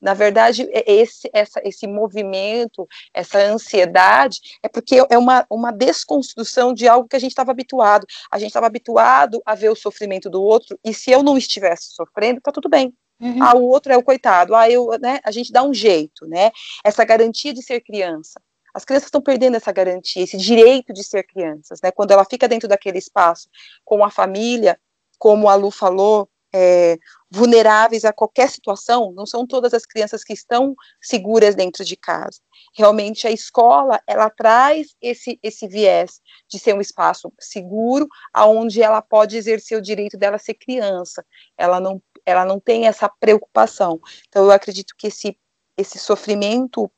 Na 0.01 0.13
verdade, 0.13 0.67
é 0.71 0.91
esse, 0.91 1.29
essa, 1.33 1.61
esse 1.63 1.87
movimento, 1.87 2.87
essa 3.13 3.39
ansiedade, 3.39 4.39
é 4.63 4.67
porque 4.67 5.01
é 5.09 5.17
uma, 5.17 5.45
uma 5.49 5.71
desconstrução 5.71 6.73
de 6.73 6.87
algo 6.87 7.07
que 7.07 7.15
a 7.15 7.19
gente 7.19 7.31
estava 7.31 7.51
habituado. 7.51 8.05
A 8.31 8.37
gente 8.37 8.49
estava 8.49 8.67
habituado 8.67 9.41
a 9.45 9.55
ver 9.55 9.69
o 9.69 9.75
sofrimento 9.75 10.29
do 10.29 10.41
outro, 10.41 10.77
e 10.83 10.93
se 10.93 11.11
eu 11.11 11.23
não 11.23 11.37
estivesse 11.37 11.93
sofrendo, 11.93 12.41
tá 12.41 12.51
tudo 12.51 12.69
bem. 12.69 12.93
Uhum. 13.21 13.43
Ah, 13.43 13.55
o 13.55 13.63
outro 13.63 13.91
é 13.91 13.97
o 13.97 14.03
coitado. 14.03 14.55
Ah, 14.55 14.69
eu, 14.69 14.89
né? 14.99 15.19
A 15.23 15.31
gente 15.31 15.51
dá 15.51 15.63
um 15.63 15.73
jeito, 15.73 16.25
né? 16.25 16.51
Essa 16.83 17.03
garantia 17.03 17.53
de 17.53 17.61
ser 17.61 17.81
criança. 17.81 18.41
As 18.73 18.85
crianças 18.85 19.07
estão 19.07 19.21
perdendo 19.21 19.57
essa 19.57 19.71
garantia, 19.71 20.23
esse 20.23 20.37
direito 20.37 20.93
de 20.93 21.03
ser 21.03 21.23
crianças, 21.23 21.79
né? 21.81 21.91
Quando 21.91 22.11
ela 22.11 22.23
fica 22.23 22.47
dentro 22.47 22.67
daquele 22.67 22.97
espaço 22.97 23.49
com 23.83 24.03
a 24.03 24.09
família, 24.09 24.79
como 25.19 25.49
a 25.49 25.55
Lu 25.55 25.69
falou, 25.69 26.29
é, 26.53 26.97
vulneráveis 27.29 28.03
a 28.05 28.13
qualquer 28.13 28.49
situação, 28.49 29.11
não 29.11 29.25
são 29.25 29.45
todas 29.45 29.73
as 29.73 29.85
crianças 29.85 30.23
que 30.23 30.33
estão 30.33 30.75
seguras 30.99 31.55
dentro 31.55 31.85
de 31.85 31.95
casa. 31.95 32.39
Realmente 32.75 33.27
a 33.27 33.31
escola, 33.31 34.01
ela 34.07 34.29
traz 34.29 34.95
esse, 35.01 35.39
esse 35.43 35.67
viés 35.67 36.19
de 36.49 36.57
ser 36.57 36.73
um 36.73 36.81
espaço 36.81 37.31
seguro, 37.39 38.07
aonde 38.33 38.81
ela 38.81 39.01
pode 39.01 39.37
exercer 39.37 39.77
o 39.77 39.81
direito 39.81 40.17
dela 40.17 40.39
ser 40.39 40.55
criança. 40.55 41.23
Ela 41.57 41.79
não, 41.79 42.01
ela 42.25 42.45
não 42.45 42.59
tem 42.59 42.87
essa 42.87 43.07
preocupação. 43.07 43.99
Então 44.27 44.45
eu 44.45 44.51
acredito 44.51 44.95
que 44.97 45.07
esse, 45.07 45.37
esse 45.77 45.99
sofrimento 45.99 46.91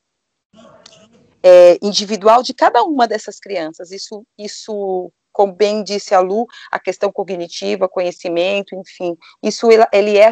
é, 1.43 1.77
individual 1.81 2.41
de 2.43 2.53
cada 2.53 2.83
uma 2.83 3.07
dessas 3.07 3.39
crianças, 3.39 3.91
isso, 3.91 4.25
isso 4.37 5.11
como 5.41 5.53
bem 5.53 5.83
disse 5.83 6.13
a 6.13 6.19
Lu, 6.19 6.45
a 6.71 6.79
questão 6.79 7.11
cognitiva, 7.11 7.89
conhecimento, 7.89 8.75
enfim, 8.75 9.17
isso 9.41 9.67
ele 9.91 10.15
é 10.19 10.29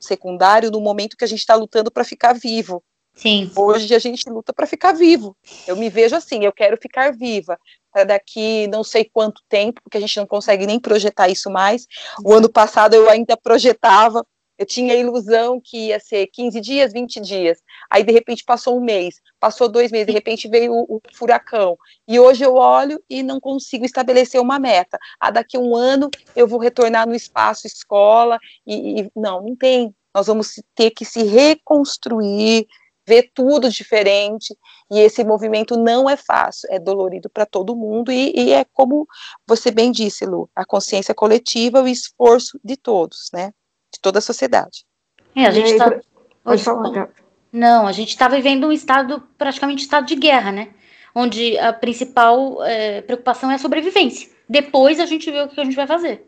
secundário 0.00 0.68
no 0.68 0.80
momento 0.80 1.16
que 1.16 1.24
a 1.24 1.28
gente 1.28 1.38
está 1.38 1.54
lutando 1.54 1.92
para 1.92 2.02
ficar 2.02 2.32
vivo. 2.32 2.82
Sim. 3.14 3.50
Hoje 3.54 3.94
a 3.94 4.00
gente 4.00 4.28
luta 4.28 4.52
para 4.52 4.66
ficar 4.66 4.92
vivo. 4.92 5.36
Eu 5.64 5.76
me 5.76 5.88
vejo 5.88 6.16
assim, 6.16 6.44
eu 6.44 6.52
quero 6.52 6.76
ficar 6.76 7.12
viva 7.12 7.56
para 7.92 8.02
daqui 8.02 8.66
não 8.66 8.82
sei 8.82 9.04
quanto 9.04 9.42
tempo, 9.48 9.80
porque 9.80 9.96
a 9.96 10.00
gente 10.00 10.16
não 10.16 10.26
consegue 10.26 10.66
nem 10.66 10.80
projetar 10.80 11.28
isso 11.28 11.48
mais. 11.48 11.86
O 12.24 12.32
ano 12.32 12.48
passado 12.48 12.94
eu 12.94 13.08
ainda 13.08 13.36
projetava 13.36 14.26
eu 14.58 14.66
tinha 14.66 14.92
a 14.92 14.96
ilusão 14.96 15.60
que 15.62 15.88
ia 15.88 16.00
ser 16.00 16.26
15 16.26 16.60
dias, 16.60 16.92
20 16.92 17.20
dias. 17.20 17.58
Aí, 17.88 18.02
de 18.02 18.12
repente, 18.12 18.44
passou 18.44 18.76
um 18.76 18.84
mês, 18.84 19.20
passou 19.38 19.68
dois 19.68 19.92
meses, 19.92 20.08
de 20.08 20.12
repente 20.12 20.48
veio 20.48 20.72
o, 20.72 20.96
o 20.96 21.00
furacão. 21.14 21.78
E 22.06 22.18
hoje 22.18 22.44
eu 22.44 22.54
olho 22.56 23.02
e 23.08 23.22
não 23.22 23.38
consigo 23.38 23.84
estabelecer 23.84 24.40
uma 24.40 24.58
meta. 24.58 24.98
Ah, 25.20 25.30
daqui 25.30 25.56
a 25.56 25.60
um 25.60 25.76
ano 25.76 26.10
eu 26.34 26.48
vou 26.48 26.58
retornar 26.58 27.06
no 27.06 27.14
espaço 27.14 27.66
escola. 27.66 28.38
E, 28.66 29.02
e 29.02 29.10
não, 29.14 29.40
não 29.40 29.54
tem. 29.54 29.94
Nós 30.12 30.26
vamos 30.26 30.60
ter 30.74 30.90
que 30.90 31.04
se 31.04 31.22
reconstruir 31.22 32.66
vê 33.08 33.22
tudo 33.22 33.70
diferente, 33.70 34.54
e 34.90 35.00
esse 35.00 35.24
movimento 35.24 35.78
não 35.78 36.10
é 36.10 36.16
fácil, 36.16 36.68
é 36.70 36.78
dolorido 36.78 37.30
para 37.30 37.46
todo 37.46 37.74
mundo, 37.74 38.12
e, 38.12 38.34
e, 38.36 38.52
é 38.52 38.66
como 38.74 39.08
você 39.46 39.70
bem 39.70 39.90
disse, 39.90 40.26
Lu, 40.26 40.50
a 40.54 40.62
consciência 40.62 41.14
coletiva, 41.14 41.82
o 41.82 41.88
esforço 41.88 42.60
de 42.62 42.76
todos, 42.76 43.30
né, 43.32 43.50
de 43.92 44.00
toda 44.00 44.18
a 44.18 44.22
sociedade. 44.22 44.84
É, 45.34 45.46
a 45.46 45.50
gente 45.50 45.72
está... 45.72 45.98
Pode 46.42 46.62
falar, 46.62 47.10
Não, 47.52 47.86
a 47.86 47.92
gente 47.92 48.08
está 48.08 48.28
vivendo 48.28 48.66
um 48.66 48.72
estado, 48.72 49.22
praticamente 49.36 49.82
estado 49.82 50.06
de 50.06 50.14
guerra, 50.14 50.50
né, 50.50 50.68
onde 51.14 51.58
a 51.58 51.72
principal 51.72 52.64
é, 52.64 53.02
preocupação 53.02 53.50
é 53.50 53.54
a 53.54 53.58
sobrevivência. 53.58 54.30
Depois 54.48 54.98
a 54.98 55.06
gente 55.06 55.30
vê 55.30 55.42
o 55.42 55.48
que 55.48 55.60
a 55.60 55.64
gente 55.64 55.76
vai 55.76 55.86
fazer. 55.86 56.26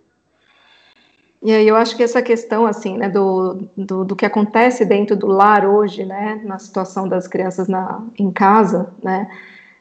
E 1.43 1.53
aí 1.53 1.67
eu 1.67 1.75
acho 1.75 1.97
que 1.97 2.03
essa 2.03 2.21
questão, 2.21 2.67
assim, 2.67 2.99
né, 2.99 3.09
do, 3.09 3.67
do, 3.75 4.05
do, 4.05 4.15
que 4.15 4.27
acontece 4.27 4.85
dentro 4.85 5.17
do 5.17 5.27
lar 5.27 5.67
hoje, 5.67 6.05
né, 6.05 6.39
na 6.45 6.59
situação 6.59 7.09
das 7.09 7.27
crianças 7.27 7.67
na, 7.67 8.05
em 8.19 8.31
casa, 8.31 8.93
né, 9.03 9.27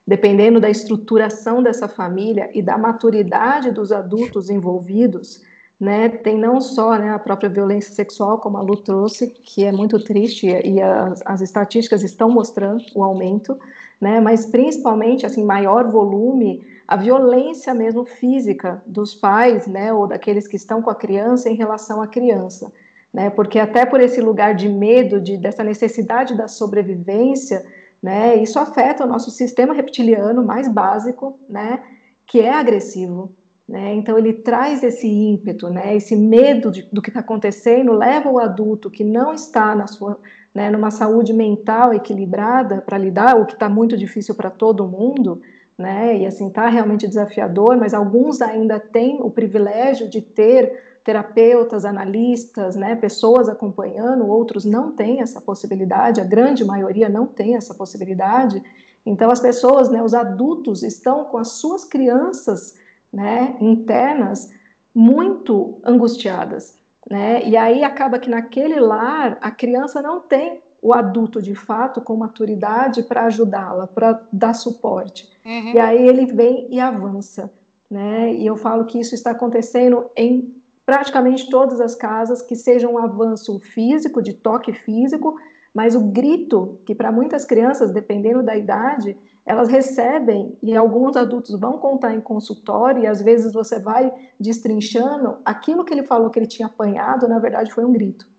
dependendo 0.07 0.59
da 0.59 0.69
estruturação 0.69 1.61
dessa 1.61 1.89
família 1.89 2.49
e 2.53 2.61
da 2.61 2.77
maturidade 2.77 3.71
dos 3.71 3.91
adultos 3.91 4.49
envolvidos, 4.49 5.43
né, 5.79 6.09
tem 6.09 6.37
não 6.37 6.59
só 6.59 6.97
né, 6.97 7.13
a 7.13 7.19
própria 7.19 7.49
violência 7.49 7.93
sexual, 7.93 8.39
como 8.39 8.57
a 8.57 8.61
Lu 8.61 8.77
trouxe, 8.77 9.29
que 9.29 9.63
é 9.63 9.71
muito 9.71 9.97
triste 10.03 10.47
e 10.47 10.81
as, 10.81 11.21
as 11.25 11.39
estatísticas 11.39 12.03
estão 12.03 12.29
mostrando 12.29 12.83
o 12.93 13.01
aumento, 13.01 13.57
né, 14.01 14.19
mas 14.19 14.45
principalmente, 14.45 15.25
assim, 15.25 15.45
maior 15.45 15.89
volume 15.89 16.67
a 16.85 16.97
violência 16.97 17.73
mesmo 17.73 18.03
física 18.03 18.83
dos 18.85 19.15
pais, 19.15 19.67
né, 19.67 19.93
ou 19.93 20.05
daqueles 20.05 20.47
que 20.47 20.57
estão 20.57 20.81
com 20.81 20.89
a 20.89 20.95
criança 20.95 21.49
em 21.49 21.55
relação 21.55 22.01
à 22.01 22.07
criança, 22.07 22.73
né, 23.13 23.29
porque 23.29 23.57
até 23.57 23.85
por 23.85 24.01
esse 24.01 24.19
lugar 24.19 24.55
de 24.55 24.67
medo, 24.67 25.21
de, 25.21 25.37
dessa 25.37 25.63
necessidade 25.63 26.35
da 26.35 26.49
sobrevivência, 26.49 27.65
né, 28.03 28.35
isso 28.35 28.59
afeta 28.59 29.05
o 29.05 29.07
nosso 29.07 29.31
sistema 29.31 29.73
reptiliano 29.73 30.43
mais 30.43 30.67
básico, 30.67 31.39
né, 31.47 31.81
que 32.25 32.41
é 32.41 32.53
agressivo, 32.53 33.33
né, 33.69 33.93
então 33.93 34.17
ele 34.17 34.33
traz 34.33 34.81
esse 34.81 35.07
ímpeto, 35.07 35.69
né, 35.69 35.95
esse 35.95 36.15
medo 36.15 36.71
de, 36.71 36.89
do 36.91 37.03
que 37.03 37.11
está 37.11 37.19
acontecendo, 37.19 37.91
leva 37.91 38.27
o 38.27 38.39
adulto 38.39 38.89
que 38.89 39.03
não 39.03 39.31
está 39.31 39.75
na 39.75 39.85
sua, 39.85 40.19
né, 40.55 40.71
numa 40.71 40.89
saúde 40.89 41.31
mental 41.31 41.93
equilibrada 41.93 42.81
para 42.81 42.97
lidar, 42.97 43.39
o 43.39 43.45
que 43.45 43.53
está 43.53 43.69
muito 43.69 43.95
difícil 43.95 44.33
para 44.33 44.49
todo 44.49 44.87
mundo, 44.87 45.43
né? 45.77 46.17
E 46.17 46.25
assim 46.25 46.47
está 46.47 46.67
realmente 46.67 47.07
desafiador, 47.07 47.77
mas 47.77 47.93
alguns 47.93 48.41
ainda 48.41 48.79
têm 48.79 49.21
o 49.21 49.29
privilégio 49.29 50.09
de 50.09 50.19
ter 50.19 50.97
terapeutas, 51.03 51.85
analistas, 51.85 52.75
né, 52.75 52.95
pessoas 52.95 53.47
acompanhando, 53.47 54.25
outros 54.25 54.65
não 54.65 54.93
têm 54.93 55.21
essa 55.21 55.39
possibilidade, 55.39 56.19
a 56.19 56.25
grande 56.25 56.65
maioria 56.65 57.07
não 57.07 57.27
tem 57.27 57.55
essa 57.55 57.75
possibilidade. 57.75 58.63
Então 59.05 59.29
as 59.29 59.39
pessoas, 59.39 59.91
né, 59.91 60.01
os 60.01 60.15
adultos 60.15 60.81
estão 60.81 61.25
com 61.25 61.37
as 61.37 61.49
suas 61.49 61.85
crianças, 61.85 62.78
né, 63.11 63.55
internas 63.59 64.53
muito 64.93 65.79
angustiadas, 65.83 66.79
né? 67.09 67.43
E 67.47 67.55
aí 67.55 67.83
acaba 67.83 68.19
que 68.19 68.29
naquele 68.29 68.79
lar 68.79 69.37
a 69.41 69.51
criança 69.51 70.01
não 70.01 70.19
tem 70.19 70.61
o 70.81 70.93
adulto 70.93 71.41
de 71.41 71.55
fato 71.55 72.01
com 72.01 72.15
maturidade 72.15 73.03
para 73.03 73.25
ajudá-la, 73.25 73.87
para 73.87 74.21
dar 74.31 74.53
suporte. 74.53 75.29
Uhum. 75.45 75.73
E 75.73 75.79
aí 75.79 76.07
ele 76.07 76.25
vem 76.25 76.67
e 76.71 76.79
avança, 76.79 77.51
né? 77.89 78.33
E 78.33 78.45
eu 78.45 78.55
falo 78.55 78.85
que 78.85 78.99
isso 78.99 79.13
está 79.13 79.31
acontecendo 79.31 80.09
em 80.15 80.55
praticamente 80.85 81.49
todas 81.49 81.79
as 81.79 81.93
casas, 81.93 82.41
que 82.41 82.55
seja 82.55 82.87
um 82.87 82.97
avanço 82.97 83.59
físico, 83.59 84.21
de 84.21 84.33
toque 84.33 84.73
físico, 84.73 85.35
mas 85.73 85.95
o 85.95 85.99
grito, 85.99 86.79
que 86.85 86.95
para 86.95 87.11
muitas 87.11 87.45
crianças, 87.45 87.91
dependendo 87.91 88.41
da 88.41 88.55
idade, 88.55 89.15
elas 89.45 89.69
recebem, 89.69 90.57
e 90.61 90.75
alguns 90.75 91.15
adultos 91.17 91.59
vão 91.59 91.77
contar 91.77 92.13
em 92.13 92.21
consultório, 92.21 93.03
e 93.03 93.07
às 93.07 93.21
vezes 93.21 93.53
você 93.53 93.79
vai 93.79 94.13
destrinchando, 94.39 95.37
aquilo 95.43 95.83
que 95.83 95.93
ele 95.93 96.03
falou 96.03 96.29
que 96.29 96.39
ele 96.39 96.45
tinha 96.45 96.67
apanhado, 96.67 97.27
na 97.27 97.39
verdade 97.39 97.71
foi 97.71 97.83
um 97.83 97.91
grito 97.91 98.29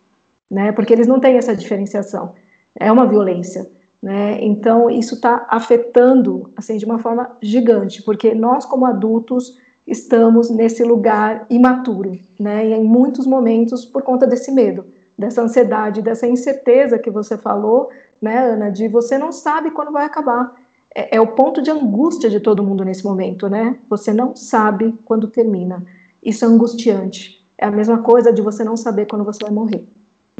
né? 0.50 0.72
Porque 0.72 0.92
eles 0.92 1.06
não 1.06 1.20
têm 1.20 1.36
essa 1.36 1.54
diferenciação. 1.54 2.34
É 2.74 2.90
uma 2.90 3.06
violência, 3.06 3.70
né? 4.02 4.42
Então 4.42 4.90
isso 4.90 5.14
está 5.14 5.46
afetando 5.48 6.50
assim 6.56 6.76
de 6.76 6.84
uma 6.84 6.98
forma 6.98 7.36
gigante, 7.40 8.02
porque 8.02 8.34
nós 8.34 8.64
como 8.64 8.84
adultos 8.84 9.58
estamos 9.86 10.50
nesse 10.50 10.82
lugar 10.82 11.46
imaturo, 11.48 12.18
né? 12.38 12.66
E 12.66 12.72
em 12.72 12.84
muitos 12.84 13.26
momentos 13.26 13.84
por 13.84 14.02
conta 14.02 14.26
desse 14.26 14.50
medo, 14.50 14.86
dessa 15.16 15.42
ansiedade, 15.42 16.02
dessa 16.02 16.26
incerteza 16.26 16.98
que 16.98 17.10
você 17.10 17.36
falou, 17.38 17.90
né, 18.20 18.38
Ana, 18.38 18.70
de 18.70 18.88
você 18.88 19.16
não 19.16 19.32
sabe 19.32 19.70
quando 19.70 19.92
vai 19.92 20.04
acabar. 20.04 20.54
É, 20.94 21.16
é 21.16 21.20
o 21.20 21.28
ponto 21.28 21.62
de 21.62 21.70
angústia 21.70 22.28
de 22.28 22.40
todo 22.40 22.62
mundo 22.62 22.84
nesse 22.84 23.04
momento, 23.04 23.48
né? 23.48 23.78
Você 23.88 24.12
não 24.12 24.34
sabe 24.34 24.94
quando 25.04 25.28
termina. 25.28 25.84
Isso 26.22 26.44
é 26.44 26.48
angustiante. 26.48 27.44
É 27.56 27.66
a 27.66 27.70
mesma 27.70 27.98
coisa 27.98 28.32
de 28.32 28.42
você 28.42 28.64
não 28.64 28.76
saber 28.76 29.06
quando 29.06 29.24
você 29.24 29.38
vai 29.42 29.52
morrer 29.52 29.86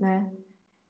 né? 0.01 0.33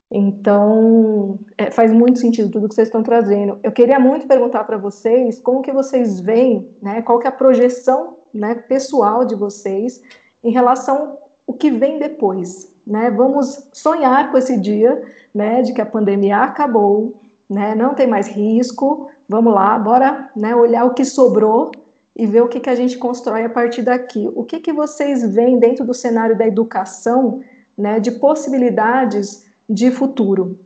Então, 0.09 1.39
é, 1.57 1.69
faz 1.69 1.93
muito 1.93 2.19
sentido 2.19 2.49
tudo 2.49 2.67
que 2.67 2.75
vocês 2.75 2.87
estão 2.87 3.03
trazendo. 3.03 3.59
Eu 3.61 3.71
queria 3.71 3.99
muito 3.99 4.27
perguntar 4.27 4.63
para 4.63 4.77
vocês 4.77 5.39
como 5.39 5.61
que 5.61 5.71
vocês 5.71 6.19
veem, 6.19 6.69
né, 6.81 7.01
qual 7.01 7.19
que 7.19 7.27
é 7.27 7.29
a 7.29 7.33
projeção 7.33 8.17
né, 8.33 8.55
pessoal 8.55 9.23
de 9.23 9.35
vocês 9.35 10.01
em 10.43 10.51
relação 10.51 11.17
ao 11.47 11.53
que 11.53 11.71
vem 11.71 11.99
depois. 11.99 12.75
Né? 12.85 13.09
Vamos 13.11 13.69
sonhar 13.71 14.31
com 14.31 14.37
esse 14.37 14.59
dia 14.59 15.01
né, 15.33 15.61
de 15.61 15.71
que 15.71 15.81
a 15.81 15.85
pandemia 15.85 16.39
acabou, 16.39 17.17
né, 17.51 17.75
não 17.75 17.93
tem 17.93 18.07
mais 18.07 18.29
risco, 18.29 19.11
vamos 19.27 19.53
lá, 19.53 19.77
bora 19.77 20.31
né, 20.37 20.55
olhar 20.55 20.85
o 20.85 20.93
que 20.93 21.03
sobrou 21.03 21.69
e 22.15 22.25
ver 22.25 22.41
o 22.41 22.47
que, 22.47 22.61
que 22.61 22.69
a 22.69 22.75
gente 22.75 22.97
constrói 22.97 23.43
a 23.43 23.49
partir 23.49 23.81
daqui. 23.81 24.29
O 24.33 24.45
que, 24.45 24.61
que 24.61 24.71
vocês 24.71 25.35
veem 25.35 25.59
dentro 25.59 25.85
do 25.85 25.93
cenário 25.93 26.37
da 26.37 26.47
educação 26.47 27.43
né, 27.77 27.99
de 27.99 28.11
possibilidades 28.11 29.49
de 29.69 29.91
futuro. 29.91 30.65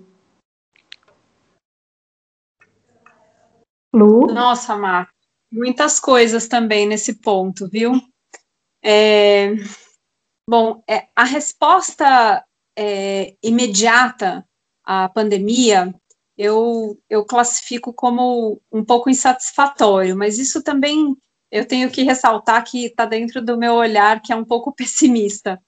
Lu? 3.91 4.27
Nossa, 4.27 4.75
Mar, 4.75 5.09
muitas 5.51 5.99
coisas 5.99 6.47
também 6.47 6.87
nesse 6.87 7.15
ponto, 7.15 7.67
viu? 7.67 7.93
É, 8.83 9.53
bom, 10.47 10.83
é, 10.87 11.07
a 11.15 11.23
resposta 11.23 12.45
é, 12.77 13.35
imediata 13.41 14.45
à 14.85 15.09
pandemia 15.09 15.95
eu, 16.37 16.99
eu 17.09 17.25
classifico 17.25 17.93
como 17.93 18.61
um 18.71 18.83
pouco 18.83 19.09
insatisfatório, 19.09 20.15
mas 20.15 20.37
isso 20.37 20.61
também 20.61 21.15
eu 21.51 21.65
tenho 21.65 21.89
que 21.89 22.03
ressaltar 22.03 22.63
que 22.63 22.85
está 22.85 23.05
dentro 23.05 23.41
do 23.41 23.57
meu 23.57 23.75
olhar, 23.75 24.21
que 24.21 24.33
é 24.33 24.35
um 24.35 24.45
pouco 24.45 24.73
pessimista. 24.75 25.59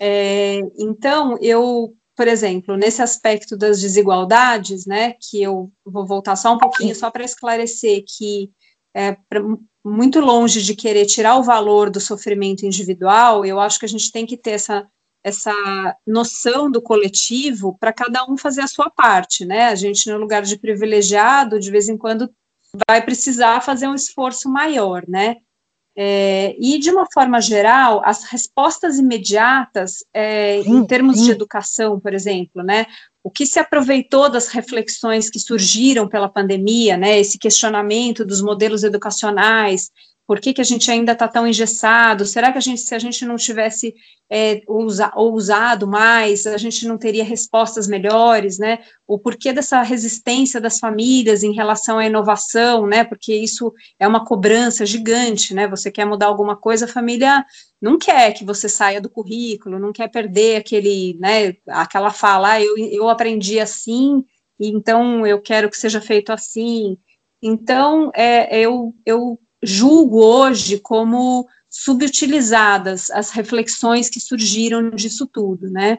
É, 0.00 0.60
então, 0.78 1.36
eu, 1.40 1.92
por 2.16 2.26
exemplo, 2.28 2.76
nesse 2.76 3.02
aspecto 3.02 3.56
das 3.56 3.80
desigualdades, 3.80 4.86
né, 4.86 5.14
que 5.20 5.42
eu 5.42 5.70
vou 5.84 6.06
voltar 6.06 6.36
só 6.36 6.54
um 6.54 6.58
pouquinho, 6.58 6.94
só 6.94 7.10
para 7.10 7.24
esclarecer 7.24 8.04
que 8.06 8.50
é, 8.94 9.16
pra, 9.28 9.40
muito 9.84 10.20
longe 10.20 10.62
de 10.62 10.74
querer 10.74 11.06
tirar 11.06 11.36
o 11.36 11.42
valor 11.42 11.90
do 11.90 12.00
sofrimento 12.00 12.66
individual, 12.66 13.44
eu 13.44 13.60
acho 13.60 13.78
que 13.78 13.86
a 13.86 13.88
gente 13.88 14.10
tem 14.10 14.26
que 14.26 14.36
ter 14.36 14.52
essa, 14.52 14.86
essa 15.22 15.52
noção 16.06 16.70
do 16.70 16.80
coletivo 16.80 17.76
para 17.78 17.92
cada 17.92 18.24
um 18.24 18.36
fazer 18.36 18.62
a 18.62 18.68
sua 18.68 18.90
parte, 18.90 19.44
né? 19.44 19.68
A 19.68 19.74
gente, 19.74 20.08
no 20.10 20.18
lugar 20.18 20.42
de 20.42 20.58
privilegiado, 20.58 21.58
de 21.58 21.70
vez 21.70 21.88
em 21.88 21.96
quando 21.96 22.30
vai 22.88 23.02
precisar 23.02 23.60
fazer 23.60 23.88
um 23.88 23.94
esforço 23.94 24.48
maior, 24.48 25.04
né? 25.08 25.36
É, 26.00 26.54
e, 26.60 26.78
de 26.78 26.90
uma 26.90 27.06
forma 27.12 27.40
geral, 27.40 28.00
as 28.04 28.22
respostas 28.22 28.98
imediatas, 29.00 30.04
é, 30.14 30.60
em 30.60 30.86
termos 30.86 31.20
de 31.20 31.32
educação, 31.32 31.98
por 31.98 32.14
exemplo, 32.14 32.62
né, 32.62 32.86
o 33.20 33.28
que 33.28 33.44
se 33.44 33.58
aproveitou 33.58 34.30
das 34.30 34.46
reflexões 34.46 35.28
que 35.28 35.40
surgiram 35.40 36.06
pela 36.06 36.28
pandemia, 36.28 36.96
né, 36.96 37.18
esse 37.18 37.36
questionamento 37.36 38.24
dos 38.24 38.40
modelos 38.40 38.84
educacionais, 38.84 39.90
por 40.28 40.40
que, 40.40 40.52
que 40.52 40.60
a 40.60 40.64
gente 40.64 40.90
ainda 40.90 41.12
está 41.12 41.26
tão 41.26 41.46
engessado? 41.46 42.26
Será 42.26 42.52
que 42.52 42.58
a 42.58 42.60
gente, 42.60 42.82
se 42.82 42.94
a 42.94 42.98
gente 42.98 43.24
não 43.24 43.36
tivesse 43.36 43.94
é, 44.30 44.60
ousa, 44.66 45.10
ousado 45.16 45.88
mais, 45.88 46.46
a 46.46 46.58
gente 46.58 46.86
não 46.86 46.98
teria 46.98 47.24
respostas 47.24 47.88
melhores, 47.88 48.58
né? 48.58 48.80
O 49.06 49.18
porquê 49.18 49.54
dessa 49.54 49.80
resistência 49.80 50.60
das 50.60 50.78
famílias 50.78 51.42
em 51.42 51.54
relação 51.54 51.96
à 51.96 52.04
inovação, 52.04 52.86
né? 52.86 53.04
Porque 53.04 53.34
isso 53.34 53.72
é 53.98 54.06
uma 54.06 54.22
cobrança 54.22 54.84
gigante, 54.84 55.54
né? 55.54 55.66
Você 55.66 55.90
quer 55.90 56.04
mudar 56.04 56.26
alguma 56.26 56.54
coisa, 56.54 56.84
a 56.84 56.88
família 56.88 57.42
não 57.80 57.96
quer 57.96 58.34
que 58.34 58.44
você 58.44 58.68
saia 58.68 59.00
do 59.00 59.08
currículo, 59.08 59.78
não 59.78 59.94
quer 59.94 60.08
perder 60.08 60.56
aquele, 60.56 61.16
né? 61.18 61.54
Aquela 61.66 62.10
fala, 62.10 62.52
ah, 62.52 62.62
eu, 62.62 62.76
eu 62.76 63.08
aprendi 63.08 63.58
assim, 63.58 64.22
então 64.60 65.26
eu 65.26 65.40
quero 65.40 65.70
que 65.70 65.78
seja 65.78 66.02
feito 66.02 66.30
assim. 66.30 66.98
Então, 67.42 68.10
é, 68.14 68.60
eu, 68.60 68.94
eu 69.06 69.40
julgo 69.62 70.22
hoje 70.22 70.78
como 70.78 71.46
subutilizadas 71.68 73.10
as 73.10 73.30
reflexões 73.30 74.08
que 74.08 74.20
surgiram 74.20 74.90
disso 74.90 75.26
tudo, 75.26 75.70
né? 75.70 75.98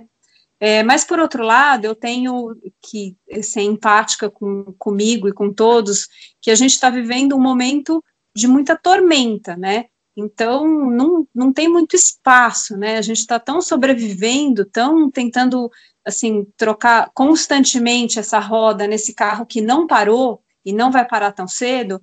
É, 0.59 0.83
mas, 0.83 1.05
por 1.05 1.19
outro 1.19 1.43
lado, 1.43 1.85
eu 1.85 1.95
tenho 1.95 2.53
que 2.81 3.15
ser 3.41 3.61
empática 3.61 4.29
com, 4.29 4.73
comigo 4.77 5.29
e 5.29 5.33
com 5.33 5.53
todos, 5.53 6.07
que 6.41 6.51
a 6.51 6.55
gente 6.55 6.71
está 6.71 6.89
vivendo 6.89 7.35
um 7.35 7.41
momento 7.41 8.03
de 8.35 8.47
muita 8.47 8.75
tormenta, 8.75 9.55
né? 9.55 9.85
Então, 10.17 10.67
não, 10.67 11.25
não 11.33 11.53
tem 11.53 11.69
muito 11.69 11.95
espaço, 11.95 12.75
né? 12.75 12.97
A 12.97 13.01
gente 13.01 13.19
está 13.19 13.39
tão 13.39 13.61
sobrevivendo, 13.61 14.65
tão 14.65 15.09
tentando, 15.09 15.71
assim, 16.05 16.45
trocar 16.57 17.09
constantemente 17.13 18.19
essa 18.19 18.39
roda 18.39 18.85
nesse 18.85 19.13
carro 19.13 19.45
que 19.45 19.61
não 19.61 19.87
parou 19.87 20.41
e 20.65 20.73
não 20.73 20.91
vai 20.91 21.07
parar 21.07 21.31
tão 21.31 21.47
cedo, 21.47 22.01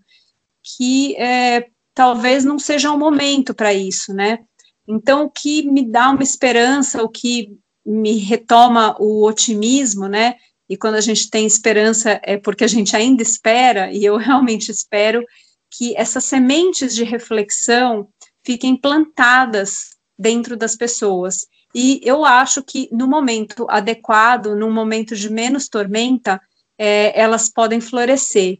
que 0.76 1.16
é, 1.16 1.68
talvez 1.94 2.44
não 2.44 2.58
seja 2.58 2.90
o 2.90 2.98
momento 2.98 3.54
para 3.54 3.72
isso, 3.72 4.12
né? 4.12 4.40
Então, 4.88 5.24
o 5.24 5.30
que 5.30 5.62
me 5.62 5.84
dá 5.84 6.10
uma 6.10 6.22
esperança, 6.22 7.02
o 7.02 7.08
que 7.08 7.56
me 7.84 8.18
retoma 8.18 8.96
o 8.98 9.24
otimismo, 9.24 10.08
né? 10.08 10.34
E 10.68 10.76
quando 10.76 10.96
a 10.96 11.00
gente 11.00 11.30
tem 11.30 11.46
esperança 11.46 12.20
é 12.24 12.36
porque 12.36 12.64
a 12.64 12.68
gente 12.68 12.96
ainda 12.96 13.22
espera, 13.22 13.92
e 13.92 14.04
eu 14.04 14.16
realmente 14.18 14.70
espero 14.70 15.24
que 15.70 15.96
essas 15.96 16.24
sementes 16.24 16.94
de 16.94 17.04
reflexão 17.04 18.08
fiquem 18.44 18.76
plantadas 18.76 19.96
dentro 20.18 20.56
das 20.56 20.76
pessoas. 20.76 21.46
E 21.74 22.00
eu 22.02 22.24
acho 22.24 22.62
que 22.62 22.88
no 22.92 23.06
momento 23.06 23.66
adequado, 23.68 24.54
num 24.54 24.72
momento 24.72 25.14
de 25.14 25.30
menos 25.30 25.68
tormenta, 25.68 26.40
é, 26.78 27.18
elas 27.20 27.50
podem 27.50 27.80
florescer. 27.80 28.58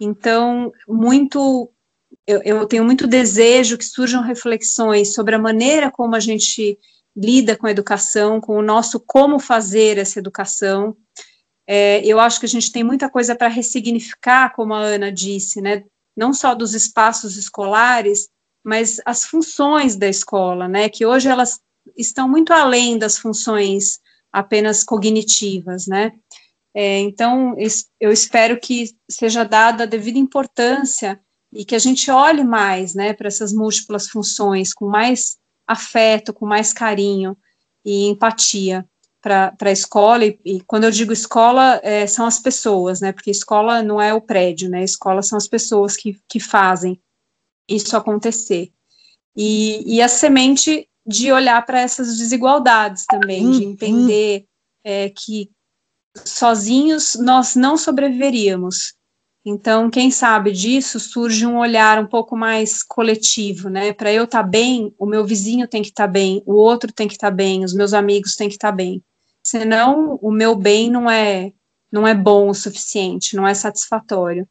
Então, 0.00 0.72
muito, 0.88 1.70
eu, 2.26 2.42
eu 2.42 2.66
tenho 2.66 2.84
muito 2.84 3.06
desejo 3.06 3.78
que 3.78 3.84
surjam 3.84 4.22
reflexões 4.22 5.14
sobre 5.14 5.34
a 5.34 5.38
maneira 5.38 5.90
como 5.90 6.14
a 6.14 6.20
gente 6.20 6.78
lida 7.16 7.56
com 7.56 7.66
a 7.66 7.70
educação, 7.70 8.40
com 8.40 8.56
o 8.56 8.62
nosso 8.62 8.98
como 8.98 9.38
fazer 9.38 9.98
essa 9.98 10.18
educação. 10.18 10.96
É, 11.66 12.04
eu 12.04 12.18
acho 12.18 12.40
que 12.40 12.46
a 12.46 12.48
gente 12.48 12.72
tem 12.72 12.82
muita 12.82 13.08
coisa 13.08 13.36
para 13.36 13.48
ressignificar, 13.48 14.52
como 14.54 14.74
a 14.74 14.80
Ana 14.80 15.12
disse, 15.12 15.60
né? 15.60 15.84
Não 16.16 16.32
só 16.32 16.54
dos 16.54 16.74
espaços 16.74 17.36
escolares, 17.36 18.28
mas 18.64 19.00
as 19.04 19.24
funções 19.24 19.96
da 19.96 20.08
escola, 20.08 20.68
né? 20.68 20.88
Que 20.88 21.06
hoje 21.06 21.28
elas 21.28 21.60
estão 21.96 22.28
muito 22.28 22.52
além 22.52 22.98
das 22.98 23.18
funções 23.18 24.00
apenas 24.32 24.82
cognitivas, 24.82 25.86
né? 25.86 26.12
É, 26.74 26.98
então, 26.98 27.54
eu 28.00 28.10
espero 28.10 28.58
que 28.58 28.90
seja 29.08 29.44
dada 29.44 29.84
a 29.84 29.86
devida 29.86 30.18
importância 30.18 31.20
e 31.52 31.64
que 31.64 31.74
a 31.76 31.78
gente 31.78 32.10
olhe 32.10 32.42
mais, 32.42 32.94
né, 32.94 33.12
para 33.12 33.28
essas 33.28 33.52
múltiplas 33.52 34.08
funções 34.08 34.74
com 34.74 34.88
mais 34.88 35.36
afeto, 35.66 36.32
com 36.32 36.44
mais 36.44 36.72
carinho 36.72 37.36
e 37.84 38.08
empatia 38.08 38.84
para 39.22 39.54
a 39.58 39.70
escola, 39.70 40.26
e, 40.26 40.38
e, 40.44 40.60
quando 40.62 40.84
eu 40.84 40.90
digo 40.90 41.10
escola, 41.12 41.80
é, 41.82 42.06
são 42.06 42.26
as 42.26 42.40
pessoas, 42.40 43.00
né, 43.00 43.10
porque 43.12 43.30
escola 43.30 43.82
não 43.82 44.02
é 44.02 44.12
o 44.12 44.20
prédio, 44.20 44.68
né, 44.68 44.84
escola 44.84 45.22
são 45.22 45.38
as 45.38 45.48
pessoas 45.48 45.96
que, 45.96 46.20
que 46.28 46.38
fazem 46.38 47.00
isso 47.68 47.96
acontecer. 47.96 48.70
E, 49.34 49.96
e 49.96 50.02
a 50.02 50.08
semente 50.08 50.88
de 51.06 51.32
olhar 51.32 51.64
para 51.64 51.80
essas 51.80 52.18
desigualdades 52.18 53.04
também, 53.06 53.50
de 53.50 53.64
entender 53.64 54.46
é, 54.84 55.08
que 55.08 55.50
sozinhos 56.24 57.16
nós 57.16 57.56
não 57.56 57.76
sobreviveríamos, 57.76 58.94
então, 59.46 59.90
quem 59.90 60.10
sabe 60.10 60.52
disso 60.52 60.98
surge 60.98 61.46
um 61.46 61.58
olhar 61.58 61.98
um 61.98 62.06
pouco 62.06 62.34
mais 62.34 62.82
coletivo, 62.82 63.68
né? 63.68 63.92
Para 63.92 64.10
eu 64.10 64.24
estar 64.24 64.42
tá 64.42 64.48
bem, 64.48 64.94
o 64.98 65.04
meu 65.04 65.22
vizinho 65.24 65.68
tem 65.68 65.82
que 65.82 65.88
estar 65.88 66.06
tá 66.06 66.12
bem, 66.12 66.42
o 66.46 66.54
outro 66.54 66.90
tem 66.90 67.06
que 67.06 67.12
estar 67.12 67.28
tá 67.30 67.36
bem, 67.36 67.62
os 67.62 67.74
meus 67.74 67.92
amigos 67.92 68.36
têm 68.36 68.48
que 68.48 68.54
estar 68.54 68.70
tá 68.70 68.76
bem. 68.76 69.02
Senão, 69.42 70.18
o 70.22 70.32
meu 70.32 70.56
bem 70.56 70.90
não 70.90 71.10
é 71.10 71.52
não 71.92 72.08
é 72.08 72.14
bom 72.14 72.48
o 72.48 72.54
suficiente, 72.54 73.36
não 73.36 73.46
é 73.46 73.54
satisfatório. 73.54 74.48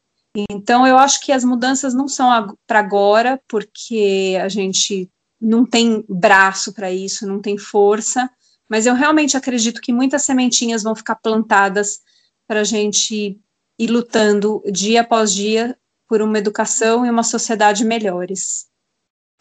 Então, 0.50 0.86
eu 0.86 0.96
acho 0.96 1.20
que 1.20 1.32
as 1.32 1.44
mudanças 1.44 1.92
não 1.92 2.08
são 2.08 2.56
para 2.66 2.78
agora, 2.78 3.38
porque 3.48 4.38
a 4.40 4.48
gente 4.48 5.10
não 5.40 5.66
tem 5.66 6.04
braço 6.08 6.72
para 6.72 6.90
isso, 6.90 7.26
não 7.26 7.40
tem 7.40 7.58
força, 7.58 8.30
mas 8.68 8.86
eu 8.86 8.94
realmente 8.94 9.36
acredito 9.36 9.80
que 9.80 9.92
muitas 9.92 10.24
sementinhas 10.24 10.82
vão 10.82 10.94
ficar 10.94 11.16
plantadas 11.16 12.00
para 12.46 12.60
a 12.60 12.64
gente 12.64 13.40
e 13.78 13.86
lutando 13.86 14.62
dia 14.70 15.02
após 15.02 15.32
dia 15.32 15.78
por 16.08 16.22
uma 16.22 16.38
educação 16.38 17.04
e 17.04 17.10
uma 17.10 17.22
sociedade 17.22 17.84
melhores. 17.84 18.68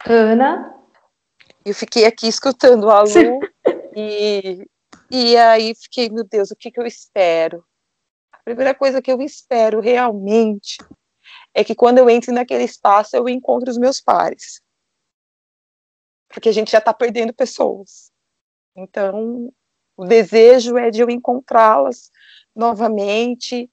Ana? 0.06 0.74
Eu 1.66 1.74
fiquei 1.74 2.06
aqui 2.06 2.28
escutando 2.28 2.90
a 2.90 3.02
Lu 3.02 3.40
e, 3.96 4.66
e 5.10 5.38
aí 5.38 5.74
fiquei, 5.76 6.10
meu 6.10 6.26
Deus, 6.26 6.52
o 6.52 6.56
que, 6.56 6.72
que 6.72 6.80
eu 6.80 6.86
espero? 6.86 7.64
A 8.32 8.40
primeira 8.44 8.74
coisa 8.76 9.02
que 9.02 9.12
eu 9.12 9.22
espero 9.22 9.80
realmente 9.80 10.78
é 11.54 11.64
que 11.64 11.76
quando 11.76 12.00
eu 12.00 12.10
entre 12.10 12.32
naquele 12.32 12.64
espaço 12.64 13.16
eu 13.16 13.30
encontre 13.30 13.70
os 13.70 13.78
meus 13.78 14.02
pares. 14.02 14.62
Porque 16.28 16.50
a 16.50 16.52
gente 16.52 16.72
já 16.72 16.80
está 16.80 16.94
perdendo 16.94 17.34
pessoas. 17.34 18.13
Então, 18.76 19.52
o 19.96 20.06
desejo 20.06 20.78
é 20.78 20.90
de 20.90 21.02
eu 21.02 21.10
encontrá-las 21.10 22.10
novamente 22.56 23.70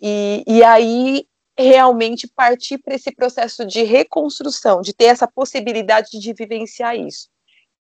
e, 0.00 0.44
e 0.46 0.62
aí 0.62 1.26
realmente 1.58 2.28
partir 2.28 2.78
para 2.78 2.94
esse 2.94 3.10
processo 3.12 3.66
de 3.66 3.82
reconstrução, 3.82 4.80
de 4.80 4.92
ter 4.92 5.06
essa 5.06 5.26
possibilidade 5.26 6.18
de 6.20 6.32
vivenciar 6.32 6.96
isso, 6.96 7.28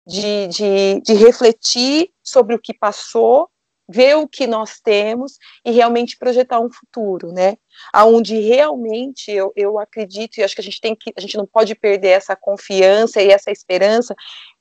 de, 0.06 0.48
de, 0.48 1.00
de 1.02 1.14
refletir 1.14 2.10
sobre 2.22 2.54
o 2.54 2.58
que 2.58 2.74
passou, 2.74 3.48
ver 3.88 4.16
o 4.16 4.26
que 4.26 4.46
nós 4.46 4.80
temos 4.80 5.36
e 5.64 5.70
realmente 5.70 6.16
projetar 6.16 6.60
um 6.60 6.70
futuro, 6.70 7.32
né? 7.32 7.56
Aonde 7.92 8.38
realmente 8.38 9.30
eu, 9.30 9.52
eu 9.56 9.78
acredito 9.78 10.38
e 10.38 10.42
acho 10.42 10.54
que 10.54 10.60
a 10.60 10.64
gente 10.64 10.80
tem 10.80 10.94
que 10.94 11.12
a 11.16 11.20
gente 11.20 11.36
não 11.36 11.46
pode 11.46 11.74
perder 11.74 12.10
essa 12.10 12.36
confiança 12.36 13.20
e 13.20 13.30
essa 13.30 13.50
esperança 13.50 14.14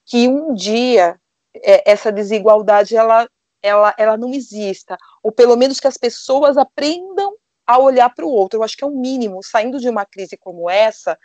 que 0.05 0.27
um 0.27 0.53
dia 0.53 1.19
é, 1.55 1.91
essa 1.91 2.11
desigualdade 2.11 2.95
ela 2.95 3.27
ela, 3.61 3.93
ela 3.97 4.17
não 4.17 4.33
exista, 4.33 4.97
ou 5.21 5.31
pelo 5.31 5.55
menos 5.57 5.79
que 5.79 5.87
as 5.87 5.97
pessoas 5.97 6.57
aprendam 6.57 7.35
a 7.67 7.77
olhar 7.77 8.09
para 8.09 8.25
o 8.25 8.31
outro. 8.31 8.57
Eu 8.57 8.63
acho 8.63 8.77
que 8.77 8.83
é 8.83 8.87
o 8.87 8.89
um 8.89 8.99
mínimo. 8.99 9.43
Saindo 9.43 9.79
de 9.79 9.89
uma 9.89 10.05
crise 10.05 10.37
como 10.37 10.69
essa, 10.69 11.17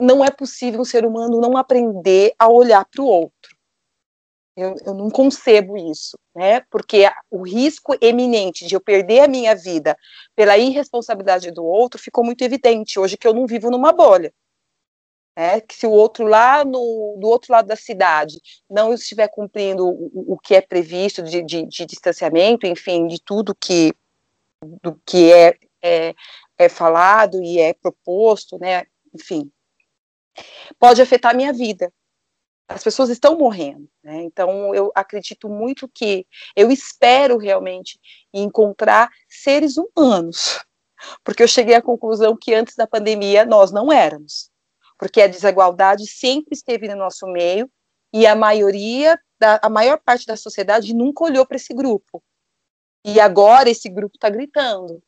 não 0.00 0.24
é 0.24 0.30
possível 0.30 0.80
um 0.80 0.84
ser 0.84 1.04
humano 1.04 1.40
não 1.40 1.56
aprender 1.56 2.32
a 2.38 2.48
olhar 2.48 2.84
para 2.84 3.02
o 3.02 3.06
outro. 3.06 3.56
Eu, 4.56 4.74
eu, 4.84 4.94
não 4.94 5.10
concebo 5.10 5.76
isso, 5.76 6.18
né? 6.34 6.60
Porque 6.70 7.10
o 7.30 7.42
risco 7.42 7.96
eminente 8.00 8.66
de 8.66 8.74
eu 8.74 8.80
perder 8.80 9.20
a 9.20 9.28
minha 9.28 9.54
vida 9.54 9.96
pela 10.36 10.58
irresponsabilidade 10.58 11.50
do 11.50 11.64
outro 11.64 12.00
ficou 12.00 12.24
muito 12.24 12.42
evidente 12.42 12.98
hoje 12.98 13.16
que 13.16 13.26
eu 13.26 13.32
não 13.32 13.46
vivo 13.46 13.70
numa 13.70 13.92
bolha. 13.92 14.32
É, 15.42 15.58
que 15.58 15.74
se 15.74 15.86
o 15.86 15.90
outro 15.90 16.26
lá 16.26 16.66
no 16.66 17.16
do 17.18 17.26
outro 17.26 17.50
lado 17.50 17.66
da 17.66 17.74
cidade 17.74 18.38
não 18.68 18.92
estiver 18.92 19.26
cumprindo 19.26 19.88
o, 19.88 20.34
o 20.34 20.38
que 20.38 20.54
é 20.54 20.60
previsto 20.60 21.22
de, 21.22 21.42
de, 21.42 21.64
de 21.64 21.86
distanciamento, 21.86 22.66
enfim, 22.66 23.06
de 23.06 23.18
tudo 23.22 23.54
que 23.54 23.94
do 24.82 25.00
que 25.06 25.32
é, 25.32 25.56
é, 25.82 26.14
é 26.58 26.68
falado 26.68 27.42
e 27.42 27.58
é 27.58 27.72
proposto, 27.72 28.58
né? 28.58 28.84
Enfim, 29.14 29.50
pode 30.78 31.00
afetar 31.00 31.32
a 31.32 31.34
minha 31.34 31.54
vida. 31.54 31.90
As 32.68 32.84
pessoas 32.84 33.08
estão 33.08 33.38
morrendo, 33.38 33.88
né? 34.04 34.22
Então 34.24 34.74
eu 34.74 34.92
acredito 34.94 35.48
muito 35.48 35.88
que 35.88 36.26
eu 36.54 36.70
espero 36.70 37.38
realmente 37.38 37.98
encontrar 38.30 39.08
seres 39.26 39.78
humanos, 39.78 40.62
porque 41.24 41.42
eu 41.42 41.48
cheguei 41.48 41.76
à 41.76 41.80
conclusão 41.80 42.36
que 42.38 42.52
antes 42.52 42.76
da 42.76 42.86
pandemia 42.86 43.46
nós 43.46 43.72
não 43.72 43.90
éramos, 43.90 44.49
porque 45.00 45.22
a 45.22 45.26
desigualdade 45.26 46.06
sempre 46.06 46.54
esteve 46.54 46.86
no 46.86 46.94
nosso 46.94 47.26
meio 47.26 47.70
e 48.12 48.26
a 48.26 48.36
maioria 48.36 49.18
da, 49.40 49.58
a 49.62 49.70
maior 49.70 49.98
parte 49.98 50.26
da 50.26 50.36
sociedade 50.36 50.92
nunca 50.92 51.24
olhou 51.24 51.46
para 51.46 51.56
esse 51.56 51.72
grupo. 51.72 52.22
E 53.02 53.18
agora 53.18 53.70
esse 53.70 53.88
grupo 53.88 54.16
está 54.16 54.28
gritando. 54.28 55.02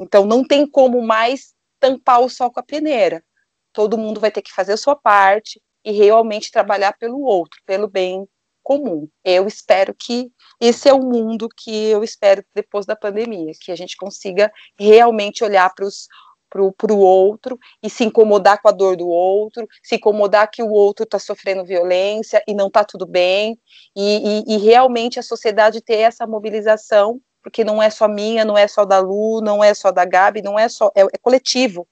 Então 0.00 0.26
não 0.26 0.44
tem 0.44 0.68
como 0.68 1.00
mais 1.00 1.54
tampar 1.78 2.22
o 2.22 2.28
sol 2.28 2.50
com 2.50 2.58
a 2.58 2.62
peneira. 2.64 3.24
Todo 3.72 3.96
mundo 3.96 4.20
vai 4.20 4.32
ter 4.32 4.42
que 4.42 4.52
fazer 4.52 4.72
a 4.72 4.76
sua 4.76 4.96
parte 4.96 5.62
e 5.84 5.92
realmente 5.92 6.50
trabalhar 6.50 6.94
pelo 6.98 7.20
outro, 7.20 7.60
pelo 7.64 7.86
bem 7.86 8.28
comum. 8.64 9.08
Eu 9.22 9.46
espero 9.46 9.94
que 9.94 10.28
esse 10.60 10.88
é 10.88 10.92
o 10.92 10.98
mundo 10.98 11.48
que 11.56 11.72
eu 11.86 12.02
espero 12.02 12.44
depois 12.52 12.84
da 12.84 12.96
pandemia, 12.96 13.52
que 13.60 13.70
a 13.70 13.76
gente 13.76 13.96
consiga 13.96 14.52
realmente 14.76 15.44
olhar 15.44 15.72
para 15.72 15.86
os 15.86 16.08
para 16.48 16.92
o 16.92 16.98
outro 16.98 17.58
e 17.82 17.90
se 17.90 18.04
incomodar 18.04 18.60
com 18.62 18.68
a 18.68 18.72
dor 18.72 18.96
do 18.96 19.08
outro, 19.08 19.66
se 19.82 19.96
incomodar 19.96 20.50
que 20.50 20.62
o 20.62 20.70
outro 20.70 21.04
está 21.04 21.18
sofrendo 21.18 21.64
violência 21.64 22.42
e 22.46 22.54
não 22.54 22.68
está 22.68 22.84
tudo 22.84 23.06
bem, 23.06 23.58
e, 23.94 24.44
e, 24.46 24.54
e, 24.54 24.58
realmente 24.58 25.18
a 25.18 25.22
sociedade 25.22 25.80
ter 25.80 25.98
essa 25.98 26.26
mobilização 26.26 27.20
porque 27.42 27.62
não 27.62 27.80
é 27.80 27.90
só 27.90 28.08
minha, 28.08 28.44
não 28.44 28.58
é 28.58 28.66
só 28.66 28.84
da 28.84 28.98
Lu, 28.98 29.40
não 29.40 29.62
é 29.62 29.72
só 29.72 29.92
da 29.92 30.04
Gabi, 30.04 30.42
não 30.42 30.58
é 30.58 30.68
só, 30.68 30.90
é, 30.96 31.02
é 31.02 31.18
coletivo. 31.22 31.86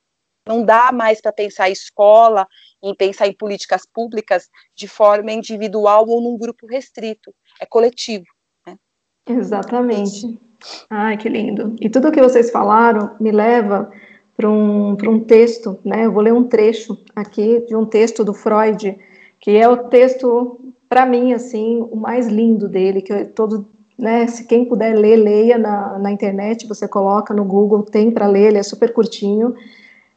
Não 0.45 0.65
dá 0.65 0.91
mais 0.91 1.21
para 1.21 1.33
pensar 1.33 1.71
escola, 1.71 2.45
em 2.83 2.93
pensar 2.93 3.29
em 3.29 3.33
políticas 3.33 3.87
públicas 3.87 4.51
de 4.75 4.89
forma 4.89 5.31
individual 5.31 6.09
ou 6.09 6.21
num 6.21 6.37
grupo 6.37 6.67
restrito. 6.67 7.33
É 7.61 7.65
coletivo. 7.65 8.25
Exatamente. 9.27 10.39
Ai, 10.91 11.17
que 11.17 11.29
lindo. 11.29 11.77
E 11.81 11.89
tudo 11.89 12.09
o 12.09 12.13
que 12.13 12.21
vocês 12.21 12.51
falaram 12.51 13.17
me 13.21 13.31
leva 13.31 13.91
para 14.37 14.51
um, 14.51 14.93
um 14.93 15.21
texto, 15.21 15.79
né? 15.85 16.07
Eu 16.07 16.13
vou 16.13 16.23
ler 16.23 16.33
um 16.33 16.45
trecho 16.45 16.99
aqui 17.15 17.65
de 17.67 17.77
um 17.77 17.87
texto 17.87 18.25
do 18.25 18.35
Freud, 18.35 18.99
que 19.41 19.57
é 19.57 19.69
o 19.69 19.77
texto, 19.89 20.59
para 20.89 21.07
mim, 21.07 21.33
assim, 21.33 21.87
o 21.91 21.97
mais 21.97 22.27
lindo 22.27 22.69
dele, 22.69 23.03
que 23.03 23.13
eu, 23.13 23.29
todo, 23.29 23.67
né, 23.99 24.27
se 24.27 24.45
quem 24.47 24.65
puder 24.65 24.97
ler, 24.97 25.17
leia 25.17 25.59
na, 25.59 25.99
na 25.99 26.11
internet, 26.11 26.67
você 26.67 26.89
coloca 26.89 27.33
no 27.33 27.45
Google, 27.45 27.83
tem 27.83 28.11
para 28.11 28.27
ler, 28.27 28.49
ele 28.49 28.59
é 28.59 28.63
super 28.63 28.93
curtinho. 28.93 29.55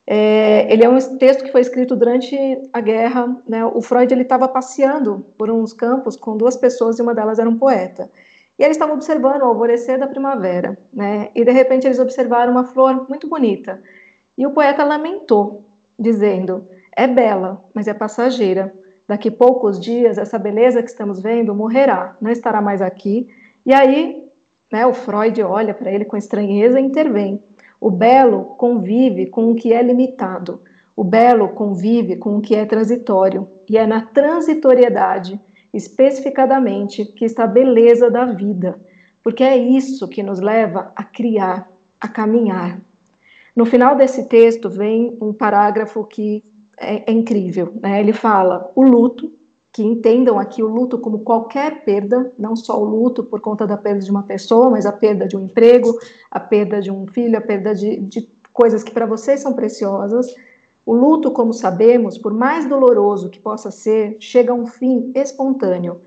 É, 0.09 0.71
ele 0.71 0.85
é 0.85 0.89
um 0.89 0.97
texto 1.17 1.43
que 1.43 1.51
foi 1.51 1.59
escrito 1.59 1.93
durante 1.93 2.37
a 2.71 2.79
guerra, 2.79 3.41
né, 3.47 3.65
o 3.65 3.81
Freud 3.81 4.11
ele 4.13 4.21
estava 4.21 4.47
passeando 4.47 5.25
por 5.37 5.51
uns 5.51 5.73
campos 5.73 6.15
com 6.15 6.37
duas 6.37 6.55
pessoas 6.55 6.97
e 6.97 7.01
uma 7.01 7.13
delas 7.13 7.39
era 7.39 7.49
um 7.49 7.57
poeta. 7.57 8.09
E 8.57 8.63
eles 8.63 8.77
estavam 8.77 8.95
observando 8.95 9.41
o 9.41 9.45
alvorecer 9.45 9.99
da 9.99 10.07
primavera, 10.07 10.77
né, 10.93 11.29
e 11.35 11.43
de 11.43 11.51
repente 11.51 11.85
eles 11.85 11.99
observaram 11.99 12.53
uma 12.53 12.63
flor 12.63 13.05
muito 13.09 13.27
bonita. 13.27 13.83
E 14.37 14.45
o 14.45 14.51
poeta 14.51 14.83
lamentou, 14.83 15.65
dizendo: 15.97 16.67
É 16.95 17.07
bela, 17.07 17.65
mas 17.73 17.87
é 17.87 17.93
passageira. 17.93 18.73
Daqui 19.07 19.31
poucos 19.31 19.79
dias, 19.79 20.17
essa 20.17 20.37
beleza 20.37 20.83
que 20.83 20.89
estamos 20.89 21.21
vendo 21.21 21.55
morrerá, 21.55 22.17
não 22.21 22.29
estará 22.29 22.61
mais 22.61 22.81
aqui. 22.81 23.27
E 23.65 23.73
aí, 23.73 24.27
né, 24.71 24.85
o 24.85 24.93
Freud 24.93 25.41
olha 25.41 25.73
para 25.73 25.91
ele 25.91 26.05
com 26.05 26.17
estranheza 26.17 26.79
e 26.79 26.83
intervém. 26.83 27.41
O 27.79 27.89
belo 27.89 28.55
convive 28.57 29.27
com 29.27 29.51
o 29.51 29.55
que 29.55 29.71
é 29.71 29.81
limitado. 29.81 30.61
O 30.95 31.03
belo 31.03 31.49
convive 31.49 32.17
com 32.17 32.37
o 32.37 32.41
que 32.41 32.55
é 32.55 32.65
transitório. 32.65 33.47
E 33.69 33.77
é 33.77 33.87
na 33.87 34.01
transitoriedade, 34.01 35.39
especificadamente, 35.73 37.05
que 37.05 37.23
está 37.23 37.45
a 37.45 37.47
beleza 37.47 38.11
da 38.11 38.25
vida. 38.25 38.79
Porque 39.23 39.43
é 39.43 39.55
isso 39.55 40.07
que 40.07 40.23
nos 40.23 40.41
leva 40.41 40.91
a 40.95 41.03
criar, 41.03 41.69
a 42.01 42.07
caminhar, 42.07 42.81
no 43.57 43.65
final 43.65 43.95
desse 43.95 44.25
texto 44.25 44.69
vem 44.69 45.17
um 45.19 45.33
parágrafo 45.33 46.03
que 46.03 46.43
é, 46.77 47.11
é 47.11 47.11
incrível. 47.11 47.73
Né? 47.81 47.99
Ele 47.99 48.13
fala: 48.13 48.71
o 48.75 48.83
luto, 48.83 49.33
que 49.71 49.81
entendam 49.81 50.37
aqui 50.37 50.61
o 50.61 50.67
luto 50.67 50.99
como 50.99 51.21
qualquer 51.21 51.83
perda, 51.83 52.31
não 52.37 52.55
só 52.55 52.79
o 52.79 52.85
luto 52.85 53.23
por 53.23 53.41
conta 53.41 53.65
da 53.65 53.75
perda 53.75 54.01
de 54.01 54.11
uma 54.11 54.21
pessoa, 54.21 54.69
mas 54.69 54.85
a 54.85 54.91
perda 54.91 55.27
de 55.27 55.35
um 55.35 55.41
emprego, 55.41 55.97
a 56.29 56.39
perda 56.39 56.79
de 56.79 56.91
um 56.91 57.07
filho, 57.07 57.35
a 57.35 57.41
perda 57.41 57.73
de, 57.73 57.97
de 57.97 58.29
coisas 58.53 58.83
que 58.83 58.91
para 58.91 59.07
vocês 59.07 59.39
são 59.39 59.53
preciosas. 59.53 60.35
O 60.85 60.93
luto, 60.93 61.31
como 61.31 61.51
sabemos, 61.51 62.15
por 62.15 62.35
mais 62.35 62.69
doloroso 62.69 63.27
que 63.27 63.39
possa 63.39 63.71
ser, 63.71 64.17
chega 64.19 64.51
a 64.51 64.55
um 64.55 64.67
fim 64.67 65.11
espontâneo. 65.15 66.01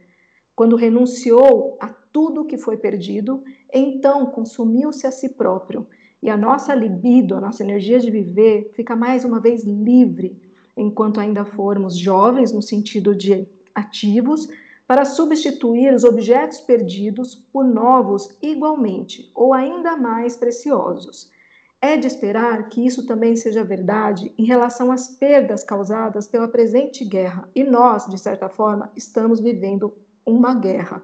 Quando 0.54 0.76
renunciou 0.76 1.76
a 1.80 1.88
tudo 1.88 2.44
que 2.44 2.56
foi 2.56 2.76
perdido, 2.76 3.42
então 3.72 4.26
consumiu-se 4.26 5.04
a 5.04 5.10
si 5.10 5.30
próprio 5.30 5.88
e 6.22 6.28
a 6.28 6.36
nossa 6.36 6.74
libido, 6.74 7.34
a 7.34 7.40
nossa 7.40 7.62
energia 7.62 7.98
de 7.98 8.10
viver, 8.10 8.70
fica 8.74 8.94
mais 8.94 9.24
uma 9.24 9.40
vez 9.40 9.64
livre, 9.64 10.40
enquanto 10.76 11.20
ainda 11.20 11.44
formos 11.44 11.96
jovens, 11.96 12.52
no 12.52 12.60
sentido 12.60 13.14
de 13.14 13.46
ativos, 13.74 14.48
para 14.86 15.04
substituir 15.04 15.94
os 15.94 16.04
objetos 16.04 16.60
perdidos 16.60 17.34
por 17.34 17.64
novos 17.64 18.36
igualmente 18.42 19.30
ou 19.34 19.54
ainda 19.54 19.96
mais 19.96 20.36
preciosos. 20.36 21.30
É 21.80 21.96
de 21.96 22.06
esperar 22.06 22.68
que 22.68 22.84
isso 22.84 23.06
também 23.06 23.36
seja 23.36 23.64
verdade 23.64 24.34
em 24.36 24.44
relação 24.44 24.92
às 24.92 25.08
perdas 25.08 25.64
causadas 25.64 26.26
pela 26.26 26.48
presente 26.48 27.04
guerra, 27.04 27.48
e 27.54 27.64
nós, 27.64 28.06
de 28.06 28.18
certa 28.18 28.50
forma, 28.50 28.92
estamos 28.94 29.40
vivendo 29.40 29.96
uma 30.26 30.54
guerra. 30.54 31.02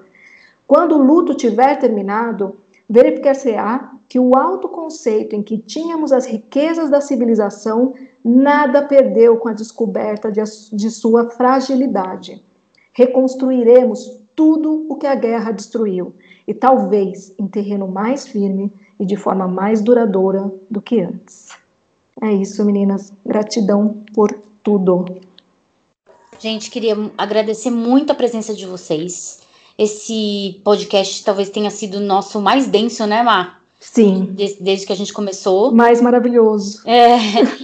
Quando 0.67 0.97
o 0.97 1.03
luto 1.03 1.35
tiver 1.35 1.77
terminado, 1.77 2.57
verificar-se-á 2.89 3.93
que 4.09 4.19
o 4.19 4.37
autoconceito 4.37 5.35
em 5.35 5.43
que 5.43 5.59
tínhamos 5.59 6.13
as 6.13 6.27
riquezas 6.27 6.89
da 6.91 7.01
civilização 7.01 7.95
nada 8.25 8.83
perdeu 8.83 9.37
com 9.37 9.49
a 9.49 9.53
descoberta 9.53 10.31
de, 10.31 10.41
de 10.73 10.91
sua 10.91 11.31
fragilidade. 11.31 12.43
Reconstruiremos 12.93 14.21
tudo 14.35 14.87
o 14.89 14.97
que 14.97 15.07
a 15.07 15.15
guerra 15.15 15.51
destruiu, 15.51 16.15
e 16.47 16.55
talvez 16.55 17.35
em 17.39 17.47
terreno 17.47 17.89
mais 17.89 18.27
firme 18.27 18.73
e 19.01 19.05
de 19.05 19.17
forma 19.17 19.49
mais 19.49 19.81
duradoura 19.83 20.53
do 20.71 20.81
que 20.81 21.01
antes. 21.01 21.49
É 22.23 22.33
isso, 22.33 22.65
meninas. 22.65 23.13
Gratidão 23.25 24.03
por 24.15 24.33
tudo. 24.63 25.05
Gente, 26.39 26.71
queria 26.71 26.95
agradecer 27.17 27.71
muito 27.71 28.13
a 28.13 28.15
presença 28.15 28.55
de 28.55 28.67
vocês. 28.67 29.46
Esse 29.79 30.61
podcast 30.65 31.23
talvez 31.25 31.51
tenha 31.51 31.71
sido 31.71 31.99
o 31.99 32.01
nosso 32.01 32.41
mais 32.41 32.67
denso, 32.67 33.07
né, 33.07 33.23
Mar? 33.23 33.63
Sim. 33.79 34.31
Desde, 34.33 34.63
desde 34.63 34.87
que 34.87 34.93
a 34.93 34.97
gente 34.97 35.13
começou. 35.13 35.73
Mais 35.73 36.01
maravilhoso. 36.01 36.83
É, 36.87 37.17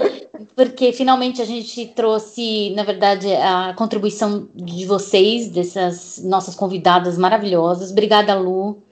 porque 0.55 0.93
finalmente 0.93 1.41
a 1.41 1.45
gente 1.45 1.87
trouxe, 1.89 2.71
na 2.77 2.85
verdade, 2.85 3.33
a 3.35 3.75
contribuição 3.77 4.49
de 4.55 4.85
vocês, 4.85 5.49
dessas 5.49 6.23
nossas 6.23 6.55
convidadas 6.55 7.17
maravilhosas. 7.17 7.91
Obrigada, 7.91 8.35
Lu. 8.35 8.83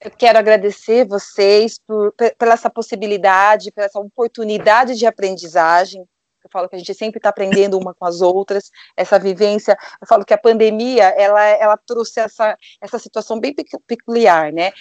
Eu 0.00 0.10
quero 0.10 0.38
agradecer 0.38 1.06
vocês 1.06 1.78
por, 1.78 2.12
pela 2.12 2.54
essa 2.54 2.70
possibilidade, 2.70 3.72
pela 3.72 3.86
essa 3.86 4.00
oportunidade 4.00 4.96
de 4.96 5.06
aprendizagem 5.06 6.04
eu 6.48 6.50
falo 6.50 6.68
que 6.68 6.76
a 6.76 6.78
gente 6.78 6.94
sempre 6.94 7.18
está 7.18 7.28
aprendendo 7.28 7.78
uma 7.78 7.94
com 7.94 8.06
as 8.06 8.20
outras, 8.20 8.70
essa 8.96 9.18
vivência, 9.18 9.76
eu 10.00 10.06
falo 10.06 10.24
que 10.24 10.34
a 10.34 10.38
pandemia, 10.38 11.04
ela, 11.04 11.42
ela 11.44 11.76
trouxe 11.76 12.20
essa, 12.20 12.56
essa 12.80 12.98
situação 12.98 13.38
bem 13.38 13.54
peculiar, 13.86 14.52
né, 14.52 14.72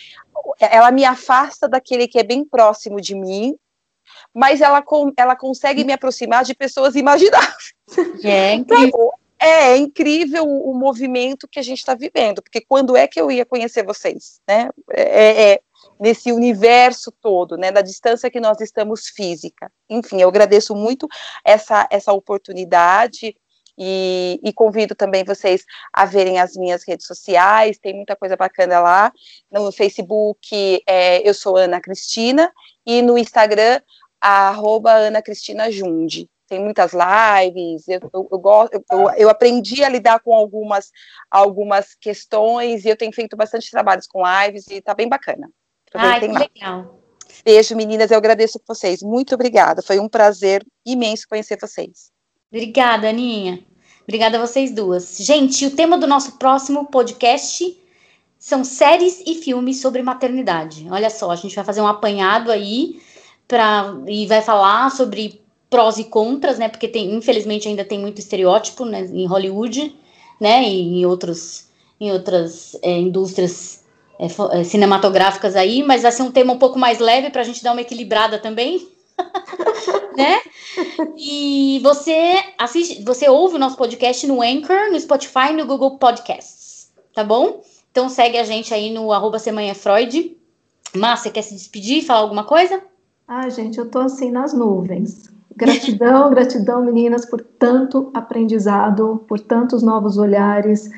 ela 0.59 0.91
me 0.91 1.03
afasta 1.03 1.67
daquele 1.67 2.07
que 2.07 2.19
é 2.19 2.23
bem 2.23 2.45
próximo 2.45 3.01
de 3.01 3.15
mim, 3.15 3.55
mas 4.33 4.61
ela, 4.61 4.83
ela 5.17 5.35
consegue 5.35 5.83
me 5.83 5.93
aproximar 5.93 6.43
de 6.43 6.55
pessoas 6.55 6.95
imagináveis. 6.95 7.73
É 8.23 8.53
incrível. 8.53 9.11
é, 9.39 9.47
é 9.47 9.77
incrível 9.77 10.45
o, 10.45 10.71
o, 10.71 10.73
movimento 10.73 11.47
que 11.47 11.59
a 11.59 11.63
gente 11.63 11.79
está 11.79 11.93
vivendo, 11.93 12.41
porque 12.41 12.61
quando 12.61 12.95
é 12.95 13.07
que 13.07 13.19
eu 13.19 13.31
ia 13.31 13.45
conhecer 13.45 13.83
vocês, 13.83 14.39
né? 14.47 14.69
É, 14.91 15.01
é, 15.01 15.51
é, 15.53 15.59
nesse 15.99 16.31
universo 16.31 17.11
todo, 17.21 17.57
né? 17.57 17.71
Da 17.71 17.81
distância 17.81 18.29
que 18.29 18.39
nós 18.39 18.59
estamos 18.61 19.07
física. 19.09 19.71
Enfim, 19.89 20.21
eu 20.21 20.29
agradeço 20.29 20.75
muito 20.75 21.07
essa, 21.43 21.87
essa 21.91 22.13
oportunidade. 22.13 23.35
E, 23.79 24.39
e, 24.43 24.51
convido 24.51 24.95
também 24.95 25.23
vocês 25.23 25.63
a 25.93 26.03
verem 26.03 26.39
as 26.39 26.55
minhas 26.55 26.83
redes 26.83 27.05
sociais, 27.05 27.77
tem 27.77 27.93
muita 27.93 28.15
coisa 28.15 28.35
bacana 28.35 28.79
lá. 28.79 29.13
No 29.51 29.71
Facebook, 29.71 30.81
é, 30.87 31.27
eu 31.27 31.31
sou 31.31 31.57
Ana 31.57 31.79
Cristina, 31.79 32.51
e 32.83 33.03
no 33.03 33.19
Instagram, 33.19 33.79
arroba 34.19 34.93
Ana 34.93 35.21
Cristina 35.21 35.69
Junde 35.71 36.27
tem 36.47 36.59
muitas 36.59 36.91
lives, 36.93 37.87
eu, 37.87 37.99
eu, 38.13 38.29
eu, 38.31 38.83
eu, 38.91 39.09
eu 39.17 39.29
aprendi 39.29 39.83
a 39.83 39.89
lidar 39.89 40.19
com 40.21 40.33
algumas, 40.33 40.91
algumas 41.29 41.93
questões 41.95 42.85
e 42.85 42.89
eu 42.89 42.95
tenho 42.95 43.13
feito 43.13 43.35
bastante 43.35 43.69
trabalhos 43.69 44.07
com 44.07 44.23
lives 44.25 44.67
e 44.69 44.81
tá 44.81 44.93
bem 44.93 45.07
bacana. 45.07 45.49
Ai, 45.97 46.19
que 46.19 46.27
legal. 46.27 46.99
Beijo, 47.43 47.75
meninas, 47.75 48.11
eu 48.11 48.17
agradeço 48.17 48.61
vocês. 48.67 49.01
Muito 49.01 49.35
obrigada, 49.35 49.81
foi 49.81 49.99
um 49.99 50.09
prazer 50.09 50.65
imenso 50.85 51.27
conhecer 51.27 51.57
vocês. 51.59 52.11
Obrigada, 52.51 53.09
Aninha. 53.09 53.63
Obrigada 54.03 54.37
a 54.37 54.45
vocês 54.45 54.71
duas. 54.71 55.17
Gente, 55.17 55.65
o 55.65 55.71
tema 55.71 55.97
do 55.97 56.07
nosso 56.07 56.37
próximo 56.37 56.85
podcast 56.85 57.77
são 58.39 58.63
séries 58.63 59.21
e 59.25 59.35
filmes 59.35 59.81
sobre 59.81 60.01
maternidade. 60.01 60.87
Olha 60.89 61.09
só, 61.09 61.31
a 61.31 61.35
gente 61.35 61.55
vai 61.55 61.65
fazer 61.65 61.81
um 61.81 61.87
apanhado 61.87 62.51
aí 62.51 63.01
pra, 63.47 63.93
e 64.07 64.25
vai 64.25 64.41
falar 64.41 64.91
sobre 64.91 65.41
prós 65.69 65.97
e 65.97 66.05
contras, 66.05 66.57
né? 66.57 66.69
Porque 66.69 66.87
tem, 66.87 67.15
infelizmente, 67.15 67.67
ainda 67.67 67.83
tem 67.83 67.99
muito 67.99 68.19
estereótipo 68.19 68.85
né, 68.85 69.01
em 69.01 69.25
Hollywood, 69.25 69.95
né? 70.39 70.63
E 70.63 70.99
em 70.99 71.05
outros, 71.05 71.67
em 71.99 72.11
outras 72.11 72.77
é, 72.81 72.97
indústrias 72.97 73.83
é, 74.19 74.59
é, 74.59 74.63
cinematográficas 74.63 75.55
aí, 75.55 75.83
mas 75.83 76.01
vai 76.01 76.11
ser 76.11 76.23
um 76.23 76.31
tema 76.31 76.53
um 76.53 76.57
pouco 76.57 76.79
mais 76.79 76.99
leve 76.99 77.29
para 77.29 77.41
a 77.41 77.45
gente 77.45 77.63
dar 77.63 77.73
uma 77.73 77.81
equilibrada 77.81 78.39
também. 78.39 78.87
né? 80.15 80.39
E 81.15 81.79
você 81.83 82.35
assiste, 82.57 83.03
você 83.03 83.29
ouve 83.29 83.55
o 83.55 83.59
nosso 83.59 83.77
podcast 83.77 84.25
no 84.27 84.41
Anchor, 84.41 84.91
no 84.91 84.99
Spotify, 84.99 85.53
no 85.53 85.65
Google 85.65 85.97
Podcasts, 85.97 86.91
tá 87.13 87.23
bom? 87.23 87.61
Então 87.91 88.09
segue 88.09 88.37
a 88.37 88.43
gente 88.43 88.73
aí 88.73 88.91
no 88.91 89.11
arroba 89.11 89.39
Freud. 89.75 90.37
Márcia, 90.95 91.31
quer 91.31 91.41
se 91.41 91.53
despedir, 91.53 92.05
falar 92.05 92.21
alguma 92.21 92.43
coisa? 92.43 92.81
Ah, 93.27 93.49
gente, 93.49 93.77
eu 93.77 93.89
tô 93.89 93.99
assim 93.99 94.31
nas 94.31 94.53
nuvens. 94.53 95.29
Gratidão, 95.55 96.29
gratidão, 96.31 96.83
meninas, 96.83 97.25
por 97.25 97.41
tanto 97.41 98.09
aprendizado, 98.13 99.23
por 99.27 99.39
tantos 99.39 99.81
novos 99.81 100.17
olhares, 100.17 100.89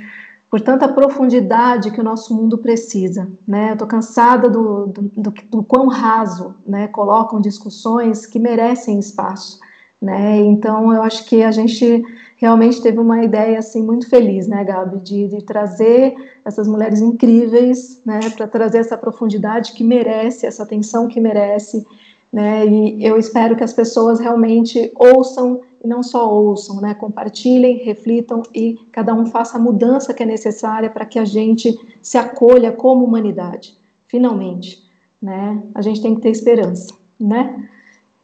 por 0.49 0.61
tanta 0.61 0.87
profundidade 0.87 1.91
que 1.91 2.01
o 2.01 2.03
nosso 2.03 2.35
mundo 2.35 2.57
precisa. 2.57 3.29
Né? 3.47 3.69
Eu 3.69 3.73
estou 3.73 3.87
cansada 3.87 4.49
do, 4.49 4.87
do, 4.87 5.01
do, 5.01 5.33
do, 5.49 5.63
quão 5.63 5.87
raso 5.87 6.55
né, 6.65 6.87
colocam 6.87 7.39
discussões 7.39 8.25
que 8.25 8.39
merecem 8.39 8.97
espaço. 8.97 9.59
Né? 10.01 10.37
Então, 10.37 10.93
eu 10.93 11.03
acho 11.03 11.25
que 11.25 11.43
a 11.43 11.51
gente 11.51 12.03
realmente 12.37 12.81
teve 12.81 12.97
uma 12.97 13.23
ideia 13.23 13.59
assim 13.59 13.83
muito 13.83 14.09
feliz, 14.09 14.47
né, 14.47 14.63
Gabi, 14.63 14.99
de, 14.99 15.27
de 15.27 15.43
trazer 15.43 16.15
essas 16.45 16.69
mulheres 16.69 17.01
incríveis, 17.01 18.01
né, 18.05 18.21
para 18.29 18.47
trazer 18.47 18.77
essa 18.77 18.97
profundidade 18.97 19.73
que 19.73 19.83
merece, 19.83 20.45
essa 20.45 20.63
atenção 20.63 21.09
que 21.09 21.19
merece 21.19 21.85
né? 22.31 22.65
E 22.65 23.03
eu 23.03 23.17
espero 23.17 23.55
que 23.55 23.63
as 23.63 23.73
pessoas 23.73 24.19
realmente 24.19 24.91
ouçam 24.95 25.61
e 25.83 25.87
não 25.87 26.03
só 26.03 26.31
ouçam, 26.31 26.81
né? 26.81 26.93
Compartilhem, 26.93 27.77
reflitam 27.83 28.43
e 28.53 28.79
cada 28.91 29.13
um 29.13 29.25
faça 29.25 29.57
a 29.57 29.59
mudança 29.59 30.13
que 30.13 30.23
é 30.23 30.25
necessária 30.25 30.89
para 30.89 31.05
que 31.05 31.17
a 31.17 31.25
gente 31.25 31.77
se 32.01 32.17
acolha 32.17 32.71
como 32.71 33.05
humanidade, 33.05 33.77
finalmente, 34.07 34.83
né? 35.21 35.63
A 35.73 35.81
gente 35.81 36.01
tem 36.01 36.15
que 36.15 36.21
ter 36.21 36.29
esperança, 36.29 36.93
né? 37.19 37.69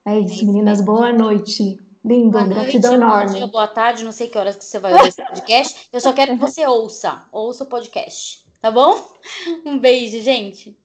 É 0.05 0.19
isso, 0.19 0.43
é 0.43 0.45
meninas. 0.45 0.81
Boa 0.81 1.11
noite. 1.11 1.79
Lindo, 2.03 2.29
boa 2.29 2.43
gratidão 2.43 2.91
noite, 2.91 3.03
enorme. 3.03 3.37
Dia, 3.37 3.47
boa 3.47 3.67
tarde, 3.67 4.03
não 4.03 4.11
sei 4.11 4.27
que 4.27 4.37
horas 4.37 4.55
que 4.55 4.63
você 4.63 4.77
vai 4.77 4.93
ouvir 4.93 5.07
esse 5.07 5.25
podcast. 5.25 5.89
Eu 5.91 5.99
só 5.99 6.13
quero 6.13 6.33
que 6.33 6.39
você 6.39 6.67
ouça, 6.67 7.25
ouça 7.31 7.63
o 7.63 7.67
podcast, 7.67 8.45
tá 8.61 8.69
bom? 8.69 8.95
Um 9.65 9.79
beijo, 9.79 10.21
gente. 10.21 10.77